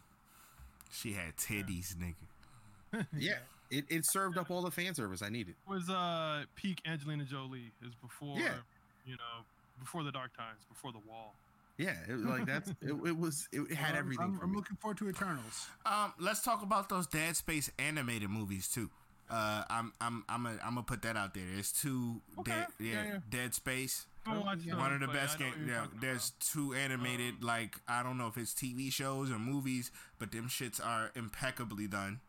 She 0.92 1.12
had 1.12 1.36
titties, 1.36 1.94
nigga. 1.96 2.14
Yeah, 3.18 3.38
it, 3.70 3.84
it 3.88 4.04
served 4.06 4.38
up 4.38 4.50
all 4.50 4.62
the 4.62 4.70
fan 4.70 4.94
service 4.94 5.22
I 5.22 5.28
needed. 5.28 5.54
It 5.66 5.70
was 5.70 5.88
uh 5.90 6.44
peak 6.54 6.80
Angelina 6.86 7.24
Jolie 7.24 7.72
is 7.86 7.94
before 8.02 8.38
Yeah. 8.38 8.54
you 9.06 9.14
know 9.16 9.44
before 9.80 10.02
the 10.04 10.12
dark 10.12 10.36
times 10.36 10.58
before 10.68 10.92
the 10.92 11.00
wall. 11.08 11.34
Yeah, 11.76 11.94
it, 12.08 12.12
was 12.14 12.24
like 12.24 12.44
that's 12.46 12.70
it, 12.70 12.76
it 13.06 13.16
was 13.16 13.48
it 13.52 13.72
had 13.74 13.90
I'm- 13.94 13.98
everything 13.98 14.24
I'm, 14.24 14.36
for 14.38 14.44
I'm 14.44 14.50
me. 14.50 14.56
looking 14.56 14.76
forward 14.76 14.98
to 14.98 15.08
Eternals. 15.08 15.68
Um, 15.86 16.12
let's 16.18 16.42
talk 16.42 16.62
about 16.62 16.88
those 16.88 17.06
Dead 17.06 17.36
Space 17.36 17.70
animated 17.78 18.30
movies 18.30 18.68
too. 18.68 18.90
Uh, 19.30 19.62
I'm 19.70 19.92
I'm 20.00 20.24
I'm 20.28 20.46
a, 20.46 20.50
I'm 20.64 20.70
gonna 20.74 20.82
put 20.82 21.02
that 21.02 21.16
out 21.16 21.34
there. 21.34 21.44
There's 21.52 21.70
two 21.70 22.20
Okay, 22.40 22.50
dead, 22.50 22.66
yeah, 22.80 22.92
yeah, 22.92 23.04
yeah. 23.04 23.18
Dead 23.30 23.54
Space. 23.54 24.06
I 24.26 24.30
haven't 24.34 24.76
One 24.78 24.92
of 24.92 25.00
the 25.00 25.06
best 25.08 25.38
games. 25.38 25.54
Yeah, 25.66 25.82
talking 25.82 25.98
there's 26.00 26.32
two 26.40 26.74
animated. 26.74 27.42
like 27.44 27.76
I 27.86 28.02
don't 28.02 28.18
know 28.18 28.26
if 28.26 28.36
it's 28.36 28.52
TV 28.54 28.90
shows 28.92 29.30
or 29.30 29.38
movies, 29.38 29.90
but 30.18 30.32
them 30.32 30.48
shits 30.48 30.84
are 30.84 31.12
impeccably 31.14 31.86
done. 31.86 32.20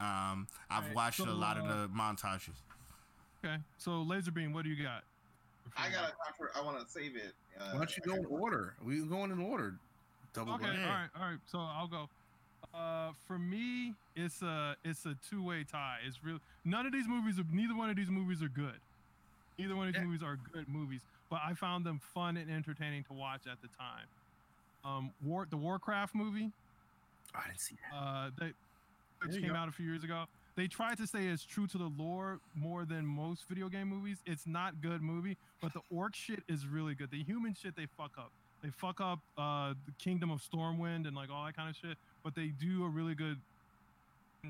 Um, 0.00 0.46
I've 0.70 0.86
Right, 0.86 0.94
watched 0.94 1.18
so, 1.18 1.28
a 1.28 1.32
lot 1.32 1.56
uh, 1.56 1.60
of 1.60 1.68
the 1.68 1.88
montages. 1.88 2.62
Okay, 3.44 3.56
so 3.78 4.02
Laser 4.02 4.30
Beam, 4.30 4.52
what 4.52 4.64
do 4.64 4.70
you 4.70 4.82
got? 4.82 5.02
I 5.76 5.90
got 5.90 6.08
to 6.08 6.58
I 6.58 6.62
want 6.62 6.80
to 6.80 6.90
save 6.90 7.16
it. 7.16 7.34
Uh, 7.58 7.64
Why 7.72 7.78
don't 7.78 7.96
you 7.96 8.02
go 8.02 8.14
in 8.14 8.26
order? 8.26 8.74
We 8.82 9.00
going 9.06 9.30
in 9.30 9.40
order. 9.40 9.74
Double 10.34 10.54
Okay, 10.54 10.64
blind. 10.64 10.78
all 10.84 10.90
right, 10.90 11.08
all 11.16 11.30
right. 11.30 11.38
So 11.46 11.58
I'll 11.58 11.86
go. 11.88 12.08
Uh, 12.74 13.12
for 13.26 13.38
me, 13.38 13.94
it's 14.16 14.42
a 14.42 14.76
it's 14.84 15.04
a 15.06 15.14
two 15.28 15.42
way 15.42 15.64
tie. 15.64 15.98
It's 16.06 16.22
real. 16.24 16.38
None 16.64 16.86
of 16.86 16.92
these 16.92 17.06
movies 17.08 17.38
are. 17.38 17.44
Neither 17.50 17.76
one 17.76 17.90
of 17.90 17.96
these 17.96 18.10
movies 18.10 18.42
are 18.42 18.48
good. 18.48 18.80
Neither 19.58 19.76
one 19.76 19.88
of 19.88 19.94
these 19.94 20.00
Yeah. 20.00 20.06
movies 20.06 20.22
are 20.22 20.36
good 20.52 20.68
movies, 20.68 21.02
but 21.30 21.40
I 21.44 21.54
found 21.54 21.84
them 21.84 22.00
fun 22.14 22.36
and 22.36 22.50
entertaining 22.50 23.04
to 23.04 23.12
watch 23.12 23.46
at 23.46 23.60
the 23.60 23.68
time. 23.78 24.06
Um, 24.84 25.12
War 25.22 25.46
the 25.48 25.56
Warcraft 25.56 26.14
movie. 26.14 26.50
Oh, 27.34 27.40
I 27.44 27.48
didn't 27.48 27.60
see 27.60 27.76
that. 27.90 27.96
uh, 27.96 28.30
that 28.38 28.52
which 29.22 29.40
came 29.40 29.52
go. 29.52 29.54
out 29.54 29.68
a 29.68 29.72
few 29.72 29.86
years 29.86 30.04
ago. 30.04 30.24
They 30.56 30.66
tried 30.66 30.98
to 30.98 31.06
stay 31.06 31.28
as 31.28 31.44
true 31.44 31.68
to 31.68 31.78
the 31.78 31.90
lore 31.96 32.40
more 32.54 32.84
than 32.84 33.06
most 33.06 33.46
video 33.48 33.68
game 33.68 33.88
movies. 33.88 34.18
It's 34.26 34.46
not 34.46 34.80
good 34.80 35.02
movie, 35.02 35.36
but 35.62 35.72
the 35.72 35.80
orc 35.90 36.16
shit 36.16 36.42
is 36.48 36.66
really 36.66 36.94
good. 36.94 37.10
The 37.10 37.22
human 37.22 37.54
shit 37.54 37.76
they 37.76 37.86
fuck 37.96 38.12
up. 38.18 38.32
They 38.62 38.70
fuck 38.70 39.00
up 39.00 39.20
uh, 39.36 39.74
the 39.86 39.92
Kingdom 39.98 40.30
of 40.30 40.42
Stormwind 40.42 41.06
and 41.06 41.14
like 41.14 41.30
all 41.30 41.44
that 41.44 41.56
kind 41.56 41.70
of 41.70 41.76
shit. 41.76 41.96
But 42.24 42.34
they 42.34 42.48
do 42.48 42.84
a 42.84 42.88
really 42.88 43.14
good 43.14 43.38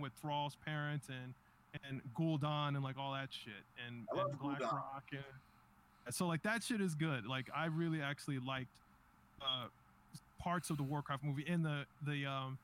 with 0.00 0.12
Thrall's 0.20 0.56
parents 0.64 1.08
and 1.08 1.34
and 1.88 2.00
Gul'dan 2.18 2.68
and 2.68 2.82
like 2.82 2.96
all 2.98 3.12
that 3.12 3.28
shit 3.30 3.52
and, 3.86 4.06
and 4.10 4.38
Black 4.38 4.58
Gul'dan. 4.60 4.72
Rock 4.72 5.04
and 5.12 6.14
so 6.14 6.26
like 6.26 6.42
that 6.42 6.62
shit 6.62 6.80
is 6.80 6.94
good. 6.94 7.26
Like 7.26 7.50
I 7.54 7.66
really 7.66 8.00
actually 8.00 8.38
liked 8.38 8.74
uh, 9.42 9.66
parts 10.38 10.70
of 10.70 10.76
the 10.76 10.82
Warcraft 10.82 11.22
movie 11.24 11.44
and 11.46 11.64
the 11.64 11.84
the 12.06 12.26
um 12.26 12.58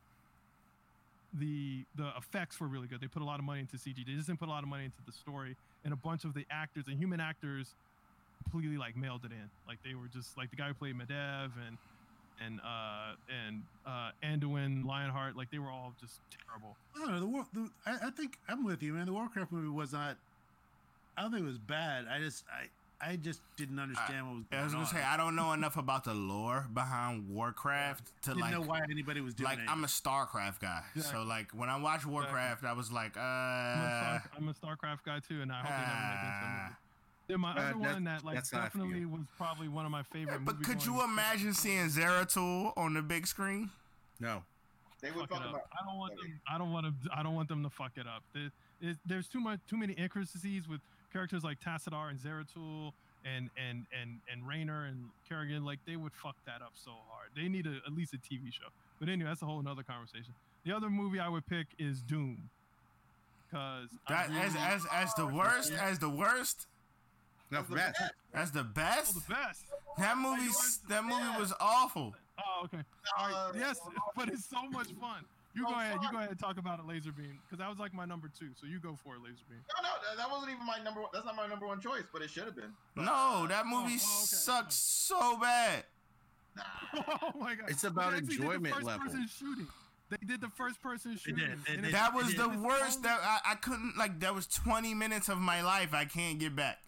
the 1.39 1.85
the 1.97 2.11
effects 2.17 2.61
were 2.61 2.69
really 2.69 2.87
good. 2.87 3.01
They 3.01 3.09
put 3.09 3.23
a 3.23 3.25
lot 3.25 3.39
of 3.39 3.45
money 3.45 3.61
into 3.61 3.77
CG. 3.77 4.07
They 4.07 4.13
just 4.13 4.27
didn't 4.27 4.39
put 4.39 4.49
a 4.49 4.53
lot 4.53 4.63
of 4.63 4.69
money 4.69 4.85
into 4.85 4.99
the 5.05 5.13
story. 5.13 5.57
And 5.85 5.93
a 5.93 5.97
bunch 5.97 6.25
of 6.25 6.35
the 6.35 6.47
actors 6.51 6.85
and 6.87 6.99
human 6.99 7.21
actors 7.21 7.75
completely 8.43 8.79
like 8.79 8.97
mailed 8.97 9.25
it 9.25 9.33
in. 9.33 9.51
Like 9.67 9.79
they 9.85 9.95
were 9.95 10.07
just 10.07 10.37
like 10.37 10.51
the 10.51 10.57
guy 10.57 10.69
who 10.69 10.75
played 10.75 10.95
Medivh 10.97 11.51
and 11.67 11.77
and 12.45 12.61
uh 12.61 13.15
and 13.47 13.63
uh 13.87 14.11
Anduin 14.23 14.85
Lionheart. 14.85 15.37
Like 15.37 15.51
they 15.51 15.59
were 15.59 15.71
all 15.71 15.93
just 16.01 16.21
terrible. 16.47 16.77
I 16.95 16.99
don't 17.01 17.15
know. 17.15 17.21
The, 17.21 17.27
War, 17.27 17.47
the 17.53 17.71
I, 17.87 18.07
I 18.07 18.11
think 18.11 18.39
I'm 18.49 18.65
with 18.65 18.83
you, 18.83 18.93
man. 18.93 19.07
The 19.07 19.13
Warcraft 19.13 19.53
movie 19.53 19.69
was 19.69 19.93
not. 19.93 20.17
I 21.17 21.23
don't 21.23 21.33
think 21.33 21.45
it 21.45 21.49
was 21.49 21.59
bad. 21.59 22.07
I 22.11 22.19
just 22.19 22.45
I 22.51 22.67
I 23.01 23.17
just 23.17 23.41
didn't 23.57 23.79
understand 23.79 24.27
what 24.27 24.37
was 24.37 24.45
going 24.45 24.59
on. 24.59 24.61
I 24.61 24.65
was 24.65 24.73
gonna 24.73 24.85
on. 24.85 24.91
say 24.91 25.03
I 25.03 25.17
don't 25.17 25.37
know 25.37 25.53
enough 25.53 25.77
about 25.77 26.05
the 26.05 26.15
lore 26.15 26.67
behind 26.73 27.29
Warcraft 27.29 28.07
to 28.23 28.31
didn't 28.31 28.41
like 28.41 28.53
know 28.53 28.63
why 28.63 28.81
anybody 28.91 29.21
was 29.21 29.35
doing 29.35 29.51
like 29.51 29.59
it. 29.59 29.67
I'm 29.69 29.85
a 29.85 29.89
StarCraft 29.89 30.61
guy, 30.61 30.83
so 31.01 31.23
like 31.23 31.51
when 31.53 31.69
I 31.69 31.79
watch 31.79 32.07
Warcraft, 32.07 32.65
I 32.65 32.73
was 32.73 32.91
like, 32.91 33.17
I'm, 33.17 33.23
uh, 33.23 33.85
a 33.85 34.21
Star, 34.21 34.31
I'm 34.39 34.49
a 34.49 34.55
StarCraft 34.55 35.05
guy 35.05 35.21
too, 35.29 35.43
and 35.43 35.53
I 35.53 35.57
hope 35.57 35.69
they 35.69 35.77
never 35.77 36.07
make 36.11 36.23
it 36.23 36.27
into 36.27 36.45
a 36.45 36.49
ah. 36.49 36.63
movie. 36.65 36.77
Then 37.27 37.41
my 37.41 37.49
Uh, 37.49 37.53
other 37.53 37.61
that's- 37.79 37.95
one 37.95 38.05
that 38.05 38.25
like 38.25 38.35
that's 38.37 38.51
how 38.51 38.59
I 38.59 38.69
feel. 38.69 38.83
definitely 38.83 39.07
was 39.07 39.23
probably 39.37 39.69
one 39.69 39.85
of 39.85 39.91
my 39.91 40.03
favorite. 40.05 40.45
but 40.45 40.63
could 40.63 40.85
you 40.85 41.03
imagine 41.03 41.55
seeing 41.55 41.87
Zeratul 41.89 42.73
on 42.77 42.95
the 42.95 43.03
big 43.03 43.27
screen? 43.27 43.71
No. 44.21 44.45
They 45.01 45.11
would 45.11 45.29
fuck 45.29 45.39
fuck 45.39 45.41
it 45.41 45.49
up. 45.49 45.55
up. 45.57 45.69
I 45.73 45.85
don't 45.85 45.99
want 45.99 46.17
them. 46.17 46.41
I 46.49 46.59
don't 46.59 46.73
want 46.73 46.87
to. 46.87 47.11
I 47.15 47.23
don't 47.23 47.35
want 47.35 47.49
them 47.49 47.63
to 47.63 47.71
fuck 47.71 47.93
it 47.97 48.07
up. 48.07 48.23
There, 48.33 48.51
it, 48.81 48.97
there's 49.05 49.29
too 49.29 49.41
much, 49.41 49.61
too 49.69 49.77
many 49.77 49.93
intricacies 49.95 50.67
with 50.67 50.81
characters 51.15 51.45
like 51.45 51.61
Tassadar 51.61 52.11
and 52.11 52.19
Zeratul 52.19 52.93
and 53.25 53.49
and 53.57 53.87
and 53.99 54.21
and 54.31 54.47
Raynor 54.47 54.85
and 54.85 55.07
Kerrigan, 55.29 55.65
like 55.65 55.79
they 55.87 55.97
would 55.97 56.13
fuck 56.13 56.37
that 56.45 56.61
up 56.61 56.73
so 56.75 56.91
hard. 57.09 57.31
They 57.35 57.49
need 57.49 57.67
a, 57.67 57.77
at 57.87 57.95
least 57.95 58.13
a 58.13 58.19
TV 58.19 58.53
show. 58.53 58.69
But 59.01 59.09
anyway, 59.09 59.31
that's 59.31 59.43
a 59.43 59.47
whole 59.47 59.61
another 59.61 59.83
conversation. 59.83 60.35
The 60.65 60.73
other 60.73 60.91
movie 60.91 61.21
I 61.21 61.29
would 61.29 61.47
pick 61.47 61.69
is 61.79 62.01
Doom, 62.01 62.51
because 63.49 63.89
That 64.09 64.31
as 64.31 64.55
as 64.57 64.87
as 64.93 65.15
the 65.15 65.27
worst, 65.27 65.73
as 65.73 65.99
the 65.99 66.11
worst, 66.11 66.67
Enough 67.51 67.69
for 67.69 67.75
that. 67.75 67.95
as 68.33 68.51
the 68.51 68.61
oh, 68.61 68.75
best. 68.75 69.15
the 69.15 69.35
best. 69.35 69.65
That 69.99 70.19
movie, 70.19 70.51
that 70.89 71.05
movie 71.05 71.39
was 71.39 71.53
awful. 71.61 72.15
Oh, 72.39 72.65
okay. 72.65 72.83
All 73.17 73.27
right. 73.29 73.35
Uh, 73.35 73.53
yes, 73.57 73.79
but 74.17 74.29
it's 74.29 74.45
so 74.45 74.63
much 74.71 74.89
fun. 75.01 75.25
You 75.55 75.63
So 75.63 75.71
go 75.71 75.79
ahead. 75.79 75.99
You 76.03 76.11
go 76.11 76.19
ahead 76.19 76.31
and 76.31 76.39
talk 76.39 76.59
about 76.59 76.81
a 76.81 76.83
laser 76.83 77.13
beam 77.13 77.39
because 77.47 77.59
that 77.59 77.69
was 77.69 77.79
like 77.79 77.95
my 77.95 78.05
number 78.05 78.29
two. 78.37 78.51
So 78.61 78.67
you 78.67 78.81
go 78.81 78.99
for 79.05 79.15
it, 79.15 79.21
Laserbeam. 79.21 79.63
No, 79.71 79.83
no, 79.83 79.89
that- 80.09 80.17
that 80.17 80.31
wasn't 80.31 80.53
even 80.53 80.67
my 80.67 80.79
number 80.83 81.01
one. 81.01 81.11
That's 81.13 81.25
not 81.25 81.37
my 81.37 81.47
number 81.47 81.67
one 81.67 81.81
choice, 81.81 82.05
but 82.13 82.23
it 82.23 82.31
should 82.31 82.45
have 82.45 82.57
been. 82.57 82.73
No, 82.97 83.47
that 83.49 83.65
uh, 83.65 83.69
movie 83.69 83.77
oh, 83.77 83.85
okay. 83.87 83.99
sucked 83.99 84.73
so 84.73 85.39
bad. 85.39 85.85
Nah. 86.57 86.63
oh 87.23 87.33
my 87.39 87.55
god! 87.55 87.71
It's 87.71 87.85
about 87.85 88.13
They 88.13 88.21
the 88.21 88.33
enjoyment 88.33 88.75
first 88.75 88.87
level. 88.87 89.07
Person 89.07 89.29
shooting. 89.29 89.67
They 90.11 90.27
did 90.27 90.41
the 90.41 90.51
first 90.51 90.83
person 90.83 91.17
shooting. 91.17 91.37
did. 91.37 91.65
They 91.65 91.73
and 91.75 91.83
did. 91.83 91.89
it's- 91.89 91.93
That 91.93 92.15
was 92.15 92.35
the 92.35 92.49
worst. 92.49 93.03
That 93.03 93.21
I, 93.23 93.53
I 93.53 93.55
couldn't 93.55 93.97
like. 93.97 94.21
That 94.21 94.35
was 94.35 94.47
20 94.47 94.95
minutes 94.95 95.29
of 95.29 95.39
my 95.39 95.63
life 95.63 95.95
I 95.95 96.05
can't 96.05 96.39
get 96.39 96.55
back. 96.55 96.79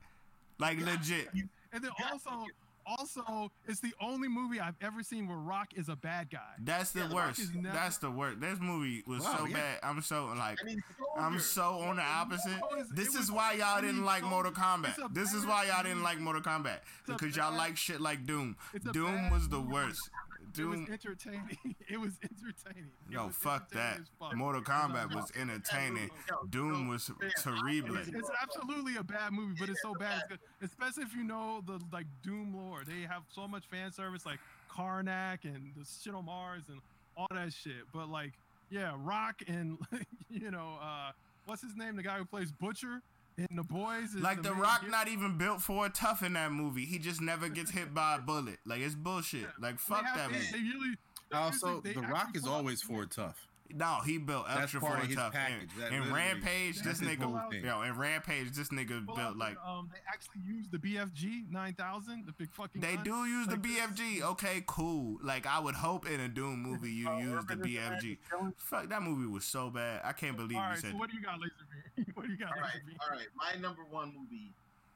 Like 0.58 0.80
legit. 0.80 1.28
And 1.72 1.84
then 1.84 1.90
also, 2.10 2.46
also, 2.86 3.50
it's 3.66 3.80
the 3.80 3.92
only 4.00 4.28
movie 4.28 4.60
I've 4.60 4.76
ever 4.80 5.02
seen 5.02 5.26
where 5.28 5.36
Rock 5.36 5.68
is 5.74 5.88
a 5.88 5.96
bad 5.96 6.30
guy. 6.30 6.38
That's 6.60 6.92
the 6.92 7.00
Yeah, 7.00 7.12
worst. 7.12 7.54
never- 7.54 7.74
That's 7.76 7.98
the 7.98 8.10
worst. 8.10 8.40
This 8.40 8.58
movie 8.60 9.02
was 9.06 9.22
Wow, 9.22 9.36
so 9.38 9.46
yeah. 9.46 9.54
bad. 9.54 9.78
I'm 9.82 10.02
so 10.02 10.26
like. 10.36 10.58
I 10.62 10.64
mean, 10.64 10.82
I'm 11.18 11.40
so 11.40 11.80
on 11.80 11.96
the 11.96 12.02
opposite. 12.02 12.60
Was- 12.60 12.88
This 12.90 13.14
is 13.14 13.30
why 13.30 13.52
y'all 13.54 13.74
funny 13.76 13.88
didn't 13.88 14.04
like 14.04 14.22
so- 14.22 14.28
Mortal 14.28 14.52
Kombat. 14.52 15.12
This 15.14 15.32
is 15.34 15.44
why 15.44 15.64
y'all 15.66 15.82
didn't 15.82 16.02
like 16.02 16.18
Mortal 16.18 16.42
Kombat 16.42 16.78
It's 17.00 17.08
a 17.08 17.12
because 17.14 17.36
y'all 17.36 17.56
like 17.56 17.76
shit 17.76 18.00
like 18.00 18.24
Doom. 18.26 18.56
Doom 18.92 19.30
was 19.30 19.48
the 19.48 19.58
movie. 19.58 19.72
worst. 19.72 20.10
It 20.58 20.64
was 20.64 20.80
entertaining. 20.90 21.58
It 21.88 22.00
was 22.00 22.18
entertaining. 22.22 22.90
It 23.08 23.12
Yo, 23.12 23.26
was 23.26 23.36
fuck 23.36 23.70
that. 23.70 23.78
entertaining 23.78 24.02
as 24.02 24.08
fuck. 24.18 24.36
Mortal 24.36 24.62
Kombat 24.62 25.14
was 25.14 25.30
entertaining. 25.40 26.10
Doom 26.50 26.88
was 26.88 27.10
terrible. 27.42 27.96
It's, 27.96 28.08
it's 28.08 28.30
absolutely 28.42 28.96
a 28.96 29.04
bad 29.04 29.32
movie, 29.32 29.54
but 29.58 29.68
it's 29.68 29.82
so 29.82 29.94
bad, 29.94 30.22
it's 30.22 30.28
good. 30.28 30.38
especially 30.62 31.04
if 31.04 31.14
you 31.14 31.22
know 31.24 31.62
the 31.66 31.80
like 31.92 32.06
Doom 32.22 32.54
lore. 32.56 32.82
They 32.86 33.02
have 33.02 33.22
so 33.32 33.46
much 33.46 33.64
fan 33.70 33.92
service, 33.92 34.26
like 34.26 34.40
Carmack 34.68 35.44
and 35.44 35.72
the 35.76 35.84
shit 35.84 36.14
on 36.14 36.24
Mars 36.26 36.64
and 36.68 36.80
all 37.16 37.28
that 37.30 37.52
shit. 37.52 37.84
But 37.92 38.08
like, 38.08 38.32
yeah, 38.70 38.94
Rock 38.98 39.42
and 39.46 39.78
you 40.28 40.50
know, 40.50 40.78
uh, 40.82 41.12
what's 41.46 41.62
his 41.62 41.76
name? 41.76 41.96
The 41.96 42.02
guy 42.02 42.18
who 42.18 42.24
plays 42.24 42.50
Butcher 42.52 43.00
in 43.38 43.48
The 43.56 43.62
Boys. 43.62 44.14
Is 44.14 44.22
Like 44.22 44.42
the 44.42 44.50
main 44.52 44.60
Rock, 44.60 44.80
hero. 44.80 44.92
not 44.92 45.08
even 45.08 45.36
built 45.38 45.60
for 45.60 45.86
a 45.86 45.90
tough 45.90 46.22
in 46.22 46.32
that 46.34 46.52
movie. 46.52 46.84
He 46.84 46.98
just 46.98 47.20
never 47.20 47.48
gets 47.48 47.70
hit 47.70 47.92
by 47.94 48.16
a 48.16 48.18
bullet. 48.20 48.58
Like 48.64 48.80
it's 48.80 48.94
bullshit. 48.94 49.46
Like 49.60 49.78
fuck 49.78 50.04
have- 50.04 50.16
that 50.16 50.28
they, 50.52 50.60
movie. 50.62 50.96
They 51.30 51.36
Also, 51.36 51.78
uh, 51.78 51.80
The 51.82 52.00
Rock 52.00 52.36
is 52.36 52.46
always 52.46 52.82
for 52.82 53.04
tough. 53.06 53.46
No, 53.74 53.98
he 54.04 54.18
built 54.18 54.46
That's 54.46 54.60
extra 54.62 54.80
part 54.80 54.96
for 54.98 55.02
of 55.02 55.06
his 55.08 55.16
tough. 55.16 55.32
package. 55.32 55.68
And, 55.74 55.82
That 55.82 55.92
and 55.92 56.12
Rampage, 56.12 56.80
this 56.82 57.00
nigga, 57.00 57.62
yo, 57.64 57.80
and 57.82 57.96
Rampage, 57.96 58.52
this 58.52 58.68
nigga 58.68 59.04
pull 59.06 59.16
built 59.16 59.18
out 59.28 59.36
like. 59.38 59.56
um, 59.66 59.90
they 59.92 59.98
actually 60.08 60.40
use 60.46 60.66
the 60.70 60.78
BFG 60.78 61.50
9000, 61.50 62.26
the 62.26 62.32
big 62.32 62.50
fucking. 62.52 62.80
They 62.80 62.94
gun. 62.96 63.04
do 63.04 63.24
use 63.26 63.46
the 63.46 63.52
Like, 63.54 63.62
this- 63.62 63.72
BFG. 63.78 64.22
Okay, 64.22 64.62
cool. 64.66 65.18
Like 65.22 65.46
I 65.46 65.58
would 65.58 65.74
hope 65.74 66.08
in 66.08 66.20
a 66.20 66.28
Doom 66.28 66.62
movie 66.62 66.90
you 66.92 67.10
use 67.18 67.44
the 67.46 67.56
BFG. 67.56 68.18
Fuck 68.58 68.88
that 68.88 69.02
movie 69.02 69.26
was 69.26 69.44
so 69.44 69.70
bad. 69.70 70.00
I 70.04 70.12
can't 70.12 70.36
believe 70.36 70.56
All 70.58 70.62
you 70.64 70.68
right, 70.70 70.78
said. 70.78 70.92
so 70.92 70.96
what 70.96 71.10
do 71.10 71.16
you 71.16 71.22
got, 71.22 71.38
Laserbeam? 71.40 72.06
what 72.14 72.26
do 72.26 72.32
you 72.32 72.38
got, 72.38 72.52
All 72.54 72.60
right, 72.62 72.72
Laserbeam? 72.74 72.96
all 73.00 73.16
right. 73.16 73.26
My 73.36 73.60
number 73.60 73.82
one 73.90 74.12
movie, 74.18 74.50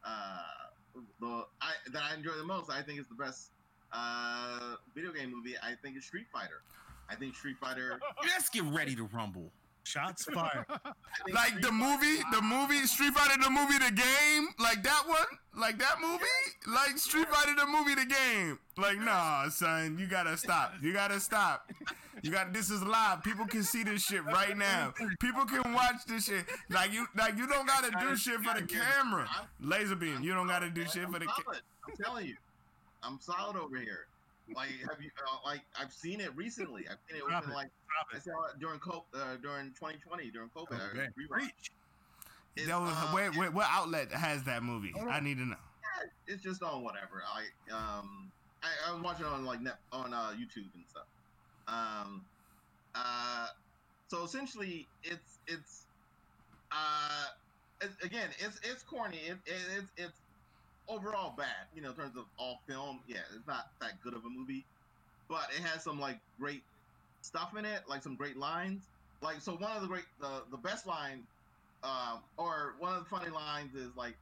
uh, 0.05 0.43
the 1.21 1.45
I 1.61 1.73
that 1.93 2.03
I 2.03 2.15
enjoy 2.15 2.33
the 2.33 2.45
most, 2.45 2.71
I 2.71 2.83
think 2.83 2.99
is 3.01 3.07
the 3.07 3.15
best 3.15 3.49
uh 3.93 4.77
video 4.95 5.13
game 5.13 5.31
movie. 5.35 5.55
I 5.63 5.75
think 5.83 5.97
is 5.97 6.05
Street 6.05 6.27
Fighter. 6.33 6.63
I 7.11 7.15
think 7.17 7.35
Street 7.35 7.57
Fighter. 7.61 8.01
Let's 8.23 8.49
get 8.49 8.65
ready 8.65 8.95
to 8.97 9.05
rumble. 9.13 9.51
Shots 9.83 10.25
fired. 10.25 10.67
Like 11.33 11.49
Street 11.49 11.63
the 11.63 11.73
movie, 11.73 12.19
the 12.33 12.41
movie 12.41 12.87
Street 12.87 13.13
Fighter, 13.13 13.43
the 13.43 13.51
movie, 13.51 13.79
the 13.79 13.91
game, 13.91 14.49
like 14.59 14.83
that 14.85 15.03
one, 15.07 15.27
like 15.55 15.79
that 15.79 15.97
movie, 16.01 16.25
like 16.69 16.97
Street 16.97 17.29
Fighter, 17.29 17.55
the 17.57 17.67
movie, 17.67 17.95
the 17.95 18.07
game. 18.07 18.59
Like, 18.79 18.99
nah, 19.01 19.49
son, 19.49 19.99
you 19.99 20.07
gotta 20.07 20.37
stop. 20.37 20.75
You 20.81 20.93
gotta 20.93 21.19
stop. 21.19 21.69
You 22.23 22.31
got 22.31 22.53
this 22.53 22.71
is 22.71 22.83
live. 22.83 23.23
People 23.25 23.47
can 23.47 23.63
see 23.65 23.83
this 23.83 24.03
shit 24.05 24.25
right 24.25 24.57
now. 24.57 24.95
People 25.21 25.45
can 25.47 25.73
watch 25.73 26.05
this 26.07 26.27
shit. 26.27 26.45
Like 26.71 26.93
you, 26.93 27.07
like 27.17 27.37
you 27.37 27.47
don't 27.49 27.67
gotta 27.67 27.91
do 28.01 28.17
shit 28.17 28.41
for 28.41 28.59
the 28.59 28.67
camera. 28.67 29.29
Laser 29.61 29.97
beam, 29.97 30.23
you 30.23 30.33
don't 30.33 30.47
gotta 30.47 30.71
do 30.71 30.83
shit 30.85 31.07
for 31.07 31.19
the 31.19 31.27
camera. 31.27 31.61
I'm 31.89 31.97
telling 32.03 32.27
you, 32.27 32.37
I'm 33.03 33.19
solid 33.21 33.57
over 33.57 33.77
here. 33.79 34.07
Like, 34.55 34.71
have 34.89 35.01
you? 35.01 35.11
Uh, 35.27 35.37
like, 35.45 35.63
I've 35.79 35.93
seen 35.93 36.21
it 36.21 36.35
recently. 36.37 36.87
I've 36.89 36.99
seen 37.09 37.19
it 37.19 37.25
Drop 37.29 37.43
within 37.43 37.53
it. 37.53 37.57
like 37.57 37.71
Drop 37.87 38.07
I 38.15 38.19
saw 38.19 38.45
it 38.53 38.59
during 38.61 38.81
co- 38.81 39.07
uh, 39.15 39.37
during 39.43 39.69
2020 39.75 40.31
during 40.31 40.49
COVID. 40.51 40.73
I 40.81 40.91
Okay. 40.91 41.09
rewatched. 41.19 41.71
It's, 42.57 42.67
That 42.67 42.81
was, 42.81 42.91
uh, 42.93 43.09
where, 43.13 43.31
where, 43.33 43.51
what 43.51 43.67
outlet 43.71 44.11
has 44.13 44.43
that 44.45 44.63
movie? 44.63 44.93
I 45.09 45.21
need 45.21 45.39
to 45.39 45.47
know. 45.47 45.57
it's 46.27 46.43
just 46.43 46.63
on 46.63 46.83
whatever. 46.83 47.23
I 47.27 47.45
um 47.75 48.31
I, 48.63 48.69
I'm 48.89 49.03
watching 49.03 49.25
it 49.27 49.29
on 49.29 49.45
like 49.45 49.61
net 49.61 49.79
on 49.93 50.13
uh, 50.13 50.33
YouTube 50.35 50.73
and 50.75 50.85
stuff. 50.89 51.07
Um 51.69 52.25
uh 52.95 53.47
so 54.09 54.25
essentially 54.25 54.89
it's 55.05 55.39
it's 55.47 55.87
uh 56.73 57.27
it, 57.83 57.91
again 58.03 58.29
it's 58.39 58.59
it's 58.65 58.83
corny. 58.83 59.19
It, 59.19 59.39
it, 59.47 59.55
it's 59.79 59.93
it's 59.97 60.21
overall 60.91 61.35
bad, 61.37 61.67
you 61.75 61.83
know, 61.83 61.91
in 61.91 61.97
terms 61.97 62.17
of 62.17 62.25
all 62.39 62.61
film. 62.67 63.01
Yeah, 63.07 63.19
it's 63.35 63.47
not 63.47 63.69
that 63.81 64.03
good 64.03 64.15
of 64.15 64.25
a 64.25 64.29
movie. 64.29 64.65
But 65.29 65.47
it 65.57 65.63
has 65.63 65.85
some 65.85 66.01
like 66.01 66.19
great 66.39 66.63
stuff 67.23 67.57
in 67.57 67.65
it, 67.65 67.83
like 67.89 68.03
some 68.03 68.17
great 68.17 68.37
lines. 68.37 68.83
Like 69.23 69.41
so 69.41 69.53
one 69.53 69.77
of 69.77 69.83
the 69.83 69.89
great 69.89 70.05
the 70.21 70.43
the 70.51 70.57
best 70.57 70.87
line 70.87 71.23
um 71.83 72.21
or 72.37 72.75
one 72.79 72.95
of 72.95 73.05
the 73.05 73.09
funny 73.09 73.31
lines 73.31 73.75
is 73.75 73.97
like 73.97 74.17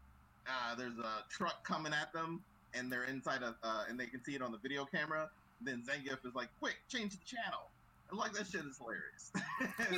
uh, 0.49 0.75
there's 0.75 0.99
a 0.99 1.25
truck 1.29 1.63
coming 1.65 1.93
at 1.93 2.13
them, 2.13 2.43
and 2.75 2.91
they're 2.91 3.05
inside 3.05 3.43
a, 3.43 3.55
uh, 3.63 3.85
and 3.89 4.01
they 4.01 4.07
can 4.07 4.23
see 4.25 4.35
it 4.35 4.43
on 4.43 4.51
the 4.51 4.59
video 4.59 4.85
camera. 4.85 5.29
Then 5.61 5.83
Zangief 5.83 6.25
is 6.25 6.35
like, 6.35 6.49
"Quick, 6.59 6.77
change 6.89 7.13
the 7.13 7.25
channel." 7.25 7.71
And 8.11 8.19
like 8.19 8.33
that 8.33 8.47
shit 8.47 8.63
is 8.65 8.79
hilarious. 8.79 9.33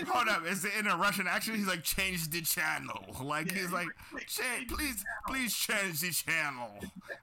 Hold 0.11 0.29
up, 0.29 0.47
is 0.47 0.65
it 0.65 0.73
in 0.79 0.87
a 0.89 0.97
Russian 0.97 1.27
accent? 1.29 1.59
He's 1.59 1.67
like, 1.67 1.85
change 1.85 2.29
the 2.31 2.43
channel. 2.43 3.05
Like 3.23 3.53
he's 3.53 3.71
like, 3.71 3.87
"Quick, 4.11 4.27
change, 4.27 4.69
please, 4.69 5.05
please 5.29 5.55
change 5.55 6.01
the 6.01 6.11
channel. 6.11 6.71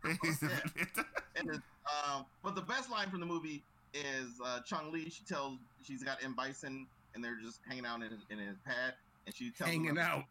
and 0.04 1.50
it's, 1.50 1.60
um, 2.06 2.26
but 2.44 2.56
the 2.56 2.62
best 2.62 2.90
line 2.90 3.10
from 3.10 3.20
the 3.20 3.26
movie 3.26 3.62
is 3.94 4.30
uh, 4.46 4.60
Chun-Li. 4.62 5.10
She 5.10 5.24
tells 5.28 5.58
she's 5.84 6.04
got 6.04 6.24
M 6.24 6.34
Bison, 6.34 6.86
and 7.14 7.24
they're 7.24 7.38
just 7.44 7.60
hanging 7.68 7.86
out 7.86 7.98
in 7.98 8.12
his, 8.12 8.20
in 8.30 8.38
his 8.38 8.56
pad, 8.66 8.94
and 9.26 9.36
she 9.36 9.50
tells 9.50 9.70
Hanging 9.70 9.90
him, 9.90 9.98
out. 9.98 10.24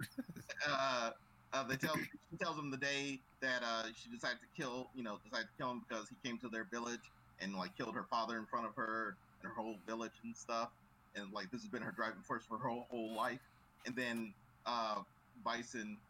Uh, 0.69 1.11
uh, 1.53 1.65
they 1.65 1.77
tell 1.77 1.95
she 1.97 2.37
tells 2.41 2.57
him 2.59 2.71
the 2.71 2.77
day 2.77 3.19
that 3.41 3.63
uh, 3.63 3.85
she 3.95 4.09
decided 4.09 4.39
to 4.41 4.63
kill, 4.63 4.89
you 4.95 5.03
know, 5.03 5.19
decided 5.25 5.47
to 5.47 5.63
kill 5.63 5.73
him 5.73 5.83
because 5.89 6.07
he 6.09 6.29
came 6.29 6.39
to 6.39 6.49
their 6.49 6.65
village 6.65 7.01
and 7.41 7.55
like 7.55 7.77
killed 7.77 7.95
her 7.95 8.07
father 8.09 8.39
in 8.39 8.47
front 8.47 8.67
of 8.67 8.75
her 8.77 9.17
her 9.43 9.55
whole 9.55 9.79
village 9.87 10.21
and 10.25 10.37
stuff, 10.37 10.73
and 11.15 11.33
like 11.33 11.51
this 11.51 11.63
has 11.63 11.71
been 11.71 11.83
her 11.83 11.93
driving 11.93 12.23
force 12.23 12.47
for 12.47 12.59
her 12.59 12.69
whole, 12.69 12.87
whole 12.91 13.17
life. 13.17 13.43
And 13.87 13.97
then 13.97 14.35
uh, 14.67 15.03
Bison 15.37 16.03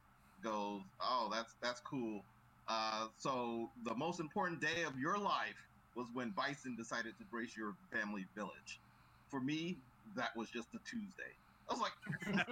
goes, 0.42 0.82
"Oh, 1.00 1.30
that's 1.32 1.56
that's 1.62 1.80
cool. 1.80 2.26
Uh, 2.68 3.08
so 3.16 3.72
the 3.84 3.94
most 3.96 4.20
important 4.20 4.60
day 4.60 4.84
of 4.84 4.98
your 4.98 5.18
life 5.18 5.56
was 5.94 6.10
when 6.12 6.32
Bison 6.32 6.76
decided 6.76 7.18
to 7.18 7.24
grace 7.24 7.56
your 7.56 7.76
family 7.92 8.26
village. 8.34 8.82
For 9.30 9.40
me, 9.40 9.82
that 10.16 10.36
was 10.36 10.50
just 10.50 10.74
a 10.74 10.80
Tuesday. 10.80 11.36
I 11.68 11.74
was 11.74 11.80
like, 11.80 12.46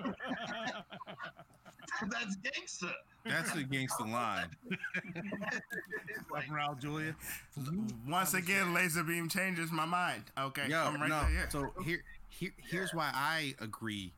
that's 2.10 2.36
gangster. 2.36 2.92
That's 3.24 3.54
against 3.54 3.96
the 3.98 4.04
line. 4.04 4.48
It's 4.70 5.60
like, 6.30 6.46
Raul 6.48 6.78
Julia. 6.78 7.14
Once 8.06 8.34
again, 8.34 8.74
laser 8.74 9.02
beam 9.02 9.28
changes 9.28 9.70
my 9.72 9.86
mind. 9.86 10.24
Okay, 10.38 10.68
Yo, 10.68 10.78
I'm 10.78 11.00
right 11.00 11.08
no. 11.08 11.20
there. 11.22 11.30
Yeah. 11.30 11.48
So 11.48 11.72
here, 11.84 12.02
here, 12.28 12.52
here's 12.70 12.92
why 12.92 13.10
I 13.14 13.54
agree 13.60 14.12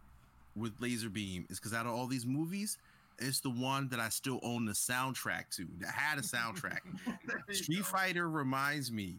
with 0.56 0.72
Laser 0.80 1.10
Beam 1.10 1.46
is 1.50 1.58
because 1.58 1.74
out 1.74 1.86
of 1.86 1.92
all 1.92 2.06
these 2.06 2.26
movies, 2.26 2.78
it's 3.18 3.40
the 3.40 3.50
one 3.50 3.88
that 3.88 4.00
I 4.00 4.08
still 4.08 4.40
own 4.42 4.64
the 4.64 4.72
soundtrack 4.72 5.50
to. 5.56 5.66
That 5.80 5.90
had 5.90 6.18
a 6.18 6.22
soundtrack. 6.22 6.80
Street 7.50 7.78
go. 7.78 7.84
Fighter 7.84 8.28
reminds 8.28 8.90
me 8.90 9.18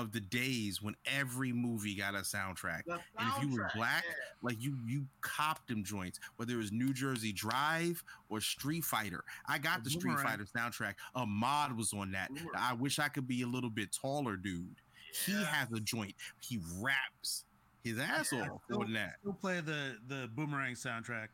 of 0.00 0.12
the 0.12 0.20
days 0.20 0.82
when 0.82 0.94
every 1.06 1.52
movie 1.52 1.94
got 1.94 2.14
a 2.14 2.18
soundtrack. 2.18 2.82
The 2.86 2.94
And 3.18 3.28
if 3.36 3.42
you 3.42 3.56
were 3.56 3.70
black, 3.74 4.04
yeah. 4.06 4.14
Like 4.42 4.62
you, 4.62 4.76
you 4.86 5.06
copped 5.20 5.68
them 5.68 5.82
joints, 5.84 6.20
whether 6.36 6.52
it 6.54 6.56
was 6.56 6.72
New 6.72 6.92
Jersey 6.92 7.32
Drive 7.32 8.02
or 8.28 8.40
Street 8.40 8.84
Fighter. 8.84 9.24
I 9.48 9.58
got 9.58 9.82
the 9.84 9.90
Street 9.90 10.18
Fighter 10.18 10.44
soundtrack. 10.56 10.94
A 11.14 11.24
mod 11.26 11.76
was 11.76 11.92
on 11.92 12.12
that. 12.12 12.28
Boomerang. 12.28 12.50
I 12.56 12.74
wish 12.74 12.98
I 12.98 13.08
could 13.08 13.26
be 13.26 13.42
a 13.42 13.46
little 13.46 13.70
bit 13.70 13.88
taller, 13.92 14.36
dude. 14.36 14.76
He 15.24 15.32
has 15.44 15.72
a 15.72 15.80
joint. 15.80 16.14
He 16.40 16.60
raps 16.80 17.44
his 17.82 17.98
ass 17.98 18.30
Yeah, 18.32 18.42
off 18.50 18.60
still- 18.66 18.82
on 18.82 18.92
that. 18.92 19.16
Still 19.20 19.32
play 19.34 19.60
the 19.60 19.96
the 20.08 20.28
Boomerang 20.34 20.74
soundtrack. 20.74 21.28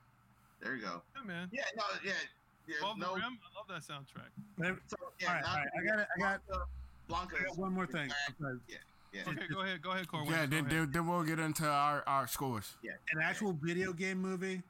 There 0.60 0.76
you 0.76 0.82
go. 0.82 1.02
Yeah, 1.16 1.22
man. 1.26 1.48
Yeah, 1.52 1.64
no, 1.76 1.82
yeah. 2.05 2.12
yeah, 2.68 2.76
Above 2.80 2.98
no. 2.98 3.09
the 3.14 3.20
rim. 3.20 3.39
I 3.43 3.59
love 3.59 3.66
that 3.68 3.82
soundtrack. 3.82 4.30
So, 4.86 4.97
yeah, 5.20 5.28
all 5.28 5.34
right, 5.34 5.43
not 5.43 5.51
all 5.51 5.56
right. 5.56 5.68
I 5.76 5.84
got 5.90 5.98
it. 5.98 6.09
I 6.16 6.20
got, 6.20 6.40
Blanka. 7.12 7.28
Blanka 7.30 7.51
is 7.52 7.56
one 7.59 7.72
more 7.72 7.86
thing. 7.86 8.09
bad. 8.09 8.16
because 8.39 8.59
Yeah. 8.68 9.22
Okay, 9.28 9.47
go 9.52 9.60
ahead. 9.60 9.82
Go 9.82 9.90
ahead, 9.90 10.09
Corwin. 10.09 10.30
Yeah, 10.30 10.47
then, 10.47 10.60
ahead. 10.66 10.70
then, 10.70 10.90
then 10.93 11.06
we'll 11.06 11.22
get 11.22 11.39
into 11.39 11.66
our, 11.68 12.02
our 12.06 12.26
scores. 12.26 12.72
Yeah. 12.82 12.93
An 13.12 13.20
actual 13.22 13.52
video 13.52 13.93
game 13.93 14.20
movie, 14.22 14.62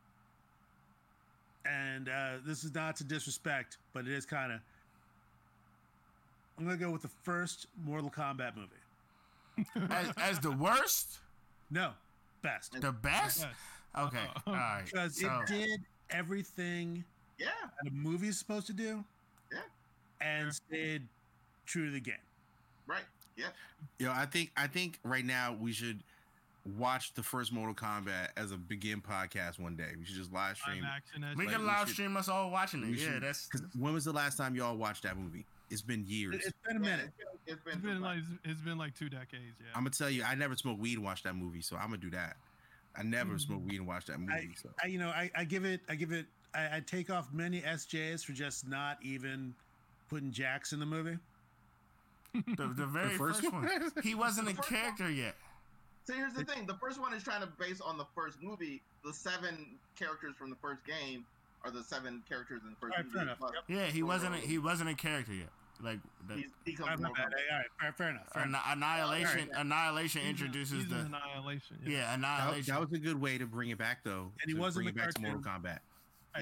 and 1.64 2.08
uh, 2.08 2.38
this 2.44 2.64
is 2.64 2.74
not 2.74 2.96
to 2.96 3.04
disrespect, 3.04 3.78
but 3.92 4.06
it 4.06 4.12
is 4.12 4.26
kind 4.26 4.52
of. 4.52 4.60
I'm 6.58 6.64
gonna 6.64 6.76
go 6.76 6.90
with 6.90 7.02
the 7.02 7.10
first 7.22 7.66
Mortal 7.84 8.10
Kombat 8.10 8.52
movie. 8.56 8.68
As, 9.92 10.06
as 10.16 10.38
the 10.40 10.50
worst, 10.50 11.18
No, 11.70 11.90
best 12.42 12.72
the 12.80 12.90
best. 12.90 13.40
Yes. 13.40 14.06
Okay, 14.06 14.26
all 14.46 14.54
right. 14.54 14.82
because 14.86 15.20
So, 15.20 15.40
it 15.40 15.46
did 15.46 15.80
everything 16.10 17.04
Yeah. 17.38 17.48
that 17.82 17.90
a 17.90 17.94
movie 17.94 18.28
is 18.28 18.38
supposed 18.38 18.66
to 18.68 18.72
do. 18.72 19.04
Yeah. 19.52 19.58
and 20.22 20.54
stayed 20.54 21.02
true 21.66 21.84
to 21.86 21.90
the 21.92 22.00
game. 22.00 22.14
Right. 22.86 23.04
Yeah. 23.36 23.46
You 23.98 24.06
know, 24.06 24.12
I 24.12 24.26
think 24.26 24.50
I 24.56 24.66
think 24.66 24.98
right 25.04 25.24
now 25.24 25.56
we 25.58 25.72
should 25.72 26.02
watch 26.78 27.14
the 27.14 27.22
first 27.22 27.52
Mortal 27.52 27.74
Kombat 27.74 28.28
as 28.36 28.52
a 28.52 28.56
begin 28.56 29.00
podcast 29.00 29.58
one 29.58 29.74
day. 29.74 29.90
We 29.98 30.04
should 30.04 30.14
just 30.16 30.32
live 30.32 30.50
Live 30.50 30.56
stream. 30.58 30.84
action. 30.84 31.24
we 31.36 31.44
like, 31.46 31.54
can 31.54 31.62
we 31.62 31.68
live 31.68 31.86
should- 31.86 31.94
stream 31.94 32.16
us 32.16 32.28
all 32.28 32.50
watching 32.50 32.82
it. 32.84 32.98
Yeah, 32.98 33.14
should- 33.14 33.22
that's 33.22 33.46
'cause 33.46 33.62
when 33.78 33.92
was 33.92 34.04
the 34.04 34.12
last 34.12 34.36
time 34.36 34.54
y'all 34.54 34.76
watched 34.76 35.02
that 35.02 35.16
movie? 35.16 35.44
It's 35.70 35.82
been 35.82 36.04
years. 36.06 36.34
It- 36.36 36.42
It's 36.46 36.58
been 36.66 36.76
a 36.76 36.80
minute. 36.80 37.06
It's 37.06 37.16
been, 37.16 37.26
it's 37.46 37.62
been, 37.64 37.72
It's 37.74 37.82
been 37.82 38.00
like 38.00 38.18
it's 38.44 38.60
been 38.60 38.78
like 38.78 38.94
two 38.94 39.08
decades. 39.08 39.56
Yeah. 39.60 39.66
I'm 39.74 39.82
gonna 39.82 39.90
tell 39.90 40.10
you, 40.10 40.22
I 40.22 40.34
never 40.34 40.54
smoked 40.56 40.80
weed 40.80 40.94
and 40.94 41.04
watched 41.04 41.24
that 41.24 41.34
movie, 41.34 41.62
so 41.62 41.76
I'm 41.76 41.86
gonna 41.86 41.96
do 41.96 42.10
that. 42.10 42.36
I 42.94 43.02
never 43.02 43.30
mm-hmm. 43.30 43.38
smoked 43.38 43.64
weed 43.64 43.76
and 43.78 43.86
watched 43.86 44.08
that 44.08 44.20
movie. 44.20 44.54
so 44.60 44.68
I, 44.82 44.86
you 44.86 44.98
know, 44.98 45.08
I, 45.08 45.30
I 45.34 45.44
give 45.44 45.64
it, 45.64 45.80
I 45.88 45.94
give 45.94 46.12
it, 46.12 46.26
I, 46.54 46.76
I 46.76 46.80
take 46.80 47.08
off 47.10 47.32
many 47.32 47.62
SJs 47.62 48.22
for 48.24 48.32
just 48.32 48.68
not 48.68 48.98
even 49.02 49.54
putting 50.10 50.30
Jax 50.30 50.72
in 50.72 50.78
the 50.78 50.86
movie. 50.86 51.18
The, 52.34 52.42
the 52.76 52.86
very 52.86 53.10
first 53.10 53.40
first, 53.40 53.52
one? 53.52 53.62
one. 53.64 53.92
He 54.02 54.14
wasn't 54.14 54.48
a 54.48 54.50
The 54.52 54.56
first 54.56 54.68
character 54.68 55.10
yet. 55.10 55.34
So 56.04 56.14
here's 56.14 56.34
the 56.34 56.44
thing: 56.44 56.66
the 56.66 56.74
first 56.74 57.00
one 57.00 57.12
is 57.14 57.22
trying 57.22 57.42
to 57.42 57.48
base 57.58 57.80
on 57.80 57.96
the 57.98 58.06
first 58.14 58.42
movie. 58.42 58.82
The 59.04 59.12
seven 59.12 59.76
characters 59.96 60.34
from 60.36 60.50
the 60.50 60.56
first 60.56 60.84
game 60.86 61.24
are 61.64 61.70
the 61.70 61.82
seven 61.82 62.22
characters 62.28 62.62
in 62.64 62.70
the 62.70 62.76
first 62.76 62.92
Alright, 62.92 63.04
movie. 63.06 63.14
fair 63.14 63.22
enough. 63.22 63.38
plus 63.38 63.52
Yeah, 63.68 63.86
he 63.86 64.02
wasn't. 64.02 64.34
A, 64.34 64.38
he 64.38 64.58
wasn't 64.58 64.90
a 64.90 64.94
character 64.94 65.32
yet. 65.34 65.48
Like 65.82 65.98
the, 66.28 66.34
He's, 66.34 66.44
he 66.64 66.72
comes 66.74 66.80
All 66.82 66.88
right, 66.90 66.98
Mortal 67.00 67.14
bad. 67.24 67.32
All 67.50 67.58
right, 67.58 67.66
fair, 67.80 67.92
fair 67.92 68.10
enough. 68.10 68.32
Fair 68.32 68.42
Anni- 68.42 68.50
enough. 68.50 68.64
annihilation. 68.70 69.50
Annihilation 69.56 70.20
He's 70.20 70.26
a- 70.28 70.30
introduces 70.30 70.82
he's 70.84 70.88
the 70.88 70.98
annihilation. 71.00 71.78
yeah 71.84 72.00
that, 72.06 72.18
annihilation. 72.18 72.74
that 72.74 72.80
was 72.80 72.92
a 72.92 72.98
good 72.98 73.20
way 73.20 73.36
to 73.38 73.46
bring 73.46 73.70
it 73.70 73.78
back, 73.78 73.98
though. 74.04 74.30
And 74.42 74.46
he 74.52 74.54
was 74.54 74.76
in 74.76 74.84
bring 74.84 74.94
the 74.94 75.00
it 75.00 75.04
back 75.06 75.14
to 75.14 75.22
Mortal. 75.22 75.40
Kombat. 75.40 75.64
Alright, 75.64 75.78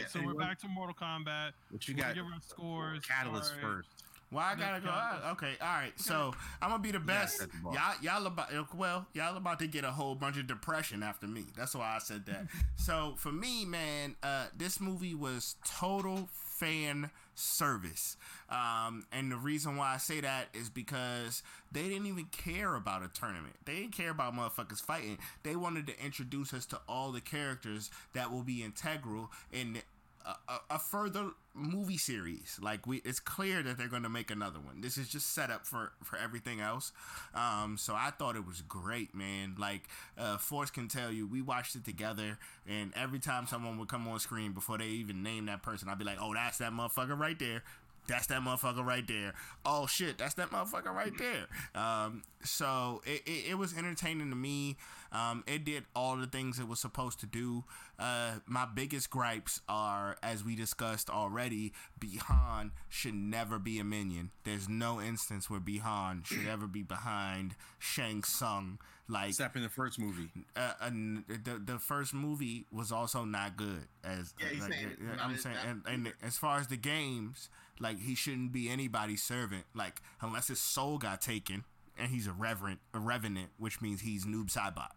Yeah, 0.01 0.07
so 0.09 0.21
we're 0.21 0.35
was- 0.35 0.37
back 0.47 0.59
to 0.61 0.69
Mortal 0.69 0.95
Kombat. 0.95 1.53
What 1.71 1.89
you 1.89 1.95
We're 1.97 2.03
got? 2.03 2.15
give 2.15 2.25
our 2.27 2.41
scores. 2.47 3.01
Catalyst 3.07 3.53
Alright. 3.53 3.62
first. 3.65 3.89
Well, 4.32 4.44
I 4.44 4.55
gotta 4.55 4.81
go. 4.81 4.90
Ah, 4.93 5.32
Okay, 5.32 5.55
all 5.61 5.66
right. 5.69 5.93
So 5.97 6.35
I'm 6.62 6.70
gonna 6.70 6.82
be 6.82 6.93
the 6.93 7.01
best. 7.01 7.39
the 7.40 7.48
y'all, 7.65 7.94
y'all 8.01 8.27
about 8.27 8.74
well, 8.74 9.07
y'all 9.12 9.36
about 9.36 9.59
to 9.59 9.66
get 9.66 9.85
a 9.85 9.90
whole 9.90 10.15
bunch 10.15 10.39
of 10.39 10.47
depression 10.47 11.02
after 11.02 11.27
me. 11.27 11.47
That's 11.57 11.74
why 11.74 11.97
I 11.97 11.98
said 11.98 12.27
that. 12.27 12.47
so 12.77 13.15
for 13.16 13.32
me, 13.32 13.65
man, 13.65 14.15
uh, 14.23 14.47
this 14.57 14.81
movie 14.81 15.15
was 15.15 15.57
total 15.65 16.28
fan 16.32 17.11
service. 17.35 18.16
Um, 18.51 19.07
and 19.12 19.32
the 19.32 19.36
reason 19.36 19.77
why 19.77 19.94
I 19.94 19.97
say 19.97 20.20
that 20.20 20.48
is 20.52 20.69
because 20.69 21.43
they 21.73 21.89
didn't 21.89 22.07
even 22.07 22.27
care 22.27 22.74
about 22.74 23.02
a 23.02 23.09
tournament. 23.09 23.57
They 23.65 23.77
didn't 23.77 23.97
care 23.97 24.11
about 24.11 24.35
motherfuckers 24.35 24.81
fighting. 24.82 25.19
They 25.43 25.57
wanted 25.57 25.86
to 25.86 26.05
introduce 26.05 26.52
us 26.52 26.66
to 26.66 26.81
all 26.89 27.12
the 27.12 27.20
characters 27.20 27.90
that 28.12 28.31
will 28.31 28.43
be 28.43 28.62
integral 28.62 29.31
in 29.51 29.78
a, 30.27 30.59
a, 30.71 30.79
further 30.79 31.31
movie 31.55 31.97
series. 31.97 32.59
Like 32.61 32.87
we, 32.87 32.99
it's 33.05 33.21
clear 33.21 33.63
that 33.63 33.79
they're 33.79 33.89
going 33.89 34.03
to 34.03 34.11
make 34.11 34.31
another 34.31 34.59
one. 34.61 34.81
This 34.81 34.99
is 34.99 35.09
just 35.09 35.35
set 35.35 35.51
up 35.51 35.67
for 35.67 35.93
for 36.03 36.17
everything 36.17 36.61
else. 36.61 36.93
Um, 37.35 37.77
so 37.79 37.95
I 37.95 38.11
thought 38.11 38.37
it 38.37 38.47
was 38.47 38.63
great, 38.63 39.15
man. 39.15 39.57
Like 39.59 39.83
uh, 40.19 40.39
Force 40.39 40.71
can 40.71 40.89
tell 40.89 41.11
you, 41.11 41.27
we 41.27 41.41
watched 41.41 41.75
it 41.75 41.85
together, 41.85 42.39
and 42.69 42.93
every 42.95 43.19
time 43.19 43.47
someone 43.47 43.79
would 43.79 43.89
come 43.89 44.07
on 44.09 44.19
screen 44.19 44.53
before 44.53 44.79
they 44.79 44.87
even 44.87 45.23
name 45.23 45.47
that 45.47 45.63
person, 45.63 45.89
I'd 45.89 45.99
be 45.99 46.05
like, 46.05 46.19
"Oh, 46.21 46.35
that's 46.35 46.59
that 46.59 46.73
motherfucker 46.73 47.19
right 47.19 47.39
there." 47.39 47.63
That's 48.11 48.27
that 48.27 48.41
motherfucker 48.43 48.85
right 48.85 49.07
there. 49.07 49.35
Oh 49.65 49.87
shit, 49.87 50.19
that's 50.19 50.35
that 50.35 50.51
motherfucker 50.51 50.93
right 50.93 51.12
there. 51.16 51.47
Um, 51.81 52.23
so 52.43 53.03
it, 53.07 53.23
it, 53.24 53.51
it 53.51 53.55
was 53.59 53.77
entertaining 53.77 54.31
to 54.31 54.37
me. 54.37 54.77
Um, 55.12 55.45
it 55.47 55.65
did 55.65 55.85
all 55.95 56.16
the 56.16 56.27
things 56.27 56.59
it 56.59 56.69
was 56.69 56.81
supposed 56.81 57.20
to 57.20 57.27
do. 57.27 57.65
Uh, 57.99 58.35
my 58.47 58.66
biggest 58.73 59.11
gripes 59.11 59.61
are, 59.69 60.16
as 60.23 60.45
we 60.45 60.57
discussed 60.57 61.09
already, 61.11 61.73
Bi-Han 62.01 62.73
should 62.89 63.15
never 63.15 63.59
be 63.59 63.78
a 63.78 63.85
minion. 63.85 64.31
There's 64.45 64.69
no 64.69 65.01
instance 65.01 65.49
where 65.49 65.61
Bi-Han 65.61 66.23
should 66.24 66.47
ever 66.49 66.66
be 66.66 66.82
behind 66.82 67.55
Shang 67.78 68.23
Tsung. 68.24 68.78
Like 69.09 69.31
Except 69.31 69.57
in 69.57 69.62
the 69.62 69.69
first 69.69 69.99
movie. 69.99 70.31
uh, 70.55 70.74
and 70.81 71.24
the 71.27 71.59
the 71.73 71.78
first 71.81 72.15
movie 72.15 72.66
was 72.70 72.93
also 72.93 73.24
not 73.24 73.57
good. 73.57 73.89
As 74.05 74.35
Yeah, 74.41 74.47
he's 74.53 74.61
like, 74.62 74.73
saying 74.73 74.91
it's 74.93 75.03
uh, 75.03 75.16
not 75.16 75.24
I'm 75.24 75.37
saying, 75.37 75.57
and, 75.66 75.82
and 75.87 76.12
as 76.23 76.39
far 76.39 76.61
as 76.61 76.69
the 76.69 76.77
games, 76.77 77.49
like 77.81 78.01
he 78.01 78.15
shouldn't 78.15 78.52
be 78.52 78.69
anybody's 78.69 79.23
servant. 79.23 79.65
Like 79.74 80.01
unless 80.20 80.48
his 80.48 80.61
soul 80.61 80.98
got 80.98 81.20
taken, 81.20 81.65
and 81.98 82.11
he's 82.11 82.27
a 82.27 82.32
reverent, 82.32 82.81
a 82.94 82.98
revenant, 82.98 83.51
which 83.59 83.81
means 83.81 84.02
he's 84.02 84.24
noob 84.24 84.52
Saibot. 84.52 84.90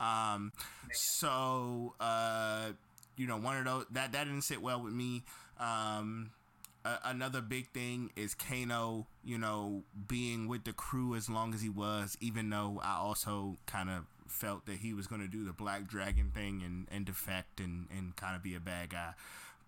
Um, 0.00 0.52
so 0.92 1.94
uh, 1.98 2.70
you 3.16 3.26
know, 3.26 3.36
one 3.38 3.56
of 3.56 3.64
those 3.64 3.86
that 3.92 4.12
that 4.12 4.24
didn't 4.24 4.42
sit 4.42 4.62
well 4.62 4.82
with 4.82 4.92
me. 4.92 5.24
Um, 5.58 6.30
another 7.04 7.40
big 7.40 7.68
thing 7.70 8.10
is 8.16 8.34
Kano, 8.34 9.06
you 9.24 9.38
know, 9.38 9.82
being 10.06 10.48
with 10.48 10.64
the 10.64 10.72
crew 10.72 11.14
as 11.14 11.28
long 11.28 11.54
as 11.54 11.60
he 11.62 11.68
was, 11.68 12.16
even 12.20 12.50
though 12.50 12.80
I 12.82 12.96
also 12.96 13.56
kind 13.66 13.90
of 13.90 14.04
felt 14.28 14.66
that 14.66 14.76
he 14.76 14.92
was 14.92 15.06
going 15.06 15.20
to 15.20 15.28
do 15.28 15.44
the 15.44 15.52
Black 15.52 15.86
Dragon 15.88 16.30
thing 16.34 16.62
and, 16.64 16.86
and 16.90 17.04
defect 17.04 17.60
and, 17.60 17.86
and 17.90 18.14
kind 18.16 18.36
of 18.36 18.42
be 18.42 18.54
a 18.54 18.60
bad 18.60 18.90
guy. 18.90 19.14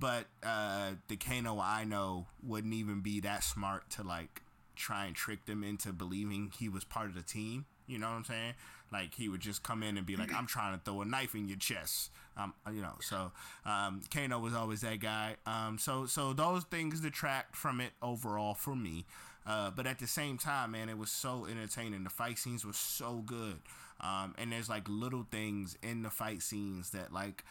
But 0.00 0.26
uh, 0.42 0.92
the 1.08 1.16
Kano 1.16 1.60
I 1.60 1.84
know 1.84 2.26
wouldn't 2.42 2.74
even 2.74 3.00
be 3.00 3.20
that 3.20 3.44
smart 3.44 3.90
to 3.90 4.02
like 4.02 4.42
try 4.74 5.04
and 5.04 5.14
trick 5.14 5.44
them 5.44 5.62
into 5.62 5.92
believing 5.92 6.52
he 6.58 6.68
was 6.68 6.84
part 6.84 7.06
of 7.08 7.14
the 7.14 7.22
team. 7.22 7.66
You 7.86 7.98
know 7.98 8.08
what 8.08 8.16
I'm 8.16 8.24
saying? 8.24 8.54
Like 8.90 9.14
he 9.14 9.28
would 9.28 9.40
just 9.40 9.62
come 9.62 9.82
in 9.82 9.98
and 9.98 10.06
be 10.06 10.16
like, 10.16 10.32
"I'm 10.34 10.46
trying 10.46 10.76
to 10.76 10.82
throw 10.82 11.02
a 11.02 11.04
knife 11.04 11.34
in 11.34 11.46
your 11.46 11.58
chest." 11.58 12.10
Um, 12.36 12.54
you 12.72 12.80
know. 12.80 12.94
So 13.00 13.32
um, 13.66 14.00
Kano 14.12 14.38
was 14.38 14.54
always 14.54 14.80
that 14.80 15.00
guy. 15.00 15.36
Um, 15.46 15.78
so 15.78 16.06
so 16.06 16.32
those 16.32 16.64
things 16.64 17.00
detract 17.00 17.54
from 17.54 17.80
it 17.80 17.92
overall 18.02 18.54
for 18.54 18.74
me. 18.74 19.04
Uh, 19.46 19.70
but 19.70 19.86
at 19.86 19.98
the 19.98 20.06
same 20.06 20.38
time, 20.38 20.72
man, 20.72 20.88
it 20.88 20.98
was 20.98 21.10
so 21.10 21.46
entertaining. 21.50 22.04
The 22.04 22.10
fight 22.10 22.38
scenes 22.38 22.64
were 22.64 22.72
so 22.72 23.22
good. 23.24 23.60
Um, 24.00 24.34
and 24.38 24.52
there's 24.52 24.68
like 24.68 24.88
little 24.88 25.26
things 25.30 25.76
in 25.82 26.02
the 26.02 26.10
fight 26.10 26.42
scenes 26.42 26.90
that 26.90 27.12
like 27.12 27.44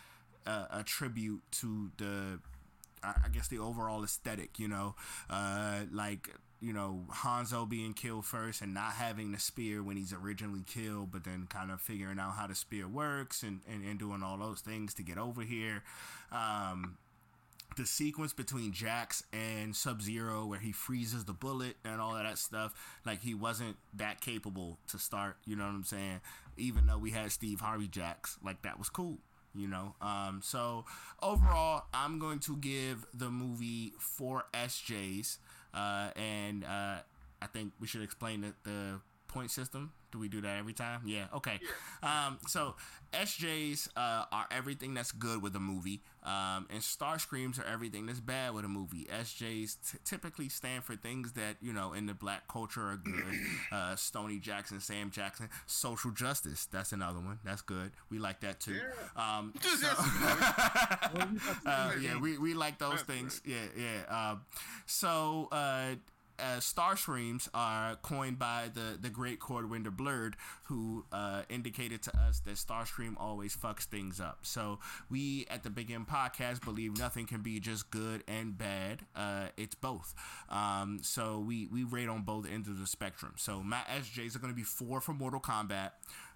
uh, 0.50 0.84
tribute 0.86 1.42
to 1.52 1.92
the 1.98 2.40
I 3.04 3.14
I 3.26 3.30
guess 3.30 3.48
the 3.48 3.60
overall 3.60 4.04
aesthetic, 4.04 4.60
you 4.60 4.68
know, 4.68 4.96
uh, 5.30 5.82
like 5.92 6.30
you 6.62 6.74
know 6.74 7.06
Hanzo 7.10 7.68
being 7.68 7.94
killed 7.94 8.26
first 8.26 8.62
and 8.62 8.74
not 8.74 8.94
having 8.94 9.32
the 9.32 9.40
spear 9.40 9.82
when 9.84 9.98
he's 9.98 10.14
originally 10.14 10.64
killed, 10.66 11.12
but 11.12 11.24
then 11.24 11.48
kind 11.50 11.72
of 11.72 11.82
figuring 11.82 12.20
out 12.20 12.34
how 12.34 12.48
the 12.48 12.56
spear 12.56 12.88
works 12.88 13.44
and, 13.44 13.62
and, 13.72 13.84
and 13.84 14.00
doing 14.00 14.24
all 14.24 14.38
those 14.38 14.62
things 14.62 14.94
to 14.96 15.04
get 15.04 15.18
over 15.18 15.42
here. 15.42 15.84
Um, 16.32 16.98
the 17.78 17.86
sequence 17.86 18.34
between 18.34 18.74
Jax 18.74 19.24
and 19.32 19.76
Sub 19.76 20.02
Zero, 20.02 20.46
where 20.46 20.60
he 20.60 20.72
freezes 20.72 21.26
the 21.26 21.34
bullet 21.34 21.78
and 21.86 22.02
all 22.02 22.16
of 22.16 22.24
that 22.24 22.38
stuff, 22.38 22.74
like 23.06 23.22
he 23.22 23.34
wasn't 23.34 23.78
that 23.94 24.20
capable 24.20 24.78
to 24.90 24.98
start. 24.98 25.38
You 25.46 25.56
know 25.56 25.64
what 25.64 25.76
I'm 25.76 25.84
saying? 25.86 26.22
Even 26.58 26.88
though 26.88 26.98
we 26.98 27.12
had 27.12 27.32
Steve 27.32 27.62
Harvey 27.62 27.88
Jax, 27.88 28.38
like 28.44 28.64
that 28.64 28.78
was 28.78 28.90
cool. 28.90 29.20
You 29.56 29.68
know, 29.68 29.96
um, 30.02 30.42
so 30.44 30.86
overall, 31.24 31.84
I'm 31.94 32.20
going 32.20 32.40
to 32.42 32.56
give 32.58 33.06
the 33.14 33.30
movie 33.32 33.94
four 34.00 34.46
SJs, 34.54 35.38
uh, 35.74 36.10
and 36.16 36.64
uh, 36.64 36.98
I 37.42 37.48
think 37.52 37.74
we 37.80 37.88
should 37.88 38.04
explain 38.04 38.42
the, 38.42 38.54
the 38.64 39.00
point 39.28 39.50
system. 39.50 39.92
Do 40.12 40.20
we 40.20 40.28
do 40.28 40.42
that 40.42 40.58
every 40.58 40.74
time? 40.74 41.02
Yeah. 41.06 41.26
Okay. 41.36 41.60
Um, 42.02 42.40
so 42.48 42.76
SJs 43.14 43.90
uh, 43.96 44.26
are 44.32 44.46
everything 44.52 44.94
that's 44.94 45.12
good 45.12 45.42
with 45.42 45.56
a 45.56 45.60
movie, 45.60 46.02
um, 46.24 46.68
and 46.70 46.82
Star 46.84 47.18
Screams 47.20 47.60
are 47.60 47.66
everything 47.66 48.06
that's 48.06 48.20
bad 48.20 48.54
with 48.54 48.66
a 48.66 48.68
movie. 48.68 49.08
SJs 49.12 49.78
t- 49.92 49.98
typically 50.06 50.50
stand 50.50 50.84
for 50.84 50.96
things 50.96 51.34
that 51.34 51.58
you 51.62 51.74
know 51.74 51.94
in 51.94 52.06
the 52.06 52.14
black 52.14 52.48
culture 52.48 52.82
are 52.82 52.98
good. 52.98 53.14
Uh, 53.72 53.96
Stoney 53.96 54.40
Jackson, 54.40 54.80
Sam 54.80 55.12
Jackson, 55.12 55.48
social 55.68 56.10
justice. 56.12 56.66
That's 56.72 56.92
another 56.92 57.20
one. 57.20 57.38
That's 57.46 57.62
good. 57.62 57.92
We 58.10 58.18
like 58.18 58.40
that 58.42 58.60
too. 58.60 58.80
Um, 59.16 59.54
so- 59.62 59.88
uh, 61.66 61.92
yeah, 62.02 62.20
we, 62.20 62.38
we 62.38 62.54
like 62.56 62.80
those 62.80 63.02
things. 63.04 63.42
Yeah, 63.46 63.58
yeah. 63.78 64.32
Um, 64.32 64.42
so 64.86 65.50
uh, 66.42 66.60
star 66.60 66.96
screams 66.98 67.50
are 67.54 67.96
coined 67.98 68.40
by 68.40 68.70
the 68.74 68.98
the 69.00 69.10
great 69.10 69.40
Corwinder 69.40 69.96
Blurred, 69.96 70.36
who 70.64 71.06
uh, 71.12 71.44
indicated 71.50 72.02
to 72.04 72.18
us 72.18 72.40
that 72.42 72.56
Starscream 72.56 73.16
always 73.18 73.56
fucks 73.56 73.84
things 73.84 74.20
up. 74.20 74.40
So 74.44 74.80
we 75.10 75.46
at 75.50 75.64
the 75.64 75.70
Big 75.70 75.92
M 75.92 76.06
Podcast 76.10 76.64
believe 76.64 76.98
nothing 76.98 77.26
can 77.26 77.42
be 77.42 77.60
just 77.60 77.92
good 77.92 78.24
and 78.28 78.58
bad. 78.58 79.02
Uh, 79.16 79.48
it's 79.58 79.76
both. 79.76 80.14
Um, 80.50 81.00
so 81.02 81.40
we 81.40 81.68
we 81.68 81.84
rate 81.84 82.10
on 82.10 82.22
both 82.24 82.50
ends 82.50 82.68
of 82.68 82.80
the 82.80 82.88
spectrum. 82.88 83.34
So 83.38 83.62
my 83.62 83.82
SJs 83.90 84.36
are 84.36 84.40
going 84.40 84.54
to 84.54 84.58
be 84.58 84.64
four 84.64 85.02
for 85.02 85.14
Mortal 85.14 85.40
Kombat, 85.40 85.92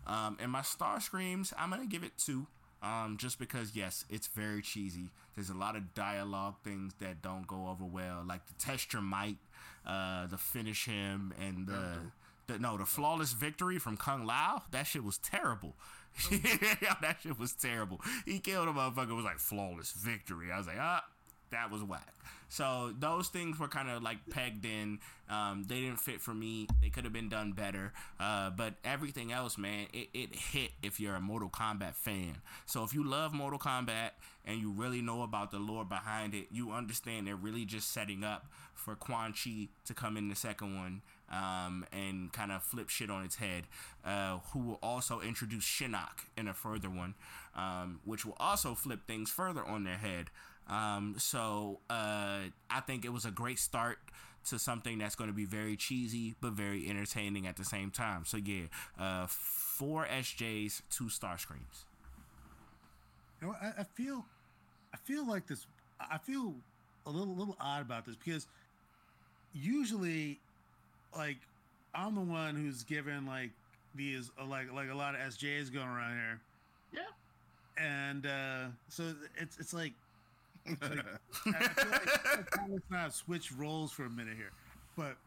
um, 0.07 0.37
and 0.39 0.51
my 0.51 0.61
star 0.61 0.99
screams 0.99 1.53
I'm 1.57 1.69
going 1.69 1.81
to 1.81 1.87
give 1.87 2.03
it 2.03 2.17
two. 2.17 2.47
Um, 2.81 3.15
just 3.17 3.39
because 3.39 3.77
yes, 3.77 4.03
it's 4.09 4.27
very 4.27 4.61
cheesy. 4.61 5.09
There's 5.35 5.49
a 5.49 5.53
lot 5.53 5.77
of 5.77 5.93
dialogue 5.93 6.55
things 6.65 6.93
that 6.99 7.21
don't 7.21 7.47
go 7.47 7.69
over 7.69 7.85
well, 7.85 8.23
like 8.27 8.45
the 8.45 8.53
test 8.59 8.91
your 8.91 9.01
might, 9.01 9.37
uh, 9.85 10.27
the 10.27 10.37
finish 10.37 10.85
him, 10.85 11.33
and 11.39 11.67
the, 11.67 11.97
the 12.47 12.59
no, 12.59 12.77
the 12.77 12.85
flawless 12.85 13.33
victory 13.33 13.79
from 13.79 13.97
Kung 13.97 14.25
Lao. 14.25 14.63
That 14.71 14.83
shit 14.83 15.03
was 15.03 15.17
terrible. 15.17 15.75
that 17.01 17.17
shit 17.21 17.39
was 17.39 17.53
terrible. 17.53 18.01
He 18.25 18.39
killed 18.39 18.67
a 18.67 18.71
motherfucker. 18.71 19.15
Was 19.15 19.25
like 19.25 19.39
flawless 19.39 19.91
victory. 19.91 20.51
I 20.51 20.57
was 20.57 20.67
like, 20.67 20.77
ah, 20.79 21.03
that 21.51 21.71
was 21.71 21.83
whack. 21.83 22.13
So 22.53 22.93
those 22.99 23.29
things 23.29 23.57
were 23.57 23.67
kind 23.67 23.89
of 23.89 24.03
like 24.03 24.29
pegged 24.29 24.63
in. 24.63 24.99
Um, 25.27 25.63
they 25.67 25.81
didn't 25.81 25.99
fit 25.99 26.21
for 26.21 26.35
me. 26.35 26.67
They 26.83 26.89
could 26.89 27.03
have 27.03 27.11
been 27.11 27.27
done 27.27 27.53
better. 27.53 27.93
Uh, 28.19 28.51
but 28.51 28.75
everything 28.85 29.31
else, 29.31 29.57
man, 29.57 29.87
it, 29.91 30.09
it 30.13 30.35
hit 30.35 30.69
if 30.83 30.99
you're 30.99 31.15
a 31.15 31.19
Mortal 31.19 31.49
Kombat 31.49 31.95
fan. 31.95 32.35
So 32.67 32.83
if 32.83 32.93
you 32.93 33.03
love 33.03 33.33
Mortal 33.33 33.57
Kombat 33.57 34.11
and 34.45 34.59
you 34.59 34.69
really 34.69 35.01
know 35.01 35.23
about 35.23 35.49
the 35.49 35.57
lore 35.57 35.83
behind 35.83 36.35
it, 36.35 36.45
you 36.51 36.71
understand 36.71 37.25
they're 37.25 37.35
really 37.35 37.65
just 37.65 37.91
setting 37.91 38.23
up 38.23 38.45
for 38.75 38.93
Quan 38.93 39.33
Chi 39.33 39.69
to 39.85 39.95
come 39.95 40.15
in 40.15 40.29
the 40.29 40.35
second 40.35 40.75
one 40.75 41.01
um, 41.31 41.87
and 41.91 42.31
kind 42.33 42.51
of 42.51 42.61
flip 42.61 42.89
shit 42.89 43.09
on 43.09 43.23
its 43.23 43.37
head, 43.37 43.63
uh, 44.05 44.37
who 44.51 44.59
will 44.59 44.79
also 44.83 45.21
introduce 45.21 45.65
Shinnok 45.65 46.27
in 46.37 46.47
a 46.47 46.53
further 46.53 46.89
one, 46.89 47.15
um, 47.55 47.99
which 48.05 48.25
will 48.25 48.37
also 48.39 48.75
flip 48.75 49.07
things 49.07 49.31
further 49.31 49.65
on 49.65 49.85
their 49.85 49.97
head. 49.97 50.29
Um, 50.67 51.15
so 51.17 51.79
uh, 51.89 52.39
I 52.69 52.79
think 52.85 53.05
it 53.05 53.11
was 53.11 53.25
a 53.25 53.31
great 53.31 53.59
start 53.59 53.97
to 54.45 54.59
something 54.59 54.97
that's 54.97 55.15
going 55.15 55.29
to 55.29 55.35
be 55.35 55.45
very 55.45 55.75
cheesy 55.75 56.35
but 56.41 56.53
very 56.53 56.89
entertaining 56.89 57.47
at 57.47 57.55
the 57.55 57.65
same 57.65 57.91
time. 57.91 58.25
So 58.25 58.37
yeah, 58.37 58.65
uh, 58.99 59.27
four 59.27 60.05
SJs, 60.05 60.81
two 60.89 61.09
star 61.09 61.37
screams. 61.37 61.85
You 63.41 63.47
know, 63.47 63.55
I, 63.61 63.81
I 63.81 63.83
feel, 63.83 64.25
I 64.93 64.97
feel 64.97 65.27
like 65.27 65.47
this. 65.47 65.65
I 65.99 66.17
feel 66.17 66.53
a 67.05 67.09
little, 67.09 67.35
little 67.35 67.57
odd 67.59 67.81
about 67.81 68.05
this 68.05 68.15
because 68.15 68.47
usually, 69.53 70.39
like, 71.15 71.37
I'm 71.95 72.15
the 72.15 72.21
one 72.21 72.55
who's 72.55 72.83
given 72.83 73.25
like 73.25 73.51
these, 73.95 74.31
uh, 74.41 74.45
like, 74.45 74.73
like 74.73 74.89
a 74.89 74.95
lot 74.95 75.15
of 75.15 75.21
SJs 75.21 75.73
going 75.73 75.87
around 75.87 76.15
here. 76.15 76.39
Yeah. 76.93 77.83
And 77.83 78.25
uh, 78.25 78.65
so 78.89 79.15
it's 79.35 79.57
it's 79.57 79.73
like 79.73 79.93
I 80.67 80.75
feel 80.75 81.89
like, 81.91 82.07
I 82.25 82.35
like 82.37 82.47
let's 82.69 82.89
not 82.89 83.13
switch 83.13 83.51
roles 83.51 83.91
for 83.91 84.05
a 84.05 84.09
minute 84.09 84.35
here, 84.37 84.51
but 84.95 85.17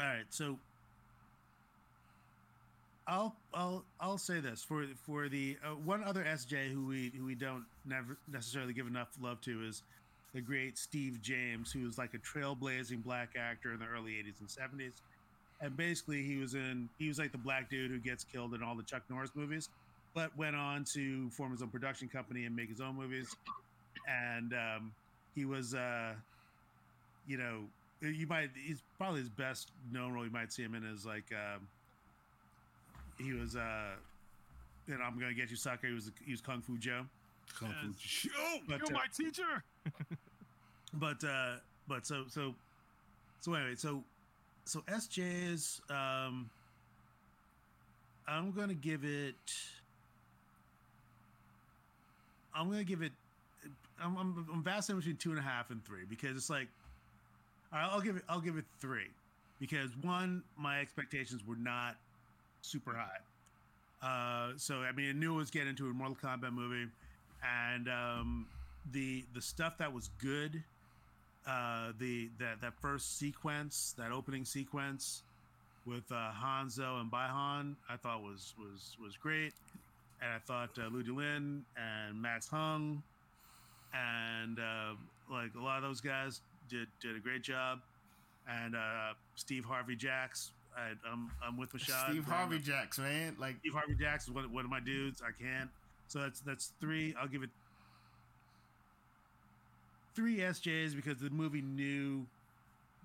all 0.00 0.06
right. 0.06 0.24
So 0.30 0.58
I'll 3.06 3.36
I'll 3.52 3.84
I'll 4.00 4.18
say 4.18 4.40
this. 4.40 4.62
For 4.62 4.86
for 5.04 5.28
the 5.28 5.58
uh, 5.64 5.74
one 5.74 6.04
other 6.04 6.24
SJ 6.24 6.72
who 6.72 6.86
we 6.86 7.12
who 7.16 7.24
we 7.24 7.34
don't 7.34 7.64
never 7.84 8.18
necessarily 8.30 8.72
give 8.72 8.86
enough 8.86 9.08
love 9.20 9.40
to 9.42 9.62
is 9.64 9.82
the 10.34 10.40
great 10.40 10.78
Steve 10.78 11.20
James, 11.20 11.72
who 11.72 11.84
was 11.84 11.98
like 11.98 12.14
a 12.14 12.18
trailblazing 12.18 13.02
black 13.02 13.30
actor 13.36 13.72
in 13.72 13.80
the 13.80 13.86
early 13.86 14.12
'80s 14.12 14.40
and 14.40 14.48
'70s, 14.48 15.00
and 15.60 15.76
basically 15.76 16.22
he 16.22 16.36
was 16.36 16.54
in 16.54 16.88
he 16.98 17.08
was 17.08 17.18
like 17.18 17.32
the 17.32 17.38
black 17.38 17.68
dude 17.70 17.90
who 17.90 17.98
gets 17.98 18.24
killed 18.24 18.54
in 18.54 18.62
all 18.62 18.76
the 18.76 18.84
Chuck 18.84 19.02
Norris 19.10 19.32
movies, 19.34 19.70
but 20.14 20.36
went 20.36 20.56
on 20.56 20.84
to 20.94 21.30
form 21.30 21.52
his 21.52 21.62
own 21.62 21.68
production 21.70 22.08
company 22.08 22.44
and 22.44 22.54
make 22.54 22.68
his 22.68 22.80
own 22.80 22.96
movies, 22.96 23.34
and 24.10 24.52
um, 24.52 24.92
he 25.34 25.44
was 25.44 25.74
uh, 25.74 26.14
you 27.26 27.36
know 27.36 27.60
you 28.00 28.26
might 28.26 28.50
he's 28.54 28.82
probably 28.98 29.20
his 29.20 29.28
best 29.28 29.70
known 29.92 30.12
role 30.12 30.24
you 30.24 30.30
might 30.30 30.52
see 30.52 30.62
him 30.62 30.74
in 30.74 30.84
is 30.84 31.04
like 31.06 31.30
um, 31.32 31.66
he 33.18 33.32
was 33.32 33.56
uh, 33.56 33.90
you 34.86 34.96
know 34.96 35.04
I'm 35.04 35.18
gonna 35.18 35.34
get 35.34 35.50
you 35.50 35.56
sucker 35.56 35.86
he 35.86 35.94
was 35.94 36.10
he 36.24 36.32
was 36.32 36.40
Kung 36.40 36.60
Fu 36.60 36.76
Joe. 36.78 37.02
Kung 37.58 37.72
Fu 37.80 37.86
Yes. 37.88 37.96
Joe. 37.98 38.58
But, 38.68 38.78
You're 38.78 38.96
uh, 38.96 39.00
my 39.00 39.06
teacher. 39.16 39.64
but 40.94 41.22
uh 41.24 41.54
but 41.86 42.04
so 42.06 42.24
so 42.28 42.54
so 43.40 43.54
anyway 43.54 43.74
so 43.76 44.02
so 44.64 44.82
sj's 44.88 45.80
um 45.88 46.50
i'm 48.26 48.50
gonna 48.50 48.74
give 48.74 49.04
it 49.04 49.34
i'm 52.54 52.68
gonna 52.68 52.84
give 52.84 53.02
it 53.02 53.12
i'm 54.02 54.16
i'm, 54.16 54.46
I'm 54.52 54.62
vacillating 54.62 55.00
between 55.00 55.16
two 55.16 55.30
and 55.30 55.38
a 55.38 55.42
half 55.42 55.70
and 55.70 55.84
three 55.84 56.04
because 56.08 56.36
it's 56.36 56.50
like 56.50 56.68
i'll 57.72 58.00
give 58.00 58.16
it 58.16 58.22
i'll 58.28 58.40
give 58.40 58.56
it 58.56 58.64
three 58.80 59.08
because 59.60 59.90
one 60.02 60.42
my 60.56 60.80
expectations 60.80 61.42
were 61.46 61.56
not 61.56 61.96
super 62.62 62.92
high. 62.94 64.06
Uh 64.06 64.52
so 64.56 64.76
i 64.76 64.92
mean 64.92 65.10
i 65.10 65.12
knew 65.12 65.34
it 65.34 65.36
was 65.36 65.50
getting 65.50 65.68
into 65.68 65.86
a 65.86 65.92
mortal 65.92 66.16
kombat 66.22 66.52
movie 66.52 66.90
and 67.44 67.88
um 67.88 68.46
the 68.92 69.24
the 69.34 69.40
stuff 69.42 69.76
that 69.78 69.92
was 69.92 70.08
good 70.18 70.62
uh 71.46 71.92
the 71.98 72.28
that 72.38 72.60
that 72.60 72.74
first 72.80 73.18
sequence 73.18 73.94
that 73.98 74.10
opening 74.12 74.44
sequence 74.44 75.22
with 75.86 76.04
uh 76.12 76.30
hanzo 76.32 77.00
and 77.00 77.10
Bi-Han 77.10 77.76
i 77.88 77.96
thought 77.96 78.22
was 78.22 78.54
was 78.58 78.96
was 79.02 79.16
great. 79.16 79.52
And 80.22 80.30
i 80.32 80.38
thought 80.38 80.70
uh, 80.78 80.88
Ludi 80.88 81.10
Lin 81.10 81.64
and 81.76 82.20
Max 82.20 82.48
Huang 82.48 83.02
and 83.94 84.58
uh 84.58 84.94
like 85.30 85.50
a 85.58 85.62
lot 85.62 85.76
of 85.78 85.82
those 85.82 86.00
guys 86.00 86.40
did 86.68 86.86
did 87.00 87.16
a 87.16 87.20
great 87.20 87.42
job 87.42 87.80
and 88.48 88.74
uh 88.76 89.12
steve 89.34 89.64
harvey 89.64 89.96
Jax 89.96 90.52
I, 90.76 90.92
i'm 91.10 91.30
i'm 91.44 91.56
with 91.58 91.72
Mehcad. 91.72 92.04
Steve 92.10 92.24
Very 92.24 92.36
Harvey 92.36 92.54
much. 92.56 92.64
Jax, 92.64 92.98
man, 92.98 93.36
like 93.40 93.56
Steve 93.58 93.72
Harvey 93.74 93.94
Jax 93.98 94.24
is 94.24 94.30
one, 94.30 94.52
one 94.52 94.64
of 94.64 94.70
my 94.70 94.78
dudes. 94.78 95.20
I 95.20 95.32
can't. 95.32 95.68
So 96.06 96.20
that's 96.20 96.40
that's 96.40 96.72
three. 96.80 97.12
I'll 97.20 97.26
give 97.26 97.42
it 97.42 97.50
three 100.14 100.38
SJs 100.38 100.94
because 100.94 101.18
the 101.18 101.30
movie 101.30 101.60
knew 101.60 102.24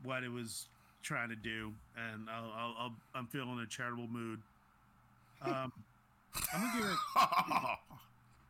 what 0.04 0.24
it 0.24 0.32
was 0.32 0.68
trying 1.02 1.30
to 1.30 1.36
do, 1.36 1.74
and 1.98 2.30
I'll, 2.30 2.52
I'll, 2.56 2.76
I'll 2.80 2.94
I'm 3.16 3.26
feeling 3.28 3.60
a 3.60 3.66
charitable 3.66 4.08
mood. 4.08 4.40
Um, 5.42 5.72
I'm 6.54 6.62
gonna 6.62 6.74
give 6.78 6.86
it 6.88 6.98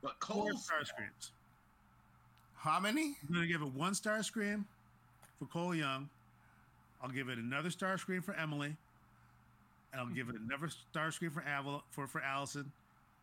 But 0.01 0.11
four 0.27 0.43
Cole 0.49 0.57
star 0.57 0.83
screams. 0.83 1.31
How 2.65 2.79
many? 2.79 3.15
I'm 3.27 3.33
gonna 3.33 3.45
give 3.45 3.61
it 3.61 3.71
one 3.73 3.93
star 3.93 4.23
scream 4.23 4.65
for 5.37 5.45
Cole 5.45 5.75
Young. 5.75 6.09
I'll 7.01 7.11
give 7.11 7.29
it 7.29 7.37
another 7.37 7.69
star 7.69 7.95
scream 7.99 8.23
for 8.23 8.33
Emily, 8.33 8.75
and 9.91 10.01
I'll 10.01 10.07
give 10.07 10.29
it 10.29 10.35
another 10.35 10.69
star 10.69 11.11
scream 11.11 11.29
for 11.29 11.41
Aval 11.41 11.83
for 11.91 12.07
for 12.07 12.21
Allison, 12.21 12.71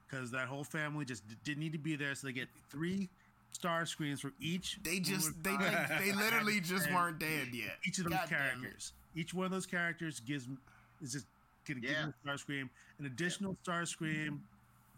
because 0.08 0.30
that 0.30 0.46
whole 0.46 0.62
family 0.62 1.04
just 1.04 1.28
d- 1.28 1.34
didn't 1.42 1.58
need 1.58 1.72
to 1.72 1.78
be 1.78 1.96
there. 1.96 2.14
So 2.14 2.28
they 2.28 2.32
get 2.32 2.46
three 2.70 3.08
star 3.50 3.84
screams 3.84 4.20
for 4.20 4.30
each. 4.40 4.78
They 4.84 5.00
just 5.00 5.42
they 5.42 5.50
like, 5.54 5.98
they 5.98 6.12
literally 6.16 6.60
just 6.60 6.88
weren't 6.92 7.18
dead 7.18 7.48
yet. 7.52 7.78
Each 7.84 7.98
of 7.98 8.04
those 8.04 8.12
God 8.14 8.28
characters, 8.28 8.92
each 9.16 9.34
one 9.34 9.46
of 9.46 9.50
those 9.50 9.66
characters 9.66 10.20
gives 10.20 10.46
is 11.02 11.14
just 11.14 11.26
gonna 11.66 11.80
give 11.80 11.90
them 11.90 12.14
a 12.16 12.22
star 12.22 12.38
scream, 12.38 12.70
an 13.00 13.06
additional 13.06 13.56
star 13.64 13.86
scream 13.86 14.40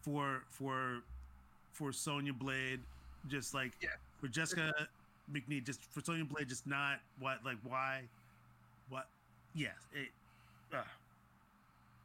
for 0.03 0.43
for 0.51 1.01
for 1.73 1.95
Sonya 1.95 2.35
Blade, 2.35 2.81
just 3.27 3.55
like 3.55 3.73
Yeah. 3.81 3.89
For 4.25 4.29
Jessica 4.31 4.73
McNeil, 5.31 5.63
just 5.65 5.83
for 5.91 6.01
Sonya 6.01 6.25
Blade, 6.25 6.49
just 6.49 6.67
not 6.67 6.99
what 7.21 7.39
like 7.45 7.59
why, 7.63 8.03
what, 8.89 9.07
yes, 9.55 9.75
it, 9.93 10.09
uh, 10.75 10.83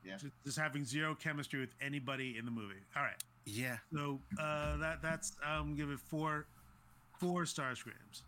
Yeah. 0.04 0.18
just, 0.18 0.34
just 0.44 0.58
having 0.58 0.84
zero 0.84 1.16
chemistry 1.16 1.62
with 1.62 1.70
anybody 1.82 2.38
in 2.38 2.44
the 2.44 2.52
movie. 2.52 2.82
All 2.98 3.04
right, 3.04 3.16
Yeah. 3.46 3.78
so 3.94 4.20
uh, 4.38 4.76
that 4.78 5.02
that's 5.02 5.32
I'm 5.46 5.76
giving 5.76 5.94
it 5.94 6.00
four 6.02 6.46
four 7.20 7.46
star 7.46 7.74
screams. 7.76 8.24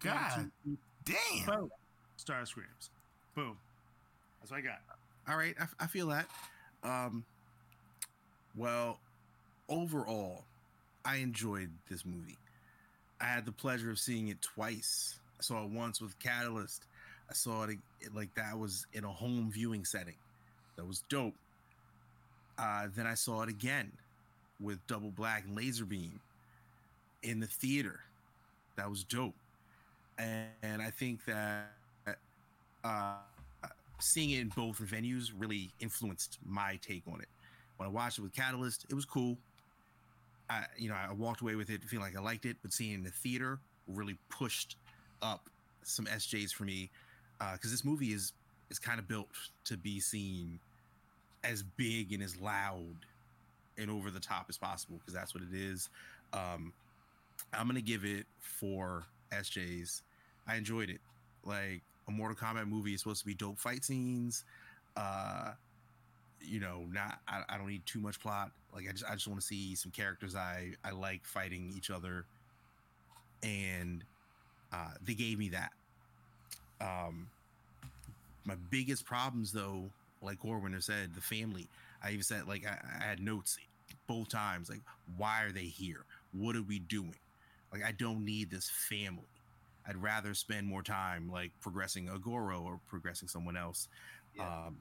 God 0.00 0.50
Two- 0.64 0.76
damn. 1.04 1.46
Boom. 1.46 1.70
Star 2.16 2.44
screams. 2.44 2.90
Boom. 3.34 3.56
That's 4.40 4.50
what 4.50 4.58
I 4.58 4.60
got. 4.60 4.80
All 5.28 5.36
right, 5.38 5.54
I, 5.58 5.84
I 5.84 5.86
feel 5.86 6.08
that. 6.08 6.26
Um, 6.82 7.24
well, 8.54 8.98
overall, 9.68 10.44
I 11.06 11.16
enjoyed 11.16 11.70
this 11.88 12.04
movie. 12.04 12.36
I 13.20 13.24
had 13.24 13.44
the 13.44 13.52
pleasure 13.52 13.90
of 13.90 13.98
seeing 13.98 14.28
it 14.28 14.40
twice. 14.40 15.18
I 15.38 15.42
saw 15.42 15.64
it 15.64 15.70
once 15.70 16.00
with 16.00 16.18
Catalyst. 16.18 16.84
I 17.28 17.34
saw 17.34 17.64
it, 17.64 17.78
it 18.00 18.14
like 18.14 18.34
that 18.34 18.58
was 18.58 18.86
in 18.92 19.04
a 19.04 19.12
home 19.12 19.50
viewing 19.52 19.84
setting. 19.84 20.14
That 20.76 20.86
was 20.86 21.04
dope. 21.08 21.34
Uh, 22.58 22.88
then 22.94 23.06
I 23.06 23.14
saw 23.14 23.42
it 23.42 23.48
again 23.48 23.92
with 24.60 24.84
Double 24.86 25.10
Black 25.10 25.44
and 25.46 25.56
Laser 25.56 25.84
Beam 25.84 26.20
in 27.22 27.40
the 27.40 27.46
theater. 27.46 28.00
That 28.76 28.88
was 28.88 29.04
dope. 29.04 29.34
and, 30.18 30.46
and 30.62 30.82
I 30.82 30.90
think 30.90 31.24
that 31.26 31.70
uh, 32.84 33.14
seeing 33.98 34.30
it 34.30 34.40
in 34.40 34.48
both 34.48 34.78
venues 34.78 35.30
really 35.36 35.70
influenced 35.80 36.38
my 36.46 36.78
take 36.82 37.02
on 37.10 37.20
it. 37.20 37.28
When 37.76 37.88
I 37.88 37.92
watched 37.92 38.18
it 38.18 38.22
with 38.22 38.34
Catalyst, 38.34 38.86
it 38.88 38.94
was 38.94 39.04
cool. 39.04 39.36
I, 40.50 40.64
you 40.76 40.88
know, 40.88 40.96
I 40.96 41.12
walked 41.12 41.40
away 41.40 41.54
with 41.54 41.70
it 41.70 41.84
feeling 41.84 42.04
like 42.04 42.16
I 42.16 42.20
liked 42.20 42.44
it, 42.44 42.56
but 42.60 42.72
seeing 42.72 42.90
it 42.90 42.94
in 42.96 43.04
the 43.04 43.10
theater 43.10 43.60
really 43.86 44.16
pushed 44.28 44.76
up 45.22 45.48
some 45.84 46.06
SJs 46.06 46.52
for 46.52 46.64
me 46.64 46.90
because 47.52 47.70
this 47.70 47.84
movie 47.84 48.12
is 48.12 48.32
is 48.68 48.78
kind 48.78 48.98
of 48.98 49.08
built 49.08 49.28
to 49.64 49.76
be 49.76 50.00
seen 50.00 50.58
as 51.42 51.62
big 51.62 52.12
and 52.12 52.22
as 52.22 52.38
loud 52.40 52.94
and 53.78 53.90
over 53.90 54.10
the 54.10 54.20
top 54.20 54.46
as 54.48 54.58
possible 54.58 54.96
because 54.98 55.14
that's 55.14 55.34
what 55.34 55.42
it 55.42 55.54
is. 55.54 55.88
Um, 56.32 56.72
I'm 57.54 57.66
gonna 57.66 57.80
give 57.80 58.04
it 58.04 58.26
four 58.40 59.04
SJs. 59.32 60.02
I 60.46 60.56
enjoyed 60.56 60.90
it. 60.90 61.00
Like 61.44 61.82
a 62.08 62.10
Mortal 62.10 62.36
Kombat 62.36 62.68
movie 62.68 62.94
is 62.94 63.00
supposed 63.00 63.20
to 63.20 63.26
be 63.26 63.34
dope 63.34 63.58
fight 63.58 63.84
scenes. 63.84 64.44
Uh, 64.96 65.52
you 66.40 66.60
know, 66.60 66.86
not 66.92 67.20
I, 67.28 67.42
I 67.48 67.56
don't 67.58 67.68
need 67.68 67.86
too 67.86 68.00
much 68.00 68.20
plot. 68.20 68.50
Like 68.74 68.86
I 68.88 68.92
just 68.92 69.04
I 69.04 69.14
just 69.14 69.26
want 69.26 69.40
to 69.40 69.46
see 69.46 69.74
some 69.74 69.90
characters 69.90 70.34
I 70.36 70.72
I 70.84 70.90
like 70.90 71.24
fighting 71.24 71.72
each 71.76 71.90
other, 71.90 72.24
and 73.42 74.04
uh, 74.72 74.92
they 75.04 75.14
gave 75.14 75.38
me 75.38 75.50
that. 75.50 75.72
Um, 76.80 77.28
my 78.44 78.54
biggest 78.70 79.04
problems 79.04 79.52
though, 79.52 79.90
like 80.22 80.40
Corwinder 80.40 80.82
said, 80.82 81.14
the 81.14 81.20
family. 81.20 81.68
I 82.02 82.10
even 82.10 82.22
said 82.22 82.46
like 82.46 82.64
I, 82.66 82.78
I 83.00 83.04
had 83.04 83.20
notes 83.20 83.58
both 84.06 84.28
times. 84.28 84.68
Like, 84.68 84.82
why 85.16 85.42
are 85.42 85.52
they 85.52 85.64
here? 85.64 86.04
What 86.32 86.56
are 86.56 86.62
we 86.62 86.78
doing? 86.78 87.16
Like, 87.72 87.84
I 87.84 87.92
don't 87.92 88.24
need 88.24 88.50
this 88.50 88.68
family. 88.68 89.28
I'd 89.88 89.96
rather 89.96 90.34
spend 90.34 90.66
more 90.66 90.82
time 90.82 91.30
like 91.30 91.52
progressing 91.60 92.08
a 92.08 92.18
Goro 92.18 92.60
or 92.62 92.80
progressing 92.88 93.28
someone 93.28 93.56
else. 93.56 93.88
Yeah. 94.36 94.44
Um, 94.44 94.76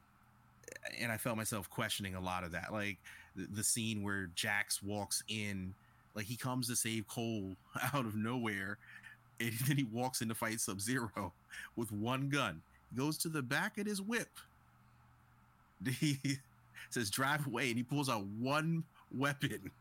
and 1.00 1.12
I 1.12 1.18
felt 1.18 1.38
myself 1.38 1.70
questioning 1.70 2.16
a 2.16 2.22
lot 2.22 2.44
of 2.44 2.52
that. 2.52 2.72
Like 2.72 2.98
the, 3.36 3.48
the 3.56 3.64
scene 3.64 4.04
where 4.04 4.30
Jax 4.36 4.82
walks 4.84 5.24
in, 5.28 5.74
like 6.16 6.26
he 6.26 6.36
comes 6.36 6.68
to 6.68 6.76
save 6.76 7.08
Cole 7.08 7.56
out 7.94 8.06
of 8.06 8.16
nowhere, 8.16 8.78
and 9.40 9.54
then 9.68 9.78
he 9.78 9.84
walks 9.84 10.22
in 10.22 10.28
to 10.30 10.36
fight 10.36 10.60
Sub 10.60 10.80
Zero 10.82 11.34
with 11.76 11.92
one 11.92 12.30
gun. 12.30 12.62
He 12.92 12.98
goes 12.98 13.18
to 13.20 13.30
the 13.30 13.42
back 13.42 13.78
of 13.78 13.86
his 13.86 14.02
whip. 14.02 14.30
He 16.00 16.18
says, 16.90 17.10
"Drive 17.10 17.46
away," 17.48 17.70
and 17.70 17.78
he 17.78 17.84
pulls 17.84 18.10
out 18.10 18.26
one 18.40 18.84
weapon. 19.16 19.72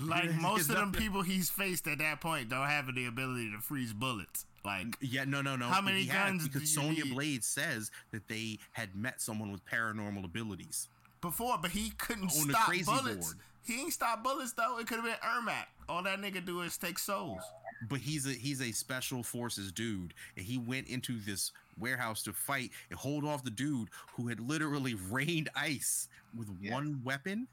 Like 0.00 0.32
most 0.34 0.68
of 0.70 0.76
them 0.76 0.92
people 0.92 1.22
he's 1.22 1.48
faced 1.50 1.86
at 1.86 1.98
that 1.98 2.20
point 2.20 2.48
don't 2.50 2.66
have 2.66 2.92
the 2.94 3.06
ability 3.06 3.50
to 3.52 3.58
freeze 3.58 3.92
bullets. 3.92 4.44
Like 4.64 4.96
Yeah, 5.00 5.24
no, 5.24 5.40
no, 5.42 5.54
no. 5.56 5.66
How 5.66 5.80
many 5.80 6.02
he 6.02 6.06
had- 6.08 6.28
guns 6.28 6.48
Because 6.48 6.72
Sonya? 6.74 7.04
Blade 7.06 7.44
says 7.44 7.90
that 8.10 8.26
they 8.28 8.58
had 8.72 8.94
met 8.96 9.20
someone 9.20 9.50
with 9.52 9.64
paranormal 9.66 10.24
abilities. 10.24 10.88
Before, 11.22 11.56
but 11.60 11.70
he 11.70 11.90
couldn't 11.96 12.30
On 12.38 12.46
the 12.48 12.52
stop 12.52 12.66
crazy 12.66 12.84
bullets. 12.84 13.26
board. 13.26 13.36
He 13.64 13.80
ain't 13.80 13.92
stop 13.92 14.22
bullets 14.22 14.52
though. 14.52 14.78
It 14.78 14.86
could 14.86 14.96
have 15.00 15.04
been 15.06 15.14
Ermac. 15.24 15.66
All 15.88 16.02
that 16.02 16.20
nigga 16.20 16.44
do 16.44 16.60
is 16.62 16.76
take 16.76 16.98
souls. 16.98 17.40
but 17.88 18.00
he's 18.00 18.26
a 18.26 18.30
he's 18.32 18.60
a 18.60 18.72
special 18.72 19.22
forces 19.22 19.72
dude 19.72 20.12
and 20.36 20.44
he 20.44 20.58
went 20.58 20.88
into 20.88 21.18
this 21.20 21.50
warehouse 21.78 22.22
to 22.24 22.32
fight 22.32 22.70
and 22.90 22.98
hold 22.98 23.24
off 23.24 23.42
the 23.44 23.50
dude 23.50 23.88
who 24.14 24.28
had 24.28 24.38
literally 24.40 24.94
rained 25.10 25.48
ice 25.56 26.08
with 26.36 26.48
Yes. 26.60 26.72
one 26.72 27.00
weapon 27.04 27.46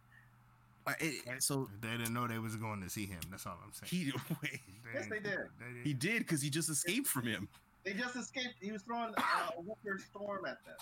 Uh, 0.88 0.94
it- 1.00 1.42
so 1.44 1.70
They 1.82 1.90
didn't 1.98 2.14
know 2.14 2.28
they 2.28 2.40
was 2.40 2.56
going 2.56 2.82
to 2.82 2.90
see 2.90 3.06
him. 3.06 3.20
That's 3.30 3.46
all 3.46 3.58
I'm 3.64 3.72
saying. 3.74 4.06
he 4.06 4.12
wait, 4.44 4.60
Yes, 4.94 5.08
they 5.10 5.20
did. 5.20 5.38
They 5.60 5.82
he 5.90 5.94
did 5.94 6.20
because 6.20 6.42
he 6.42 6.50
just 6.50 6.70
escaped 6.70 7.08
from 7.08 7.26
him 7.28 7.48
They 7.84 7.94
just 7.94 8.16
escaped. 8.16 8.56
He 8.62 8.72
was 8.72 8.82
throwing 8.82 9.14
uh, 9.16 9.22
a 9.58 9.62
winter 9.62 10.00
storm 10.04 10.46
at 10.46 10.64
them. 10.66 10.76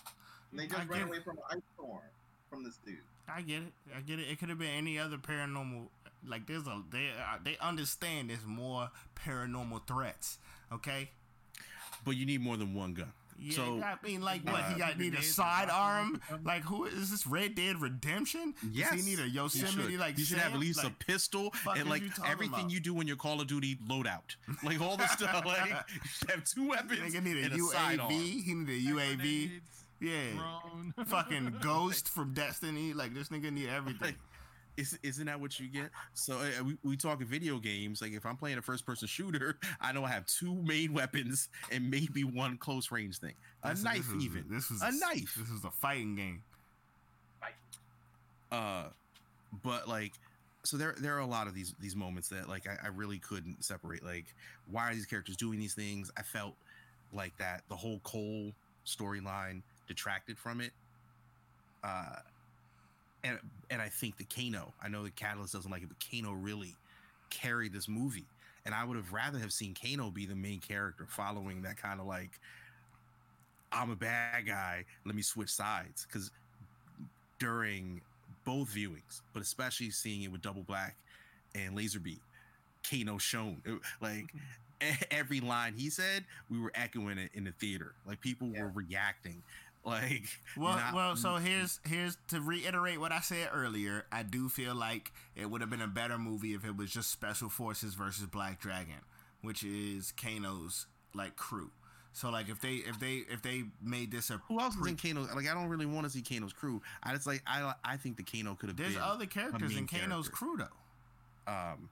And 0.51 0.59
they 0.59 0.64
I 0.65 0.68
just 0.68 0.89
ran 0.89 0.99
get- 1.01 1.07
away 1.09 1.19
from 1.23 1.38
an 1.38 1.43
ice 1.57 1.61
storm 1.76 1.99
from 2.49 2.64
this 2.64 2.78
dude. 2.86 2.98
I 3.28 3.41
get 3.41 3.57
it. 3.64 3.74
I 3.95 4.02
get 4.02 4.19
it. 4.19 4.24
It 4.30 4.40
could 4.40 4.49
have 4.49 4.60
been 4.60 4.69
any 4.69 4.98
other 4.98 5.18
paranormal. 5.18 5.88
Like 6.28 6.48
there's 6.48 6.65
a 6.68 6.82
they 6.91 7.10
uh, 7.10 7.38
they 7.44 7.57
understand 7.61 8.30
there's 8.30 8.45
more 8.45 8.90
paranormal 9.15 9.86
threats. 9.88 10.38
Okay. 10.72 11.10
but 12.03 12.11
you 12.11 12.26
need 12.26 12.41
more 12.41 12.57
than 12.57 12.74
one 12.74 12.94
gun 12.94 13.11
Yeah, 13.40 13.56
so 13.56 13.82
I 13.84 13.95
mean, 14.03 14.22
like, 14.22 14.44
what 14.44 14.64
he 14.65 14.76
uh, 14.76 14.78
got 14.78 14.98
need 14.99 15.07
a 15.07 15.18
grenades 15.18 15.34
sidearm? 15.36 16.22
Like, 16.44 16.64
who 16.64 16.86
is 16.86 17.11
this 17.11 17.26
Red 17.28 17.56
Dead 17.56 17.80
Redemption? 17.80 18.53
Yes, 18.72 18.91
Does 18.91 19.06
he 19.06 19.11
need 19.11 19.19
a 19.19 19.28
you 19.28 19.36
Yosemite? 19.36 19.91
should. 19.91 19.99
Like, 19.99 20.18
you 20.18 20.26
should 20.26 20.40
have 20.40 20.53
at 20.53 20.60
least 20.60 20.84
like, 20.84 20.91
a 20.94 20.95
pistol 21.06 21.53
and 21.78 21.88
like 21.90 22.02
you 22.02 22.10
everything 22.26 22.60
about? 22.60 22.72
you 22.72 22.80
do 22.80 22.99
in 22.99 23.07
your 23.07 23.15
Call 23.18 23.40
of 23.40 23.48
Duty 23.48 23.78
loadout, 23.88 24.36
like 24.64 24.82
all 24.82 24.98
the 24.98 25.07
stuff. 25.07 25.45
Like 25.45 25.69
you 25.94 25.99
should 26.10 26.32
have 26.32 26.44
two 26.44 26.68
weapons 26.69 26.99
Nigga 26.99 27.24
need 27.24 27.38
a 27.38 27.44
and 27.45 27.53
a 27.53 27.60
sidearm. 27.60 28.10
UAV. 28.11 28.44
He 28.44 28.53
need 28.53 28.69
a 28.69 28.91
UAV. 28.91 29.52
Grenades, 29.99 30.36
Yeah. 30.36 30.40
drone. 30.40 30.94
Fucking 31.06 31.56
Ghost 31.61 32.10
from 32.10 32.34
Destiny. 32.34 32.94
Like, 32.94 33.14
this 33.14 33.30
nigga 33.30 33.52
need 33.52 33.69
everything. 33.69 33.99
Like, 34.07 34.15
is, 34.78 34.98
isn't 35.02 35.26
that 35.26 35.40
what 35.40 35.60
you 35.60 35.68
get? 35.68 35.90
So 36.14 36.38
uh, 36.38 36.64
we, 36.64 36.78
we 36.84 36.98
talk 36.98 37.19
video 37.22 37.57
games. 37.57 37.99
Like 37.99 38.11
if 38.14 38.28
I'm 38.28 38.38
playing 38.38 38.60
a 38.60 38.61
first 38.61 38.86
person 38.86 39.07
shooter, 39.07 39.57
I 39.82 39.91
know 39.91 40.03
I 40.03 40.10
have 40.10 40.28
two 40.28 40.53
main 40.53 40.94
weapons 40.94 41.49
and 41.72 41.90
maybe 41.90 42.24
one 42.24 42.57
close 42.57 42.91
range 42.91 43.18
thing. 43.18 43.34
A 43.64 43.69
This- 43.72 43.84
knife, 43.84 44.06
this 44.06 44.14
was- 44.14 44.26
even. 44.26 44.45
This 44.52 44.69
is 44.69 44.82
a 44.84 44.91
knife. 44.91 45.34
This 45.36 45.49
is 45.49 45.64
a 45.64 45.72
fighting 45.72 46.15
game. 46.15 46.44
Uh, 48.52 48.84
but 49.64 49.88
like, 49.88 50.14
so 50.64 50.78
there 50.78 50.95
there 50.99 51.15
are 51.15 51.19
a 51.22 51.26
lot 51.26 51.48
of 51.48 51.53
these 51.53 51.74
these 51.80 51.95
moments 51.95 52.30
that 52.30 52.48
like 52.48 52.68
I, 52.68 52.78
I 52.86 52.88
really 52.90 53.19
couldn't 53.19 53.64
separate. 53.64 54.03
Like, 54.06 54.26
why 54.69 54.90
are 54.90 54.94
these 54.94 55.06
characters 55.06 55.36
doing 55.38 55.60
these 55.60 55.74
things? 55.74 56.11
I 56.18 56.22
felt 56.22 56.53
like 57.11 57.36
that 57.38 57.64
the 57.69 57.76
whole 57.76 57.99
Cole 58.03 58.52
storyline 58.86 59.61
detracted 59.88 60.38
from 60.38 60.61
it. 60.61 60.72
Uh, 61.84 62.18
and 63.23 63.39
and 63.69 63.81
I 63.81 63.89
think 63.89 64.18
the 64.18 64.23
Kano. 64.26 64.73
I 64.81 64.88
know 64.89 65.03
the 65.03 65.09
Catalyst 65.11 65.53
doesn't 65.53 65.69
like 65.72 65.81
it, 65.84 65.89
but 65.89 65.97
Kano 65.99 66.34
really 66.34 66.76
carried 67.30 67.73
this 67.73 67.88
movie. 67.88 68.26
And 68.65 68.76
I 68.76 68.84
would 68.84 68.97
have 68.97 69.14
rather 69.14 69.39
have 69.39 69.53
seen 69.53 69.73
Kano 69.73 70.09
be 70.11 70.26
the 70.26 70.35
main 70.35 70.59
character, 70.59 71.05
following 71.07 71.61
that 71.61 71.77
kind 71.77 71.99
of 72.01 72.05
like, 72.05 72.31
I'm 73.72 73.91
a 73.91 73.95
bad 73.95 74.45
guy. 74.45 74.84
Let 75.05 75.15
me 75.15 75.22
switch 75.22 75.49
sides. 75.49 76.05
Because 76.05 76.31
during 77.39 78.01
both 78.43 78.69
viewings, 78.69 79.22
but 79.34 79.41
especially 79.41 79.89
seeing 79.91 80.23
it 80.23 80.31
with 80.31 80.41
Double 80.41 80.64
Black 80.64 80.95
and 81.55 81.76
Laser 81.76 81.99
Beam, 81.99 82.19
Kano 82.89 83.18
shown 83.18 83.61
It- 83.65 83.80
like 84.01 84.34
e- 84.81 85.05
every 85.11 85.39
line 85.39 85.73
he 85.73 85.89
said, 85.89 86.26
we 86.49 86.59
were 86.59 86.72
echoing 86.76 87.18
it 87.18 87.31
in 87.34 87.43
the 87.45 87.51
theater. 87.53 87.93
Like 88.05 88.22
people 88.22 88.49
Yeah. 88.49 88.64
were 88.64 88.69
reacting. 88.69 89.41
Like 89.88 90.23
Well, 90.57 90.76
not- 90.76 90.93
well. 90.93 91.15
So 91.15 91.35
here's 91.38 91.80
here's 91.88 92.18
to 92.27 92.41
reiterate 92.41 92.99
what 92.99 93.14
I 93.14 93.22
said 93.22 93.49
earlier. 93.53 94.05
I 94.11 94.23
do 94.23 94.49
feel 94.49 94.76
like 94.76 95.14
it 95.35 95.49
would 95.49 95.61
have 95.61 95.69
been 95.69 95.81
a 95.81 95.88
better 95.88 96.18
movie 96.18 96.53
if 96.53 96.65
it 96.65 96.76
was 96.76 96.91
just 96.91 97.09
Special 97.09 97.47
Forces 97.49 97.93
versus 97.93 98.26
Black 98.26 98.59
Dragon, 98.59 98.99
which 99.41 99.64
is 99.64 100.11
Kano's 100.11 100.88
like 101.15 101.38
crew. 101.38 101.72
So 102.11 102.30
like 102.30 102.49
if 102.49 102.59
they 102.59 102.76
if 102.76 102.99
they 102.99 103.23
if 103.31 103.41
they 103.41 103.64
made 103.81 104.11
this 104.11 104.30
a 104.30 104.41
Who 104.49 104.59
else 104.59 104.76
is 104.76 104.85
in 104.88 104.97
Kano? 104.97 105.22
Like 105.34 105.47
I 105.47 105.53
don't 105.53 105.69
really 105.69 105.85
want 105.85 106.03
to 106.05 106.09
see 106.09 106.22
Kano's 106.22 106.51
crew. 106.51 106.81
I 107.01 107.14
just 107.14 107.26
like 107.27 107.41
I 107.47 107.73
I 107.85 107.95
think 107.95 108.18
the 108.18 108.23
Kano 108.23 108.55
could 108.55 108.68
have 108.69 108.77
there's 108.77 108.93
been 108.95 109.01
other 109.01 109.26
characters 109.26 109.77
in 109.77 109.88
Kano's 109.88 110.27
character. 110.27 110.31
crew 110.31 110.57
though. 110.57 111.51
um 111.53 111.89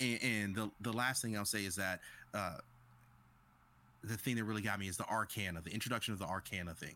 and, 0.00 0.18
and 0.22 0.54
the 0.56 0.70
the 0.80 0.92
last 0.92 1.22
thing 1.22 1.36
I'll 1.36 1.44
say 1.44 1.64
is 1.64 1.76
that 1.76 2.00
uh 2.34 2.56
the 4.04 4.16
thing 4.16 4.36
that 4.36 4.44
really 4.44 4.62
got 4.62 4.78
me 4.80 4.88
is 4.88 4.96
the 4.96 5.08
arcana, 5.08 5.60
the 5.60 5.70
introduction 5.72 6.12
of 6.12 6.18
the 6.18 6.26
arcana 6.26 6.74
thing. 6.74 6.94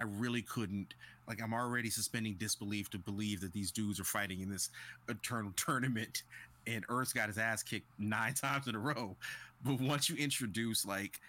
I 0.00 0.04
really 0.04 0.42
couldn't 0.42 0.94
like 1.26 1.42
I'm 1.42 1.52
already 1.52 1.90
suspending 1.90 2.34
disbelief 2.34 2.88
to 2.90 2.98
believe 2.98 3.40
that 3.40 3.52
these 3.52 3.70
dudes 3.72 3.98
are 4.00 4.04
fighting 4.04 4.40
in 4.40 4.50
this 4.50 4.70
eternal 5.08 5.52
tournament 5.56 6.22
and 6.66 6.84
Earth's 6.88 7.12
got 7.12 7.28
his 7.28 7.38
ass 7.38 7.62
kicked 7.62 7.86
nine 7.98 8.34
times 8.34 8.68
in 8.68 8.74
a 8.74 8.78
row. 8.78 9.16
But 9.64 9.80
once 9.80 10.08
you 10.08 10.16
introduce 10.16 10.86
like 10.86 11.20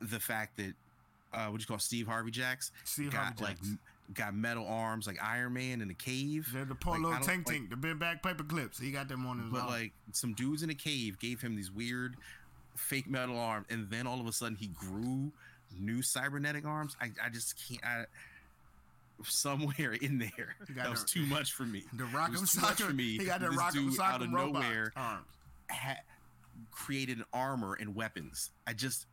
the 0.00 0.20
fact 0.20 0.56
that 0.58 0.74
uh 1.32 1.46
what 1.46 1.58
do 1.58 1.62
you 1.62 1.66
call 1.66 1.78
Steve 1.80 2.06
Harvey 2.06 2.30
Jax 2.30 2.70
Steve 2.84 3.10
got 3.10 3.24
Harvey 3.24 3.42
like 3.44 3.56
Jax. 3.58 3.68
got 4.14 4.34
metal 4.34 4.66
arms 4.68 5.06
like 5.08 5.16
Iron 5.22 5.54
Man 5.54 5.80
in 5.80 5.90
a 5.90 5.94
cave. 5.94 6.48
They're 6.52 6.64
the 6.64 6.74
Like, 6.74 6.80
Polo 6.80 7.08
I 7.10 7.14
don't- 7.14 7.22
Tank 7.24 7.46
like- 7.48 7.56
Tank, 7.56 7.70
the 7.70 7.76
big 7.76 7.98
back 7.98 8.22
paper 8.22 8.44
clips. 8.44 8.78
He 8.78 8.92
got 8.92 9.08
them 9.08 9.26
on 9.26 9.40
his 9.40 9.50
but 9.50 9.62
arm. 9.62 9.70
like 9.70 9.92
some 10.12 10.34
dudes 10.34 10.62
in 10.62 10.70
a 10.70 10.74
cave 10.74 11.18
gave 11.18 11.40
him 11.40 11.56
these 11.56 11.72
weird 11.72 12.14
fake 12.76 13.08
metal 13.08 13.38
arms 13.38 13.66
and 13.70 13.88
then 13.90 14.06
all 14.06 14.20
of 14.20 14.26
a 14.26 14.32
sudden 14.32 14.56
he 14.56 14.66
grew 14.68 15.30
new 15.78 16.02
cybernetic 16.02 16.64
arms 16.64 16.96
i, 17.00 17.10
I 17.24 17.28
just 17.30 17.54
can't 17.68 17.84
I, 17.84 18.04
somewhere 19.24 19.92
in 20.00 20.18
there 20.18 20.56
He 20.66 20.74
got 20.74 20.84
that 20.84 20.90
was 20.90 21.00
the- 21.02 21.06
too 21.08 21.26
much 21.26 21.52
for 21.52 21.64
me 21.64 21.84
the 21.92 22.04
It 22.04 22.10
Rock'em 22.10 22.40
was 22.40 22.52
too 22.52 22.60
much 22.60 22.82
for 22.82 22.92
me 22.92 23.16
He 23.18 23.24
got 23.24 23.40
the 23.40 23.48
This 23.48 23.58
Rock'em 23.58 23.90
dude 23.90 24.00
out 24.00 24.22
of 24.22 24.32
robot 24.32 24.62
nowhere 24.62 24.92
arms. 24.96 25.24
ha- 25.70 26.00
created 26.70 27.18
an 27.18 27.24
armor 27.32 27.74
and 27.74 27.94
weapons 27.94 28.50
i 28.66 28.72
just 28.72 29.06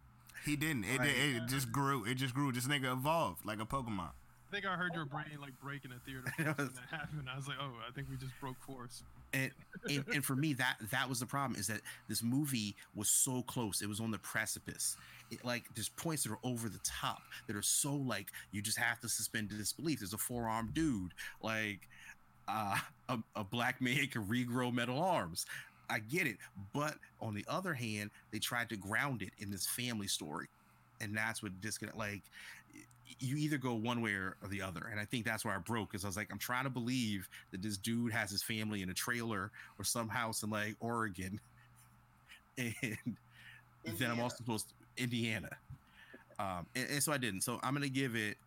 He 0.46 0.56
didn't. 0.56 0.86
It, 0.86 1.00
Right. 1.00 1.10
it, 1.10 1.36
it 1.36 1.48
just 1.48 1.72
grew. 1.72 2.04
It 2.04 2.16
just 2.16 2.34
grew. 2.34 2.52
This 2.52 2.66
nigga 2.68 2.92
evolved 2.94 3.46
like 3.46 3.60
a 3.62 3.66
Pokemon. 3.66 4.10
I 4.10 4.52
think 4.52 4.66
I 4.66 4.76
heard 4.76 4.92
your 4.96 5.06
brain 5.06 5.26
like 5.40 5.54
break 5.62 5.86
in 5.86 5.92
a 5.92 6.00
theater 6.04 6.24
when 6.36 6.46
that 6.48 6.90
happened. 6.90 7.28
I 7.32 7.36
was 7.38 7.48
like, 7.48 7.58
oh, 7.62 7.70
I 7.88 7.92
think 7.94 8.08
we 8.10 8.18
just 8.18 8.34
broke 8.42 8.58
force. 8.66 9.04
And, 9.34 9.52
and 9.90 10.04
and 10.14 10.26
for 10.26 10.36
me 10.36 10.54
that 10.54 10.76
that 10.92 11.08
was 11.08 11.20
the 11.20 11.26
problem 11.26 11.60
is 11.60 11.68
that 11.68 11.82
this 12.08 12.22
movie 12.22 12.76
was 12.96 13.10
so 13.10 13.42
close. 13.44 13.82
It 13.82 13.90
was 13.90 14.00
on 14.00 14.12
the 14.12 14.20
precipice. 14.20 14.98
It, 15.32 15.44
like 15.46 15.64
there's 15.76 15.90
points 15.90 16.24
that 16.24 16.32
are 16.32 16.40
over 16.44 16.70
the 16.70 16.80
top 16.84 17.22
that 17.48 17.56
are 17.56 17.62
so 17.62 17.94
like 17.94 18.30
you 18.52 18.62
just 18.62 18.78
have 18.78 19.00
to 19.02 19.10
suspend 19.10 19.50
disbelief. 19.50 20.00
There's 20.00 20.14
a 20.14 20.18
four-armed 20.18 20.74
dude 20.74 21.14
like 21.42 21.88
uh, 22.48 22.78
a, 23.10 23.18
a 23.36 23.44
black 23.44 23.82
man 23.82 24.08
can 24.08 24.26
regrow 24.26 24.74
metal 24.74 25.00
arms. 25.00 25.46
I 25.90 26.00
get 26.00 26.26
it 26.26 26.38
but 26.74 26.96
on 27.20 27.34
the 27.34 27.46
other 27.50 27.74
hand 27.74 28.12
they 28.32 28.40
tried 28.40 28.70
to 28.70 28.78
ground 28.78 29.22
it 29.22 29.32
in 29.40 29.52
this 29.52 29.68
family 29.68 30.08
story 30.08 30.48
and 31.02 31.16
that's 31.18 31.44
what 31.44 31.60
disconnect 31.60 31.98
like 31.98 32.22
you 33.20 33.38
either 33.38 33.58
go 33.58 33.74
one 33.74 34.02
way 34.02 34.12
or 34.12 34.36
the 34.50 34.62
other. 34.62 34.90
And 34.92 35.00
i 35.00 35.06
think 35.06 35.26
that's 35.26 35.46
where 35.46 35.56
i 35.56 35.58
broke 35.58 35.92
because 35.92 36.04
i 36.06 36.08
was 36.08 36.18
like 36.18 36.30
i'm 36.32 36.40
trying 36.40 36.64
to 36.64 36.70
believe 36.70 37.30
that 37.52 37.62
this 37.62 37.78
dude 37.78 38.12
has 38.12 38.30
his 38.30 38.44
family 38.44 38.82
in 38.82 38.90
a 38.90 38.94
trailer 38.94 39.52
or 39.78 39.84
some 39.84 40.10
house 40.10 40.44
in 40.44 40.50
like 40.50 40.76
oregon. 40.80 41.40
And 43.84 43.98
then 43.98 44.12
i'm 44.12 44.20
also 44.20 44.36
supposed 44.38 44.68
to 44.70 45.04
indiana. 45.04 45.50
Um 46.38 46.68
and, 46.76 46.88
and 46.90 47.04
so 47.04 47.12
i 47.12 47.18
didn't. 47.18 47.42
So 47.42 47.60
i'm 47.64 47.74
gonna 47.74 47.90
give 47.90 48.16
it 48.16 48.38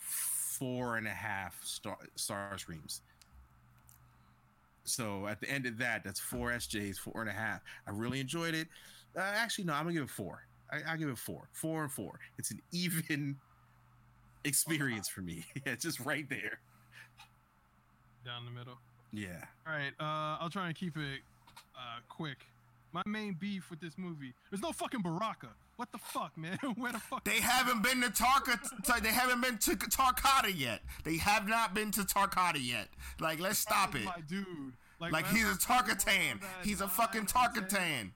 four 0.00 0.96
and 0.96 1.06
a 1.06 1.10
half 1.10 1.56
star 1.62 1.98
star 2.16 2.56
screams 2.58 3.02
so 4.84 5.26
at 5.26 5.40
the 5.40 5.50
end 5.50 5.66
of 5.66 5.78
that 5.78 6.04
that's 6.04 6.20
four 6.20 6.50
sjs 6.50 6.96
four 6.96 7.20
and 7.20 7.30
a 7.30 7.32
half. 7.32 7.60
I 7.86 7.90
really 7.90 8.20
enjoyed 8.20 8.54
it. 8.54 8.68
Uh, 9.16 9.20
actually 9.20 9.64
no 9.64 9.72
i'm 9.72 9.84
gonna 9.84 9.94
give 9.94 10.04
it 10.04 10.10
four. 10.10 10.46
I, 10.70 10.80
i'll 10.88 10.98
give 10.98 11.08
it 11.08 11.18
four. 11.18 11.48
Four 11.52 11.82
and 11.84 11.92
four. 11.92 12.18
It's 12.38 12.50
an 12.50 12.60
even 12.72 13.36
experience 14.44 15.08
for 15.08 15.20
me 15.22 15.44
yeah 15.66 15.74
just 15.74 16.00
right 16.00 16.28
there 16.28 16.58
Down 18.24 18.44
the 18.44 18.50
middle. 18.50 18.78
yeah 19.12 19.44
All 19.66 19.72
right, 19.72 19.92
uh, 20.00 20.38
I'll 20.42 20.50
try 20.50 20.66
and 20.66 20.74
keep 20.74 20.96
it 20.96 21.20
uh, 21.76 22.00
quick. 22.08 22.46
My 22.92 23.02
main 23.06 23.34
beef 23.34 23.70
with 23.70 23.80
this 23.80 23.98
movie, 23.98 24.34
there's 24.50 24.62
no 24.62 24.70
fucking 24.72 25.02
Baraka. 25.02 25.48
What 25.76 25.90
the 25.90 25.98
fuck, 25.98 26.30
man? 26.38 26.56
Where 26.76 26.92
the 26.92 27.00
fuck? 27.00 27.24
They 27.24 27.40
haven't 27.40 27.82
been 27.82 28.00
to 28.02 28.08
Tarka. 28.08 28.56
T- 28.84 29.00
they 29.02 29.08
haven't 29.10 29.40
been 29.40 29.58
to 29.58 29.72
Tarkata 29.72 30.52
yet. 30.56 30.80
They 31.02 31.16
have 31.16 31.48
not 31.48 31.74
been 31.74 31.90
to 31.92 32.02
Tarkata 32.02 32.64
yet. 32.64 32.86
Like, 33.20 33.40
let's 33.40 33.58
stop 33.58 33.96
it. 33.96 34.04
my 34.04 34.20
dude. 34.28 34.46
Like 35.00 35.26
he's 35.26 35.42
a 35.42 35.46
whenever 35.48 35.58
Tarkatan. 35.58 36.40
He's 36.62 36.80
a 36.80 36.86
fucking 36.88 37.26
10, 37.26 37.42
Tarkatan. 37.42 38.10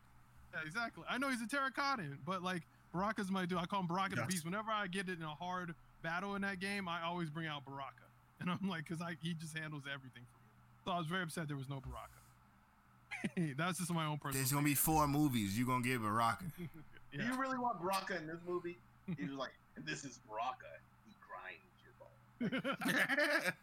Yeah, 0.55 0.61
exactly. 0.65 1.03
I 1.11 1.19
know 1.19 1.29
he's 1.29 1.43
a 1.43 1.47
Tarkatan, 1.47 2.19
but 2.25 2.43
like 2.45 2.63
Baraka's 2.95 3.31
my 3.33 3.45
dude. 3.47 3.59
I 3.59 3.67
call 3.67 3.81
him 3.81 3.89
Baraka 3.89 4.15
the 4.15 4.23
Beast. 4.23 4.45
Whenever 4.45 4.71
I 4.71 4.87
get 4.87 5.09
it 5.09 5.19
in 5.19 5.25
a 5.25 5.29
hard 5.29 5.75
battle 6.03 6.35
in 6.35 6.43
that 6.43 6.61
game, 6.61 6.89
I 6.89 7.03
always 7.05 7.31
bring 7.31 7.47
out 7.47 7.65
Baraka, 7.65 8.05
and 8.41 8.51
I'm 8.51 8.69
like, 8.69 8.89
cause 8.89 8.99
I 9.03 9.17
he 9.23 9.35
just 9.35 9.57
handles 9.57 9.83
everything 9.93 10.23
for 10.33 10.39
me. 10.39 10.51
So 10.85 10.91
I 10.93 10.99
was 10.99 11.07
very 11.07 11.23
upset 11.23 11.49
there 11.49 11.57
was 11.57 11.69
no 11.69 11.81
Baraka. 11.81 13.55
That's 13.57 13.79
just 13.79 13.93
my 13.93 14.07
own 14.07 14.19
personal. 14.19 14.35
There's 14.43 14.53
gonna 14.53 14.65
be 14.65 14.75
four 14.75 15.09
movies. 15.09 15.59
You 15.59 15.65
are 15.65 15.69
gonna 15.69 15.83
get 15.85 16.01
Baraka. 16.01 16.45
Do 16.59 16.69
Yeah. 17.13 17.33
you 17.33 17.39
really 17.41 17.59
want 17.59 17.81
Baraka 17.81 18.17
in 18.17 18.27
this 18.27 18.37
movie? 18.47 18.79
He 19.19 19.25
was 19.25 19.35
like, 19.35 19.53
this 19.87 20.05
is 20.05 20.21
Baraka. 20.29 20.67
He 21.07 21.15
grinds 21.27 22.61
your 22.61 22.61
bone. 22.75 23.43
it 23.47 23.55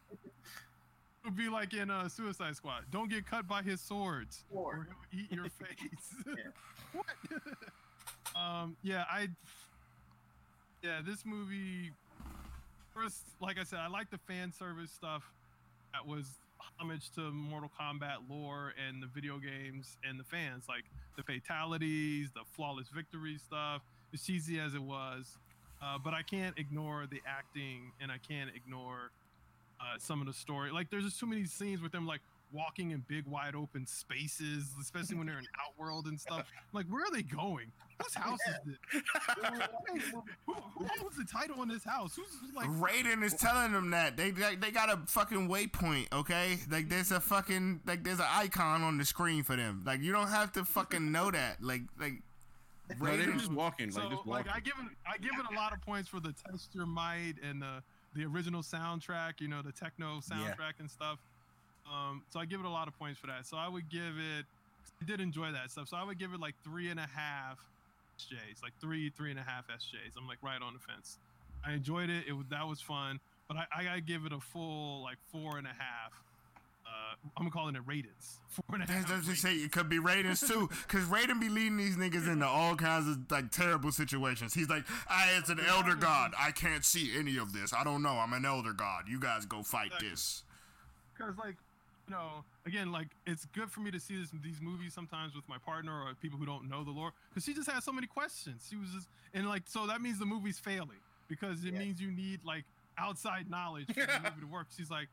would 1.24 1.36
be 1.38 1.48
like 1.50 1.74
in 1.74 1.90
uh, 1.90 2.10
Suicide 2.10 2.56
Squad. 2.56 2.86
Don't 2.92 3.10
get 3.10 3.26
cut 3.26 3.48
by 3.48 3.62
his 3.62 3.80
swords, 3.82 4.44
Sword. 4.52 4.78
or 4.80 4.88
he'll 5.12 5.22
eat 5.24 5.32
your 5.32 5.46
face. 5.50 6.40
What? 6.94 7.06
um, 8.36 8.76
yeah, 8.84 9.04
I. 9.10 9.28
Yeah, 10.84 11.02
this 11.06 11.26
movie. 11.26 11.92
First, 12.96 13.24
like 13.42 13.60
I 13.60 13.64
said, 13.66 13.80
I 13.80 13.88
like 13.88 14.10
the 14.10 14.18
fan 14.20 14.54
service 14.54 14.90
stuff. 14.90 15.24
That 15.92 16.08
was 16.08 16.26
homage 16.80 17.12
to 17.16 17.30
Mortal 17.30 17.70
Kombat 17.78 18.30
lore 18.30 18.74
and 18.88 19.04
the 19.04 19.08
video 19.08 19.38
games 19.38 19.98
and 20.08 20.18
the 20.18 20.24
fans, 20.24 20.64
like 20.70 20.86
the 21.18 21.24
fatalities, 21.24 22.30
the 22.34 22.44
flawless 22.56 22.88
victory 22.88 23.38
stuff, 23.38 23.82
as 24.14 24.22
cheesy 24.24 24.62
as 24.62 24.76
it 24.76 24.82
was. 24.82 25.38
Uh, 25.84 25.98
but 26.02 26.14
I 26.14 26.22
can't 26.22 26.58
ignore 26.58 27.06
the 27.12 27.20
acting 27.28 27.92
and 28.00 28.10
I 28.10 28.18
can't 28.18 28.50
ignore 28.56 29.12
uh, 29.82 30.00
some 30.00 30.22
of 30.22 30.28
the 30.28 30.34
story. 30.34 30.72
Like, 30.72 30.90
there's 30.90 31.04
just 31.04 31.20
too 31.20 31.26
many 31.26 31.44
scenes 31.44 31.82
with 31.82 31.92
them 31.92 32.08
like 32.08 32.22
walking 32.52 32.92
in 32.92 33.04
big, 33.08 33.26
wide 33.28 33.56
open 33.56 33.86
spaces, 33.86 34.66
especially 34.82 35.18
when 35.18 35.28
they're 35.28 35.40
in 35.40 35.48
Outworld 35.66 36.06
and 36.08 36.20
stuff. 36.20 36.46
Like, 36.74 36.86
where 36.88 37.04
are 37.04 37.12
they 37.12 37.24
going? 37.24 37.72
Whose 38.02 38.14
house 38.14 38.40
is 38.48 38.56
this? 38.66 39.02
who, 40.46 40.54
who 40.54 40.86
owns 41.02 41.18
the 41.18 41.26
title 41.26 41.62
on 41.62 41.68
this 41.70 41.84
house? 41.84 42.16
Who's 42.16 42.54
like? 42.54 42.68
Raiden 42.68 43.24
is 43.24 43.34
telling 43.34 43.72
them 43.72 43.92
that 43.92 44.18
they, 44.18 44.32
they 44.32 44.56
they 44.56 44.72
got 44.72 44.90
a 44.92 45.00
fucking 45.08 45.48
waypoint, 45.48 46.12
okay? 46.12 46.58
Like 46.70 46.90
there's 46.90 47.12
a 47.12 47.22
fucking 47.22 47.82
like 47.86 48.04
there's 48.04 48.20
an 48.20 48.28
icon 48.30 48.82
on 48.82 48.98
the 48.98 49.06
screen 49.06 49.44
for 49.44 49.56
them. 49.56 49.84
Like 49.86 50.02
you 50.02 50.12
don't 50.12 50.28
have 50.28 50.52
to 50.54 50.66
fucking 50.66 51.12
know 51.12 51.32
that. 51.32 51.64
Like 51.64 51.84
like 51.98 52.22
no, 53.00 53.18
they're 53.18 53.28
Raiden. 53.28 53.40
just 53.40 53.52
walking 53.52 53.92
So, 53.92 54.02
like 54.02 54.10
just 54.12 54.28
like, 54.28 54.46
I 54.54 54.60
give 54.60 54.74
it, 54.80 54.92
I 55.08 55.18
give 55.18 55.32
it 55.40 55.46
a 55.52 55.56
lot 55.56 55.74
of 55.74 55.82
points 55.82 56.08
for 56.10 56.20
the 56.20 56.34
Test 56.34 56.76
Your 56.76 56.86
Might 56.86 57.36
and 57.42 57.62
the 57.62 57.82
the 58.14 58.26
original 58.26 58.62
soundtrack. 58.62 59.40
You 59.40 59.48
know, 59.48 59.62
the 59.62 59.72
techno 59.72 60.20
soundtrack 60.20 60.80
and 60.80 60.90
stuff. 60.90 61.20
Um, 61.92 62.24
so 62.30 62.40
I 62.40 62.46
give 62.46 62.60
it 62.60 62.66
a 62.66 62.70
lot 62.70 62.88
of 62.88 62.98
points 62.98 63.20
for 63.20 63.28
that. 63.28 63.46
So 63.46 63.58
I 63.58 63.68
would 63.68 63.90
give 63.90 64.18
it. 64.18 64.46
I 65.02 65.06
did 65.06 65.20
enjoy 65.22 65.52
that 65.52 65.72
stuff. 65.72 65.88
So 65.90 65.98
I 65.98 66.04
would 66.04 66.18
give 66.18 66.34
it 66.34 66.40
like 66.40 66.56
three 66.64 66.90
and 66.90 67.00
a 67.00 67.08
half 67.16 67.60
SJs, 68.20 68.64
like 68.64 68.74
three, 68.80 69.10
three 69.10 69.30
and 69.32 69.40
a 69.40 69.44
half 69.44 69.68
SJs. 69.68 70.18
I'm 70.18 70.28
like 70.28 70.38
right 70.42 70.62
on 70.62 70.74
the 70.74 70.80
fence. 70.80 71.18
I 71.66 71.74
enjoyed 71.74 72.10
it. 72.10 72.26
It 72.28 72.34
was 72.34 72.46
that 72.50 72.68
was 72.68 72.82
fun, 72.82 73.20
but 73.48 73.58
I, 73.58 73.66
I 73.76 73.84
gotta 73.84 74.02
give 74.02 74.26
it 74.26 74.32
a 74.34 74.40
full 74.40 75.02
like 75.04 75.18
four 75.32 75.58
and 75.58 75.66
a 75.68 75.72
half. 75.72 76.14
Uh, 76.86 77.16
I'm 77.38 77.50
calling 77.50 77.76
it 77.76 77.82
Raidens. 77.86 78.38
Four 78.48 78.64
and 78.76 78.84
a 78.84 78.86
half. 78.86 79.08
That's 79.10 79.26
just 79.26 79.42
say 79.42 79.56
it 79.56 79.72
could 79.72 79.90
be 79.90 79.98
Raidens 80.00 80.40
too, 80.40 80.70
cause 80.88 81.02
Raiden 81.06 81.42
be 81.42 81.50
leading 81.50 81.78
these 81.78 81.98
niggas 81.98 82.32
into 82.32 82.46
all 82.46 82.76
kinds 82.76 83.08
of 83.10 83.30
like 83.32 83.50
terrible 83.52 83.92
situations. 83.92 84.54
He's 84.54 84.70
like, 84.70 84.86
I 85.10 85.32
it's 85.38 85.50
an 85.50 85.60
elder 85.60 85.96
god. 85.96 86.34
I 86.40 86.52
can't 86.52 86.86
see 86.86 87.18
any 87.18 87.38
of 87.38 87.52
this. 87.54 87.74
I 87.74 87.84
don't 87.84 88.04
know. 88.04 88.12
I'm 88.20 88.32
an 88.34 88.46
elder 88.46 88.72
god. 88.72 89.06
You 89.10 89.20
guys 89.20 89.46
go 89.46 89.64
fight 89.64 89.92
this. 90.00 90.44
because 91.18 91.36
like 91.38 91.56
you 92.08 92.14
know 92.14 92.44
again 92.66 92.92
like 92.92 93.08
it's 93.26 93.46
good 93.54 93.72
for 93.72 93.80
me 93.80 93.92
to 93.92 94.00
see 94.00 94.16
this, 94.20 94.30
these 94.44 94.62
movies 94.62 94.94
sometimes 94.94 95.36
with 95.36 95.48
my 95.48 95.58
partner 95.58 95.92
or 96.04 96.14
people 96.22 96.38
who 96.38 96.46
don't 96.46 96.70
know 96.70 96.84
the 96.84 96.92
lore 96.92 97.12
because 97.30 97.44
she 97.44 97.54
just 97.54 97.70
has 97.70 97.84
so 97.84 97.92
many 97.92 98.08
questions 98.08 98.66
she 98.70 98.76
was 98.76 98.90
just 98.92 99.08
and 99.34 99.48
like 99.48 99.64
so 99.66 99.88
that 99.88 100.02
means 100.02 100.20
the 100.20 100.26
movie's 100.26 100.60
failing 100.60 101.00
because 101.28 101.64
it 101.66 101.74
Yeah. 101.74 101.80
means 101.80 102.00
you 102.02 102.12
need 102.12 102.42
like 102.44 102.64
outside 102.98 103.50
knowledge 103.50 103.88
for 103.88 103.94
the 103.94 104.20
movie 104.24 104.42
to 104.42 104.48
work 104.48 104.68
she's 104.76 104.90
like 104.92 105.08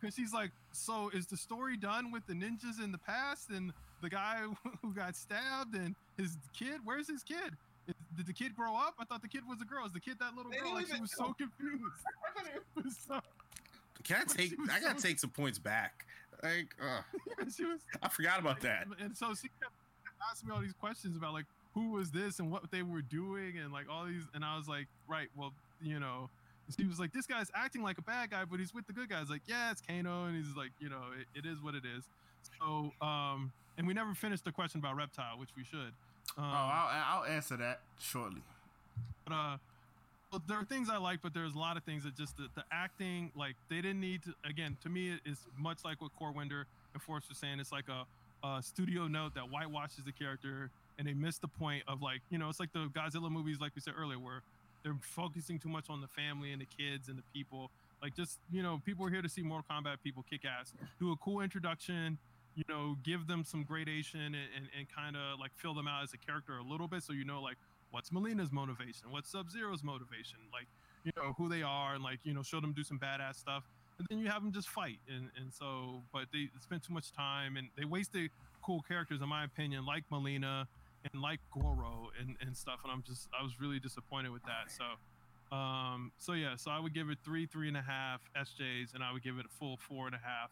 because 0.00 0.14
she's 0.14 0.32
like 0.32 0.50
so 0.72 1.08
is 1.10 1.26
the 1.26 1.36
story 1.36 1.76
done 1.76 2.10
with 2.10 2.26
the 2.26 2.34
ninjas 2.34 2.82
in 2.82 2.90
the 2.92 2.98
past 2.98 3.50
and 3.50 3.72
the 4.02 4.10
guy 4.10 4.40
who 4.82 4.92
got 4.92 5.14
stabbed 5.16 5.74
and 5.74 5.94
his 6.18 6.36
kid 6.52 6.80
where's 6.84 7.08
his 7.08 7.22
kid 7.22 7.52
did 8.16 8.26
the 8.26 8.32
kid 8.32 8.56
grow 8.56 8.74
up? 8.76 8.94
I 8.98 9.04
thought 9.04 9.20
the 9.20 9.28
kid 9.28 9.42
was 9.46 9.60
a 9.60 9.64
girl. 9.66 9.84
Is 9.84 9.92
the 9.92 10.00
kid 10.00 10.16
that 10.20 10.34
little 10.34 10.50
They 10.50 10.56
girl? 10.58 10.72
Like 10.72 10.86
she 10.86 10.98
was 10.98 11.12
know. 11.18 11.26
so 11.26 11.34
confused. 11.34 11.82
So- 13.06 13.20
can 14.04 14.22
i 14.22 14.24
take 14.32 14.54
i 14.72 14.80
gotta 14.80 14.98
so- 15.00 15.06
take 15.08 15.18
some 15.18 15.28
points 15.30 15.58
back 15.58 16.06
like 16.44 16.68
uh, 16.80 17.00
she 17.56 17.64
was 17.64 17.80
i 18.02 18.08
forgot 18.08 18.38
about 18.38 18.60
that 18.60 18.86
And 19.00 19.16
so 19.16 19.34
she 19.34 19.48
kept 19.60 19.72
asking 20.30 20.48
me 20.50 20.54
all 20.54 20.60
these 20.62 20.74
questions 20.74 21.16
about 21.16 21.32
like 21.32 21.46
who 21.74 21.90
was 21.90 22.10
this 22.12 22.38
and 22.38 22.50
what 22.52 22.70
they 22.70 22.82
were 22.82 23.02
doing 23.02 23.58
and 23.58 23.72
like 23.72 23.86
all 23.90 24.04
these 24.06 24.22
and 24.34 24.44
I 24.44 24.56
was 24.56 24.68
like, 24.68 24.86
right, 25.08 25.26
well, 25.36 25.52
you 25.82 25.98
know, 25.98 26.30
she 26.78 26.84
was 26.86 27.00
like, 27.00 27.12
this 27.12 27.26
guy's 27.26 27.50
acting 27.54 27.82
like 27.82 27.98
a 27.98 28.02
bad 28.02 28.30
guy, 28.30 28.44
but 28.48 28.60
he's 28.60 28.72
with 28.72 28.86
the 28.86 28.92
good 28.92 29.08
guys. 29.08 29.28
Like, 29.28 29.42
yeah, 29.46 29.72
it's 29.72 29.80
Kano, 29.80 30.26
and 30.26 30.36
he's 30.36 30.54
like, 30.56 30.70
you 30.78 30.88
know, 30.88 31.02
it, 31.18 31.26
it 31.36 31.44
is 31.50 31.60
what 31.60 31.74
it 31.74 31.82
is. 31.84 32.04
So, 32.60 32.92
um, 33.04 33.50
and 33.76 33.88
we 33.88 33.92
never 33.92 34.14
finished 34.14 34.44
the 34.44 34.52
question 34.52 34.78
about 34.78 34.94
reptile, 34.96 35.36
which 35.36 35.50
we 35.56 35.64
should. 35.64 35.92
Um, 36.38 36.44
Oh, 36.44 36.44
I'll, 36.44 37.04
I'll 37.18 37.24
answer 37.24 37.56
that 37.56 37.80
shortly. 37.98 38.42
but 39.26 39.34
uh 39.34 39.56
well, 40.34 40.42
there 40.48 40.58
are 40.58 40.64
things 40.64 40.90
I 40.90 40.96
like, 40.96 41.20
but 41.22 41.32
there's 41.32 41.54
a 41.54 41.58
lot 41.58 41.76
of 41.76 41.84
things 41.84 42.02
that 42.02 42.16
just 42.16 42.36
the, 42.36 42.48
the 42.56 42.64
acting, 42.72 43.30
like 43.36 43.54
they 43.70 43.76
didn't 43.76 44.00
need 44.00 44.24
to. 44.24 44.34
Again, 44.44 44.76
to 44.82 44.88
me, 44.88 45.16
it's 45.24 45.42
much 45.56 45.78
like 45.84 46.02
what 46.02 46.10
Corwinder 46.20 46.64
and 46.92 47.00
Forrest 47.00 47.28
was 47.28 47.38
saying. 47.38 47.60
It's 47.60 47.70
like 47.70 47.84
a, 47.88 48.04
a 48.44 48.60
studio 48.60 49.06
note 49.06 49.34
that 49.36 49.44
whitewashes 49.44 50.04
the 50.04 50.10
character, 50.10 50.70
and 50.98 51.06
they 51.06 51.14
missed 51.14 51.40
the 51.40 51.48
point 51.48 51.84
of 51.86 52.02
like, 52.02 52.20
you 52.30 52.38
know, 52.38 52.48
it's 52.48 52.58
like 52.58 52.72
the 52.72 52.90
Godzilla 52.92 53.30
movies, 53.30 53.60
like 53.60 53.76
we 53.76 53.80
said 53.80 53.94
earlier, 53.96 54.18
where 54.18 54.42
they're 54.82 54.96
focusing 55.02 55.60
too 55.60 55.68
much 55.68 55.88
on 55.88 56.00
the 56.00 56.08
family 56.08 56.50
and 56.50 56.60
the 56.60 56.66
kids 56.66 57.08
and 57.08 57.16
the 57.16 57.24
people. 57.32 57.70
Like, 58.02 58.16
just 58.16 58.40
you 58.50 58.64
know, 58.64 58.82
people 58.84 59.06
are 59.06 59.10
here 59.10 59.22
to 59.22 59.28
see 59.28 59.42
Mortal 59.42 59.64
Kombat 59.70 59.98
people 60.02 60.24
kick 60.28 60.40
ass. 60.44 60.72
Do 60.98 61.12
a 61.12 61.16
cool 61.16 61.42
introduction. 61.42 62.18
You 62.56 62.64
know, 62.68 62.96
give 63.04 63.26
them 63.26 63.44
some 63.44 63.64
gradation 63.64 64.20
and, 64.20 64.34
and, 64.34 64.66
and 64.78 64.86
kind 64.88 65.16
of 65.16 65.40
like 65.40 65.50
fill 65.56 65.74
them 65.74 65.88
out 65.88 66.02
as 66.02 66.12
a 66.12 66.18
character 66.18 66.56
a 66.58 66.62
little 66.62 66.86
bit, 66.86 67.04
so 67.04 67.12
you 67.12 67.24
know, 67.24 67.40
like 67.40 67.56
what's 67.94 68.10
Mileena's 68.10 68.50
motivation, 68.50 69.10
what's 69.10 69.30
Sub 69.30 69.48
Zero's 69.48 69.84
motivation, 69.84 70.38
like 70.52 70.66
you 71.04 71.12
know 71.16 71.32
who 71.38 71.48
they 71.48 71.62
are, 71.62 71.94
and 71.94 72.02
like 72.02 72.18
you 72.24 72.34
know 72.34 72.42
show 72.42 72.60
them 72.60 72.72
do 72.72 72.82
some 72.82 72.98
badass 72.98 73.36
stuff, 73.36 73.62
and 73.98 74.06
then 74.10 74.18
you 74.18 74.26
have 74.28 74.42
them 74.42 74.52
just 74.52 74.68
fight, 74.68 74.98
and 75.08 75.30
and 75.40 75.54
so 75.54 76.02
but 76.12 76.24
they 76.32 76.48
spent 76.60 76.82
too 76.82 76.92
much 76.92 77.12
time 77.12 77.56
and 77.56 77.68
they 77.78 77.84
wasted 77.84 78.30
cool 78.62 78.82
characters 78.88 79.22
in 79.22 79.28
my 79.28 79.44
opinion, 79.44 79.86
like 79.86 80.02
Mileena 80.10 80.66
and 81.04 81.22
like 81.22 81.38
Goro 81.52 82.10
and 82.20 82.36
and 82.40 82.56
stuff, 82.56 82.80
and 82.82 82.92
I'm 82.92 83.04
just 83.06 83.28
I 83.38 83.44
was 83.44 83.60
really 83.60 83.78
disappointed 83.78 84.32
with 84.32 84.42
that. 84.42 84.72
So, 84.72 85.56
um, 85.56 86.10
so 86.18 86.32
yeah, 86.32 86.56
so 86.56 86.72
I 86.72 86.80
would 86.80 86.94
give 86.94 87.10
it 87.10 87.18
three, 87.24 87.46
three 87.46 87.68
and 87.68 87.76
a 87.76 87.82
half 87.82 88.20
SJs, 88.36 88.94
and 88.94 89.04
I 89.04 89.12
would 89.12 89.22
give 89.22 89.38
it 89.38 89.46
a 89.46 89.54
full 89.60 89.76
four 89.76 90.06
and 90.06 90.16
a 90.16 90.20
half 90.22 90.50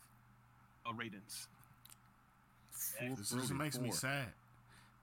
uh, 0.88 0.94
ratings. 0.94 1.48
Full 2.70 3.16
This, 3.16 3.30
this 3.30 3.30
throated 3.30 3.56
makes 3.56 3.80
me 3.80 3.90
sad. 3.90 4.28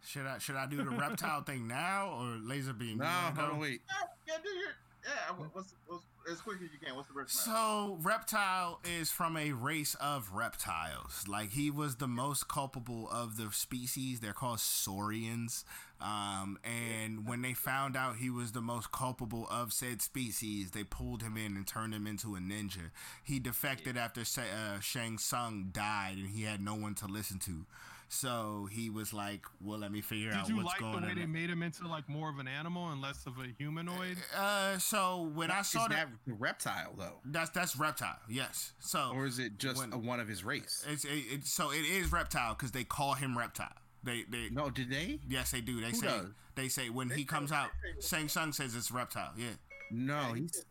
Should 0.06 0.26
I 0.26 0.38
should 0.40 0.56
I 0.56 0.66
do 0.66 0.78
the 0.78 0.90
reptile 0.92 1.42
thing 1.44 1.68
now 1.68 2.10
or 2.20 2.38
laser 2.42 2.74
beam? 2.74 2.90
You 2.92 2.96
No, 2.98 3.06
wanna 3.06 3.22
hold 3.36 3.36
go? 3.36 3.54
on, 3.56 3.60
wait. 3.60 3.82
Yeah, 4.28 4.36
do 4.44 4.50
your 4.50 4.70
yeah. 5.04 5.36
What's, 5.54 5.74
what's 5.88 6.04
as 6.32 6.42
quick 6.42 6.58
as 6.58 6.70
you 6.72 6.78
can? 6.84 6.96
What's 6.96 7.08
the 7.08 7.16
rest? 7.16 7.32
So, 7.32 7.98
Reptile 8.02 8.80
is 8.84 9.10
from 9.10 9.36
a 9.38 9.52
race 9.54 9.96
of 9.96 10.32
reptiles. 10.34 11.28
Like, 11.28 11.52
he 11.52 11.72
was 11.72 11.96
the 11.96 12.08
most 12.08 12.48
culpable 12.48 13.10
of 13.10 13.38
the 13.38 13.50
species. 13.52 14.20
They're 14.20 14.34
called 14.34 14.60
saurians. 14.60 15.66
Um, 16.02 16.60
and 16.64 17.28
when 17.28 17.42
they 17.42 17.54
found 17.54 17.96
out 17.98 18.18
he 18.18 18.30
was 18.30 18.52
the 18.52 18.62
most 18.62 18.92
culpable 18.92 19.48
of 19.50 19.74
said 19.74 20.02
species, 20.02 20.72
they 20.72 20.84
pulled 20.84 21.24
him 21.24 21.36
in 21.36 21.56
and 21.56 21.66
turned 21.66 21.94
him 21.94 22.06
into 22.06 22.36
a 22.36 22.40
ninja. 22.40 22.92
He 23.24 23.40
defected 23.40 23.98
after 23.98 24.22
uh, 24.22 24.80
Shang 24.82 25.18
Tsung 25.18 25.70
died 25.72 26.18
and 26.18 26.30
he 26.30 26.44
had 26.44 26.62
no 26.62 26.76
one 26.76 26.94
to 26.96 27.08
listen 27.08 27.40
to. 27.40 27.66
So 28.12 28.68
he 28.72 28.90
was 28.90 29.14
like, 29.14 29.46
well, 29.62 29.78
let 29.78 29.92
me 29.92 30.02
figure 30.02 30.30
Did 30.32 30.38
out 30.40 30.50
you 30.50 30.56
what's 30.58 30.66
like 30.68 30.78
the 30.80 30.84
going 30.84 31.04
way 31.04 31.10
on. 31.12 31.20
they 31.20 31.26
made 31.28 31.50
him 31.50 31.62
into 31.62 31.88
like 31.88 32.10
more 32.10 32.28
of 32.30 32.40
an 32.40 32.48
animal 32.48 32.90
and 32.90 33.00
less 33.00 33.26
of 33.28 33.34
a 33.38 33.46
humanoid? 33.58 34.18
uh, 34.36 34.80
so 34.80 35.30
when 35.36 35.52
I 35.52 35.60
Is 35.60 35.68
saw 35.70 35.88
that, 35.88 36.08
that 36.26 36.34
reptile 36.40 36.96
though, 36.98 37.20
that's 37.26 37.52
that's 37.52 37.76
reptile, 37.78 38.18
yes. 38.28 38.72
So 38.80 39.12
or 39.14 39.28
is 39.28 39.38
it 39.38 39.60
just 39.60 39.78
when- 39.78 39.94
a, 39.94 39.98
one 39.98 40.20
of 40.20 40.28
his 40.28 40.44
race? 40.44 40.84
It's 40.90 41.06
it, 41.06 41.10
it, 41.32 41.46
so 41.46 41.72
it 41.72 41.86
is 41.86 42.12
reptile 42.12 42.56
because 42.56 42.72
they 42.72 42.84
call 42.84 43.14
him 43.14 43.38
reptile. 43.38 43.74
They 44.04 44.24
they 44.28 44.50
No, 44.50 44.72
did 44.72 44.90
they? 44.90 45.20
yes 45.30 45.52
they 45.52 45.62
do. 45.62 45.80
They 45.80 45.90
Who 45.92 45.96
say 45.98 46.08
does? 46.08 46.26
they 46.56 46.68
say 46.68 46.90
when 46.90 47.10
They 47.10 47.16
he 47.18 47.22
say- 47.22 47.26
comes 47.28 47.52
out, 47.52 47.70
say- 48.00 48.18
Shang 48.18 48.28
Tsung 48.28 48.54
says 48.54 48.74
it's 48.76 48.90
reptile. 48.92 49.34
Yeah. 49.38 49.50
No, 49.92 50.34
he 50.34 50.42
he's. 50.42 50.66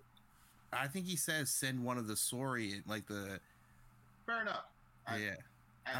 I 0.73 0.89
think 0.89 1.06
he 1.06 1.15
says 1.16 1.51
send 1.51 1.85
one 1.85 1.98
of 1.98 2.09
the 2.09 2.16
saurian, 2.16 2.82
like 2.86 3.06
the 3.06 3.39
Fair 4.27 4.43
enough. 4.43 4.65
Yeah. 5.16 5.35
I 5.35 5.36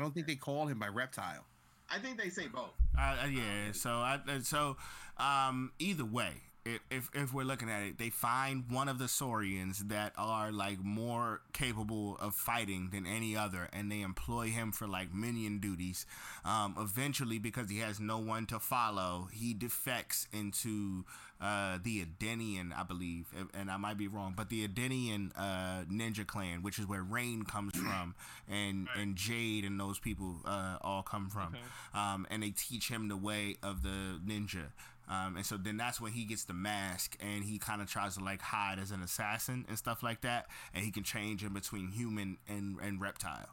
don't 0.01 0.12
think 0.12 0.27
they 0.27 0.36
call 0.36 0.66
him 0.66 0.78
by 0.78 0.89
reptile. 0.89 1.44
I 1.90 1.98
think 1.98 2.20
they 2.20 2.28
say 2.28 2.48
both. 2.48 2.73
Uh, 2.98 3.16
uh, 3.23 3.27
yeah. 3.27 3.73
So 3.73 3.90
I 3.90 4.20
uh, 4.28 4.40
so 4.43 4.77
um 5.16 5.73
either 5.78 6.05
way. 6.05 6.32
If, 6.65 6.81
if, 6.90 7.10
if 7.15 7.32
we're 7.32 7.44
looking 7.44 7.70
at 7.70 7.82
it, 7.82 7.97
they 7.97 8.10
find 8.10 8.65
one 8.69 8.90
of 8.90 8.98
the 8.98 9.09
Saurians 9.09 9.85
that 9.86 10.12
are 10.19 10.52
like 10.52 10.85
more 10.85 11.40
capable 11.55 12.19
of 12.20 12.35
fighting 12.35 12.90
than 12.93 13.06
any 13.06 13.35
other, 13.35 13.70
and 13.73 13.90
they 13.90 14.02
employ 14.02 14.48
him 14.48 14.73
for 14.73 14.86
like 14.86 15.15
minion 15.15 15.60
duties. 15.60 16.05
Um, 16.44 16.74
eventually, 16.78 17.39
because 17.39 17.70
he 17.70 17.78
has 17.78 18.01
no 18.01 18.19
one 18.19 18.44
to 18.47 18.59
follow, 18.59 19.28
he 19.32 19.55
defects 19.55 20.28
into 20.31 21.06
uh, 21.40 21.78
the 21.82 22.01
Edenian, 22.02 22.73
I 22.77 22.82
believe, 22.82 23.27
and- 23.39 23.51
and 23.55 23.70
I 23.70 23.77
might 23.77 23.97
be 23.97 24.09
wrong, 24.09 24.35
but 24.36 24.48
the 24.48 24.65
Edenian 24.65 25.32
uh, 25.36 25.85
ninja 25.90 26.27
clan, 26.27 26.62
which 26.62 26.78
is 26.78 26.86
where 26.86 27.02
Rain 27.02 27.44
comes 27.44 27.77
from, 27.78 28.15
and 28.48 28.89
and 28.97 29.15
Jade 29.16 29.65
and 29.65 29.78
those 29.78 29.98
people 29.98 30.36
uh, 30.44 30.78
all 30.81 31.02
come 31.02 31.28
from, 31.28 31.55
Okay. 31.55 31.59
um, 31.94 32.27
and 32.31 32.43
they 32.43 32.51
teach 32.51 32.89
him 32.89 33.09
the 33.09 33.16
way 33.16 33.56
of 33.62 33.82
the 33.82 34.20
ninja. 34.27 34.66
Um, 35.10 35.36
and 35.36 35.47
so 35.47 35.56
then 35.56 35.78
that's 35.78 36.01
when 36.02 36.12
he 36.12 36.24
gets 36.24 36.44
the 36.44 36.52
mask 36.52 37.16
and 37.19 37.43
he 37.43 37.56
kind 37.59 37.81
of 37.81 37.89
tries 37.90 38.19
to 38.19 38.23
like 38.23 38.43
hide 38.43 38.78
as 38.78 38.90
an 38.90 39.01
assassin 39.01 39.65
and 39.66 39.78
stuff 39.78 40.02
like 40.02 40.20
that. 40.20 40.48
And 40.74 40.85
he 40.85 40.90
can 40.90 41.02
change 41.02 41.43
in 41.43 41.55
between 41.55 41.89
human 41.93 42.36
and, 42.47 42.77
and 42.82 43.01
reptile. 43.01 43.48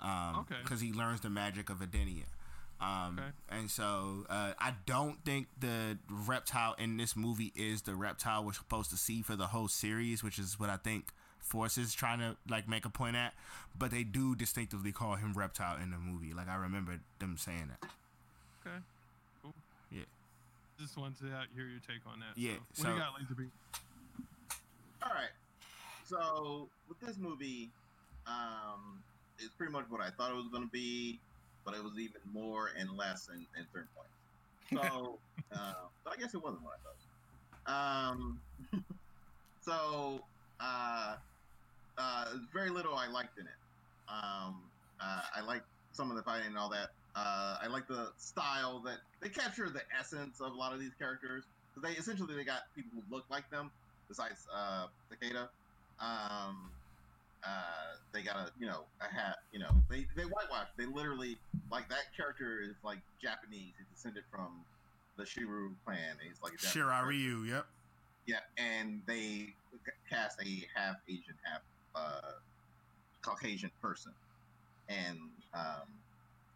Um, 0.00 0.36
Okay. 0.42 0.54
Because 0.62 0.80
he 0.80 0.92
learns 0.92 1.20
the 1.20 1.28
magic 1.30 1.70
of 1.70 1.78
Edenia. 1.80 2.26
Um, 2.82 3.18
Okay. 3.18 3.28
And 3.60 3.70
so 3.70 4.26
uh, 4.28 4.52
I 4.58 4.74
don't 4.86 5.24
think 5.24 5.46
the 5.60 5.98
reptile 6.10 6.74
in 6.78 6.96
this 6.96 7.14
movie 7.16 7.52
is 7.54 7.82
the 7.82 7.94
reptile 7.94 8.44
we're 8.44 8.52
supposed 8.52 8.90
to 8.90 8.96
see 8.96 9.22
for 9.22 9.36
the 9.36 9.48
whole 9.48 9.68
series, 9.68 10.24
which 10.24 10.38
is 10.38 10.58
what 10.58 10.68
I 10.70 10.76
think 10.76 11.06
Force 11.38 11.76
is 11.78 11.94
trying 11.94 12.18
to 12.20 12.36
like 12.48 12.68
make 12.68 12.84
a 12.84 12.90
point 12.90 13.14
at. 13.16 13.34
But 13.78 13.90
they 13.90 14.02
do 14.04 14.34
distinctively 14.34 14.90
call 14.92 15.14
him 15.16 15.32
reptile 15.34 15.76
in 15.80 15.90
the 15.90 15.98
movie. 15.98 16.32
Like 16.34 16.48
I 16.48 16.56
remember 16.56 16.98
them 17.18 17.36
saying 17.38 17.70
that. 17.70 17.88
Okay. 18.66 18.76
Cool. 19.42 19.52
Yeah. 19.90 20.02
Just 20.80 20.96
wanted 20.96 21.18
to 21.18 21.26
hear 21.54 21.66
your 21.66 21.80
take 21.86 22.00
on 22.06 22.20
that. 22.20 22.36
Yeah, 22.40 22.54
So, 22.72 22.84
what 22.84 22.88
do 22.88 22.94
you 22.94 23.00
got, 23.00 23.12
Laser 23.20 23.34
Beam? 23.34 23.52
All 25.02 25.10
right. 25.10 25.30
So 26.04 26.68
with 26.88 27.00
this 27.00 27.16
movie, 27.18 27.70
um, 28.26 29.02
it's 29.38 29.54
pretty 29.54 29.72
much 29.72 29.84
what 29.88 30.00
I 30.00 30.10
thought 30.10 30.30
it 30.30 30.36
was 30.36 30.48
going 30.48 30.64
to 30.64 30.70
be, 30.70 31.18
but 31.64 31.74
it 31.74 31.82
was 31.82 31.98
even 31.98 32.20
more 32.32 32.70
and 32.78 32.90
less 32.96 33.28
in, 33.28 33.46
in 33.58 33.66
certain 33.72 33.88
points. 33.94 34.12
So, 34.70 35.18
uh, 35.52 35.74
but 36.04 36.12
I 36.12 36.16
guess 36.16 36.34
it 36.34 36.42
wasn't 36.42 36.62
what 36.62 36.74
I 36.74 36.82
thought. 36.84 38.12
Um, 38.12 38.40
so 39.60 40.20
uh, 40.60 41.16
uh, 41.98 42.24
very 42.52 42.70
little 42.70 42.94
I 42.94 43.08
liked 43.08 43.38
in 43.38 43.46
it. 43.46 43.52
Um, 44.08 44.62
uh, 45.00 45.22
I 45.36 45.40
liked 45.46 45.66
some 45.92 46.10
of 46.10 46.16
the 46.16 46.22
fighting 46.22 46.48
and 46.48 46.58
all 46.58 46.70
that. 46.70 46.90
Uh, 47.14 47.58
I 47.62 47.66
like 47.68 47.86
the 47.86 48.10
style 48.16 48.80
that 48.86 48.98
they 49.20 49.28
capture 49.28 49.68
the 49.68 49.82
essence 49.98 50.40
of 50.40 50.52
a 50.52 50.56
lot 50.56 50.72
of 50.72 50.80
these 50.80 50.94
characters. 50.98 51.44
They 51.82 51.90
essentially 51.92 52.34
they 52.34 52.44
got 52.44 52.62
people 52.74 52.90
who 52.94 53.14
look 53.14 53.24
like 53.30 53.48
them 53.50 53.70
besides 54.08 54.46
uh 54.54 54.86
Takeda. 55.10 55.48
Um 56.00 56.70
uh 57.44 57.96
they 58.12 58.22
got 58.22 58.36
a 58.36 58.50
you 58.58 58.66
know 58.66 58.84
a 59.00 59.12
hat, 59.12 59.36
you 59.52 59.58
know, 59.58 59.70
they 59.90 60.06
they 60.16 60.24
whitewash. 60.24 60.68
They 60.76 60.86
literally 60.86 61.38
like 61.70 61.88
that 61.88 62.14
character 62.16 62.60
is 62.62 62.76
like 62.84 62.98
Japanese. 63.20 63.72
He's 63.78 63.86
descended 63.94 64.24
from 64.30 64.60
the 65.16 65.24
Shirai 65.24 65.48
Ryu 65.48 65.70
clan. 65.84 65.98
and 66.10 66.20
He's 66.26 66.40
like 66.42 66.54
a 66.54 66.56
Japanese 66.56 66.72
character. 66.72 67.46
Yep. 67.46 67.66
Yeah, 68.26 68.36
and 68.56 69.02
they 69.06 69.48
cast 70.08 70.40
a 70.40 70.64
half 70.78 70.96
Asian, 71.08 71.34
half 71.42 71.62
uh, 71.96 72.32
Caucasian 73.22 73.70
person, 73.80 74.12
and 74.88 75.18
um, 75.54 75.88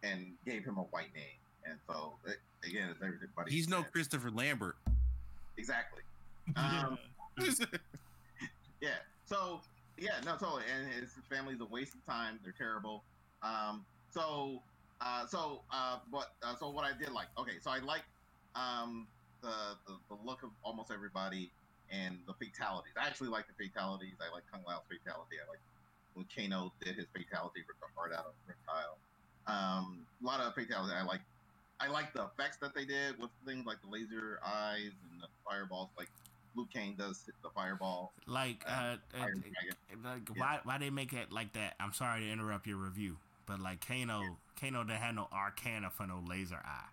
and 0.03 0.31
gave 0.45 0.63
him 0.63 0.77
a 0.77 0.83
white 0.83 1.13
name. 1.13 1.23
And 1.65 1.77
so 1.87 2.13
it, 2.25 2.37
again, 2.65 2.87
as 2.89 2.95
everybody 3.03 3.51
He's 3.51 3.67
no 3.67 3.83
Christopher 3.83 4.31
Lambert. 4.31 4.77
exactly. 5.57 6.01
Um, 6.55 6.97
yeah. 8.79 8.89
So 9.25 9.59
yeah, 9.97 10.19
no, 10.25 10.37
totally. 10.37 10.63
And 10.73 10.87
his 10.91 11.13
family's 11.29 11.61
a 11.61 11.65
waste 11.65 11.95
of 11.95 12.05
time. 12.05 12.39
They're 12.43 12.53
terrible. 12.53 13.03
Um, 13.41 13.85
so 14.09 14.63
uh, 15.01 15.27
so 15.27 15.63
uh, 15.71 15.99
but 16.11 16.27
uh, 16.43 16.55
so 16.55 16.69
what 16.71 16.85
I 16.85 16.97
did 16.97 17.11
like, 17.11 17.27
okay, 17.37 17.59
so 17.59 17.71
I 17.71 17.79
like 17.79 18.05
um, 18.55 19.07
the, 19.41 19.77
the 19.87 19.99
the 20.09 20.15
look 20.15 20.43
of 20.43 20.51
almost 20.63 20.91
everybody 20.91 21.51
and 21.89 22.19
the 22.27 22.33
fatalities. 22.33 22.93
I 22.97 23.07
actually 23.07 23.29
like 23.29 23.47
the 23.47 23.53
fatalities. 23.67 24.15
I 24.21 24.31
like 24.33 24.43
Kung 24.51 24.63
Lao's 24.67 24.83
fatality. 24.89 25.37
I 25.45 25.49
like 25.49 25.61
when 26.13 26.27
Kano 26.35 26.73
did 26.81 26.95
his 26.95 27.07
fatality, 27.15 27.61
ripped 27.67 27.81
the 27.81 27.87
heart 27.95 28.13
out 28.13 28.25
of 28.27 28.33
Reptile. 28.47 28.99
Um, 29.47 30.07
a 30.21 30.25
lot 30.25 30.39
of 30.41 30.53
fatalities. 30.55 30.93
I 30.95 31.03
like. 31.03 31.21
I 31.79 31.87
like 31.89 32.13
the 32.13 32.25
effects 32.25 32.57
that 32.61 32.73
they 32.75 32.85
did 32.85 33.19
with 33.19 33.31
things 33.45 33.65
like 33.65 33.81
the 33.81 33.89
laser 33.89 34.39
eyes 34.45 34.93
and 35.11 35.21
the 35.21 35.27
fireballs. 35.45 35.91
Like 35.97 36.09
Liu 36.57 36.67
Kang 36.73 36.95
does 36.97 37.21
hit 37.25 37.35
the 37.43 37.49
fireball. 37.49 38.11
Like, 38.25 38.63
uh, 38.67 38.71
uh, 38.71 38.97
Iron 39.19 39.43
like 40.03 40.21
Yeah. 40.29 40.35
why 40.35 40.59
why 40.63 40.77
they 40.77 40.89
make 40.89 41.13
it 41.13 41.31
like 41.31 41.53
that? 41.53 41.75
I'm 41.79 41.93
sorry 41.93 42.21
to 42.21 42.29
interrupt 42.31 42.65
your 42.67 42.77
review, 42.77 43.17
but 43.45 43.59
like 43.59 43.85
Kano, 43.85 44.37
Kano 44.59 44.83
didn't 44.83 44.99
have 44.99 45.15
no 45.15 45.27
arcana 45.31 45.89
for 45.89 46.07
no 46.07 46.23
laser 46.27 46.61
eye. 46.65 46.89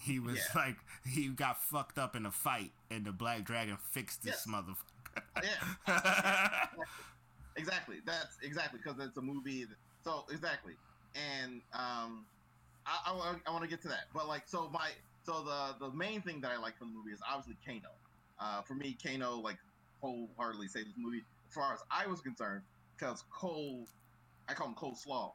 He 0.00 0.20
was 0.20 0.36
Yeah. 0.36 0.60
like 0.62 0.76
he 1.04 1.28
got 1.28 1.60
fucked 1.62 1.98
up 1.98 2.14
in 2.14 2.26
a 2.26 2.30
fight, 2.30 2.72
and 2.90 3.04
the 3.04 3.12
Black 3.12 3.44
Dragon 3.44 3.78
fixed 3.90 4.22
this 4.22 4.46
motherfucker. 4.46 4.76
Yeah, 5.42 6.66
exactly. 7.56 7.96
That's 8.04 8.36
exactly 8.42 8.80
because 8.82 9.04
it's 9.04 9.16
a 9.16 9.22
movie. 9.22 9.64
That, 9.64 9.76
so 10.04 10.24
exactly, 10.30 10.74
and 11.14 11.62
um, 11.72 12.26
I, 12.86 13.34
I, 13.46 13.50
want 13.50 13.62
to 13.62 13.68
get 13.68 13.82
to 13.82 13.88
that. 13.88 14.06
But 14.14 14.28
like, 14.28 14.42
so 14.46 14.68
my 14.72 14.90
so 15.24 15.42
the 15.42 15.86
the 15.86 15.92
main 15.94 16.22
thing 16.22 16.40
that 16.42 16.50
I 16.52 16.58
like 16.58 16.78
from 16.78 16.88
the 16.88 16.94
movie 16.98 17.12
is 17.12 17.20
obviously 17.28 17.56
Kano. 17.66 17.92
Uh, 18.42 18.60
for 18.62 18.74
me, 18.74 18.96
Kano 19.02 19.36
like 19.36 19.58
wholeheartedly 20.00 20.66
saved 20.66 20.88
this 20.88 20.96
movie 20.98 21.22
as 21.48 21.54
far 21.54 21.72
as 21.72 21.80
I 21.90 22.06
was 22.08 22.20
concerned 22.20 22.62
because 22.98 23.22
Cole, 23.30 23.86
I 24.48 24.54
call 24.54 24.68
him 24.68 24.74
Cole 24.74 24.96
Slaw, 24.96 25.32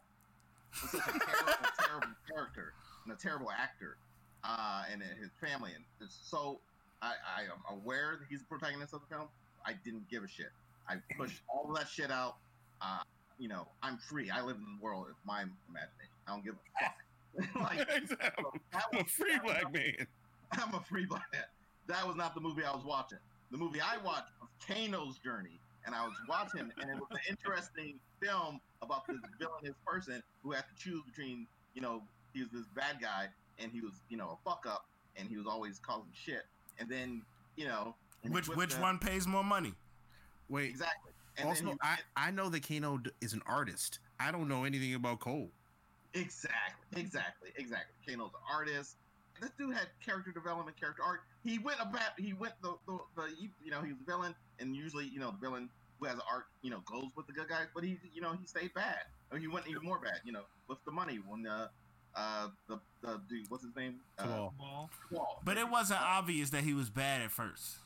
was 0.82 0.92
such 0.92 1.16
a 1.16 1.20
terrible, 1.20 1.70
terrible 1.80 2.08
character 2.30 2.74
and 3.06 3.14
a 3.14 3.18
terrible 3.18 3.50
actor, 3.50 3.98
uh, 4.44 4.84
and 4.92 5.02
his 5.02 5.30
family, 5.40 5.72
and 5.74 6.10
so 6.10 6.60
I, 7.02 7.14
I 7.38 7.42
am 7.44 7.80
aware 7.80 8.18
that 8.20 8.26
he's 8.30 8.40
the 8.40 8.46
protagonist 8.46 8.94
of 8.94 9.02
the 9.08 9.16
film. 9.16 9.28
I 9.66 9.74
didn't 9.86 10.10
give 10.10 10.24
a 10.24 10.28
shit. 10.28 10.52
I 10.90 10.96
pushed 11.18 11.42
all 11.48 11.70
of 11.70 11.78
that 11.78 11.88
shit 11.88 12.12
out. 12.12 12.36
Uh, 12.82 13.00
you 13.38 13.48
know, 13.48 13.68
I'm 13.84 13.98
free. 13.98 14.30
I 14.30 14.42
live 14.42 14.58
in 14.58 14.64
the 14.64 14.84
world 14.84 15.08
of 15.10 15.16
my 15.26 15.44
imagination. 15.70 16.18
I 16.28 16.32
don't 16.32 16.44
give 16.44 16.56
a 16.56 16.84
fuck. 16.84 17.56
like, 17.62 17.88
so 18.08 18.16
that 18.20 18.34
I'm 18.74 19.00
a 19.00 19.06
free 19.06 19.40
was 19.44 19.54
black 19.54 19.74
man. 19.74 20.08
I'm 20.52 20.74
a 20.74 20.82
free 20.82 21.06
black 21.06 21.24
man. 21.32 21.44
That 21.88 22.06
was 22.08 22.16
not 22.16 22.36
the 22.36 22.42
movie 22.42 22.64
I 22.64 22.76
was 22.76 22.86
watching. 22.86 23.20
The 23.52 23.58
movie 23.58 23.80
I 23.82 23.98
watched 24.04 24.32
was 24.42 24.50
Kano's 24.66 25.18
Journey, 25.20 25.60
and 25.86 25.96
I 25.96 26.06
was 26.06 26.14
watching, 26.28 26.70
and 26.82 26.90
it 26.90 26.96
was 26.96 27.08
an 27.12 27.20
interesting 27.30 28.00
film 28.22 28.60
about 28.82 29.08
this 29.08 29.18
villainous 29.40 29.76
person 29.86 30.22
who 30.44 30.52
had 30.52 30.66
to 30.68 30.76
choose 30.84 31.02
between, 31.06 31.48
you 31.74 31.82
know, 31.82 32.04
he 32.34 32.42
was 32.42 32.50
this 32.52 32.66
bad 32.76 32.98
guy, 33.02 33.28
and 33.60 33.72
he 33.72 33.82
was, 33.82 33.94
you 34.10 34.18
know, 34.18 34.38
a 34.38 34.50
fuck 34.50 34.66
up, 34.68 34.86
and 35.16 35.30
he 35.30 35.38
was 35.38 35.48
always 35.48 35.80
causing 35.80 36.12
shit, 36.14 36.44
and 36.80 36.90
then, 36.90 37.22
you 37.56 37.66
know, 37.66 37.96
which 38.30 38.50
which 38.50 38.74
of- 38.74 38.82
one 38.82 39.00
pays 39.00 39.26
more 39.28 39.44
money? 39.44 39.74
Wait. 40.50 40.70
Exactly. 40.70 41.12
And 41.38 41.48
then 41.56 41.68
also, 41.68 41.72
he- 41.72 41.78
I 41.82 42.00
I 42.18 42.32
know 42.32 42.50
that 42.50 42.68
Kano 42.68 43.00
is 43.22 43.34
an 43.34 43.42
artist. 43.46 44.00
I 44.20 44.32
don't 44.32 44.48
know 44.50 44.64
anything 44.66 44.94
about 44.96 45.20
Cole. 45.20 45.52
Exactly, 46.14 47.02
exactly, 47.02 47.52
exactly. 47.56 47.96
Kano's 48.06 48.32
an 48.34 48.42
artist. 48.52 48.98
This 49.40 49.52
dude 49.52 49.76
had 49.76 49.88
character 50.04 50.32
development, 50.32 50.78
character 50.80 51.04
art. 51.04 51.22
He 51.48 51.60
went 51.60 51.80
about, 51.80 52.12
he 52.18 52.34
went 52.34 52.54
the, 52.62 52.76
the, 52.88 52.98
the 53.16 53.24
you 53.40 53.50
you 53.64 53.72
know, 53.72 53.82
he 53.82 53.94
was 53.94 54.02
a 54.02 54.06
villain, 54.06 54.36
and 54.60 54.76
usually, 54.76 55.06
you 55.06 55.20
know, 55.20 55.32
the 55.32 55.38
villain 55.38 55.70
who 56.00 56.06
has 56.08 56.18
art, 56.32 56.46
you 56.62 56.70
know, 56.70 56.82
goes 56.86 57.06
with 57.16 57.26
the 57.28 57.34
good 57.34 57.48
guys, 57.48 57.68
but 57.74 57.84
he, 57.84 57.98
you 58.14 58.22
know, 58.22 58.34
he 58.40 58.46
stayed 58.46 58.74
bad. 58.74 59.00
Or 59.32 59.38
he 59.38 59.48
went 59.48 59.68
even 59.68 59.84
more 59.84 60.00
bad, 60.00 60.20
you 60.26 60.32
know, 60.32 60.44
with 60.68 60.78
the 60.86 60.92
money 60.92 61.20
when 61.28 61.46
uh, 61.48 61.68
uh, 62.16 62.48
the 62.68 62.80
the 63.02 63.22
dude, 63.30 63.46
what's 63.50 63.64
his 63.64 63.76
name? 63.76 63.96
Uh, 64.18 64.24
Kabal. 64.24 64.54
Ball. 64.58 64.90
Kabal. 65.10 65.40
But 65.44 65.58
it 65.58 65.70
wasn't 65.70 66.02
obvious 66.02 66.50
that 66.52 66.64
he 66.64 66.74
was 66.74 66.90
bad 66.90 67.22
at 67.22 67.32
first. 67.32 67.78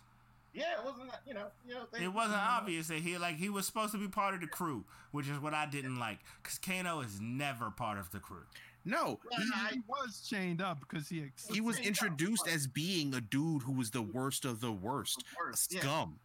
Yeah, 0.54 0.80
it 0.80 0.86
wasn't. 0.86 1.10
You 1.26 1.34
know, 1.34 1.48
you 1.68 1.76
know. 1.76 1.82
They, 1.92 2.04
It 2.04 2.14
wasn't 2.14 2.34
you 2.34 2.38
know, 2.38 2.50
obvious 2.50 2.88
that 2.90 3.00
he 3.00 3.18
like 3.18 3.38
he 3.38 3.50
was 3.50 3.66
supposed 3.66 3.92
to 3.94 3.98
be 3.98 4.08
part 4.08 4.34
of 4.34 4.42
the 4.42 4.48
crew, 4.48 4.86
which 5.12 5.28
is 5.28 5.40
what 5.40 5.54
I 5.54 5.66
didn't 5.66 6.00
like. 6.00 6.20
Cause 6.44 6.58
Kano 6.58 7.02
is 7.02 7.20
never 7.22 7.72
part 7.72 7.98
of 7.98 8.12
the 8.12 8.20
crew. 8.20 8.44
No, 8.84 9.20
he, 9.38 9.44
I- 9.54 9.70
He 9.74 9.82
was 9.88 10.26
chained 10.28 10.62
up 10.62 10.80
because 10.80 11.08
he 11.08 11.20
accepted. 11.22 11.54
he 11.56 11.62
was 11.62 11.76
Chained 11.78 11.86
up, 11.98 12.04
introduced 12.04 12.48
as 12.48 12.68
being 12.68 13.14
a 13.14 13.22
dude 13.22 13.62
who 13.64 13.74
was 13.74 13.92
the 13.92 14.02
worst 14.02 14.44
of 14.46 14.60
the 14.60 14.72
worst, 14.72 15.22
a 15.24 15.46
worst, 15.46 15.74
yeah. 15.74 15.82
scum. 15.82 16.20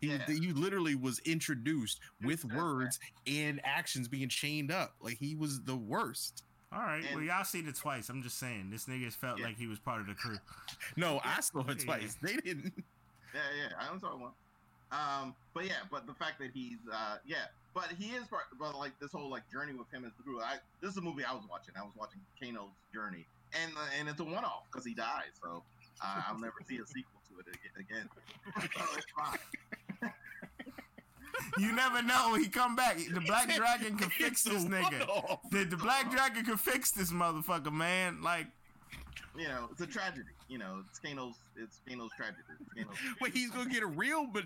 He, 0.00 0.08
Yeah. 0.08 0.26
he 0.26 0.52
literally 0.52 0.96
was 0.96 1.20
introduced 1.20 2.00
with 2.22 2.44
words 2.44 2.98
and 3.26 3.60
actions 3.64 4.08
being 4.08 4.28
chained 4.28 4.72
up. 4.72 4.94
Like 5.00 5.16
he 5.18 5.36
was 5.36 5.60
the 5.62 5.76
worst. 5.76 6.42
All 6.72 6.80
right, 6.80 7.04
well 7.14 7.22
y'all 7.22 7.44
seen 7.44 7.68
it 7.68 7.76
twice. 7.76 8.08
I'm 8.08 8.22
just 8.22 8.38
saying 8.38 8.70
this 8.70 8.86
nigga 8.86 9.12
felt 9.12 9.38
Yeah. 9.38 9.46
like 9.46 9.58
he 9.58 9.66
was 9.68 9.78
part 9.78 10.00
of 10.00 10.06
the 10.08 10.14
crew. 10.14 10.38
No, 10.96 11.20
I 11.24 11.40
saw 11.40 11.60
it 11.60 11.66
Yeah. 11.78 11.84
twice. 11.84 12.16
They 12.20 12.34
didn't. 12.36 12.72
Yeah, 13.32 13.40
yeah, 13.56 13.68
I 13.78 13.88
only 13.88 14.00
saw 14.00 14.16
one. 14.16 14.32
Um, 14.90 15.34
but 15.54 15.66
yeah, 15.66 15.84
but 15.90 16.06
the 16.06 16.14
fact 16.14 16.38
that 16.40 16.50
he's, 16.52 16.78
uh, 16.92 17.16
yeah, 17.24 17.44
but 17.74 17.88
he 17.98 18.10
is 18.10 18.26
part, 18.26 18.44
but 18.58 18.76
like 18.78 18.98
this 19.00 19.12
whole 19.12 19.30
like 19.30 19.50
journey 19.50 19.72
with 19.74 19.90
him 19.92 20.04
as 20.04 20.12
the 20.16 20.22
crew. 20.22 20.40
I 20.40 20.56
this 20.80 20.90
is 20.92 20.96
a 20.96 21.00
movie 21.00 21.24
I 21.24 21.32
was 21.32 21.44
watching. 21.50 21.74
I 21.78 21.82
was 21.82 21.92
watching 21.96 22.20
Kano's 22.40 22.70
journey, 22.92 23.26
and 23.62 23.72
uh, 23.76 23.98
and 23.98 24.08
it's 24.08 24.20
a 24.20 24.24
one 24.24 24.44
off 24.44 24.64
because 24.70 24.84
he 24.86 24.94
dies. 24.94 25.32
So 25.42 25.62
uh, 26.04 26.22
I'll 26.28 26.38
never 26.38 26.54
see 26.68 26.76
a 26.76 26.86
sequel 26.86 27.20
to 27.28 27.40
it 27.40 27.80
again. 27.80 28.08
so 28.56 28.84
it's 28.96 29.06
fine. 29.16 30.10
You 31.58 31.72
never 31.72 32.02
know 32.02 32.30
when 32.32 32.42
he 32.42 32.48
come 32.48 32.76
back. 32.76 32.98
The 33.12 33.20
Black 33.20 33.54
Dragon 33.56 33.96
can 33.96 34.10
fix 34.10 34.42
this 34.42 34.64
nigga. 34.64 35.38
The, 35.50 35.64
the 35.64 35.76
Black 35.76 36.10
Dragon 36.10 36.44
can 36.44 36.56
fix 36.56 36.92
this 36.92 37.10
motherfucker, 37.12 37.72
man. 37.72 38.22
Like 38.22 38.46
You 39.36 39.48
know, 39.48 39.68
it's 39.70 39.80
a 39.80 39.86
tragedy. 39.86 40.28
You 40.52 40.58
know, 40.58 40.84
it's 40.86 40.98
Kano's. 40.98 41.36
It's 41.56 41.80
Kano's 41.88 42.10
tragedy. 42.14 42.42
It's 42.60 42.74
Kano's 42.74 42.98
Wait, 43.22 43.32
he's 43.32 43.50
gonna 43.50 43.70
get 43.70 43.82
a 43.82 43.86
real 43.86 44.26
but 44.26 44.44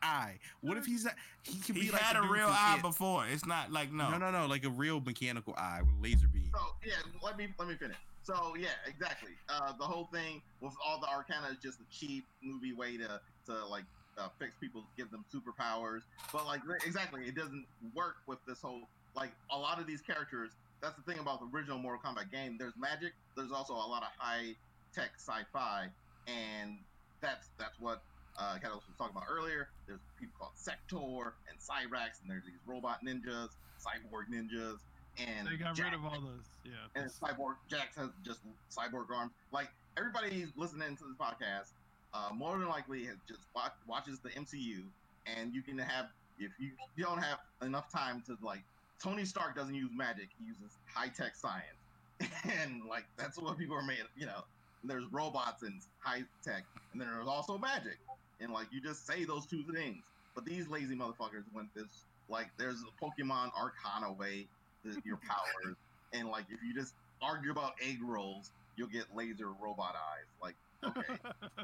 eye. 0.00 0.38
What 0.60 0.76
if 0.76 0.86
he's 0.86 1.04
a, 1.04 1.10
he 1.42 1.58
could 1.58 1.74
he 1.74 1.86
be 1.86 1.90
like 1.90 2.00
had 2.00 2.14
the 2.14 2.22
a 2.22 2.30
real 2.30 2.46
eye 2.46 2.76
It. 2.78 2.82
before. 2.82 3.26
It's 3.26 3.44
not 3.44 3.72
like 3.72 3.92
no. 3.92 4.08
No, 4.08 4.18
no, 4.18 4.30
no, 4.30 4.46
like 4.46 4.64
a 4.64 4.70
real 4.70 5.00
mechanical 5.00 5.54
eye 5.58 5.80
with 5.80 5.90
laser 6.00 6.28
beam. 6.28 6.48
So 6.54 6.60
yeah, 6.86 6.92
let 7.24 7.36
me 7.36 7.48
let 7.58 7.66
me 7.66 7.74
finish. 7.74 7.96
So 8.22 8.54
yeah, 8.56 8.68
exactly. 8.86 9.32
Uh, 9.48 9.72
the 9.76 9.82
whole 9.84 10.08
thing 10.12 10.40
with 10.60 10.74
all 10.86 11.00
the 11.00 11.08
Arcana 11.08 11.48
is 11.50 11.58
just 11.60 11.80
a 11.80 11.84
cheap 11.90 12.24
movie 12.40 12.72
way 12.72 12.96
to 12.96 13.20
to 13.46 13.66
like 13.66 13.84
uh, 14.16 14.28
fix 14.38 14.52
people, 14.60 14.84
give 14.96 15.10
them 15.10 15.24
superpowers. 15.34 16.02
But 16.32 16.46
like 16.46 16.60
exactly, 16.86 17.22
it 17.24 17.34
doesn't 17.34 17.66
work 17.96 18.18
with 18.28 18.38
this 18.46 18.62
whole 18.62 18.82
like 19.16 19.32
a 19.50 19.58
lot 19.58 19.80
of 19.80 19.88
these 19.88 20.02
characters. 20.02 20.52
That's 20.80 20.94
the 20.94 21.02
thing 21.02 21.18
about 21.18 21.40
the 21.40 21.48
original 21.52 21.78
Mortal 21.78 22.00
Kombat 22.00 22.30
game. 22.30 22.54
There's 22.60 22.74
magic. 22.78 23.12
There's 23.36 23.50
also 23.50 23.72
a 23.72 23.88
lot 23.90 24.04
of 24.04 24.10
high 24.16 24.54
tech 24.94 25.10
sci-fi, 25.16 25.88
and 26.26 26.78
that's 27.20 27.48
that's 27.58 27.78
what 27.80 28.02
uh, 28.38 28.54
Katos 28.62 28.86
was 28.86 28.96
talking 28.96 29.16
about 29.16 29.28
earlier. 29.30 29.68
There's 29.86 30.00
people 30.18 30.34
called 30.38 30.52
Sektor 30.56 31.34
and 31.48 31.58
Cyrax, 31.58 32.20
and 32.22 32.30
there's 32.30 32.44
these 32.44 32.60
robot 32.66 32.98
ninjas, 33.04 33.50
cyborg 33.80 34.28
ninjas, 34.32 34.78
and 35.18 35.46
They 35.48 35.56
got 35.56 35.74
Jack- 35.74 35.86
rid 35.86 35.94
of 35.94 36.04
all 36.04 36.20
those. 36.20 36.46
Yeah. 36.64 37.00
and 37.00 37.10
Cyborg 37.10 37.54
Jax 37.68 37.96
has 37.96 38.10
just 38.24 38.40
cyborg 38.70 39.10
arms. 39.14 39.32
Like 39.52 39.68
everybody 39.96 40.46
listening 40.56 40.96
to 40.96 41.04
this 41.04 41.16
podcast, 41.18 41.72
uh, 42.14 42.32
more 42.34 42.58
than 42.58 42.68
likely 42.68 43.04
has 43.06 43.16
just 43.26 43.40
watch, 43.54 43.72
watches 43.86 44.18
the 44.20 44.30
MCU, 44.30 44.82
and 45.26 45.52
you 45.54 45.62
can 45.62 45.78
have 45.78 46.06
if 46.38 46.52
you 46.60 46.70
don't 47.04 47.18
have 47.22 47.38
enough 47.62 47.90
time 47.92 48.22
to 48.26 48.36
like. 48.42 48.62
Tony 49.02 49.24
Stark 49.24 49.54
doesn't 49.54 49.74
use 49.76 49.90
magic; 49.94 50.28
he 50.40 50.44
uses 50.46 50.76
high 50.92 51.06
tech 51.08 51.36
science, 51.36 51.78
and 52.62 52.82
like 52.88 53.04
that's 53.16 53.38
what 53.38 53.56
people 53.56 53.76
are 53.76 53.82
made. 53.82 54.02
You 54.16 54.26
know, 54.26 54.42
there's 54.84 55.04
robots 55.10 55.62
and 55.62 55.80
high 55.98 56.22
tech, 56.44 56.64
and 56.92 57.00
then 57.00 57.08
there's 57.12 57.28
also 57.28 57.58
magic, 57.58 57.98
and 58.40 58.52
like 58.52 58.66
you 58.72 58.80
just 58.80 59.06
say 59.06 59.24
those 59.24 59.46
two 59.46 59.62
things. 59.74 60.04
But 60.34 60.44
these 60.44 60.68
lazy 60.68 60.94
motherfuckers 60.94 61.44
went 61.52 61.74
this 61.74 62.04
like 62.28 62.48
there's 62.58 62.82
a 62.82 63.04
Pokemon 63.04 63.50
Arcana 63.58 64.12
way 64.12 64.46
to 64.84 65.00
your 65.04 65.16
powers 65.16 65.76
and 66.12 66.28
like 66.28 66.44
if 66.50 66.60
you 66.62 66.74
just 66.74 66.94
argue 67.22 67.50
about 67.50 67.72
egg 67.82 67.98
rolls, 68.02 68.50
you'll 68.76 68.88
get 68.88 69.04
laser 69.14 69.48
robot 69.60 69.94
eyes. 69.94 70.26
Like, 70.42 70.54
okay, 70.84 71.18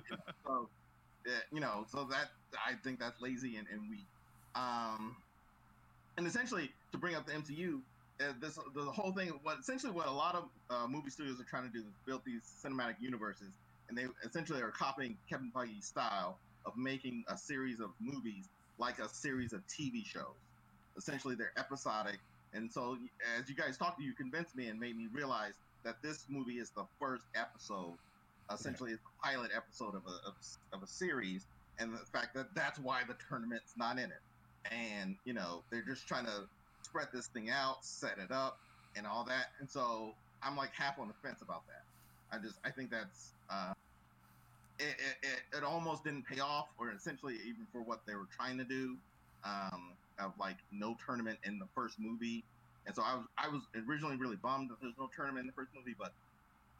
so 0.46 0.68
yeah, 1.26 1.32
you 1.52 1.60
know, 1.60 1.86
so 1.90 2.06
that 2.10 2.30
I 2.54 2.74
think 2.82 3.00
that's 3.00 3.20
lazy 3.20 3.56
and, 3.56 3.66
and 3.72 3.88
weak. 3.88 4.06
Um, 4.54 5.16
and 6.16 6.26
essentially, 6.26 6.70
to 6.92 6.98
bring 6.98 7.14
up 7.14 7.26
the 7.26 7.32
MCU, 7.32 7.80
this 8.40 8.58
the 8.74 8.82
whole 8.82 9.12
thing. 9.12 9.28
What 9.42 9.58
essentially 9.58 9.92
what 9.92 10.06
a 10.06 10.12
lot 10.12 10.34
of 10.34 10.44
uh, 10.70 10.86
movie 10.86 11.10
studios 11.10 11.40
are 11.40 11.44
trying 11.44 11.64
to 11.64 11.72
do 11.72 11.80
is 11.80 11.94
build 12.06 12.22
these 12.24 12.42
cinematic 12.64 12.96
universes, 13.00 13.50
and 13.88 13.96
they 13.98 14.06
essentially 14.24 14.60
are 14.60 14.70
copying 14.70 15.16
Kevin 15.28 15.50
Feige's 15.54 15.86
style 15.86 16.38
of 16.66 16.76
making 16.76 17.24
a 17.28 17.36
series 17.36 17.80
of 17.80 17.90
movies 18.00 18.48
like 18.78 18.98
a 18.98 19.08
series 19.08 19.52
of 19.52 19.60
TV 19.66 20.04
shows. 20.04 20.36
Essentially, 20.96 21.34
they're 21.34 21.52
episodic 21.58 22.18
and 22.54 22.70
so, 22.70 22.96
as 23.38 23.48
you 23.48 23.56
guys 23.56 23.76
talked, 23.76 24.00
you 24.00 24.14
convinced 24.14 24.56
me 24.56 24.68
and 24.68 24.78
made 24.78 24.96
me 24.96 25.08
realize 25.12 25.54
that 25.84 25.96
this 26.02 26.24
movie 26.28 26.54
is 26.54 26.70
the 26.70 26.84
first 27.00 27.24
episode. 27.34 27.96
Essentially, 28.52 28.92
it's 28.92 29.02
the 29.02 29.28
pilot 29.28 29.50
episode 29.54 29.94
of 29.96 30.02
a 30.06 30.28
of, 30.28 30.34
of 30.72 30.82
a 30.82 30.86
series, 30.86 31.46
and 31.80 31.92
the 31.92 31.98
fact 32.12 32.34
that 32.34 32.54
that's 32.54 32.78
why 32.78 33.02
the 33.06 33.16
tournament's 33.28 33.74
not 33.76 33.98
in 33.98 34.04
it. 34.04 34.22
And 34.70 35.16
you 35.24 35.34
know, 35.34 35.64
they're 35.70 35.82
just 35.82 36.06
trying 36.06 36.26
to 36.26 36.48
spread 36.94 37.08
this 37.12 37.26
thing 37.26 37.50
out, 37.50 37.84
set 37.84 38.18
it 38.18 38.30
up, 38.30 38.58
and 38.96 39.06
all 39.06 39.24
that. 39.24 39.46
And 39.58 39.68
so, 39.68 40.14
I'm 40.42 40.56
like 40.56 40.70
half 40.72 40.98
on 41.00 41.08
the 41.08 41.14
fence 41.26 41.42
about 41.42 41.62
that. 41.66 42.36
I 42.36 42.40
just, 42.40 42.58
I 42.64 42.70
think 42.70 42.90
that's. 42.90 43.32
Uh, 43.50 43.72
it, 44.78 44.96
it, 44.98 45.16
it, 45.22 45.58
it 45.58 45.64
almost 45.64 46.04
didn't 46.04 46.26
pay 46.26 46.40
off, 46.40 46.68
or 46.78 46.92
essentially, 46.92 47.34
even 47.46 47.66
for 47.72 47.82
what 47.82 48.00
they 48.06 48.14
were 48.14 48.28
trying 48.36 48.58
to 48.58 48.64
do. 48.64 48.96
Um, 49.44 49.92
of 50.18 50.32
like 50.38 50.56
no 50.72 50.96
tournament 51.04 51.38
in 51.44 51.58
the 51.58 51.66
first 51.74 51.98
movie, 51.98 52.44
and 52.86 52.94
so 52.94 53.02
I 53.02 53.14
was 53.14 53.26
I 53.36 53.48
was 53.48 53.62
originally 53.86 54.16
really 54.16 54.36
bummed 54.36 54.70
that 54.70 54.80
there's 54.80 54.94
no 54.98 55.08
tournament 55.14 55.42
in 55.42 55.46
the 55.48 55.52
first 55.52 55.70
movie, 55.74 55.94
but 55.98 56.12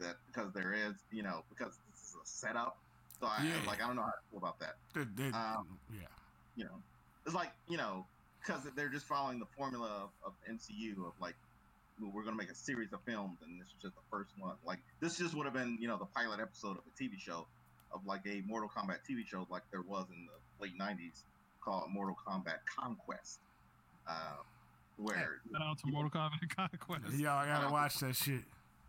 that 0.01 0.15
because 0.27 0.53
there 0.55 0.73
is, 0.73 0.95
you 1.11 1.23
know, 1.23 1.43
because 1.51 1.79
this 1.91 2.01
is 2.01 2.15
a 2.15 2.25
setup. 2.25 2.79
So 3.21 3.27
I 3.27 3.45
Yeah. 3.45 3.67
like 3.67 3.83
I 3.83 3.87
don't 3.87 3.97
know 3.97 4.03
how 4.03 4.09
to 4.09 4.23
feel 4.31 4.39
about 4.39 4.59
that. 4.61 4.77
Um, 5.35 5.79
yeah. 5.91 6.07
You 6.57 6.65
know, 6.65 6.83
it's 7.27 7.35
like 7.35 7.53
you 7.69 7.77
know 7.77 8.07
because 8.45 8.63
they're 8.77 8.89
just 8.89 9.07
following 9.07 9.39
the 9.39 9.47
formula 9.57 9.89
of, 10.05 10.11
of 10.27 10.33
MCU 10.51 11.07
of 11.07 11.13
like 11.21 11.35
we're 12.13 12.23
gonna 12.25 12.37
make 12.37 12.51
a 12.51 12.55
series 12.55 12.93
of 12.93 13.01
films 13.07 13.39
and 13.45 13.61
this 13.61 13.69
is 13.69 13.75
just 13.81 13.95
the 13.95 14.01
first 14.11 14.31
one. 14.39 14.55
Like 14.67 14.79
this 15.01 15.19
just 15.19 15.35
would 15.35 15.45
have 15.45 15.55
been 15.55 15.79
you 15.81 15.89
know 15.89 15.97
the 15.97 16.07
pilot 16.07 16.41
episode 16.41 16.73
of 16.77 16.83
a 16.87 17.03
TV 17.03 17.19
show 17.19 17.47
of 17.93 18.01
like 18.07 18.23
a 18.27 18.43
Mortal 18.47 18.71
Kombat 18.75 18.99
TV 19.09 19.27
show 19.27 19.47
like 19.51 19.63
there 19.71 19.83
was 19.83 20.07
in 20.11 20.27
the 20.27 20.63
late 20.65 20.79
'90s 20.79 21.23
called 21.65 21.91
Mortal 21.91 22.17
Kombat 22.27 22.59
Conquest, 22.79 23.39
uh, 24.09 24.13
where 24.99 25.39
Shout 25.53 25.63
out 25.63 25.79
to 25.79 25.87
Mortal 25.87 26.11
Kombat 26.11 26.49
Conquest. 26.57 27.17
Y'all 27.19 27.47
gotta 27.47 27.73
watch 27.73 27.99
that 28.01 28.17
shit. 28.17 28.43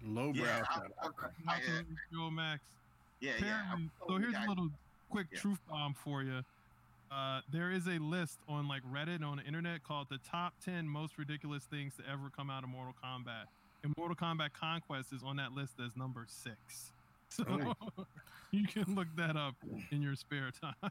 Lowbrow. 0.06 0.44
yeah, 0.44 0.62
I- 0.70 0.74
shout 0.74 0.92
out. 1.04 1.14
I- 1.22 1.28
Not 1.46 1.56
I- 1.56 1.60
to 2.12 2.32
Max. 2.32 2.62
yeah, 3.22 3.32
yeah. 3.32 3.38
Apparently, 3.38 3.90
I- 4.04 4.08
so 4.08 4.18
here's 4.18 4.34
yeah, 4.34 4.46
a 4.46 4.50
little 4.50 4.70
quick 5.10 5.28
yeah. 5.32 5.40
truth 5.40 5.60
bomb 5.70 5.94
for 5.94 6.24
you. 6.24 6.42
Uh, 7.16 7.40
there 7.50 7.72
is 7.72 7.88
a 7.88 7.98
list 8.00 8.40
on 8.50 8.68
like 8.68 8.82
Reddit 8.92 9.24
on 9.24 9.38
the 9.38 9.44
internet 9.44 9.84
called 9.84 10.08
the 10.10 10.20
top 10.30 10.54
10 10.66 10.86
most 10.86 11.18
ridiculous 11.18 11.64
things 11.64 11.94
to 11.96 12.04
ever 12.12 12.30
come 12.36 12.50
out 12.50 12.64
of 12.64 12.70
Mortal 12.70 12.94
Kombat. 13.02 13.46
And 13.84 13.94
Mortal 13.98 14.18
Kombat 14.18 14.50
Conquest 14.52 15.14
is 15.14 15.24
on 15.24 15.38
that 15.38 15.54
list 15.54 15.76
as 15.84 15.96
number 15.96 16.26
six. 16.28 16.92
So 17.28 17.44
you 18.52 18.66
can 18.68 18.96
look 18.96 19.08
that 19.18 19.36
up 19.36 19.56
in 19.92 20.02
your 20.02 20.16
spare 20.16 20.52
time. 20.52 20.76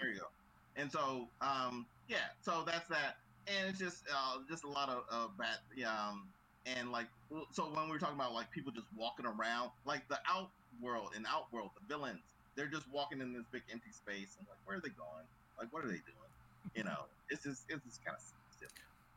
There 0.00 0.08
you 0.08 0.18
go. 0.18 0.26
And 0.74 0.90
so, 0.90 1.28
um, 1.42 1.86
yeah, 2.08 2.32
so 2.40 2.64
that's 2.66 2.88
that. 2.88 3.18
And 3.46 3.68
it's 3.68 3.78
just, 3.78 4.02
uh, 4.12 4.38
just 4.48 4.64
a 4.64 4.68
lot 4.68 4.88
of, 4.88 5.04
uh, 5.12 5.28
bad, 5.38 5.58
yeah, 5.76 5.92
um, 5.92 6.26
and 6.64 6.90
like, 6.90 7.06
so 7.52 7.64
when 7.64 7.84
we 7.84 7.92
were 7.92 7.98
talking 7.98 8.16
about 8.16 8.32
like 8.32 8.50
people 8.50 8.72
just 8.72 8.88
walking 8.96 9.26
around, 9.26 9.70
like 9.84 10.08
the 10.08 10.18
Outworld 10.26 11.10
and 11.14 11.26
Outworld, 11.28 11.70
the 11.78 11.86
villains, 11.86 12.24
they're 12.56 12.66
just 12.66 12.90
walking 12.90 13.20
in 13.20 13.32
this 13.34 13.44
big 13.52 13.62
empty 13.70 13.92
space, 13.92 14.34
and 14.38 14.48
like, 14.48 14.58
where 14.64 14.78
are 14.78 14.80
they 14.80 14.88
going? 14.88 15.26
Like, 15.58 15.72
what 15.72 15.84
are 15.84 15.88
they 15.88 15.94
doing? 15.94 16.30
You 16.74 16.84
know, 16.84 17.04
it's 17.30 17.42
just, 17.44 17.64
it's 17.68 17.84
just 17.84 18.04
kind 18.04 18.16
of 18.16 18.22
silly. 18.58 18.70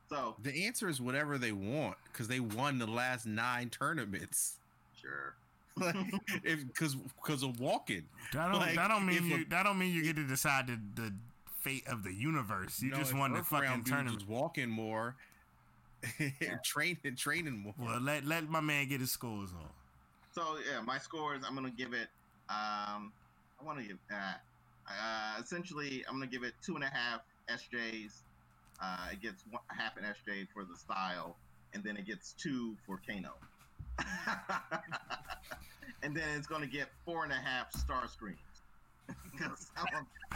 So, 0.09 0.35
The 0.41 0.65
answer 0.65 0.89
is 0.89 0.99
whatever 1.01 1.37
they 1.37 1.51
want 1.51 1.97
because 2.11 2.27
they 2.27 2.39
won 2.39 2.79
the 2.79 2.87
last 2.87 3.25
nine 3.25 3.69
tournaments. 3.69 4.55
sure. 4.99 5.35
Like, 5.79 5.95
if 6.43 6.67
because 6.67 6.95
because 6.95 7.41
of 7.41 7.59
walking. 7.61 8.03
That 8.33 8.51
don't 8.51 8.59
Like, 8.59 8.75
that 8.75 8.89
don't 8.89 9.05
mean 9.05 9.17
if 9.17 9.23
a- 9.23 9.27
you 9.27 9.45
that 9.45 9.63
don't 9.63 9.77
mean 9.79 9.93
you 9.93 10.03
get 10.03 10.17
to 10.17 10.25
decide 10.27 10.67
the, 10.67 10.77
the 11.01 11.13
fate 11.61 11.87
of 11.87 12.03
the 12.03 12.11
universe. 12.13 12.81
You 12.81 12.89
know, 12.91 12.97
just 12.97 13.11
if 13.11 13.17
wanted 13.17 13.37
to 13.37 13.43
fucking 13.45 13.83
dude 13.83 13.85
turn 13.85 14.07
him. 14.07 14.17
walking 14.27 14.67
more, 14.69 15.15
training, 16.65 17.15
training 17.15 17.57
more. 17.59 17.73
Well, 17.77 17.99
let 18.01 18.25
let 18.25 18.49
my 18.49 18.59
man 18.59 18.87
get 18.89 18.99
his 18.99 19.11
scores 19.11 19.51
on. 19.53 19.69
So 20.33 20.57
yeah, 20.69 20.81
my 20.81 20.97
scores. 20.97 21.43
I'm 21.47 21.55
gonna 21.55 21.69
give 21.71 21.93
it. 21.93 22.09
Um, 22.49 23.13
I 23.59 23.63
want 23.65 23.79
to 23.79 23.85
give. 23.85 23.97
Uh, 24.11 24.33
uh, 24.89 25.41
essentially, 25.41 26.03
I'm 26.07 26.15
gonna 26.15 26.27
give 26.27 26.43
it 26.43 26.53
two 26.65 26.75
and 26.75 26.83
a 26.83 26.89
half 26.89 27.21
SJs. 27.49 28.23
Uh, 28.81 29.07
it 29.11 29.21
gets 29.21 29.43
one, 29.49 29.61
half 29.69 29.97
an 29.97 30.03
SJ 30.03 30.47
for 30.53 30.63
the 30.63 30.75
style, 30.75 31.37
and 31.73 31.83
then 31.83 31.97
it 31.97 32.05
gets 32.05 32.33
two 32.33 32.75
for 32.85 32.99
Kano. 33.07 33.33
and 36.03 36.15
then 36.15 36.23
it's 36.35 36.47
gonna 36.47 36.67
get 36.67 36.87
four 37.05 37.23
and 37.23 37.31
a 37.33 37.35
half 37.35 37.71
star 37.73 38.07
screams. 38.07 38.39
Because 39.31 39.71
I 39.77 39.85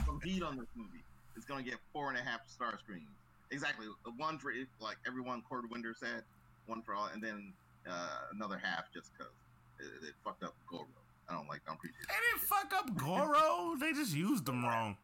some 0.06 0.20
heat 0.24 0.42
on 0.42 0.56
this 0.56 0.66
movie. 0.74 1.04
It's 1.36 1.44
gonna 1.46 1.62
get 1.62 1.76
four 1.92 2.08
and 2.10 2.18
a 2.18 2.22
half 2.22 2.48
star 2.48 2.78
screams. 2.78 3.06
Exactly, 3.50 3.86
one 4.16 4.38
for 4.38 4.52
like 4.80 4.96
everyone. 5.06 5.42
Corwinder 5.50 5.94
said, 5.94 6.22
one 6.66 6.82
for 6.82 6.94
all, 6.94 7.08
and 7.12 7.22
then 7.22 7.52
uh, 7.88 8.18
another 8.32 8.58
half 8.58 8.92
just 8.92 9.10
because 9.12 9.32
it, 9.78 10.08
it 10.08 10.14
fucked 10.24 10.42
up 10.42 10.54
Goro. 10.68 10.86
I 11.28 11.34
don't 11.34 11.48
like. 11.48 11.62
I 11.66 11.70
don't 11.70 11.76
appreciate. 11.76 12.06
They 12.08 12.14
didn't 12.30 12.48
fuck 12.48 12.72
up 12.74 12.96
Goro. 12.96 13.76
they 13.80 13.92
just 13.92 14.14
used 14.14 14.46
them 14.46 14.64
wrong. 14.64 14.96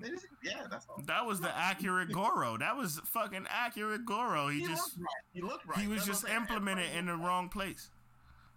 They 0.00 0.10
just, 0.10 0.26
yeah, 0.44 0.66
that's 0.70 0.86
all. 0.88 1.02
That 1.06 1.26
was 1.26 1.40
the 1.40 1.56
accurate 1.56 2.12
Goro. 2.12 2.56
That 2.56 2.76
was 2.76 3.00
fucking 3.06 3.46
accurate 3.50 4.04
Goro. 4.06 4.48
He 4.48 4.60
He 4.60 4.66
just 4.66 4.96
looked 4.96 4.98
right. 4.98 5.24
He 5.32 5.42
looked 5.42 5.66
right. 5.66 5.78
he 5.80 5.88
was 5.88 6.06
That's 6.06 6.22
just 6.22 6.32
implemented 6.32 6.86
in 6.96 7.06
the 7.06 7.16
wrong 7.16 7.48
place. 7.48 7.90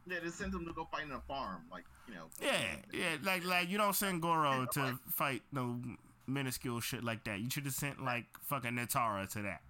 Yeah, 0.07 0.17
they 0.23 0.29
sent 0.29 0.53
him 0.53 0.65
to 0.65 0.73
go 0.73 0.87
fight 0.91 1.05
in 1.05 1.11
a 1.11 1.19
farm, 1.21 1.63
like 1.71 1.85
you 2.07 2.13
know. 2.13 2.25
Yeah, 2.41 2.75
yeah, 2.93 3.17
like 3.23 3.43
like 3.45 3.69
you 3.69 3.77
don't 3.77 3.95
send 3.95 4.21
Goro 4.21 4.67
to 4.73 4.99
fight 5.09 5.41
no 5.51 5.79
minuscule 6.27 6.79
shit 6.79 7.03
like 7.03 7.23
that. 7.23 7.39
You 7.39 7.49
should 7.49 7.65
have 7.65 7.73
sent 7.73 8.03
like 8.03 8.25
fucking 8.43 8.71
Nitara 8.73 9.27
to 9.33 9.41
that. 9.41 9.61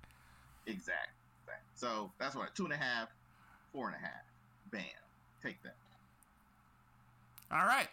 Exactly. 0.68 1.16
exactly. 1.44 1.66
So 1.76 2.12
that's 2.20 2.36
what 2.36 2.54
two 2.56 2.66
and 2.66 2.74
a 2.74 2.78
half, 2.78 3.10
four 3.72 3.88
and 3.88 3.96
a 3.96 4.00
half. 4.00 4.24
Bam. 4.72 4.82
Take 5.44 5.62
that. 5.64 5.76
All 7.52 7.66
right. 7.66 7.88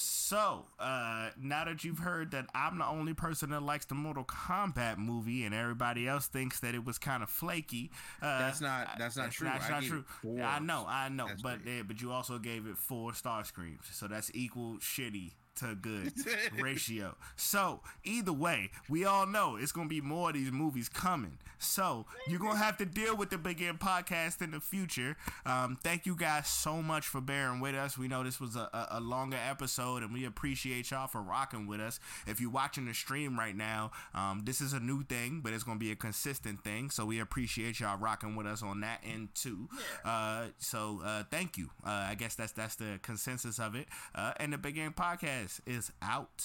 So, 0.00 0.66
uh, 0.78 1.30
now 1.40 1.64
that 1.64 1.82
you've 1.82 1.98
heard 1.98 2.30
that 2.30 2.46
I'm 2.54 2.78
the 2.78 2.86
only 2.86 3.14
person 3.14 3.50
that 3.50 3.62
likes 3.64 3.84
the 3.84 3.96
Mortal 3.96 4.24
Kombat 4.24 4.96
movie 4.96 5.44
and 5.44 5.52
everybody 5.52 6.06
else 6.06 6.28
thinks 6.28 6.60
that 6.60 6.72
it 6.76 6.84
was 6.84 6.98
kind 6.98 7.20
of 7.20 7.28
flaky, 7.28 7.90
uh, 8.22 8.38
That's 8.38 8.60
not- 8.60 8.96
that's 8.96 9.16
not 9.16 9.32
true. 9.32 9.48
That's 9.48 9.66
I 9.66 9.70
not 9.70 9.82
true. 9.82 10.04
I 10.40 10.60
know, 10.60 10.84
I 10.86 11.08
know, 11.08 11.26
That's 11.26 11.42
but 11.42 11.60
uh, 11.66 11.82
but 11.84 12.00
you 12.00 12.12
also 12.12 12.38
gave 12.38 12.66
it 12.68 12.78
four 12.78 13.12
star 13.12 13.44
screams, 13.44 13.86
so 13.90 14.06
that's 14.06 14.30
equal 14.34 14.74
shitty 14.78 15.32
to 15.58 15.70
a 15.70 15.74
good 15.74 16.12
ratio. 16.60 17.16
So 17.36 17.80
either 18.04 18.32
way, 18.32 18.70
we 18.88 19.04
all 19.04 19.26
know 19.26 19.56
it's 19.56 19.72
gonna 19.72 19.88
be 19.88 20.00
more 20.00 20.30
of 20.30 20.34
these 20.34 20.52
movies 20.52 20.88
coming. 20.88 21.38
So 21.58 22.06
you're 22.28 22.38
gonna 22.38 22.58
have 22.58 22.76
to 22.78 22.86
deal 22.86 23.16
with 23.16 23.30
the 23.30 23.38
Begin 23.38 23.78
podcast 23.78 24.42
in 24.42 24.52
the 24.52 24.60
future. 24.60 25.16
Um, 25.44 25.78
thank 25.82 26.06
you 26.06 26.14
guys 26.14 26.46
so 26.48 26.82
much 26.82 27.06
for 27.06 27.20
bearing 27.20 27.60
with 27.60 27.74
us. 27.74 27.98
We 27.98 28.08
know 28.08 28.22
this 28.22 28.40
was 28.40 28.56
a, 28.56 28.68
a, 28.72 28.88
a 28.92 29.00
longer 29.00 29.36
episode, 29.48 30.02
and 30.02 30.12
we 30.12 30.24
appreciate 30.24 30.90
y'all 30.90 31.06
for 31.08 31.20
rocking 31.20 31.66
with 31.66 31.80
us. 31.80 31.98
If 32.26 32.40
you're 32.40 32.50
watching 32.50 32.86
the 32.86 32.94
stream 32.94 33.38
right 33.38 33.56
now, 33.56 33.90
um, 34.14 34.42
this 34.44 34.60
is 34.60 34.72
a 34.72 34.80
new 34.80 35.02
thing, 35.02 35.40
but 35.42 35.52
it's 35.52 35.64
gonna 35.64 35.78
be 35.78 35.90
a 35.90 35.96
consistent 35.96 36.62
thing. 36.62 36.90
So 36.90 37.04
we 37.04 37.18
appreciate 37.20 37.80
y'all 37.80 37.98
rocking 37.98 38.36
with 38.36 38.46
us 38.46 38.62
on 38.62 38.80
that 38.80 39.02
end 39.04 39.28
too. 39.34 39.68
Uh, 40.04 40.46
so 40.58 41.00
uh, 41.04 41.24
thank 41.30 41.56
you. 41.58 41.70
Uh, 41.84 42.06
I 42.10 42.14
guess 42.14 42.34
that's 42.34 42.52
that's 42.52 42.76
the 42.76 42.98
consensus 43.02 43.58
of 43.58 43.74
it. 43.74 43.88
Uh, 44.14 44.32
and 44.38 44.52
the 44.52 44.58
Begin 44.58 44.92
podcast 44.92 45.47
is 45.66 45.90
out. 46.02 46.44